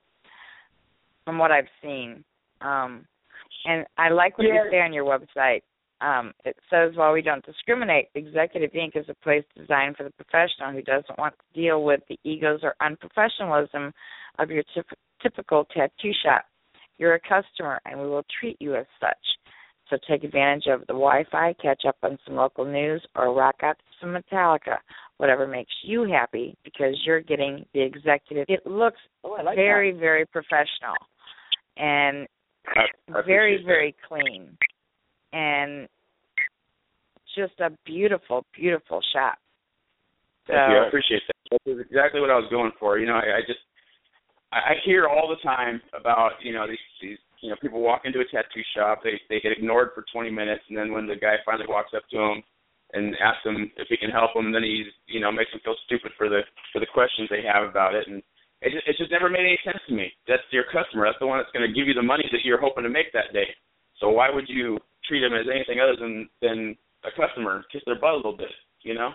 from 1.25 1.37
what 1.37 1.51
I've 1.51 1.67
seen, 1.81 2.23
um, 2.61 3.05
and 3.65 3.85
I 3.97 4.09
like 4.09 4.37
what 4.37 4.45
you 4.45 4.69
say 4.71 4.81
on 4.81 4.93
your 4.93 5.05
website. 5.05 5.61
Um, 6.01 6.33
it 6.43 6.57
says, 6.69 6.91
while 6.95 7.13
we 7.13 7.21
don't 7.21 7.45
discriminate, 7.45 8.07
Executive 8.13 8.71
Inc. 8.71 8.97
is 8.97 9.05
a 9.07 9.15
place 9.23 9.45
designed 9.55 9.95
for 9.95 10.03
the 10.03 10.11
professional 10.11 10.73
who 10.73 10.81
doesn't 10.81 11.17
want 11.17 11.33
to 11.37 11.61
deal 11.61 11.83
with 11.83 12.01
the 12.09 12.19
egos 12.25 12.59
or 12.61 12.75
unprofessionalism 12.81 13.91
of 14.37 14.49
your 14.49 14.63
typ- 14.75 14.97
typical 15.21 15.65
tattoo 15.65 16.11
shop. 16.25 16.43
You're 16.97 17.15
a 17.15 17.19
customer, 17.19 17.79
and 17.85 17.99
we 18.01 18.07
will 18.07 18.25
treat 18.39 18.57
you 18.59 18.75
as 18.75 18.85
such. 18.99 19.17
So 19.93 19.99
take 20.09 20.23
advantage 20.23 20.65
of 20.71 20.81
the 20.81 20.93
Wi-Fi, 20.93 21.53
catch 21.61 21.83
up 21.87 21.97
on 22.01 22.17
some 22.25 22.35
local 22.35 22.65
news, 22.65 23.05
or 23.15 23.31
rock 23.31 23.57
out 23.61 23.77
to 23.77 23.83
some 24.01 24.09
Metallica, 24.15 24.77
whatever 25.17 25.45
makes 25.45 25.71
you 25.83 26.03
happy, 26.11 26.57
because 26.63 26.99
you're 27.05 27.21
getting 27.21 27.63
the 27.75 27.81
executive. 27.81 28.45
It 28.49 28.65
looks 28.65 28.97
Oh, 29.23 29.37
like 29.45 29.55
very, 29.55 29.91
very 29.91 30.25
professional, 30.25 30.97
and 31.77 32.27
I, 32.67 32.85
I 33.15 33.21
very, 33.21 33.61
appreciate 33.61 33.61
that. 33.61 33.65
very 33.67 33.95
clean, 34.07 34.57
and 35.31 35.87
just 37.35 37.59
a 37.59 37.69
beautiful, 37.85 38.45
beautiful 38.55 38.99
shop. 39.13 39.37
So, 40.47 40.53
Thank 40.53 40.71
you. 40.71 40.77
I 40.77 40.87
appreciate 40.87 41.21
that. 41.27 41.59
That's 41.67 41.79
exactly 41.87 42.19
what 42.19 42.31
I 42.31 42.35
was 42.35 42.47
going 42.49 42.71
for. 42.79 42.97
You 42.97 43.05
know, 43.05 43.13
I, 43.13 43.37
I 43.37 43.41
just 43.45 43.59
I, 44.53 44.73
hear 44.85 45.07
all 45.07 45.27
the 45.27 45.41
time 45.41 45.81
about 45.97 46.33
you 46.41 46.53
know 46.53 46.67
these 46.67 46.85
these 47.01 47.17
you 47.41 47.49
know 47.49 47.55
people 47.61 47.81
walk 47.81 48.01
into 48.05 48.19
a 48.19 48.25
tattoo 48.25 48.63
shop, 48.75 49.01
they 49.03 49.19
they 49.29 49.39
get 49.39 49.51
ignored 49.51 49.89
for 49.95 50.05
20 50.11 50.29
minutes, 50.29 50.63
and 50.69 50.77
then 50.77 50.93
when 50.93 51.07
the 51.07 51.15
guy 51.15 51.35
finally 51.45 51.65
walks 51.67 51.91
up 51.95 52.03
to 52.11 52.17
them 52.17 52.43
and 52.93 53.15
asks 53.19 53.43
them 53.43 53.71
if 53.77 53.87
he 53.89 53.97
can 53.97 54.09
help 54.09 54.33
them, 54.33 54.51
then 54.51 54.63
he's 54.63 54.87
you 55.07 55.19
know 55.19 55.31
makes 55.31 55.51
them 55.51 55.61
feel 55.63 55.75
stupid 55.85 56.11
for 56.17 56.29
the 56.29 56.41
for 56.71 56.79
the 56.79 56.93
questions 56.93 57.29
they 57.29 57.43
have 57.43 57.67
about 57.67 57.95
it, 57.95 58.07
and 58.07 58.21
it 58.63 58.71
just, 58.71 58.87
it 58.87 58.95
just 58.97 59.11
never 59.11 59.29
made 59.29 59.43
any 59.43 59.59
sense 59.65 59.79
to 59.87 59.93
me. 59.93 60.11
That's 60.27 60.43
your 60.51 60.63
customer. 60.71 61.05
That's 61.05 61.19
the 61.19 61.27
one 61.27 61.37
that's 61.37 61.51
going 61.51 61.67
to 61.67 61.75
give 61.75 61.87
you 61.87 61.93
the 61.93 62.05
money 62.05 62.23
that 62.31 62.45
you're 62.45 62.61
hoping 62.61 62.83
to 62.83 62.89
make 62.89 63.11
that 63.11 63.33
day. 63.33 63.51
So 63.99 64.09
why 64.09 64.29
would 64.29 64.47
you 64.47 64.79
treat 65.07 65.19
them 65.19 65.33
as 65.33 65.51
anything 65.51 65.83
other 65.83 65.99
than 65.99 66.29
than 66.41 66.77
a 67.03 67.11
customer? 67.11 67.63
Kiss 67.71 67.83
their 67.85 67.99
butt 67.99 68.13
a 68.13 68.17
little 68.23 68.37
bit, 68.37 68.51
you 68.81 68.93
know. 68.93 69.11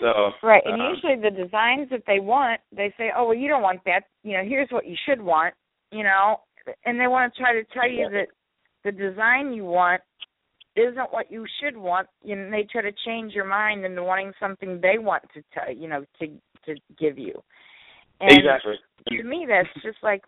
So 0.00 0.30
Right, 0.42 0.62
and 0.64 0.80
um, 0.80 0.94
usually 0.94 1.20
the 1.20 1.30
designs 1.30 1.88
that 1.90 2.02
they 2.06 2.20
want, 2.20 2.60
they 2.74 2.92
say, 2.96 3.10
"Oh, 3.16 3.26
well, 3.26 3.34
you 3.34 3.48
don't 3.48 3.62
want 3.62 3.80
that. 3.84 4.04
You 4.22 4.38
know, 4.38 4.44
here's 4.44 4.70
what 4.70 4.86
you 4.86 4.96
should 5.06 5.20
want." 5.20 5.54
You 5.92 6.04
know, 6.04 6.40
and 6.84 6.98
they 6.98 7.06
want 7.06 7.32
to 7.32 7.40
try 7.40 7.52
to 7.52 7.64
tell 7.72 7.88
you 7.88 8.08
that 8.10 8.28
the 8.84 8.92
design 8.92 9.52
you 9.52 9.64
want 9.64 10.00
isn't 10.76 11.12
what 11.12 11.30
you 11.30 11.44
should 11.60 11.76
want. 11.76 12.08
and 12.24 12.52
they 12.52 12.66
try 12.70 12.82
to 12.82 12.92
change 13.04 13.32
your 13.32 13.44
mind 13.44 13.84
into 13.84 14.02
wanting 14.02 14.32
something 14.40 14.80
they 14.80 14.98
want 14.98 15.24
to 15.34 15.42
tell 15.52 15.72
you 15.74 15.88
know 15.88 16.04
to 16.18 16.28
to 16.66 16.80
give 16.98 17.18
you. 17.18 17.42
And 18.20 18.32
exactly. 18.32 18.74
To 19.08 19.22
me, 19.24 19.46
that's 19.48 19.68
just 19.82 19.98
like, 20.02 20.22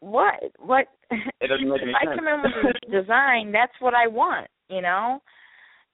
what? 0.00 0.34
What? 0.58 0.86
It 1.10 1.48
doesn't 1.48 1.68
make 1.68 1.82
any 1.82 1.90
if 1.90 1.96
I 2.00 2.14
come 2.14 2.28
in 2.28 2.42
with 2.42 2.76
a 2.76 3.02
design, 3.02 3.52
that's 3.52 3.72
what 3.80 3.94
I 3.94 4.06
want. 4.06 4.48
You 4.68 4.82
know. 4.82 5.20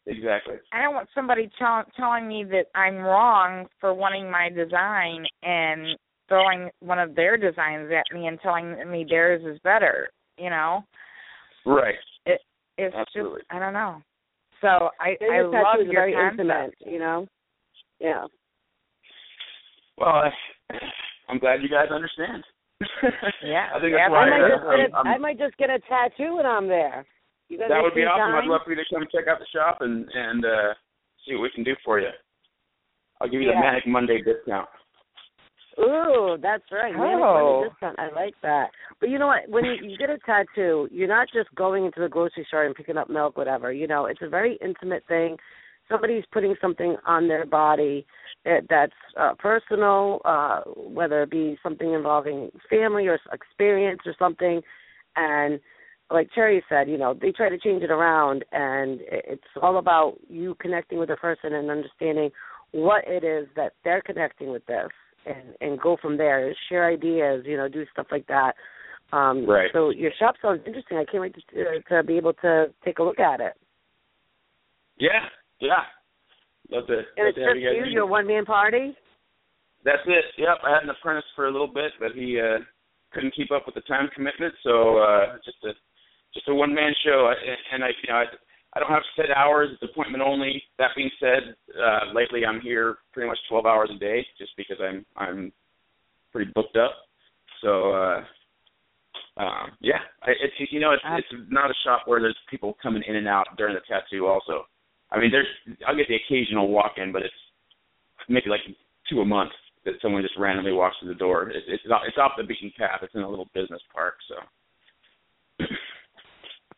Exactly. 0.06 0.54
I 0.72 0.82
don't 0.82 0.94
want 0.94 1.08
somebody 1.14 1.50
tell, 1.58 1.84
telling 1.96 2.28
me 2.28 2.44
that 2.44 2.66
I'm 2.74 2.96
wrong 2.96 3.66
for 3.80 3.92
wanting 3.92 4.30
my 4.30 4.48
design 4.48 5.24
and 5.42 5.98
throwing 6.28 6.70
one 6.80 6.98
of 6.98 7.14
their 7.14 7.36
designs 7.36 7.90
at 7.92 8.14
me 8.14 8.26
and 8.26 8.38
telling 8.40 8.76
me 8.90 9.04
theirs 9.08 9.42
is 9.44 9.58
better. 9.64 10.08
You 10.38 10.50
know, 10.50 10.84
Right. 11.64 11.94
it 12.26 12.40
it's 12.78 12.94
Absolutely. 12.94 13.40
just 13.40 13.50
I 13.50 13.58
don't 13.58 13.72
know. 13.72 14.02
So 14.60 14.90
I 15.00 15.16
I 15.20 15.42
tattoo 15.42 15.50
love 15.52 15.86
your 15.86 15.92
very 15.92 16.12
concept. 16.12 16.40
intimate. 16.40 16.74
You 16.80 16.98
know. 16.98 17.26
Yeah. 17.98 18.26
Well, 19.98 20.08
I, 20.08 20.30
I'm 21.28 21.38
glad 21.38 21.62
you 21.62 21.68
guys 21.68 21.88
understand. 21.90 22.44
Yeah, 23.42 23.68
I 23.74 23.80
think 23.80 23.92
yeah, 23.92 24.08
that's 24.08 24.10
why 24.10 24.26
I 24.26 24.30
might 24.30 24.44
I, 24.44 24.48
just 24.48 24.62
get 24.62 24.92
a, 24.92 24.96
I'm, 24.96 25.06
I 25.06 25.18
might 25.18 25.38
just 25.38 25.56
get 25.56 25.70
a 25.70 25.78
tattoo 25.88 26.36
when 26.36 26.46
I'm 26.46 26.68
there. 26.68 27.06
You 27.48 27.58
that 27.58 27.80
would 27.82 27.94
be 27.94 28.02
some 28.02 28.20
awesome. 28.20 28.34
I'd 28.34 28.50
love 28.50 28.62
for 28.64 28.70
you 28.72 28.76
to 28.76 28.84
come 28.92 29.06
check 29.12 29.28
out 29.28 29.38
the 29.38 29.46
shop 29.54 29.78
and 29.80 30.08
and 30.12 30.44
uh 30.44 30.74
see 31.26 31.34
what 31.34 31.42
we 31.42 31.50
can 31.54 31.64
do 31.64 31.74
for 31.84 32.00
you. 32.00 32.10
I'll 33.20 33.28
give 33.28 33.40
you 33.40 33.48
the 33.48 33.54
Manic 33.54 33.86
Monday 33.86 34.22
discount. 34.22 34.68
Ooh, 35.78 36.36
that's 36.40 36.64
right. 36.72 36.94
Manic 36.94 37.22
Oh. 37.22 37.60
Monday 37.60 37.68
discount. 37.68 37.98
I 37.98 38.10
like 38.14 38.34
that. 38.42 38.70
But 39.00 39.10
you 39.10 39.18
know 39.18 39.26
what? 39.26 39.48
When 39.48 39.64
you, 39.64 39.74
you 39.82 39.96
get 39.96 40.10
a 40.10 40.18
tattoo, 40.18 40.88
you're 40.90 41.08
not 41.08 41.28
just 41.32 41.54
going 41.54 41.84
into 41.84 42.00
the 42.00 42.08
grocery 42.08 42.44
store 42.48 42.64
and 42.64 42.74
picking 42.74 42.96
up 42.96 43.10
milk, 43.10 43.36
whatever. 43.36 43.72
You 43.72 43.86
know, 43.86 44.06
it's 44.06 44.22
a 44.22 44.28
very 44.28 44.58
intimate 44.62 45.04
thing. 45.06 45.36
Somebody's 45.88 46.24
putting 46.32 46.54
something 46.60 46.96
on 47.06 47.28
their 47.28 47.46
body 47.46 48.06
that, 48.44 48.62
that's 48.68 48.92
uh, 49.18 49.34
personal, 49.38 50.20
uh, 50.24 50.62
whether 50.76 51.22
it 51.22 51.30
be 51.30 51.58
something 51.62 51.92
involving 51.92 52.50
family 52.68 53.06
or 53.06 53.18
experience 53.32 54.00
or 54.04 54.14
something. 54.18 54.60
And 55.14 55.60
like 56.10 56.28
Cherry 56.34 56.62
said, 56.68 56.88
you 56.88 56.98
know, 56.98 57.14
they 57.20 57.32
try 57.32 57.48
to 57.48 57.58
change 57.58 57.82
it 57.82 57.90
around, 57.90 58.44
and 58.52 59.00
it's 59.10 59.42
all 59.60 59.78
about 59.78 60.14
you 60.28 60.54
connecting 60.60 60.98
with 60.98 61.10
a 61.10 61.16
person 61.16 61.54
and 61.54 61.70
understanding 61.70 62.30
what 62.72 63.04
it 63.06 63.24
is 63.24 63.48
that 63.56 63.72
they're 63.84 64.02
connecting 64.02 64.50
with 64.50 64.64
this, 64.66 64.88
and 65.26 65.54
and 65.60 65.80
go 65.80 65.96
from 66.00 66.16
there. 66.16 66.54
Share 66.68 66.88
ideas, 66.88 67.44
you 67.46 67.56
know, 67.56 67.68
do 67.68 67.84
stuff 67.92 68.06
like 68.10 68.26
that. 68.28 68.52
Um, 69.12 69.48
Right. 69.48 69.70
So 69.72 69.90
your 69.90 70.10
shop 70.18 70.34
sounds 70.42 70.62
interesting. 70.66 70.98
I 70.98 71.04
can't 71.04 71.22
wait 71.22 71.34
to 71.34 71.80
to 71.88 72.02
be 72.02 72.16
able 72.16 72.34
to 72.34 72.66
take 72.84 72.98
a 72.98 73.02
look 73.02 73.18
at 73.18 73.40
it. 73.40 73.54
Yeah, 74.98 75.26
yeah. 75.60 75.84
Love 76.70 76.86
to, 76.88 76.94
And 76.94 77.04
love 77.18 77.26
it's 77.28 77.36
to 77.36 77.44
just 77.44 77.56
you 77.56 77.84
you, 77.84 77.92
your 77.92 78.06
one 78.06 78.26
man 78.26 78.44
party. 78.44 78.96
That's 79.84 80.02
it. 80.06 80.24
Yep. 80.38 80.58
I 80.64 80.70
had 80.74 80.82
an 80.82 80.90
apprentice 80.90 81.24
for 81.34 81.46
a 81.46 81.52
little 81.52 81.68
bit, 81.72 81.92
but 82.00 82.12
he 82.14 82.40
uh 82.40 82.58
couldn't 83.12 83.34
keep 83.34 83.50
up 83.50 83.62
with 83.66 83.74
the 83.74 83.82
time 83.82 84.08
commitment, 84.14 84.54
so 84.62 84.98
uh 84.98 85.36
just 85.44 85.58
a 85.64 85.72
just 86.36 86.48
a 86.48 86.54
one 86.54 86.74
man 86.74 86.92
show. 87.04 87.32
And 87.72 87.82
I 87.82 87.88
you 87.88 88.08
know 88.08 88.20
I, 88.20 88.24
I 88.74 88.80
don't 88.80 88.90
have 88.90 89.02
set 89.16 89.34
hours. 89.34 89.70
It's 89.72 89.90
appointment 89.90 90.22
only. 90.22 90.62
That 90.78 90.90
being 90.94 91.10
said, 91.18 91.56
uh 91.74 92.12
lately 92.14 92.44
I'm 92.44 92.60
here 92.60 92.98
pretty 93.12 93.28
much 93.28 93.38
12 93.48 93.66
hours 93.66 93.90
a 93.94 93.98
day, 93.98 94.24
just 94.38 94.52
because 94.56 94.76
I'm 94.80 95.04
I'm 95.16 95.52
pretty 96.32 96.50
booked 96.54 96.76
up. 96.76 96.92
So 97.62 97.92
uh 97.92 98.20
um 99.38 99.72
yeah, 99.80 100.00
I, 100.22 100.30
it's 100.30 100.72
you 100.72 100.80
know 100.80 100.92
it's 100.92 101.02
it's 101.06 101.42
not 101.50 101.70
a 101.70 101.74
shop 101.84 102.02
where 102.06 102.20
there's 102.20 102.38
people 102.50 102.76
coming 102.82 103.02
in 103.08 103.16
and 103.16 103.28
out 103.28 103.46
during 103.56 103.74
the 103.74 103.80
tattoo. 103.88 104.26
Also, 104.26 104.66
I 105.10 105.18
mean 105.18 105.30
there's 105.30 105.48
I'll 105.86 105.96
get 105.96 106.08
the 106.08 106.16
occasional 106.16 106.68
walk 106.68 106.92
in, 106.98 107.12
but 107.12 107.22
it's 107.22 107.34
maybe 108.28 108.50
like 108.50 108.60
two 109.10 109.20
a 109.20 109.24
month 109.24 109.52
that 109.84 109.94
someone 110.02 110.22
just 110.22 110.36
randomly 110.36 110.72
walks 110.72 110.96
through 111.00 111.08
the 111.14 111.18
door. 111.18 111.48
It's 111.48 111.66
it's 111.68 111.82
it's 111.86 112.18
off 112.18 112.32
the 112.36 112.44
beaten 112.44 112.72
path. 112.76 113.00
It's 113.02 113.14
in 113.14 113.22
a 113.22 113.28
little 113.28 113.48
business 113.54 113.82
park, 113.94 114.14
so. 114.28 114.36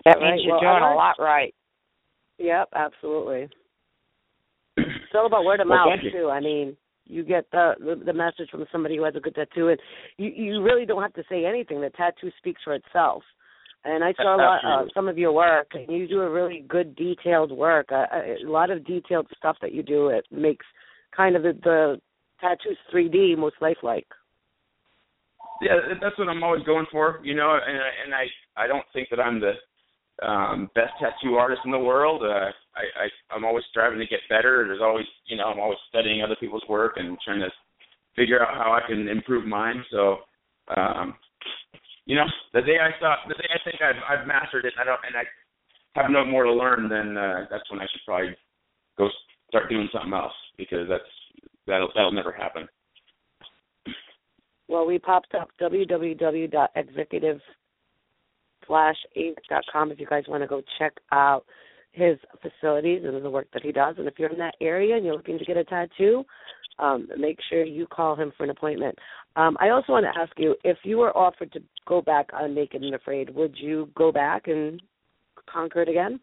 That 0.09 0.21
Right, 0.21 0.31
means 0.37 0.43
you're 0.45 0.55
well, 0.57 0.67
I 0.67 0.79
doing 0.81 0.93
a 0.93 0.95
lot 0.97 1.17
right. 1.19 1.55
Yep, 2.39 2.69
absolutely. 2.75 3.49
It's 4.79 5.15
all 5.15 5.27
about 5.27 5.45
word 5.45 5.61
of 5.61 5.69
Well, 5.69 5.87
mouth 5.87 5.99
thank 6.01 6.13
too. 6.13 6.31
I 6.31 6.41
mean, 6.41 6.77
you 7.07 7.25
get 7.25 7.51
the, 7.51 7.75
the 7.79 8.05
the 8.07 8.13
message 8.13 8.49
from 8.51 8.65
somebody 8.71 8.97
who 8.97 9.05
has 9.05 9.17
a 9.17 9.21
good 9.21 9.35
tattoo, 9.35 9.69
and 9.69 9.79
you 10.19 10.29
you 10.29 10.63
really 10.63 10.87
don't 10.87 11.03
have 11.03 11.15
to 11.15 11.25
say 11.31 11.45
anything. 11.45 11.81
The 11.81 11.91
tattoo 11.91 12.31
speaks 12.39 12.61
for 12.63 12.75
itself. 12.75 13.23
And 13.85 14.03
I 14.05 14.13
saw 14.15 14.35
a 14.35 14.37
lot, 14.37 14.61
uh, 14.65 14.85
some 14.93 15.09
of 15.09 15.17
your 15.17 15.33
work, 15.33 15.69
and 15.73 15.89
you 15.89 16.09
do 16.09 16.21
a 16.21 16.29
really 16.31 16.65
good 16.69 16.95
detailed 16.97 17.53
work. 17.53 17.87
Uh, 17.93 18.05
a, 18.13 18.37
a 18.45 18.51
lot 18.51 18.71
of 18.71 18.85
detailed 18.85 19.29
stuff 19.37 19.57
that 19.63 19.73
you 19.73 19.83
do. 19.83 20.09
It 20.09 20.27
makes 20.31 20.67
kind 21.17 21.37
of 21.37 21.43
the, 21.43 21.53
the 21.63 22.01
tattoos 22.41 22.77
3D, 22.93 23.39
most 23.39 23.55
lifelike. 23.61 24.07
Yeah, 25.63 25.77
that's 26.03 26.19
what 26.19 26.29
I'm 26.29 26.43
always 26.43 26.65
going 26.65 26.87
for, 26.91 27.21
you 27.23 27.35
know. 27.35 27.59
And 27.67 27.79
I- 27.79 27.97
and 28.05 28.15
I 28.15 28.25
I 28.63 28.67
don't 28.67 28.85
think 28.93 29.09
that 29.11 29.21
I'm 29.21 29.41
the 29.41 29.53
um 30.23 30.71
best 30.75 30.93
tattoo 30.99 31.37
artist 31.37 31.61
in 31.65 31.71
the 31.71 31.79
world. 31.79 32.23
Uh, 32.23 32.51
I, 32.75 33.05
I 33.05 33.35
I'm 33.35 33.45
always 33.45 33.65
striving 33.71 33.99
to 33.99 34.07
get 34.07 34.21
better. 34.29 34.65
There's 34.67 34.83
always 34.83 35.07
you 35.27 35.37
know 35.37 35.45
I'm 35.45 35.61
always 35.61 35.79
studying 35.89 36.23
other 36.23 36.37
people's 36.39 36.65
work 36.69 36.95
and 36.97 37.17
trying 37.25 37.41
to 37.41 37.51
figure 38.17 38.43
out 38.43 38.55
how 38.55 38.73
I 38.73 38.87
can 38.87 39.09
improve 39.09 39.47
mine. 39.47 39.85
So, 39.93 40.17
um, 40.77 41.15
you 42.05 42.17
know, 42.17 42.27
the 42.53 42.63
day 42.63 42.79
I 42.83 42.99
thought 43.01 43.19
the 43.29 43.35
day 43.35 43.49
I 43.55 43.63
think 43.65 43.81
I've 43.81 44.03
I've 44.21 44.27
mastered 44.27 44.65
it, 44.65 44.75
and 44.77 44.83
I 44.83 44.85
don't 44.85 45.01
and 45.07 45.17
I 45.17 46.03
have 46.03 46.11
no 46.11 46.25
more 46.25 46.45
to 46.45 46.53
learn, 46.53 46.89
then 46.89 47.17
uh, 47.17 47.47
that's 47.51 47.71
when 47.71 47.81
I 47.81 47.87
should 47.91 48.01
probably 48.05 48.37
go 48.97 49.09
start 49.49 49.71
doing 49.71 49.89
something 49.93 50.13
else 50.13 50.33
because 50.57 50.89
that's 50.89 51.03
that'll 51.67 51.91
that'll 51.95 52.13
never 52.13 52.33
happen. 52.33 52.69
Well, 54.69 54.87
we 54.87 54.99
popped 54.99 55.35
up 55.35 55.49
www.executive 58.69 59.73
com 59.73 59.93
if 59.93 60.01
you 60.01 60.07
guys 60.07 60.25
want 60.29 60.43
to 60.43 60.47
go 60.47 60.63
check 60.79 60.93
out 61.13 61.45
his 61.93 62.19
facilities 62.43 63.03
and 63.05 63.25
the 63.25 63.31
work 63.31 63.49
that 63.53 63.63
he 63.63 63.73
does. 63.73 63.97
And 63.99 64.07
if 64.07 64.15
you're 64.19 64.31
in 64.31 64.39
that 64.39 64.55
area 64.61 64.97
and 64.97 65.05
you're 65.05 65.17
looking 65.17 65.39
to 65.39 65.45
get 65.45 65.57
a 65.57 65.65
tattoo, 65.65 66.25
um, 66.79 67.09
make 67.19 67.39
sure 67.49 67.65
you 67.65 67.87
call 67.87 68.15
him 68.15 68.33
for 68.37 68.45
an 68.45 68.51
appointment. 68.51 68.97
Um, 69.37 69.57
I 69.61 69.71
also 69.71 69.93
want 69.93 70.07
to 70.07 70.21
ask 70.21 70.33
you 70.37 70.55
if 70.65 70.79
you 70.85 70.99
were 70.99 71.17
offered 71.17 71.53
to 71.53 71.61
go 71.87 72.03
back 72.03 72.29
on 72.33 72.55
Naked 72.55 72.83
and 72.83 72.95
Afraid, 72.95 73.35
would 73.35 73.57
you 73.59 73.89
go 73.97 74.13
back 74.13 74.47
and 74.47 74.81
conquer 75.53 75.83
it 75.83 75.89
again? 75.89 76.21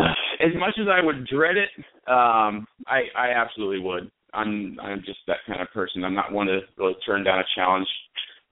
as 0.00 0.54
much 0.54 0.74
as 0.80 0.86
I 0.88 1.04
would 1.04 1.26
dread 1.26 1.56
it, 1.56 1.70
um, 2.06 2.66
I 2.86 3.02
I 3.16 3.30
absolutely 3.34 3.80
would. 3.80 4.10
I'm 4.34 4.78
I'm 4.80 5.00
just 5.04 5.18
that 5.26 5.38
kind 5.46 5.60
of 5.60 5.68
person. 5.72 6.04
I'm 6.04 6.14
not 6.14 6.32
one 6.32 6.46
to 6.46 6.60
really 6.76 6.94
turn 7.04 7.24
down 7.24 7.40
a 7.40 7.44
challenge. 7.54 7.88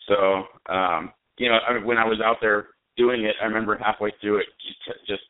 So 0.08 0.44
um, 0.72 1.12
you 1.38 1.48
know, 1.48 1.58
I 1.68 1.84
when 1.84 1.98
I 1.98 2.04
was 2.04 2.20
out 2.24 2.36
there 2.40 2.68
doing 2.96 3.24
it, 3.24 3.34
I 3.40 3.46
remember 3.46 3.76
halfway 3.76 4.12
through 4.20 4.38
it, 4.38 4.46
just, 5.06 5.22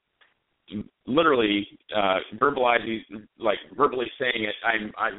literally 1.07 1.67
uh, 1.97 2.19
verbalizing, 2.37 3.01
like 3.39 3.59
verbally 3.77 4.07
saying 4.19 4.45
it. 4.45 4.55
I'm 4.65 4.93
I 4.99 5.11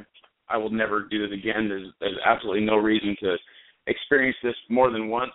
I 0.52 0.56
will 0.58 0.70
never 0.70 1.08
do 1.08 1.26
this 1.26 1.36
again. 1.38 1.68
There's 1.68 1.88
there's 2.00 2.18
absolutely 2.24 2.64
no 2.64 2.76
reason 2.76 3.16
to 3.20 3.36
experience 3.86 4.36
this 4.42 4.54
more 4.68 4.90
than 4.90 5.08
once. 5.08 5.32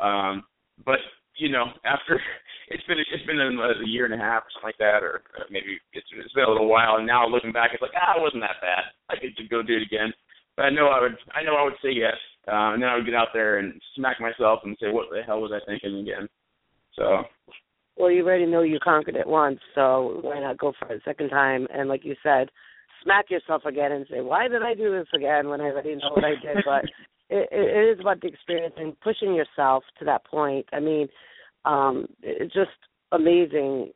Um, 0.00 0.42
but 0.84 0.98
you 1.36 1.48
know, 1.48 1.66
after 1.84 2.20
it's 2.68 2.82
been 2.84 2.98
it's 2.98 3.26
been 3.26 3.38
a, 3.38 3.46
a 3.46 3.86
year 3.86 4.04
and 4.04 4.14
a 4.14 4.18
half 4.18 4.42
or 4.42 4.50
something 4.52 4.68
like 4.68 4.78
that, 4.78 5.02
or 5.02 5.22
uh, 5.38 5.44
maybe 5.50 5.78
it's 5.92 6.06
it's 6.18 6.34
been 6.34 6.44
a 6.44 6.50
little 6.50 6.68
while, 6.68 6.96
and 6.96 7.06
now 7.06 7.26
looking 7.26 7.52
back, 7.52 7.70
it's 7.72 7.82
like 7.82 7.94
ah, 7.94 8.18
it 8.18 8.22
wasn't 8.22 8.42
that 8.42 8.60
bad. 8.60 8.90
I 9.10 9.14
could 9.20 9.48
go 9.50 9.62
do 9.62 9.76
it 9.76 9.82
again. 9.82 10.12
But 10.56 10.66
I 10.66 10.70
know 10.70 10.88
I 10.88 11.00
would 11.00 11.16
I 11.34 11.42
know 11.42 11.54
I 11.54 11.64
would 11.64 11.78
say 11.82 11.90
yes, 11.92 12.18
uh, 12.48 12.74
and 12.74 12.82
then 12.82 12.90
I 12.90 12.96
would 12.96 13.06
get 13.06 13.14
out 13.14 13.28
there 13.32 13.58
and 13.58 13.80
smack 13.96 14.20
myself 14.20 14.60
and 14.64 14.76
say, 14.80 14.90
what 14.90 15.06
the 15.10 15.22
hell 15.22 15.40
was 15.40 15.52
I 15.54 15.64
thinking 15.64 16.00
again? 16.00 16.28
So 16.96 17.22
Well, 17.96 18.10
you 18.10 18.24
already 18.24 18.46
know 18.46 18.62
you 18.62 18.78
conquered 18.82 19.16
it 19.16 19.26
once, 19.26 19.60
so 19.74 20.20
why 20.22 20.40
not 20.40 20.58
go 20.58 20.72
for 20.78 20.92
it 20.92 21.00
a 21.00 21.04
second 21.04 21.30
time? 21.30 21.66
And 21.72 21.88
like 21.88 22.04
you 22.04 22.14
said, 22.22 22.48
smack 23.02 23.30
yourself 23.30 23.64
again 23.64 23.92
and 23.92 24.06
say, 24.10 24.20
"Why 24.20 24.48
did 24.48 24.62
I 24.62 24.74
do 24.74 24.90
this 24.92 25.08
again?" 25.14 25.48
When 25.48 25.60
I 25.60 25.64
already 25.64 25.96
know 25.96 26.10
what 26.10 26.24
I 26.24 26.34
did. 26.40 26.62
But 26.64 26.84
it, 27.28 27.48
it 27.50 27.94
is 27.94 28.00
about 28.00 28.20
the 28.20 28.28
experience 28.28 28.74
and 28.76 28.98
pushing 29.00 29.34
yourself 29.34 29.84
to 29.98 30.04
that 30.04 30.24
point. 30.24 30.66
I 30.72 30.80
mean, 30.80 31.08
um, 31.64 32.06
it's 32.22 32.52
just 32.52 32.70
amazing 33.12 33.92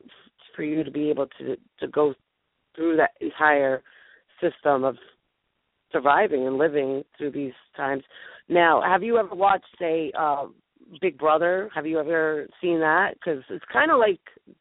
for 0.55 0.63
you 0.63 0.83
to 0.83 0.91
be 0.91 1.09
able 1.09 1.27
to 1.39 1.55
to 1.79 1.87
go 1.87 2.13
through 2.75 2.97
that 2.97 3.11
entire 3.21 3.83
system 4.41 4.83
of 4.83 4.95
surviving 5.91 6.45
and 6.47 6.57
living 6.57 7.03
through 7.17 7.31
these 7.31 7.53
times. 7.75 8.03
Now, 8.49 8.81
have 8.81 9.03
you 9.03 9.17
ever 9.17 9.33
watched, 9.33 9.65
say, 9.79 10.11
uh, 10.17 10.45
Big 11.01 11.17
Brother? 11.17 11.69
Have 11.75 11.85
you 11.85 11.99
ever 11.99 12.47
seen 12.61 12.79
that? 12.79 13.13
Because 13.13 13.43
it's 13.49 13.65
kind 13.71 13.91
of 13.91 13.99
like 13.99 14.19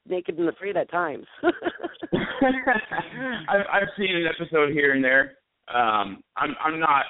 Naked 0.09 0.39
and 0.39 0.49
Afraid 0.49 0.77
at 0.77 0.91
times. 0.91 1.27
I've 2.13 3.67
I've 3.73 3.89
seen 3.97 4.17
an 4.17 4.27
episode 4.27 4.73
here 4.73 4.95
and 4.95 5.05
there. 5.05 5.33
Um, 5.73 6.23
I'm 6.37 6.55
I'm 6.65 6.81
not 6.81 7.05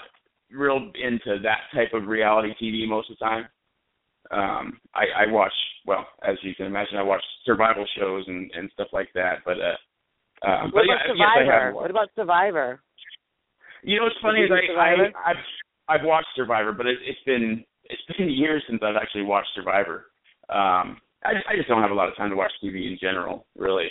real 0.51 0.91
into 1.03 1.39
that 1.43 1.61
type 1.75 1.93
of 1.95 2.07
reality 2.07 2.53
TV 2.63 2.89
most 2.89 3.11
of 3.11 3.17
the 3.19 3.25
time. 3.25 3.49
Um, 4.31 4.81
I 4.95 5.25
I 5.25 5.33
watch 5.33 5.53
well, 5.87 6.07
as 6.23 6.37
you 6.43 6.55
can 6.55 6.67
imagine, 6.67 6.99
I 6.99 7.03
watch 7.03 7.23
survival 7.45 7.87
shows 7.99 8.25
and 8.27 8.51
and 8.55 8.71
stuff 8.73 8.89
like 8.93 9.09
that. 9.15 9.39
But 9.45 9.57
uh, 9.61 10.49
um, 10.49 10.71
what 10.73 10.85
but 10.87 11.13
about 11.13 11.17
yeah, 11.17 11.27
Survivor? 11.39 11.67
have. 11.67 11.75
what 11.75 11.91
about 11.91 12.09
Survivor? 12.15 12.81
You 13.83 13.99
know 13.99 14.05
what's 14.05 14.17
funny 14.21 14.41
is 14.41 14.51
I, 14.51 14.81
I 14.81 15.31
I've 15.31 15.37
I've 15.89 16.05
watched 16.07 16.29
Survivor, 16.35 16.73
but 16.73 16.87
it, 16.87 16.99
it's 17.07 17.21
been 17.25 17.65
it's 17.91 18.19
been 18.19 18.31
years 18.31 18.63
since 18.69 18.81
I've 18.83 18.97
actually 19.01 19.23
watched 19.23 19.49
Survivor. 19.55 20.07
Um, 20.49 20.99
I 21.25 21.33
I 21.49 21.57
just 21.57 21.69
don't 21.69 21.83
have 21.83 21.91
a 21.91 21.95
lot 21.95 22.09
of 22.09 22.17
time 22.17 22.31
to 22.31 22.37
watch 22.37 22.53
TV 22.63 22.91
in 22.91 22.99
general, 23.01 23.47
really. 23.57 23.89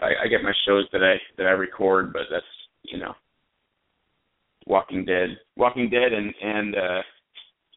I, 0.00 0.24
I 0.24 0.28
get 0.28 0.42
my 0.42 0.52
shows 0.66 0.86
that 0.92 1.02
I 1.02 1.16
that 1.36 1.46
I 1.46 1.50
record, 1.50 2.12
but 2.12 2.22
that's 2.30 2.44
you 2.82 2.98
know, 2.98 3.14
Walking 4.66 5.04
Dead, 5.04 5.30
Walking 5.56 5.90
Dead, 5.90 6.12
and 6.12 6.34
and 6.42 6.74
uh, 6.74 7.02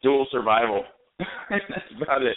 Dual 0.02 0.26
Survival. 0.30 0.84
that's 1.18 2.02
about 2.02 2.22
it. 2.22 2.36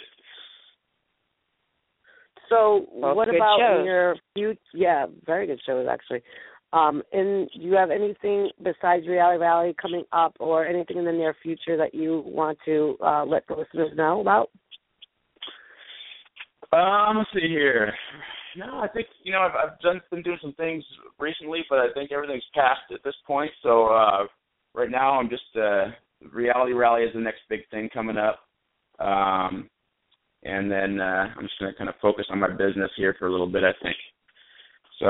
So, 2.48 2.86
Both 3.00 3.16
what 3.16 3.28
about 3.28 3.58
shows. 3.60 3.80
in 3.80 3.84
your 3.84 4.16
future? 4.34 4.60
Yeah, 4.72 5.06
very 5.26 5.46
good 5.46 5.60
shows 5.66 5.86
actually. 5.90 6.22
Um, 6.72 7.02
and 7.12 7.48
do 7.54 7.60
you 7.60 7.74
have 7.74 7.90
anything 7.90 8.50
besides 8.62 9.06
Reality 9.06 9.40
Rally 9.40 9.74
coming 9.80 10.04
up, 10.12 10.36
or 10.38 10.66
anything 10.66 10.98
in 10.98 11.04
the 11.04 11.12
near 11.12 11.34
future 11.42 11.76
that 11.78 11.94
you 11.94 12.22
want 12.26 12.58
to 12.66 12.96
uh, 13.02 13.24
let 13.24 13.46
the 13.46 13.54
listeners 13.54 13.90
know 13.96 14.20
about? 14.20 14.50
Um, 16.72 17.18
let's 17.18 17.30
see 17.32 17.48
here. 17.48 17.94
No, 18.56 18.80
I 18.80 18.88
think 18.88 19.06
you 19.22 19.32
know 19.32 19.40
I've 19.40 19.54
I've 19.54 19.80
done 19.80 20.00
been 20.10 20.22
doing 20.22 20.38
some 20.42 20.54
things 20.54 20.84
recently, 21.18 21.64
but 21.70 21.78
I 21.78 21.92
think 21.94 22.12
everything's 22.12 22.42
passed 22.54 22.92
at 22.92 23.02
this 23.04 23.14
point. 23.26 23.50
So 23.62 23.86
uh 23.86 24.26
right 24.74 24.90
now 24.90 25.18
I'm 25.18 25.28
just 25.28 25.56
uh 25.56 25.86
reality 26.32 26.72
rally 26.72 27.04
is 27.04 27.12
the 27.14 27.20
next 27.20 27.40
big 27.48 27.60
thing 27.70 27.88
coming 27.92 28.16
up. 28.16 28.40
Um 28.98 29.68
and 30.42 30.70
then 30.70 31.00
uh 31.00 31.26
I'm 31.36 31.42
just 31.42 31.58
gonna 31.60 31.74
kind 31.74 31.88
of 31.88 31.96
focus 32.02 32.26
on 32.30 32.40
my 32.40 32.48
business 32.50 32.90
here 32.96 33.14
for 33.18 33.28
a 33.28 33.30
little 33.30 33.46
bit 33.46 33.62
I 33.64 33.72
think. 33.82 33.96
So 34.98 35.06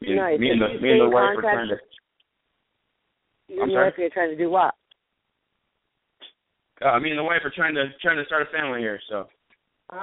me, 0.00 0.08
and- 0.08 0.16
Nice. 0.16 0.38
me 0.40 0.50
and 0.50 0.60
the 0.62 0.68
me 0.80 0.90
and 0.92 1.00
the 1.00 1.04
in 1.06 1.10
wife 1.12 1.36
are 1.38 1.42
trying 1.42 1.68
to 1.68 1.76
You 3.48 3.62
I'm 3.62 3.70
sorry? 3.70 3.88
if 3.88 3.98
you're 3.98 4.10
trying 4.10 4.30
to 4.30 4.36
do 4.36 4.50
what? 4.50 4.74
uh 6.84 6.98
me 7.00 7.10
and 7.10 7.18
the 7.18 7.24
wife 7.24 7.40
are 7.44 7.52
trying 7.54 7.74
to 7.74 7.86
trying 8.00 8.16
to 8.18 8.24
start 8.26 8.42
a 8.42 8.46
family 8.56 8.80
here, 8.80 9.00
so 9.08 9.26
Oh, 9.90 9.96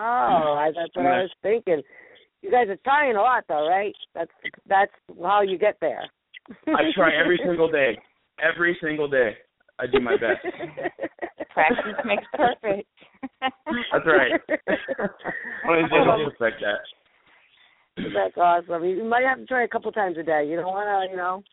I, 0.57 0.71
that's 0.75 0.95
what 0.95 1.05
I 1.05 1.21
was 1.21 1.31
thinking. 1.43 1.83
You 2.41 2.49
guys 2.49 2.67
are 2.69 2.77
trying 2.83 3.15
a 3.15 3.21
lot, 3.21 3.43
though, 3.47 3.67
right? 3.69 3.93
That's 4.15 4.31
that's 4.67 4.91
how 5.21 5.41
you 5.43 5.59
get 5.59 5.77
there. 5.79 6.01
I 6.67 6.81
try 6.95 7.11
every 7.15 7.39
single 7.45 7.69
day. 7.71 7.97
Every 8.41 8.75
single 8.81 9.07
day. 9.07 9.37
I 9.77 9.85
do 9.87 9.99
my 9.99 10.13
best. 10.17 10.43
Practice 11.53 11.93
makes 12.05 12.23
perfect. 12.33 12.87
That's 13.41 14.05
right. 14.07 14.31
One 15.65 15.77
of 15.79 15.83
these 15.85 15.91
days 15.91 16.07
I'll 16.09 16.29
perfect 16.31 16.61
that. 16.61 16.79
That's 17.97 18.37
awesome. 18.37 18.83
You 18.83 19.03
might 19.05 19.23
have 19.23 19.39
to 19.39 19.45
try 19.45 19.63
a 19.63 19.67
couple 19.67 19.91
times 19.91 20.17
a 20.17 20.23
day. 20.23 20.45
You 20.49 20.57
don't 20.57 20.65
want 20.65 20.87
to, 20.87 21.11
you 21.11 21.17
know, 21.17 21.43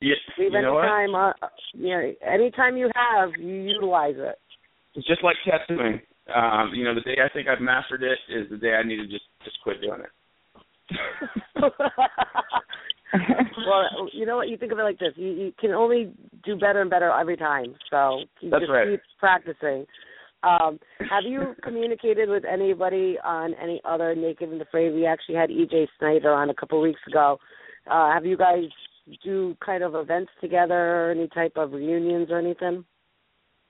Yeah, 0.00 0.14
leave 0.38 0.52
you 0.52 0.58
any 0.58 0.66
know 0.66 0.80
time. 0.80 1.14
Uh, 1.14 1.32
you 1.74 1.90
know, 1.90 2.12
anytime 2.26 2.76
you 2.76 2.90
have, 2.94 3.30
you 3.38 3.54
utilize 3.54 4.14
it. 4.16 4.38
It's 4.94 5.06
just 5.06 5.22
like 5.22 5.36
tattooing. 5.44 6.00
Um, 6.34 6.72
you 6.74 6.84
know, 6.84 6.94
the 6.94 7.02
day 7.02 7.18
I 7.22 7.28
think 7.32 7.46
I've 7.48 7.60
mastered 7.60 8.02
it 8.02 8.18
is 8.32 8.48
the 8.50 8.56
day 8.56 8.74
I 8.74 8.82
need 8.82 8.96
to 8.96 9.06
just 9.06 9.24
just 9.44 9.58
quit 9.62 9.80
doing 9.80 10.00
it. 10.00 10.10
well, 13.12 14.08
you 14.12 14.26
know 14.26 14.36
what? 14.36 14.48
You 14.48 14.56
think 14.56 14.72
of 14.72 14.78
it 14.78 14.82
like 14.82 14.98
this: 14.98 15.12
you, 15.16 15.28
you 15.28 15.52
can 15.60 15.72
only 15.72 16.12
do 16.44 16.56
better 16.56 16.80
and 16.80 16.90
better 16.90 17.10
every 17.10 17.36
time. 17.36 17.74
So 17.90 18.22
you 18.40 18.50
That's 18.50 18.62
just 18.62 18.72
right. 18.72 18.88
keep 18.90 19.00
practicing. 19.20 19.86
Um, 20.42 20.78
have 21.00 21.24
you 21.24 21.54
communicated 21.62 22.28
with 22.28 22.44
anybody 22.44 23.16
on 23.24 23.54
any 23.54 23.80
other 23.84 24.14
Naked 24.14 24.48
and 24.50 24.60
Afraid? 24.60 24.94
We 24.94 25.06
actually 25.06 25.36
had 25.36 25.50
EJ 25.50 25.88
Snyder 25.98 26.32
on 26.32 26.50
a 26.50 26.54
couple 26.54 26.80
weeks 26.80 27.00
ago. 27.08 27.38
Uh, 27.90 28.12
have 28.12 28.26
you 28.26 28.36
guys 28.36 28.64
do 29.24 29.56
kind 29.64 29.82
of 29.82 29.94
events 29.94 30.30
together, 30.40 31.10
any 31.10 31.28
type 31.28 31.52
of 31.56 31.72
reunions 31.72 32.28
or 32.30 32.38
anything? 32.38 32.84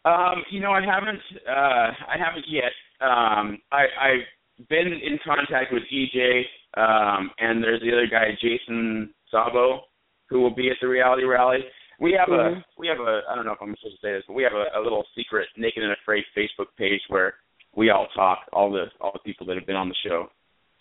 Um, 0.04 0.44
you 0.50 0.60
know, 0.60 0.70
I 0.70 0.82
haven't 0.82 1.20
uh 1.48 1.90
I 2.08 2.16
haven't 2.16 2.44
yet. 2.48 2.72
Um 3.00 3.58
I 3.72 3.84
I've 4.00 4.68
been 4.68 4.86
in 4.86 5.18
contact 5.24 5.72
with 5.72 5.82
EJ 5.92 6.42
um 6.76 7.30
and 7.38 7.62
there's 7.62 7.82
the 7.82 7.92
other 7.92 8.06
guy 8.06 8.28
Jason 8.40 9.12
Sabo 9.30 9.82
who 10.28 10.40
will 10.40 10.54
be 10.54 10.70
at 10.70 10.76
the 10.80 10.88
reality 10.88 11.24
rally. 11.24 11.58
We 11.98 12.12
have 12.12 12.28
Mhm. 12.28 12.58
a 12.58 12.64
we 12.76 12.86
have 12.88 13.00
a 13.00 13.22
I 13.28 13.34
don't 13.34 13.46
know 13.46 13.52
if 13.52 13.62
I'm 13.62 13.74
supposed 13.76 13.96
to 13.96 14.06
say 14.06 14.12
this, 14.12 14.24
but 14.26 14.34
we 14.34 14.42
have 14.42 14.52
a, 14.52 14.66
a 14.74 14.80
little 14.80 15.06
secret 15.14 15.48
Naked 15.56 15.82
and 15.82 15.92
Afraid 15.92 16.24
Facebook 16.36 16.68
page 16.76 17.00
where 17.08 17.34
we 17.74 17.90
all 17.90 18.06
talk, 18.08 18.48
all 18.52 18.70
the 18.70 18.90
all 19.00 19.12
the 19.12 19.20
people 19.20 19.46
that 19.46 19.56
have 19.56 19.66
been 19.66 19.76
on 19.76 19.88
the 19.88 19.94
show. 20.06 20.30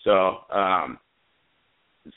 So 0.03 0.45
um 0.49 0.99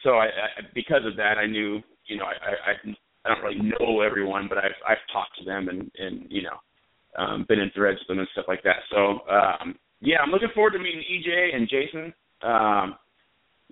so 0.02 0.18
I, 0.18 0.26
I 0.26 0.48
because 0.74 1.04
of 1.06 1.16
that 1.16 1.38
I 1.38 1.46
knew, 1.46 1.82
you 2.06 2.16
know, 2.16 2.24
I 2.24 2.34
I 2.34 2.70
I 2.72 2.96
I 3.24 3.34
don't 3.34 3.44
really 3.44 3.60
know 3.78 4.00
everyone, 4.00 4.48
but 4.48 4.58
I've 4.58 4.78
I've 4.86 5.04
talked 5.12 5.38
to 5.38 5.44
them 5.44 5.68
and 5.68 5.90
and 5.98 6.26
you 6.30 6.42
know 6.42 6.58
um, 7.16 7.44
been 7.48 7.60
in 7.60 7.70
threads 7.70 7.98
with 8.00 8.08
them 8.08 8.18
and 8.18 8.28
stuff 8.32 8.46
like 8.48 8.62
that. 8.64 8.82
So 8.90 9.20
um, 9.28 9.76
yeah, 10.00 10.18
I'm 10.20 10.30
looking 10.30 10.50
forward 10.54 10.72
to 10.72 10.78
meeting 10.78 11.02
EJ 11.02 11.54
and 11.54 11.68
Jason. 11.68 12.14
Um, 12.42 12.96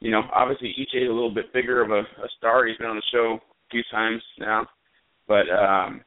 you 0.01 0.11
know, 0.11 0.23
obviously 0.35 0.75
EJ 0.79 1.05
is 1.05 1.09
a 1.11 1.13
little 1.13 1.33
bit 1.33 1.53
bigger 1.53 1.83
of 1.83 1.91
a, 1.91 2.01
a 2.01 2.29
star. 2.37 2.67
He's 2.67 2.77
been 2.77 2.89
on 2.89 2.97
the 2.97 3.03
show 3.13 3.39
a 3.41 3.71
few 3.71 3.83
times 3.91 4.23
now, 4.39 4.67
but 5.29 5.49
um, 5.51 6.03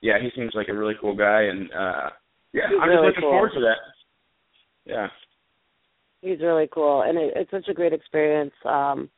yeah, 0.00 0.18
he 0.20 0.30
seems 0.36 0.52
like 0.54 0.68
a 0.68 0.74
really 0.74 0.94
cool 1.00 1.16
guy, 1.16 1.42
and 1.42 1.70
uh, 1.72 2.10
yeah, 2.52 2.68
He's 2.68 2.78
I'm 2.80 2.88
really 2.88 3.08
just 3.08 3.16
looking 3.16 3.22
cool. 3.22 3.30
forward 3.32 3.52
to 3.54 3.60
that. 3.60 3.78
Yeah. 4.84 5.08
He's 6.20 6.40
really 6.40 6.68
cool, 6.72 7.02
and 7.02 7.18
it, 7.18 7.32
it's 7.36 7.50
such 7.50 7.68
a 7.68 7.74
great 7.74 7.92
experience. 7.92 8.52
Um, 8.64 9.10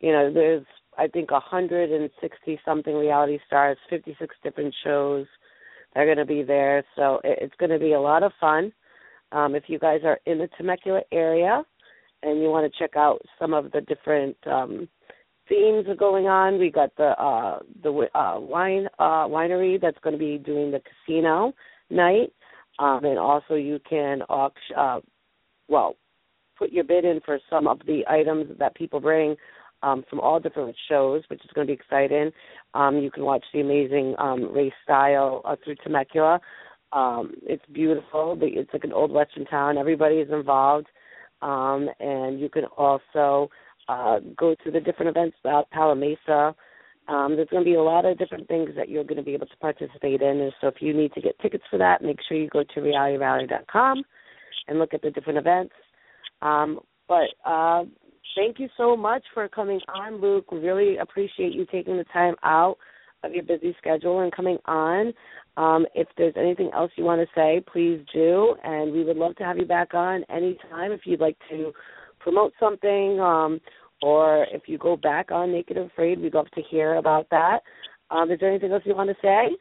you 0.00 0.12
know, 0.12 0.32
there's 0.32 0.64
I 0.98 1.08
think 1.08 1.30
a 1.30 1.40
hundred 1.40 1.90
and 1.90 2.10
sixty 2.20 2.60
something 2.64 2.94
reality 2.94 3.38
stars, 3.46 3.78
fifty 3.88 4.16
six 4.20 4.34
different 4.42 4.74
shows. 4.84 5.26
They're 5.94 6.06
going 6.06 6.18
to 6.18 6.24
be 6.24 6.42
there, 6.42 6.84
so 6.96 7.20
it, 7.24 7.38
it's 7.42 7.54
going 7.58 7.70
to 7.70 7.78
be 7.78 7.92
a 7.92 8.00
lot 8.00 8.22
of 8.22 8.32
fun. 8.40 8.72
Um, 9.32 9.54
if 9.54 9.64
you 9.66 9.78
guys 9.78 10.00
are 10.04 10.18
in 10.26 10.38
the 10.38 10.48
Temecula 10.58 11.00
area 11.10 11.62
and 12.22 12.40
you 12.40 12.48
want 12.48 12.70
to 12.70 12.78
check 12.78 12.96
out 12.96 13.20
some 13.38 13.54
of 13.54 13.72
the 13.72 13.80
different 13.80 14.36
um, 14.46 14.88
themes 15.52 15.86
are 15.88 15.94
going 15.94 16.26
on, 16.26 16.58
we 16.58 16.70
got 16.70 16.94
the 16.96 17.10
uh, 17.22 17.58
the 17.82 18.08
uh, 18.14 18.38
wine 18.40 18.88
uh, 18.98 19.26
winery 19.26 19.80
that's 19.80 19.98
going 20.02 20.12
to 20.12 20.18
be 20.18 20.38
doing 20.38 20.70
the 20.70 20.80
casino 20.80 21.52
night, 21.90 22.32
um, 22.78 23.04
and 23.04 23.18
also 23.18 23.54
you 23.54 23.78
can 23.88 24.22
auction. 24.22 24.76
Uh, 24.76 25.00
well, 25.68 25.96
put 26.58 26.72
your 26.72 26.84
bid 26.84 27.04
in 27.04 27.20
for 27.24 27.38
some 27.50 27.66
of 27.66 27.80
the 27.86 28.02
items 28.08 28.46
that 28.58 28.74
people 28.74 29.00
bring 29.00 29.36
um, 29.82 30.04
from 30.08 30.20
all 30.20 30.40
different 30.40 30.74
shows, 30.88 31.22
which 31.28 31.44
is 31.44 31.50
going 31.54 31.66
to 31.66 31.70
be 31.70 31.78
exciting. 31.78 32.30
Um, 32.74 32.98
you 32.98 33.10
can 33.10 33.24
watch 33.24 33.44
the 33.52 33.60
amazing 33.60 34.14
um, 34.18 34.52
race 34.52 34.72
style 34.84 35.42
uh, 35.44 35.56
through 35.62 35.76
Temecula. 35.76 36.40
Um, 36.92 37.34
it's 37.42 37.64
beautiful. 37.72 38.38
It's 38.40 38.72
like 38.72 38.84
an 38.84 38.92
old 38.92 39.10
western 39.10 39.46
town. 39.46 39.78
Everybody 39.78 40.16
is 40.16 40.30
involved, 40.30 40.88
um, 41.40 41.88
and 42.00 42.38
you 42.38 42.48
can 42.48 42.64
also 42.64 43.50
uh, 43.88 44.18
go 44.36 44.54
to 44.64 44.70
the 44.70 44.80
different 44.80 45.10
events 45.10 45.36
about 45.42 45.70
Palo 45.70 45.94
Mesa. 45.94 46.54
Um, 47.08 47.34
there's 47.36 47.48
going 47.48 47.64
to 47.64 47.70
be 47.70 47.74
a 47.74 47.82
lot 47.82 48.04
of 48.04 48.18
different 48.18 48.46
things 48.48 48.70
that 48.76 48.88
you're 48.88 49.04
going 49.04 49.16
to 49.16 49.22
be 49.22 49.34
able 49.34 49.46
to 49.46 49.56
participate 49.56 50.22
in. 50.22 50.40
And 50.40 50.52
so 50.60 50.68
if 50.68 50.76
you 50.80 50.94
need 50.94 51.12
to 51.14 51.20
get 51.20 51.38
tickets 51.40 51.64
for 51.70 51.78
that, 51.78 52.02
make 52.02 52.18
sure 52.28 52.36
you 52.36 52.48
go 52.48 52.62
to 52.62 52.80
realityrally.com 52.80 54.04
and 54.68 54.78
look 54.78 54.94
at 54.94 55.02
the 55.02 55.10
different 55.10 55.38
events. 55.38 55.74
Um, 56.42 56.80
but 57.08 57.28
uh, 57.44 57.84
thank 58.36 58.58
you 58.58 58.68
so 58.76 58.96
much 58.96 59.24
for 59.34 59.48
coming 59.48 59.80
on, 59.88 60.20
Luke. 60.20 60.46
Really 60.52 60.98
appreciate 60.98 61.52
you 61.52 61.66
taking 61.70 61.96
the 61.96 62.04
time 62.12 62.34
out 62.42 62.76
of 63.24 63.32
your 63.32 63.44
busy 63.44 63.74
schedule 63.78 64.20
and 64.20 64.32
coming 64.32 64.58
on. 64.66 65.12
Um, 65.56 65.86
if 65.94 66.08
there's 66.16 66.34
anything 66.36 66.70
else 66.74 66.90
you 66.96 67.04
want 67.04 67.20
to 67.20 67.26
say, 67.34 67.62
please 67.70 68.00
do, 68.12 68.56
and 68.64 68.92
we 68.92 69.04
would 69.04 69.16
love 69.16 69.36
to 69.36 69.44
have 69.44 69.58
you 69.58 69.66
back 69.66 69.92
on 69.92 70.24
anytime 70.30 70.92
if 70.92 71.02
you'd 71.04 71.20
like 71.20 71.36
to 71.50 71.72
promote 72.22 72.52
something, 72.58 73.20
um, 73.20 73.60
or 74.02 74.46
if 74.50 74.62
you 74.66 74.78
go 74.78 74.96
back 74.96 75.30
on 75.30 75.52
Naked 75.52 75.76
and 75.76 75.90
Afraid, 75.90 76.20
we'd 76.20 76.34
love 76.34 76.50
to 76.54 76.62
hear 76.70 76.96
about 76.96 77.28
that. 77.30 77.60
Um, 78.10 78.30
is 78.30 78.38
there 78.40 78.50
anything 78.50 78.72
else 78.72 78.82
you 78.84 78.94
want 78.94 79.10
to 79.10 79.16
say? 79.22 79.56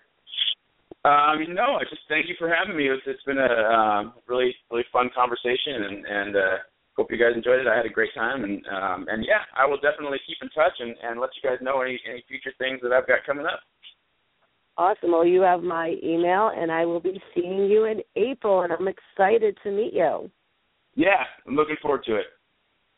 Um, 1.04 1.56
no, 1.56 1.82
I 1.82 1.84
just 1.90 2.04
thank 2.10 2.28
you 2.30 2.36
for 2.38 2.48
having 2.54 2.78
me. 2.78 2.88
It's, 2.88 3.02
it's 3.08 3.24
been 3.24 3.40
a 3.40 3.54
um, 3.74 4.14
really 4.28 4.54
really 4.70 4.86
fun 4.94 5.10
conversation, 5.16 5.90
and 5.90 6.06
and 6.06 6.36
uh, 6.36 6.58
hope 6.96 7.10
you 7.10 7.18
guys 7.18 7.34
enjoyed 7.36 7.60
it. 7.60 7.68
I 7.68 7.76
had 7.76 7.88
a 7.88 7.90
great 7.90 8.14
time, 8.14 8.44
and 8.44 8.62
um, 8.68 9.08
and 9.10 9.26
yeah, 9.26 9.42
I 9.58 9.66
will 9.66 9.82
definitely 9.82 10.20
keep 10.28 10.38
in 10.42 10.50
touch 10.50 10.78
and, 10.80 10.96
and 11.02 11.20
let 11.20 11.32
you 11.34 11.50
guys 11.50 11.58
know 11.62 11.82
any 11.82 12.00
any 12.08 12.24
future 12.28 12.54
things 12.60 12.82
that 12.84 12.92
I've 12.92 13.08
got 13.08 13.26
coming 13.26 13.48
up. 13.48 13.62
Awesome. 14.78 15.12
Well, 15.12 15.26
you 15.26 15.42
have 15.42 15.64
my 15.64 15.96
email, 16.04 16.52
and 16.56 16.72
I 16.72 16.86
will 16.86 17.00
be 17.00 17.22
seeing 17.34 17.66
you 17.66 17.86
in 17.86 18.02
April, 18.16 18.62
and 18.62 18.72
I'm 18.72 18.88
excited 18.88 19.58
to 19.64 19.72
meet 19.72 19.94
you. 19.94 20.30
Yeah, 20.96 21.24
I'm 21.48 21.56
looking 21.56 21.78
forward 21.82 22.04
to 22.06 22.16
it. 22.16 22.26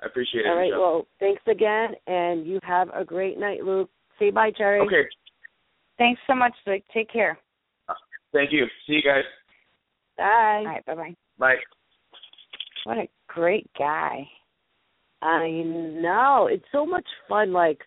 I 0.04 0.08
appreciate 0.08 0.46
it. 0.46 0.50
All 0.50 0.56
right. 0.58 0.66
Michelle. 0.66 0.80
Well, 0.82 1.08
thanks 1.20 1.42
again, 1.48 1.94
and 2.08 2.46
you 2.46 2.60
have 2.64 2.90
a 2.94 3.06
great 3.06 3.40
night, 3.40 3.64
Luke. 3.64 3.90
Say 4.20 4.30
bye, 4.32 4.52
Cherry. 4.56 4.80
okay, 4.82 5.08
Thanks 5.98 6.22
so 6.28 6.36
much, 6.36 6.54
Luke. 6.68 6.84
Take 6.94 7.12
care. 7.12 7.38
thank 8.32 8.52
you. 8.52 8.66
See 8.88 8.94
you 8.94 9.02
guys. 9.02 9.24
Bye. 10.18 10.24
All 10.26 10.66
right, 10.66 10.86
bye 10.86 10.96
bye. 10.96 11.16
Bye. 11.38 11.56
What 12.84 12.98
a 12.98 13.08
great 13.28 13.70
guy. 13.78 14.28
I 15.22 15.48
know. 15.66 16.50
It's 16.52 16.66
so 16.72 16.86
much 16.86 17.06
fun, 17.30 17.54
like 17.54 17.80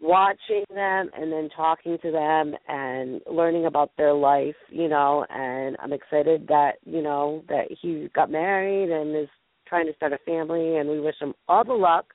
watching 0.00 0.64
them 0.72 1.10
and 1.16 1.32
then 1.32 1.48
talking 1.56 1.98
to 2.02 2.10
them 2.12 2.54
and 2.68 3.20
learning 3.30 3.66
about 3.66 3.90
their 3.96 4.12
life, 4.12 4.54
you 4.68 4.88
know, 4.88 5.24
and 5.30 5.76
I'm 5.82 5.92
excited 5.92 6.46
that, 6.48 6.74
you 6.84 7.02
know, 7.02 7.42
that 7.48 7.64
he 7.80 8.08
got 8.14 8.30
married 8.30 8.90
and 8.90 9.16
is 9.16 9.28
trying 9.68 9.86
to 9.86 9.94
start 9.94 10.12
a 10.12 10.18
family 10.18 10.76
and 10.76 10.88
we 10.88 11.00
wish 11.00 11.16
him 11.20 11.34
all 11.48 11.64
the 11.64 11.72
luck. 11.72 12.12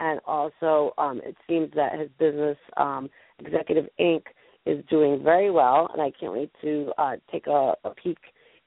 And 0.00 0.20
also, 0.26 0.92
um, 0.98 1.20
it 1.24 1.36
seems 1.48 1.70
that 1.76 1.98
his 1.98 2.08
business, 2.18 2.56
um, 2.76 3.08
Executive 3.38 3.86
Inc., 4.00 4.22
is 4.66 4.82
doing 4.88 5.22
very 5.22 5.50
well, 5.50 5.90
and 5.92 6.00
I 6.00 6.10
can't 6.18 6.32
wait 6.32 6.50
to 6.62 6.90
uh, 6.96 7.16
take 7.30 7.46
a, 7.46 7.74
a 7.84 7.90
peek 8.02 8.18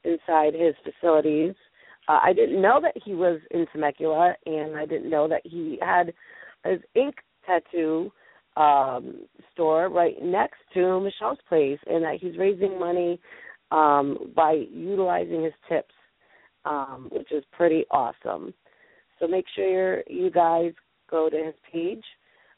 inside 0.03 0.53
his 0.53 0.75
facilities. 0.83 1.55
Uh, 2.07 2.19
I 2.23 2.33
didn't 2.33 2.61
know 2.61 2.79
that 2.81 2.93
he 3.03 3.13
was 3.13 3.39
in 3.51 3.65
Temecula, 3.73 4.35
and 4.45 4.77
I 4.77 4.85
didn't 4.85 5.09
know 5.09 5.27
that 5.27 5.41
he 5.43 5.79
had 5.81 6.13
his 6.63 6.79
ink 6.95 7.15
tattoo 7.45 8.11
um, 8.55 9.21
store 9.53 9.89
right 9.89 10.15
next 10.21 10.59
to 10.75 10.99
Michelle's 10.99 11.39
place, 11.49 11.79
and 11.87 12.03
that 12.03 12.19
he's 12.21 12.37
raising 12.37 12.79
money 12.79 13.19
um, 13.71 14.31
by 14.35 14.65
utilizing 14.71 15.43
his 15.43 15.53
tips. 15.67 15.93
Um, 16.67 17.09
which 17.11 17.31
is 17.31 17.43
pretty 17.51 17.85
awesome. 17.91 18.53
So 19.19 19.27
make 19.27 19.45
sure 19.55 20.03
you 20.07 20.29
guys 20.29 20.73
go 21.09 21.29
to 21.29 21.37
his 21.37 21.55
page 21.71 22.03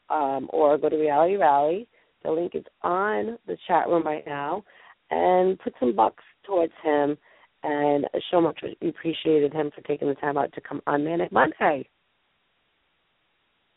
um, 0.08 0.48
or 0.52 0.76
go 0.78 0.88
to 0.88 0.96
Reality 0.96 1.36
Rally. 1.36 1.88
The 2.22 2.30
link 2.30 2.52
is 2.54 2.64
on 2.82 3.38
the 3.46 3.56
chat 3.66 3.88
room 3.88 4.04
right 4.04 4.26
now, 4.26 4.62
and 5.10 5.58
put 5.60 5.72
some 5.80 5.96
bucks 5.96 6.24
towards 6.46 6.72
him 6.82 7.16
and 7.62 8.06
show 8.30 8.40
much 8.40 8.60
we 8.62 8.88
appreciated 8.88 9.52
him 9.52 9.70
for 9.74 9.82
taking 9.82 10.08
the 10.08 10.14
time 10.14 10.36
out 10.36 10.52
to 10.54 10.60
come 10.60 10.80
on 10.86 11.04
Manic 11.04 11.30
Monday. 11.32 11.88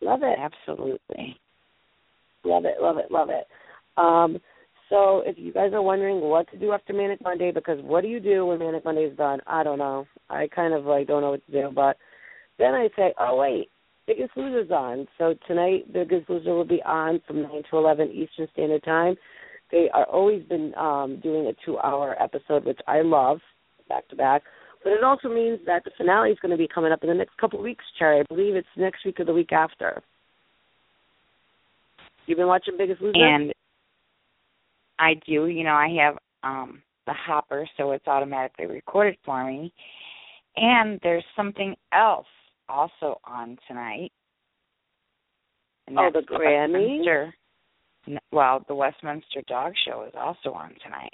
Love 0.02 0.22
it. 0.24 0.38
Absolutely. 0.40 1.38
Love 2.46 2.66
it, 2.66 2.76
love 2.82 2.98
it, 2.98 3.10
love 3.10 3.30
it. 3.30 3.48
Um, 3.98 4.38
so 4.94 5.24
if 5.26 5.38
you 5.40 5.52
guys 5.52 5.74
are 5.74 5.82
wondering 5.82 6.22
what 6.22 6.49
to 6.52 6.60
do 6.60 6.72
after 6.72 6.94
Manic 6.94 7.20
Monday, 7.24 7.52
because 7.52 7.80
what 7.82 8.02
do 8.02 8.07
you 8.07 8.20
do 8.20 8.45
when 8.45 8.60
Manic 8.60 8.86
Monday 8.86 9.06
is 9.06 9.18
done? 9.18 9.40
I 9.48 9.64
don't 9.64 9.80
know. 9.80 10.06
I 10.30 10.48
kind 10.48 10.72
of 10.72 10.86
like 10.86 11.07
don't 11.07 11.22
know 11.22 11.32
what 11.32 11.45
to 11.48 11.52
do, 11.52 11.72
but 11.74 11.98
then 12.60 12.76
I 12.76 12.90
say, 12.95 13.14
oh 13.20 13.36
wait, 13.38 13.70
Biggest 14.06 14.38
Loser's 14.38 14.70
on. 14.70 15.07
So 15.18 15.34
tonight, 15.48 15.91
Biggest 15.91 16.30
Loser 16.30 16.53
will 16.53 16.64
be 16.64 16.84
on 16.86 17.22
from 17.26 17.41
nine 17.41 17.64
to 17.72 17.78
eleven 17.78 18.10
Eastern 18.11 18.48
Standard 18.53 18.84
Time. 18.84 19.15
They 19.72 19.90
are 19.91 20.06
always 20.06 20.44
been 20.44 20.76
um, 20.76 21.20
doing 21.24 21.48
a 21.48 21.53
two-hour 21.65 22.22
episode, 22.22 22.64
which 22.64 22.80
I 22.88 23.02
love, 23.02 23.40
back 23.90 24.07
to 24.10 24.15
back. 24.15 24.44
But 24.84 24.94
it 24.94 25.03
also 25.03 25.30
means 25.30 25.60
that 25.65 25.84
the 25.86 25.91
finale 25.98 26.30
is 26.30 26.38
going 26.41 26.52
to 26.52 26.57
be 26.57 26.68
coming 26.68 26.91
up 26.91 27.02
in 27.02 27.10
the 27.10 27.15
next 27.15 27.38
couple 27.38 27.57
of 27.57 27.64
weeks, 27.64 27.84
Cherry. 27.98 28.20
I 28.20 28.24
believe 28.30 28.56
it's 28.56 28.68
next 28.78 29.03
week 29.06 29.20
or 29.20 29.26
the 29.26 29.34
week 29.34 29.52
after. 29.52 30.03
You've 32.28 32.38
been 32.38 32.48
watching 32.48 32.76
Biggest 32.78 33.02
Loser? 33.02 33.15
And 33.15 33.53
I 34.99 35.15
do, 35.26 35.48
you 35.48 35.64
know, 35.64 35.74
I 35.74 35.95
have 36.02 36.18
um 36.44 36.82
the 37.06 37.14
hopper 37.14 37.68
so 37.78 37.91
it's 37.91 38.07
automatically 38.07 38.65
recorded 38.65 39.18
for 39.26 39.45
me. 39.45 39.74
And 40.56 40.99
there's 41.03 41.26
something 41.36 41.76
else 41.91 42.28
also 42.70 43.20
on 43.26 43.57
tonight. 43.68 44.11
Oh, 45.90 46.10
the 46.14 46.22
N- 48.07 48.20
Well, 48.32 48.64
the 48.68 48.76
Westminster 48.76 49.41
Dog 49.48 49.74
Show 49.86 50.03
is 50.07 50.14
also 50.18 50.52
on 50.53 50.74
tonight. 50.84 51.11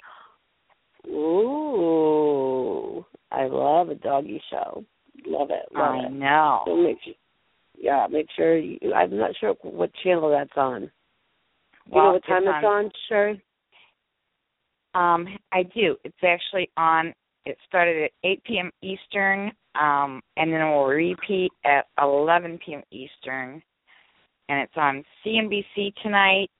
Ooh, 1.08 3.04
I 3.32 3.46
love 3.46 3.88
a 3.88 3.94
doggy 3.94 4.42
show. 4.50 4.84
Love 5.26 5.50
it, 5.50 5.66
love 5.74 5.94
I 5.94 5.98
it. 6.06 6.12
know. 6.12 6.62
So 6.66 6.76
make 6.76 6.98
sure, 7.04 7.14
yeah, 7.76 8.06
make 8.10 8.26
sure. 8.36 8.56
You, 8.56 8.78
I'm 8.94 9.16
not 9.16 9.32
sure 9.40 9.54
what 9.62 9.90
channel 10.02 10.30
that's 10.30 10.50
on. 10.56 10.80
Do 10.82 10.86
you 11.86 11.96
Well, 11.96 12.04
know 12.04 12.12
what 12.12 12.24
time 12.26 12.42
it's 12.46 12.56
it's 12.56 12.64
on, 12.64 12.90
Cherry? 13.08 13.42
Um, 14.94 15.26
I 15.52 15.62
do. 15.62 15.96
It's 16.04 16.16
actually 16.24 16.70
on. 16.76 17.14
It 17.46 17.56
started 17.66 18.04
at 18.04 18.10
8 18.24 18.44
p.m. 18.44 18.70
Eastern, 18.82 19.52
um, 19.80 20.20
and 20.36 20.52
then 20.52 20.60
it 20.60 20.70
will 20.70 20.86
repeat 20.86 21.50
at 21.64 21.86
11 22.00 22.58
p.m. 22.64 22.82
Eastern, 22.90 23.62
and 24.48 24.60
it's 24.60 24.72
on 24.76 25.04
CNBC 25.24 25.94
tonight, 26.02 26.50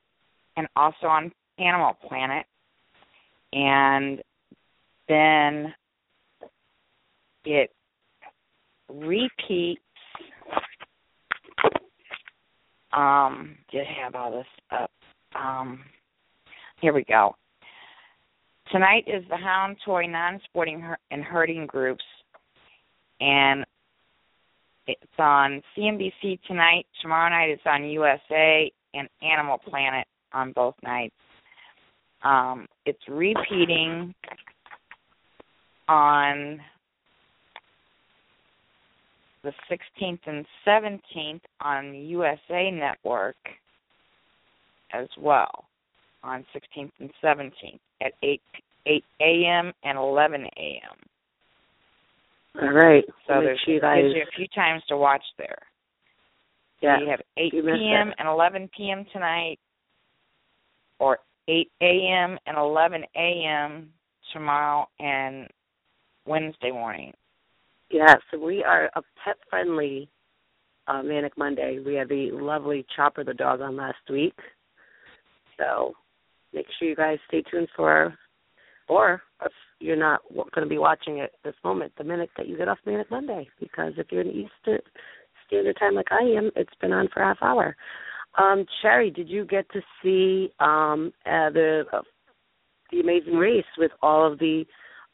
and 0.57 0.66
also 0.77 1.07
on 1.07 1.32
Animal 1.59 1.94
Planet, 2.09 2.47
and 3.52 4.23
then 5.09 5.74
it 7.44 7.70
repeats. 8.89 9.81
Um, 12.93 13.57
did 13.70 13.86
have 13.86 14.15
all 14.15 14.32
this 14.32 14.47
up. 14.73 14.90
Um, 15.39 15.85
here 16.81 16.93
we 16.93 17.05
go. 17.05 17.36
Tonight 18.72 19.02
is 19.09 19.24
the 19.28 19.36
Hound 19.36 19.78
Toy 19.84 20.06
Non-Sporting 20.06 20.94
and 21.10 21.24
Herding 21.24 21.66
Groups, 21.66 22.05
and 23.20 23.64
it's 24.86 25.01
on 25.18 25.60
CNBC 25.76 26.38
tonight. 26.47 26.86
Tomorrow 27.02 27.30
night 27.30 27.51
it's 27.51 27.62
on 27.66 27.84
USA 27.84 28.70
and 28.94 29.09
Animal 29.22 29.59
Planet 29.59 30.06
on 30.32 30.52
both 30.52 30.76
nights. 30.84 31.16
Um, 32.22 32.68
it's 32.86 33.02
repeating 33.09 34.14
on 35.88 36.60
the 39.42 39.52
16th 39.68 40.20
and 40.26 40.47
17th 40.64 41.40
on 41.60 41.92
USA 41.92 42.70
Network 42.70 43.36
as 44.92 45.09
well 45.18 45.64
on 46.22 46.44
16th 46.55 46.92
and 47.01 47.10
17th 47.24 47.80
at 48.01 48.12
8 48.22 48.40
8 48.86 49.05
a.m. 49.20 49.72
and 49.85 49.98
11 49.98 50.44
a.m. 50.56 50.97
All 52.62 52.72
right. 52.72 53.05
So 53.27 53.35
Make 53.35 53.44
there's 53.44 53.60
you 53.66 53.81
gives 53.81 54.14
you 54.14 54.22
a 54.22 54.36
few 54.36 54.48
times 54.48 54.82
to 54.89 54.97
watch 54.97 55.22
there. 55.39 55.59
Yeah. 56.81 56.97
So 56.97 57.05
you 57.05 57.10
have 57.10 57.20
8 57.36 57.52
you 57.52 57.62
p.m. 57.62 58.12
and 58.18 58.28
11 58.28 58.70
p.m. 58.77 59.05
tonight, 59.12 59.59
or 60.98 61.18
8 61.48 61.70
a.m. 61.82 62.39
and 62.47 62.56
11 62.56 63.05
a.m. 63.16 63.90
tomorrow 64.32 64.89
and 64.98 65.47
Wednesday 66.27 66.70
morning. 66.70 67.12
Yeah, 67.90 68.14
so 68.31 68.39
we 68.39 68.62
are 68.62 68.85
a 68.94 69.02
pet 69.24 69.36
friendly 69.48 70.09
uh, 70.86 71.02
Manic 71.02 71.36
Monday. 71.36 71.81
We 71.85 71.94
had 71.94 72.09
the 72.09 72.31
lovely 72.32 72.86
Chopper 72.94 73.24
the 73.24 73.35
dog 73.35 73.60
on 73.60 73.77
last 73.77 73.98
week. 74.09 74.36
So 75.59 75.94
make 76.52 76.66
sure 76.78 76.89
you 76.89 76.97
guys 76.97 77.18
stay 77.28 77.43
tuned 77.43 77.68
for, 77.77 78.14
or 78.89 79.22
if 79.44 79.52
you're 79.78 79.97
not 79.97 80.20
going 80.35 80.62
to 80.62 80.66
be 80.66 80.78
watching 80.78 81.18
it 81.18 81.32
this 81.44 81.55
moment, 81.64 81.93
the 81.97 82.05
minute 82.05 82.31
that 82.36 82.48
you 82.48 82.56
get 82.56 82.68
off 82.68 82.78
Manic 82.85 83.10
Monday, 83.10 83.48
because 83.59 83.93
if 83.97 84.06
you're 84.10 84.22
in 84.22 84.28
Eastern 84.28 84.81
Standard 85.47 85.77
Time 85.78 85.94
like 85.94 86.10
I 86.10 86.22
am, 86.36 86.51
it's 86.56 86.74
been 86.81 86.93
on 86.93 87.09
for 87.12 87.22
a 87.22 87.27
half 87.27 87.39
hour. 87.43 87.77
Um, 88.39 88.64
Cherry, 88.82 89.10
did 89.10 89.28
you 89.28 89.44
get 89.44 89.66
to 89.72 89.81
see 90.02 90.52
um, 90.60 91.12
uh, 91.27 91.51
the 91.51 91.85
uh, 91.93 92.02
the 92.93 93.01
Amazing 93.01 93.35
Race 93.35 93.64
with 93.78 93.90
all 94.02 94.31
of 94.31 94.39
the 94.39 94.64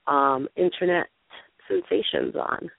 um, 0.07 0.49
internet 0.57 1.07
sensations 1.69 2.35
on? 2.37 2.71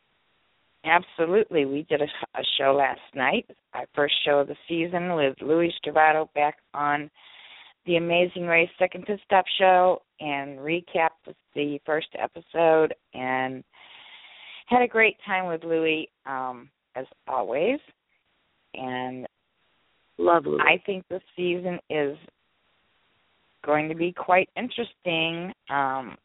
Absolutely. 0.86 1.66
We 1.66 1.86
did 1.90 2.02
a, 2.02 2.40
a 2.40 2.44
show 2.58 2.76
last 2.76 3.02
night, 3.16 3.46
our 3.74 3.86
first 3.96 4.16
show 4.26 4.40
of 4.40 4.48
the 4.48 4.56
season 4.68 5.16
with 5.16 5.36
Louis 5.42 5.74
Stravato 5.84 6.32
back 6.34 6.58
on 6.74 7.10
the 7.88 7.96
Amazing 7.96 8.46
Race 8.46 8.70
Second 8.78 9.06
Pit 9.06 9.20
Stop 9.26 9.46
show 9.58 10.02
and 10.20 10.60
recapped 10.60 11.34
the 11.56 11.80
first 11.86 12.08
episode 12.22 12.94
and 13.14 13.64
had 14.68 14.82
a 14.82 14.88
great 14.88 15.16
time 15.26 15.48
with 15.48 15.64
Louie 15.64 16.10
um, 16.26 16.70
as 16.96 17.06
always. 17.28 17.80
And 18.74 19.26
Love 20.18 20.46
Louis. 20.46 20.60
I 20.60 20.82
think 20.86 21.06
the 21.10 21.22
season 21.36 21.80
is 21.90 22.18
going 23.66 23.88
to 23.90 23.96
be 23.96 24.12
quite 24.12 24.50
interesting. 24.58 25.54
Um, 25.70 26.18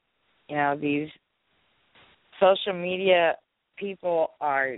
you 0.49 0.57
know, 0.57 0.77
these 0.79 1.09
social 2.41 2.73
media 2.73 3.37
people 3.79 4.31
are 4.41 4.77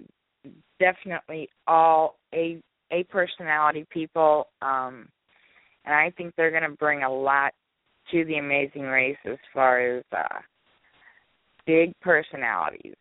definitely 0.79 1.49
all 1.67 2.19
a 2.35 2.61
a 2.93 3.03
personality 3.05 3.87
people 3.91 4.49
um 4.61 5.09
and 5.85 5.95
I 5.95 6.11
think 6.17 6.35
they're 6.37 6.51
going 6.51 6.69
to 6.69 6.77
bring 6.77 7.03
a 7.03 7.13
lot 7.13 7.53
to 8.11 8.25
the 8.25 8.37
amazing 8.37 8.83
race 8.83 9.17
as 9.25 9.39
far 9.53 9.99
as 9.99 10.05
uh 10.13 10.41
big 11.67 11.93
personalities. 12.01 12.97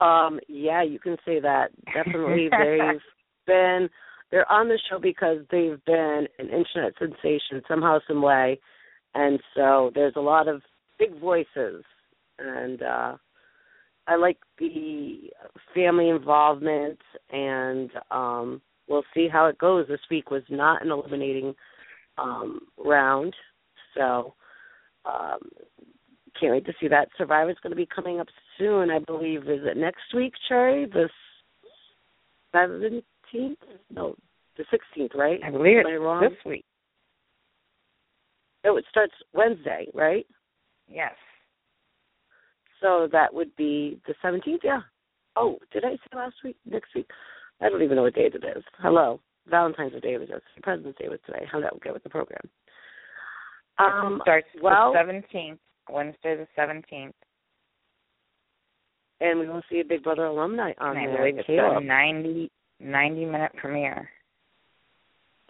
Um, 0.00 0.38
yeah, 0.48 0.82
you 0.82 0.98
can 0.98 1.16
say 1.24 1.40
that. 1.40 1.70
Definitely 1.92 2.48
they've 2.50 3.00
been 3.46 3.88
they're 4.30 4.50
on 4.50 4.68
the 4.68 4.78
show 4.90 4.98
because 4.98 5.38
they've 5.50 5.82
been 5.84 6.26
an 6.38 6.46
internet 6.46 6.92
sensation 6.98 7.62
somehow, 7.68 7.98
some 8.06 8.22
way. 8.22 8.60
And 9.14 9.40
so 9.54 9.90
there's 9.94 10.14
a 10.16 10.20
lot 10.20 10.48
of 10.48 10.62
big 10.98 11.18
voices 11.20 11.84
and 12.38 12.82
uh 12.82 13.16
I 14.08 14.16
like 14.16 14.38
the 14.58 15.30
family 15.74 16.08
involvement 16.08 16.98
and 17.30 17.90
um 18.10 18.62
we'll 18.88 19.04
see 19.14 19.28
how 19.28 19.46
it 19.46 19.58
goes. 19.58 19.86
This 19.88 20.00
week 20.10 20.30
was 20.30 20.42
not 20.48 20.84
an 20.84 20.90
eliminating 20.90 21.54
um 22.18 22.60
round. 22.78 23.34
So 23.96 24.34
um 25.04 25.38
can't 26.38 26.52
wait 26.52 26.66
to 26.66 26.74
see 26.80 26.88
that. 26.88 27.08
Survivor's 27.16 27.56
going 27.62 27.70
to 27.70 27.76
be 27.76 27.86
coming 27.86 28.20
up 28.20 28.26
soon, 28.58 28.90
I 28.90 28.98
believe. 28.98 29.44
Is 29.48 29.60
it 29.64 29.76
next 29.76 30.14
week, 30.14 30.34
Cherry? 30.48 30.86
The 30.86 31.08
seventeenth? 32.52 33.58
No, 33.90 34.14
the 34.58 34.64
sixteenth, 34.70 35.12
right? 35.14 35.40
I 35.44 35.50
believe 35.50 35.78
Am 35.78 35.86
I 35.86 35.90
it's 35.92 36.00
wrong? 36.00 36.20
this 36.22 36.38
week. 36.44 36.64
Oh, 38.66 38.76
it 38.76 38.84
starts 38.90 39.14
Wednesday, 39.32 39.86
right? 39.94 40.26
Yes. 40.88 41.14
So 42.82 43.08
that 43.12 43.32
would 43.32 43.54
be 43.56 44.00
the 44.06 44.14
seventeenth. 44.20 44.60
Yeah. 44.64 44.80
Oh, 45.36 45.58
did 45.72 45.84
I 45.84 45.92
say 45.92 46.16
last 46.16 46.36
week? 46.44 46.56
Next 46.64 46.94
week? 46.94 47.08
I 47.60 47.68
don't 47.68 47.82
even 47.82 47.96
know 47.96 48.02
what 48.02 48.14
date 48.14 48.34
it 48.34 48.44
is. 48.56 48.62
Hello, 48.78 49.20
Valentine's 49.48 49.92
Day 50.02 50.16
was 50.18 50.28
yesterday. 50.28 50.60
President's 50.62 50.98
Day 50.98 51.08
was 51.08 51.20
today. 51.26 51.44
How 51.50 51.58
did 51.58 51.66
that 51.66 51.80
go 51.82 51.92
with 51.92 52.02
the 52.02 52.10
program? 52.10 52.42
Um, 53.78 54.20
starts 54.22 54.46
well, 54.62 54.92
the 54.92 54.98
seventeenth, 55.00 55.58
Wednesday 55.90 56.36
the 56.36 56.46
seventeenth. 56.56 57.14
and 59.20 59.38
we 59.40 59.48
will 59.48 59.62
see 59.70 59.80
a 59.80 59.84
Big 59.84 60.02
Brother 60.02 60.26
alumni 60.26 60.72
on 60.78 60.96
and 60.96 61.10
I 61.10 61.16
believe 61.16 61.38
it's 61.38 61.46
Caleb. 61.46 61.82
a 61.82 61.84
90, 61.84 62.50
90 62.80 63.24
minute 63.24 63.52
premiere. 63.56 64.08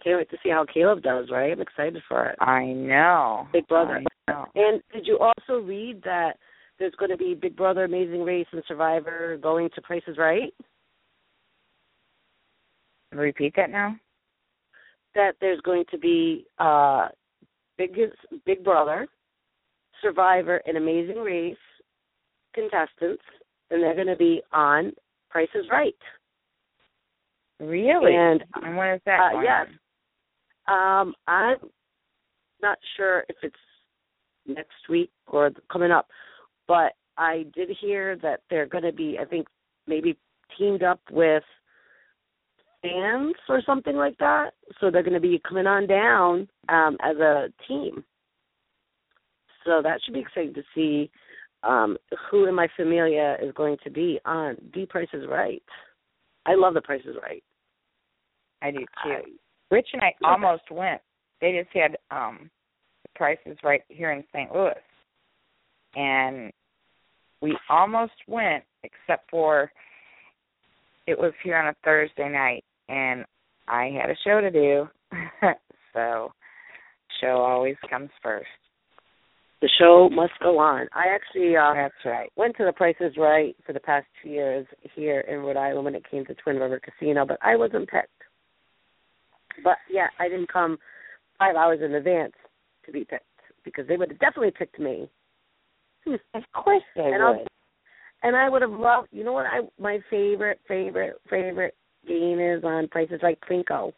Can't 0.03 0.17
wait 0.17 0.29
to 0.29 0.37
see 0.43 0.49
how 0.49 0.65
Caleb 0.71 1.01
does. 1.03 1.27
Right, 1.31 1.51
I'm 1.51 1.61
excited 1.61 2.01
for 2.07 2.27
it. 2.27 2.37
I 2.39 2.65
know. 2.65 3.47
Big 3.51 3.67
Brother. 3.67 4.01
Know. 4.27 4.45
And 4.55 4.81
did 4.93 5.07
you 5.07 5.19
also 5.19 5.61
read 5.65 6.01
that 6.03 6.33
there's 6.79 6.93
going 6.95 7.11
to 7.11 7.17
be 7.17 7.33
Big 7.33 7.55
Brother, 7.55 7.85
Amazing 7.85 8.23
Race, 8.23 8.47
and 8.51 8.63
Survivor 8.67 9.37
going 9.41 9.69
to 9.75 9.81
Prices 9.81 10.17
Right? 10.17 10.53
Repeat 13.11 13.53
that 13.55 13.69
now. 13.69 13.95
That 15.15 15.35
there's 15.41 15.61
going 15.61 15.85
to 15.91 15.97
be 15.97 16.45
uh, 16.59 17.07
Big 17.77 17.95
Big 18.45 18.63
Brother, 18.63 19.07
Survivor, 20.01 20.61
and 20.65 20.77
Amazing 20.77 21.17
Race 21.17 21.55
contestants, 22.53 23.23
and 23.71 23.81
they're 23.81 23.95
going 23.95 24.07
to 24.07 24.15
be 24.15 24.41
on 24.51 24.91
Price 25.29 25.49
is 25.55 25.65
Right. 25.71 25.95
Really? 27.59 28.15
And 28.15 28.43
And 28.63 28.77
when 28.77 28.89
is 28.93 29.01
that? 29.05 29.19
uh, 29.19 29.41
yes, 29.41 29.67
um, 30.67 31.13
I'm 31.27 31.57
not 32.61 32.77
sure 32.95 33.23
if 33.29 33.35
it's 33.41 33.55
next 34.45 34.89
week 34.89 35.11
or 35.27 35.51
coming 35.71 35.91
up, 35.91 36.07
but 36.67 36.93
I 37.17 37.45
did 37.55 37.69
hear 37.81 38.15
that 38.17 38.41
they're 38.49 38.67
going 38.67 38.83
to 38.83 38.91
be, 38.91 39.17
I 39.19 39.25
think, 39.25 39.47
maybe 39.87 40.17
teamed 40.57 40.83
up 40.83 40.99
with 41.11 41.43
fans 42.81 43.35
or 43.49 43.61
something 43.65 43.95
like 43.95 44.17
that. 44.19 44.51
So 44.79 44.89
they're 44.91 45.03
going 45.03 45.13
to 45.13 45.19
be 45.19 45.41
coming 45.47 45.67
on 45.67 45.87
down 45.87 46.47
um, 46.69 46.97
as 47.03 47.17
a 47.17 47.47
team. 47.67 48.03
So 49.65 49.81
that 49.81 49.99
should 50.03 50.13
be 50.13 50.21
exciting 50.21 50.53
to 50.53 50.63
see 50.73 51.09
um, 51.63 51.97
who 52.29 52.45
in 52.45 52.55
my 52.55 52.67
familia 52.75 53.37
is 53.41 53.53
going 53.53 53.77
to 53.83 53.89
be 53.89 54.19
on 54.25 54.55
The 54.73 54.85
Price 54.85 55.09
is 55.13 55.23
Right. 55.29 55.63
I 56.45 56.55
love 56.55 56.73
The 56.73 56.81
Price 56.81 57.01
is 57.05 57.15
Right. 57.21 57.43
I 58.61 58.71
do 58.71 58.79
too. 58.79 58.85
I- 59.05 59.21
Rich 59.69 59.89
and 59.93 60.01
I 60.01 60.13
almost 60.23 60.71
went. 60.71 61.01
They 61.41 61.61
just 61.61 61.75
had 61.75 61.97
um 62.09 62.49
the 63.03 63.09
prices 63.15 63.57
right 63.63 63.81
here 63.89 64.11
in 64.11 64.23
St. 64.33 64.53
Louis. 64.53 64.73
And 65.95 66.51
we 67.41 67.57
almost 67.69 68.13
went 68.27 68.63
except 68.83 69.29
for 69.29 69.71
it 71.05 71.17
was 71.17 71.33
here 71.43 71.57
on 71.57 71.67
a 71.67 71.75
Thursday 71.83 72.29
night 72.29 72.63
and 72.89 73.25
I 73.67 73.85
had 73.99 74.09
a 74.09 74.15
show 74.25 74.41
to 74.41 74.51
do. 74.51 74.87
so 75.93 76.31
show 77.21 77.37
always 77.41 77.75
comes 77.89 78.09
first. 78.23 78.47
The 79.61 79.69
show 79.79 80.07
must 80.11 80.33
go 80.41 80.59
on. 80.59 80.87
I 80.93 81.05
actually 81.13 81.55
uh, 81.57 81.73
That's 81.73 81.93
right. 82.05 82.31
went 82.35 82.55
to 82.57 82.65
the 82.65 82.71
Price 82.73 82.95
is 82.99 83.17
Right 83.17 83.55
for 83.65 83.73
the 83.73 83.79
past 83.79 84.05
two 84.21 84.29
years 84.29 84.67
here 84.95 85.21
in 85.21 85.39
Rhode 85.39 85.57
Island 85.57 85.85
when 85.85 85.95
it 85.95 86.09
came 86.09 86.25
to 86.25 86.35
Twin 86.35 86.57
River 86.57 86.79
Casino, 86.79 87.25
but 87.25 87.39
I 87.41 87.55
wasn't 87.55 87.89
picked. 87.89 88.09
But 89.63 89.77
yeah, 89.91 90.07
I 90.19 90.29
didn't 90.29 90.53
come 90.53 90.77
five 91.39 91.55
hours 91.55 91.79
in 91.83 91.95
advance 91.95 92.33
to 92.85 92.91
be 92.91 93.03
picked 93.03 93.23
because 93.65 93.87
they 93.87 93.97
would 93.97 94.09
have 94.11 94.19
definitely 94.19 94.51
picked 94.55 94.79
me. 94.79 95.09
Of 96.05 96.43
course 96.53 96.83
they 96.95 97.01
and 97.03 97.23
I'll- 97.23 97.39
would. 97.39 97.47
And 98.23 98.35
I 98.35 98.49
would 98.49 98.63
have 98.63 98.71
loved. 98.71 99.09
You 99.11 99.23
know 99.23 99.33
what? 99.33 99.45
I 99.45 99.59
my 99.79 99.99
favorite, 100.09 100.59
favorite, 100.67 101.17
favorite 101.29 101.75
game 102.07 102.39
is 102.39 102.63
on 102.63 102.87
is 103.11 103.21
Right 103.21 103.39
Plinko. 103.49 103.93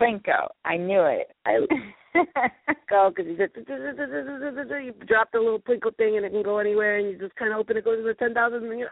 Plinko. 0.00 0.48
I 0.64 0.76
knew 0.76 1.02
it. 1.02 1.28
I 1.44 1.58
go 2.90 3.10
because 3.14 3.26
you 3.30 3.36
just 3.36 3.54
you 3.56 4.94
drop 5.06 5.30
the 5.32 5.38
little 5.38 5.60
Plinko 5.60 5.94
thing 5.96 6.16
and 6.16 6.24
it 6.24 6.30
can 6.30 6.42
go 6.42 6.58
anywhere, 6.58 6.98
and 6.98 7.10
you 7.10 7.18
just 7.18 7.34
kind 7.36 7.52
of 7.52 7.58
open 7.58 7.76
it, 7.76 7.84
goes 7.84 7.98
to 7.98 8.04
the 8.04 8.14
ten 8.14 8.34
thousand, 8.34 8.70
and 8.70 8.78
you 8.80 8.86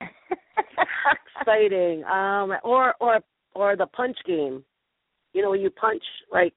exciting. 1.40 2.04
Um, 2.04 2.52
or 2.64 2.94
or 3.00 3.20
or 3.54 3.76
the 3.76 3.86
punch 3.86 4.16
game. 4.26 4.64
You 5.32 5.42
know, 5.42 5.52
you 5.52 5.70
punch 5.70 6.02
like 6.32 6.54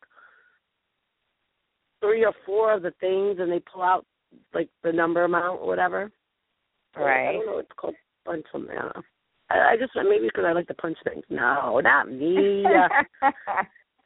three 1.99 2.25
or 2.25 2.33
four 2.45 2.73
of 2.73 2.81
the 2.81 2.91
things, 2.99 3.37
and 3.39 3.51
they 3.51 3.59
pull 3.59 3.83
out 3.83 4.05
like 4.53 4.69
the 4.83 4.91
number 4.91 5.23
amount 5.23 5.61
or 5.61 5.67
whatever. 5.67 6.11
Right. 6.95 7.29
I 7.29 7.33
don't 7.33 7.45
know. 7.45 7.57
It's 7.59 7.69
called 7.75 7.95
punch 8.25 8.45
don't 8.53 8.65
know. 8.95 9.01
I, 9.49 9.75
just 9.77 9.91
maybe 9.95 10.27
because 10.27 10.45
I 10.47 10.53
like 10.53 10.67
to 10.67 10.73
punch 10.73 10.97
things. 11.03 11.23
No, 11.29 11.79
not 11.79 12.11
me. 12.11 12.65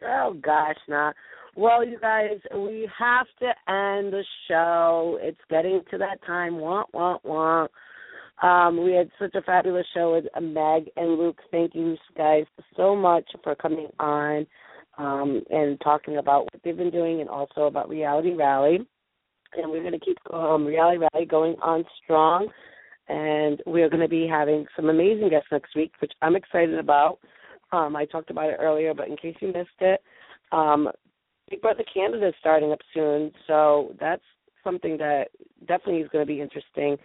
Oh 0.05 0.35
gosh, 0.43 0.77
nah. 0.88 1.11
Well, 1.55 1.84
you 1.84 1.99
guys, 1.99 2.38
we 2.53 2.88
have 2.97 3.26
to 3.39 3.47
end 3.72 4.14
the 4.14 4.23
show. 4.47 5.18
It's 5.22 5.39
getting 5.49 5.81
to 5.89 5.97
that 5.97 6.23
time. 6.26 6.59
Wah 6.59 6.84
wah 6.93 7.18
wah. 7.23 7.68
Um, 8.43 8.84
we 8.84 8.93
had 8.93 9.09
such 9.18 9.34
a 9.34 9.41
fabulous 9.41 9.88
show 9.95 10.14
with 10.14 10.26
Meg 10.39 10.91
and 10.95 11.18
Luke. 11.18 11.39
Thank 11.49 11.73
you 11.73 11.97
guys 12.15 12.43
so 12.76 12.95
much 12.95 13.26
for 13.43 13.55
coming 13.55 13.88
on 13.99 14.45
um, 14.99 15.41
and 15.49 15.81
talking 15.81 16.18
about 16.18 16.43
what 16.43 16.61
they've 16.64 16.77
been 16.77 16.91
doing 16.91 17.22
and 17.22 17.30
also 17.30 17.61
about 17.61 17.89
Reality 17.89 18.35
Rally. 18.35 18.80
And 19.55 19.72
we're 19.72 19.81
going 19.81 19.99
to 19.99 20.05
keep 20.05 20.18
um, 20.31 20.65
Reality 20.65 20.99
Rally 20.99 21.26
going 21.26 21.55
on 21.64 21.84
strong. 22.03 22.49
And 23.09 23.61
we're 23.65 23.89
going 23.89 24.01
to 24.01 24.09
be 24.09 24.27
having 24.27 24.65
some 24.75 24.89
amazing 24.89 25.29
guests 25.29 25.47
next 25.51 25.75
week, 25.75 25.93
which 25.99 26.11
I'm 26.21 26.35
excited 26.35 26.77
about. 26.77 27.19
Um, 27.71 27.95
I 27.95 28.05
talked 28.05 28.29
about 28.29 28.49
it 28.49 28.57
earlier, 28.59 28.93
but 28.93 29.07
in 29.07 29.17
case 29.17 29.35
you 29.41 29.47
missed 29.47 29.69
it, 29.79 30.01
um, 30.51 30.89
Big 31.49 31.61
Brother 31.61 31.84
Canada 31.93 32.27
is 32.29 32.34
starting 32.39 32.71
up 32.71 32.79
soon, 32.93 33.31
so 33.45 33.95
that's 33.99 34.23
something 34.63 34.97
that 34.97 35.29
definitely 35.67 36.01
is 36.01 36.09
going 36.09 36.25
to 36.25 36.31
be 36.31 36.41
interesting. 36.41 36.97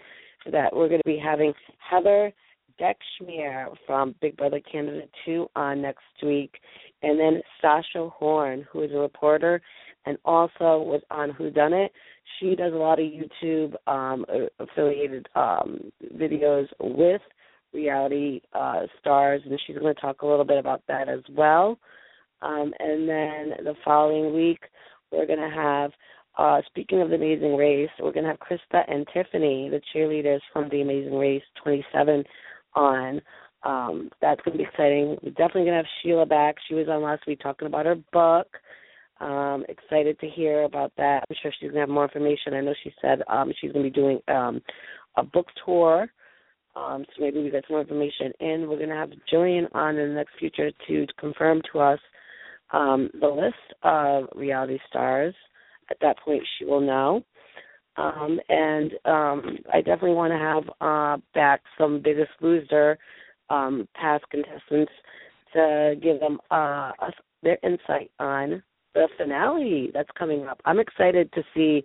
That 0.50 0.74
we're 0.74 0.88
going 0.88 1.00
to 1.00 1.08
be 1.08 1.20
having 1.22 1.52
Heather 1.78 2.32
Decksheimer 2.80 3.74
from 3.86 4.16
Big 4.20 4.36
Brother 4.36 4.60
Canada 4.60 5.02
2 5.24 5.48
on 5.54 5.82
next 5.82 6.02
week, 6.22 6.54
and 7.02 7.18
then 7.18 7.40
Sasha 7.60 8.08
Horn, 8.08 8.66
who 8.72 8.82
is 8.82 8.90
a 8.92 8.98
reporter 8.98 9.62
and 10.06 10.18
also 10.24 10.82
was 10.82 11.02
on 11.10 11.30
Who 11.30 11.50
Done 11.50 11.72
It. 11.72 11.92
She 12.38 12.54
does 12.54 12.72
a 12.72 12.76
lot 12.76 12.98
of 12.98 13.06
YouTube 13.06 13.74
um, 13.86 14.24
affiliated 14.59 15.28
um, 15.34 15.92
videos 16.16 16.66
with 16.80 17.20
reality 17.72 18.40
uh, 18.52 18.82
stars, 19.00 19.42
and 19.44 19.59
she's 19.66 19.78
going 19.78 19.94
to 19.94 20.00
talk 20.00 20.22
a 20.22 20.26
little 20.26 20.44
bit 20.44 20.59
about 20.59 20.82
that 20.88 21.09
as 21.09 21.20
well. 21.30 21.78
Um, 22.42 22.72
and 22.78 23.09
then 23.09 23.64
the 23.64 23.74
following 23.84 24.34
week, 24.34 24.60
we're 25.10 25.26
going 25.26 25.38
to 25.38 25.54
have, 25.54 25.92
uh, 26.38 26.60
speaking 26.66 27.00
of 27.00 27.10
the 27.10 27.16
Amazing 27.16 27.56
Race, 27.56 27.90
we're 28.00 28.12
going 28.12 28.24
to 28.24 28.30
have 28.30 28.38
Krista 28.40 28.82
and 28.88 29.06
Tiffany, 29.12 29.70
the 29.70 29.80
cheerleaders 29.94 30.40
from 30.52 30.68
the 30.70 30.82
Amazing 30.82 31.14
Race 31.14 31.42
27, 31.62 32.24
on. 32.74 33.20
Um, 33.64 34.10
that's 34.20 34.40
going 34.42 34.59
to 34.59 34.64
be 34.64 34.68
exciting. 34.68 35.16
We're 35.22 35.30
definitely 35.30 35.66
going 35.66 35.72
to 35.72 35.76
have 35.76 35.86
Sheila 36.02 36.26
back. 36.26 36.56
She 36.66 36.74
was 36.74 36.88
on 36.88 37.02
last 37.02 37.26
week 37.28 37.40
talking 37.40 37.68
about 37.68 37.86
her 37.86 37.94
book. 38.12 38.48
Um, 39.23 39.65
excited 39.69 40.19
to 40.20 40.28
hear 40.28 40.65
about 40.65 40.93
that. 40.99 41.24
I'm 41.28 41.36
sure 41.40 41.53
she's 41.53 41.70
going 41.70 41.74
to 41.74 41.81
have 41.81 41.89
more 41.89 42.05
information. 42.05 42.55
I 42.55 42.61
know 42.61 42.74
she 42.82 42.93
said 43.01 43.23
um, 43.28 43.53
she's 43.61 43.73
going 43.73 43.85
to 43.85 43.90
be 43.90 43.94
doing 43.94 44.20
um, 44.28 44.61
a 45.16 45.23
book 45.23 45.47
tour 45.65 46.11
um, 46.74 47.05
so 47.09 47.23
maybe 47.23 47.43
we 47.43 47.51
get 47.51 47.65
some 47.66 47.74
more 47.74 47.82
information. 47.82 48.32
And 48.40 48.69
we're 48.69 48.77
going 48.77 48.89
to 48.89 48.94
have 48.94 49.11
Gillian 49.28 49.69
on 49.73 49.97
in 49.97 50.09
the 50.09 50.15
next 50.15 50.32
future 50.39 50.70
to 50.89 51.07
confirm 51.19 51.61
to 51.73 51.81
us 51.81 51.99
um, 52.73 53.11
the 53.20 53.28
list 53.28 53.78
of 53.82 54.28
reality 54.35 54.78
stars. 54.89 55.35
At 55.90 55.99
that 56.01 56.19
point, 56.24 56.43
she 56.59 56.65
will 56.65 56.81
know. 56.81 57.24
Um, 57.97 58.40
and 58.49 58.93
um, 59.05 59.59
I 59.73 59.78
definitely 59.78 60.15
want 60.15 60.32
to 60.32 60.39
have 60.39 60.65
uh, 60.81 61.20
back 61.35 61.61
some 61.77 62.01
Biggest 62.03 62.31
Loser 62.40 62.99
um, 63.51 63.86
past 63.94 64.24
contestants 64.31 64.93
to 65.53 65.94
give 66.03 66.19
them 66.20 66.39
uh, 66.51 66.93
their 67.43 67.59
insight 67.62 68.11
on 68.19 68.62
the 68.94 69.09
finale 69.16 69.90
that's 69.93 70.10
coming 70.19 70.47
up. 70.47 70.60
I'm 70.64 70.78
excited 70.78 71.32
to 71.32 71.43
see 71.55 71.85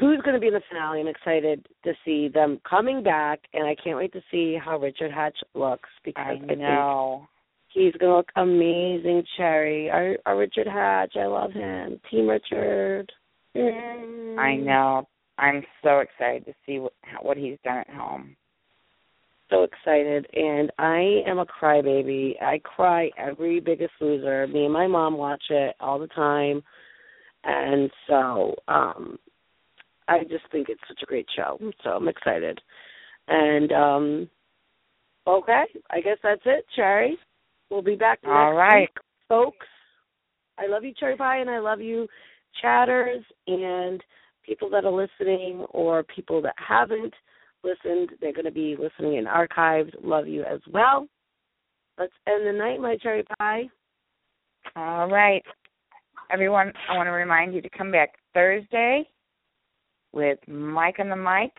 who's 0.00 0.20
going 0.22 0.34
to 0.34 0.40
be 0.40 0.48
in 0.48 0.54
the 0.54 0.62
finale. 0.68 1.00
I'm 1.00 1.08
excited 1.08 1.66
to 1.84 1.92
see 2.04 2.28
them 2.28 2.60
coming 2.68 3.02
back, 3.02 3.40
and 3.52 3.66
I 3.66 3.76
can't 3.82 3.96
wait 3.96 4.12
to 4.12 4.22
see 4.30 4.58
how 4.62 4.78
Richard 4.78 5.12
Hatch 5.12 5.36
looks 5.54 5.88
because 6.04 6.38
I 6.48 6.52
I 6.52 6.54
know. 6.54 7.28
he's 7.68 7.92
going 7.94 8.10
to 8.10 8.16
look 8.16 8.30
amazing. 8.36 9.22
Cherry, 9.36 9.90
our, 9.90 10.16
our 10.26 10.36
Richard 10.36 10.66
Hatch, 10.66 11.14
I 11.16 11.26
love 11.26 11.52
him. 11.52 12.00
Team 12.10 12.28
Richard. 12.28 13.12
I 13.54 13.58
mm. 13.58 14.64
know. 14.64 15.08
I'm 15.38 15.62
so 15.82 16.00
excited 16.00 16.44
to 16.46 16.52
see 16.66 16.78
what 16.78 16.92
what 17.22 17.36
he's 17.36 17.56
done 17.64 17.78
at 17.78 17.90
home. 17.90 18.36
So 19.50 19.64
excited, 19.64 20.26
and 20.32 20.70
I 20.78 21.22
am 21.26 21.40
a 21.40 21.46
crybaby. 21.46 22.40
I 22.40 22.58
cry 22.58 23.10
every 23.18 23.58
Biggest 23.58 23.92
Loser. 24.00 24.46
Me 24.46 24.64
and 24.64 24.72
my 24.72 24.86
mom 24.86 25.16
watch 25.16 25.42
it 25.50 25.74
all 25.80 25.98
the 25.98 26.06
time, 26.08 26.62
and 27.44 27.90
so 28.06 28.54
um 28.68 29.18
I 30.06 30.20
just 30.20 30.44
think 30.52 30.68
it's 30.68 30.80
such 30.88 31.00
a 31.02 31.06
great 31.06 31.26
show. 31.34 31.58
So 31.82 31.90
I'm 31.90 32.08
excited. 32.08 32.60
And 33.26 33.72
um 33.72 34.30
okay, 35.26 35.64
I 35.90 36.00
guess 36.00 36.18
that's 36.22 36.42
it, 36.44 36.64
Cherry. 36.76 37.18
We'll 37.70 37.82
be 37.82 37.96
back 37.96 38.20
next 38.22 38.32
All 38.32 38.54
right. 38.54 38.82
week, 38.82 38.96
folks. 39.28 39.66
I 40.58 40.66
love 40.66 40.84
you, 40.84 40.92
Cherry 40.98 41.16
Pie, 41.16 41.38
and 41.38 41.50
I 41.50 41.58
love 41.58 41.80
you, 41.80 42.06
Chatters. 42.60 43.24
And 43.46 44.02
people 44.44 44.70
that 44.70 44.84
are 44.84 44.92
listening 44.92 45.66
or 45.70 46.04
people 46.04 46.42
that 46.42 46.54
haven't 46.56 47.14
listened. 47.64 48.10
They're 48.20 48.32
going 48.32 48.44
to 48.44 48.50
be 48.50 48.76
listening 48.78 49.16
in 49.16 49.24
archived. 49.24 49.94
Love 50.02 50.26
you 50.26 50.42
as 50.44 50.60
well. 50.72 51.06
Let's 51.98 52.12
end 52.26 52.46
the 52.46 52.52
night, 52.52 52.80
my 52.80 52.96
cherry 52.96 53.24
pie. 53.38 53.68
All 54.76 55.08
right. 55.08 55.42
Everyone, 56.30 56.72
I 56.88 56.96
want 56.96 57.08
to 57.08 57.12
remind 57.12 57.54
you 57.54 57.60
to 57.60 57.68
come 57.70 57.90
back 57.90 58.14
Thursday 58.34 59.08
with 60.12 60.38
Mike 60.48 60.96
on 60.98 61.08
the 61.08 61.16
mic. 61.16 61.52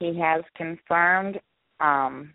He 0.00 0.18
has 0.20 0.42
confirmed 0.56 1.40
um, 1.80 2.32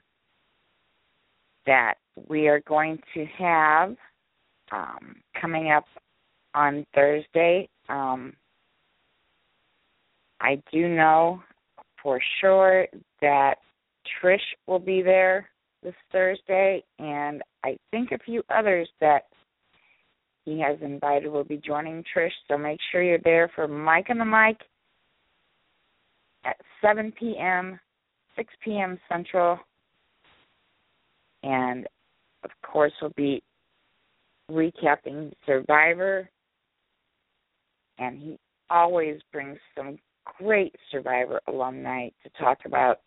that 1.66 1.96
we 2.28 2.48
are 2.48 2.62
going 2.68 3.00
to 3.14 3.26
have 3.38 3.96
um, 4.72 5.16
coming 5.40 5.72
up 5.72 5.86
on 6.54 6.86
Thursday. 6.94 7.70
Um, 7.90 8.34
I 10.42 10.62
do 10.72 10.90
know 10.90 11.42
for 12.04 12.20
sure 12.42 12.86
that 13.22 13.56
Trish 14.22 14.38
will 14.68 14.80
be 14.80 15.02
there 15.02 15.50
this 15.82 15.96
Thursday, 16.12 16.84
and 17.00 17.42
I 17.64 17.78
think 17.92 18.12
a 18.12 18.20
few 18.20 18.44
others 18.54 18.90
that 19.02 19.24
he 20.46 20.60
has 20.60 20.78
invited 20.82 21.32
will 21.32 21.46
be 21.46 21.58
joining 21.58 22.04
Trish. 22.16 22.32
So 22.50 22.58
make 22.58 22.80
sure 22.92 23.02
you're 23.02 23.18
there 23.24 23.50
for 23.56 23.68
Mike 23.68 24.08
and 24.10 24.20
the 24.20 24.26
Mic 24.26 24.58
at 26.46 26.58
7 26.82 27.14
p.m., 27.18 27.80
6 28.36 28.54
p.m. 28.64 29.00
Central, 29.10 29.58
and 31.44 31.88
of 32.44 32.50
course 32.66 32.92
we'll 33.02 33.14
be 33.16 33.42
recapping 34.52 35.32
Survivor, 35.46 36.30
and 37.98 38.20
he 38.20 38.38
always 38.70 39.20
brings 39.32 39.58
some 39.78 39.98
great 40.40 40.76
Survivor 40.92 41.40
alumni 41.48 42.10
to 42.24 42.30
talk 42.40 42.60
about 42.66 43.00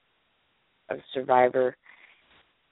of 0.89 0.99
Survivor, 1.13 1.77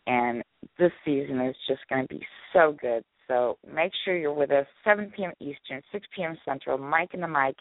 and 0.07 0.43
this 0.79 0.93
season 1.05 1.41
is 1.41 1.57
just 1.67 1.81
going 1.89 2.07
to 2.07 2.15
be 2.15 2.25
so 2.53 2.77
good. 2.81 3.03
So 3.27 3.57
make 3.73 3.93
sure 4.05 4.17
you're 4.17 4.33
with 4.33 4.51
us 4.51 4.67
7 4.85 5.13
p.m. 5.17 5.33
Eastern, 5.41 5.83
6 5.93 6.07
p.m. 6.15 6.37
Central. 6.45 6.79
Mike 6.79 7.11
and 7.15 7.23
the 7.23 7.29
Mic. 7.29 7.57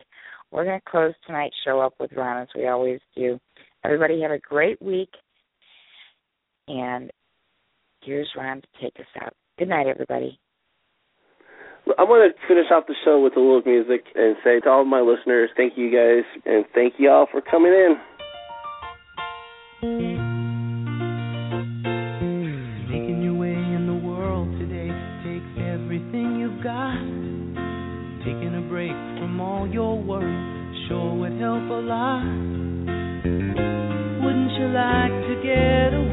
We're 0.51 0.65
going 0.65 0.79
to 0.79 0.89
close 0.91 1.13
tonight's 1.25 1.55
show 1.65 1.79
up 1.79 1.93
with 1.99 2.11
Ron 2.13 2.41
as 2.41 2.49
we 2.55 2.67
always 2.67 2.99
do. 3.15 3.39
Everybody 3.83 4.21
have 4.21 4.31
a 4.31 4.39
great 4.39 4.81
week, 4.81 5.09
and 6.67 7.09
here's 8.01 8.29
Ron 8.37 8.61
to 8.61 8.67
take 8.81 8.99
us 8.99 9.21
out. 9.21 9.33
Good 9.57 9.69
night, 9.69 9.87
everybody. 9.87 10.39
I 11.85 12.03
want 12.03 12.23
to 12.23 12.47
finish 12.47 12.71
off 12.71 12.87
the 12.87 12.95
show 13.03 13.21
with 13.21 13.35
a 13.35 13.39
little 13.39 13.61
music 13.65 14.05
and 14.15 14.37
say 14.41 14.61
to 14.61 14.69
all 14.69 14.81
of 14.83 14.87
my 14.87 15.01
listeners, 15.01 15.49
thank 15.57 15.73
you 15.75 15.91
guys, 15.91 16.23
and 16.45 16.63
thank 16.73 16.93
you 16.97 17.09
all 17.09 17.27
for 17.29 17.41
coming 17.41 17.73
in. 17.73 17.97
Making 22.87 23.21
your 23.21 23.35
way 23.35 23.51
in 23.51 23.85
the 23.85 24.07
world 24.07 24.47
today 24.59 24.87
takes 25.27 25.59
everything 25.59 26.39
you've 26.39 26.63
got. 26.63 26.95
Taking 28.23 28.55
a 28.55 28.61
break 28.69 28.95
from 29.19 29.41
all 29.41 29.67
your 29.67 30.01
worries 30.01 30.87
sure 30.87 31.13
would 31.15 31.33
help 31.39 31.67
a 31.67 31.81
lot. 31.83 32.23
Wouldn't 34.23 34.51
you 34.55 34.67
like 34.71 35.11
to 35.27 35.35
get 35.43 35.93
away? 35.93 36.12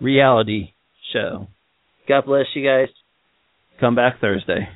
Reality 0.00 0.70
Show. 1.12 1.46
God 2.08 2.26
bless 2.26 2.46
you 2.54 2.64
guys. 2.64 2.88
Come 3.80 3.94
back 3.94 4.20
Thursday. 4.20 4.68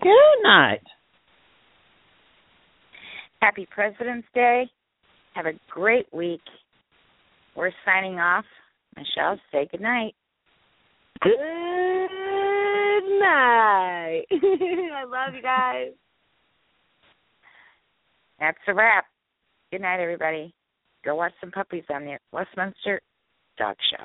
Good 0.00 0.42
night. 0.42 0.82
Happy 3.40 3.66
President's 3.70 4.28
Day. 4.34 4.70
Have 5.34 5.46
a 5.46 5.52
great 5.70 6.06
week. 6.12 6.40
We're 7.56 7.72
signing 7.84 8.18
off. 8.18 8.44
Michelle, 8.96 9.38
say 9.52 9.68
good 9.70 9.80
night. 9.80 10.14
Good 11.22 11.38
night. 13.20 14.24
I 14.32 15.04
love 15.06 15.34
you 15.34 15.42
guys. 15.42 15.92
That's 18.40 18.58
a 18.66 18.74
wrap. 18.74 19.04
Good 19.70 19.82
night, 19.82 20.00
everybody. 20.00 20.54
Go 21.04 21.14
watch 21.16 21.32
some 21.40 21.50
puppies 21.50 21.84
on 21.90 22.04
the 22.04 22.18
Westminster 22.32 23.00
Dog 23.58 23.76
Show. 23.90 24.04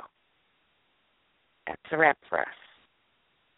That's 1.67 1.81
a 1.91 1.97
wrap 1.97 2.17
for 2.27 2.41
us. 2.41 2.62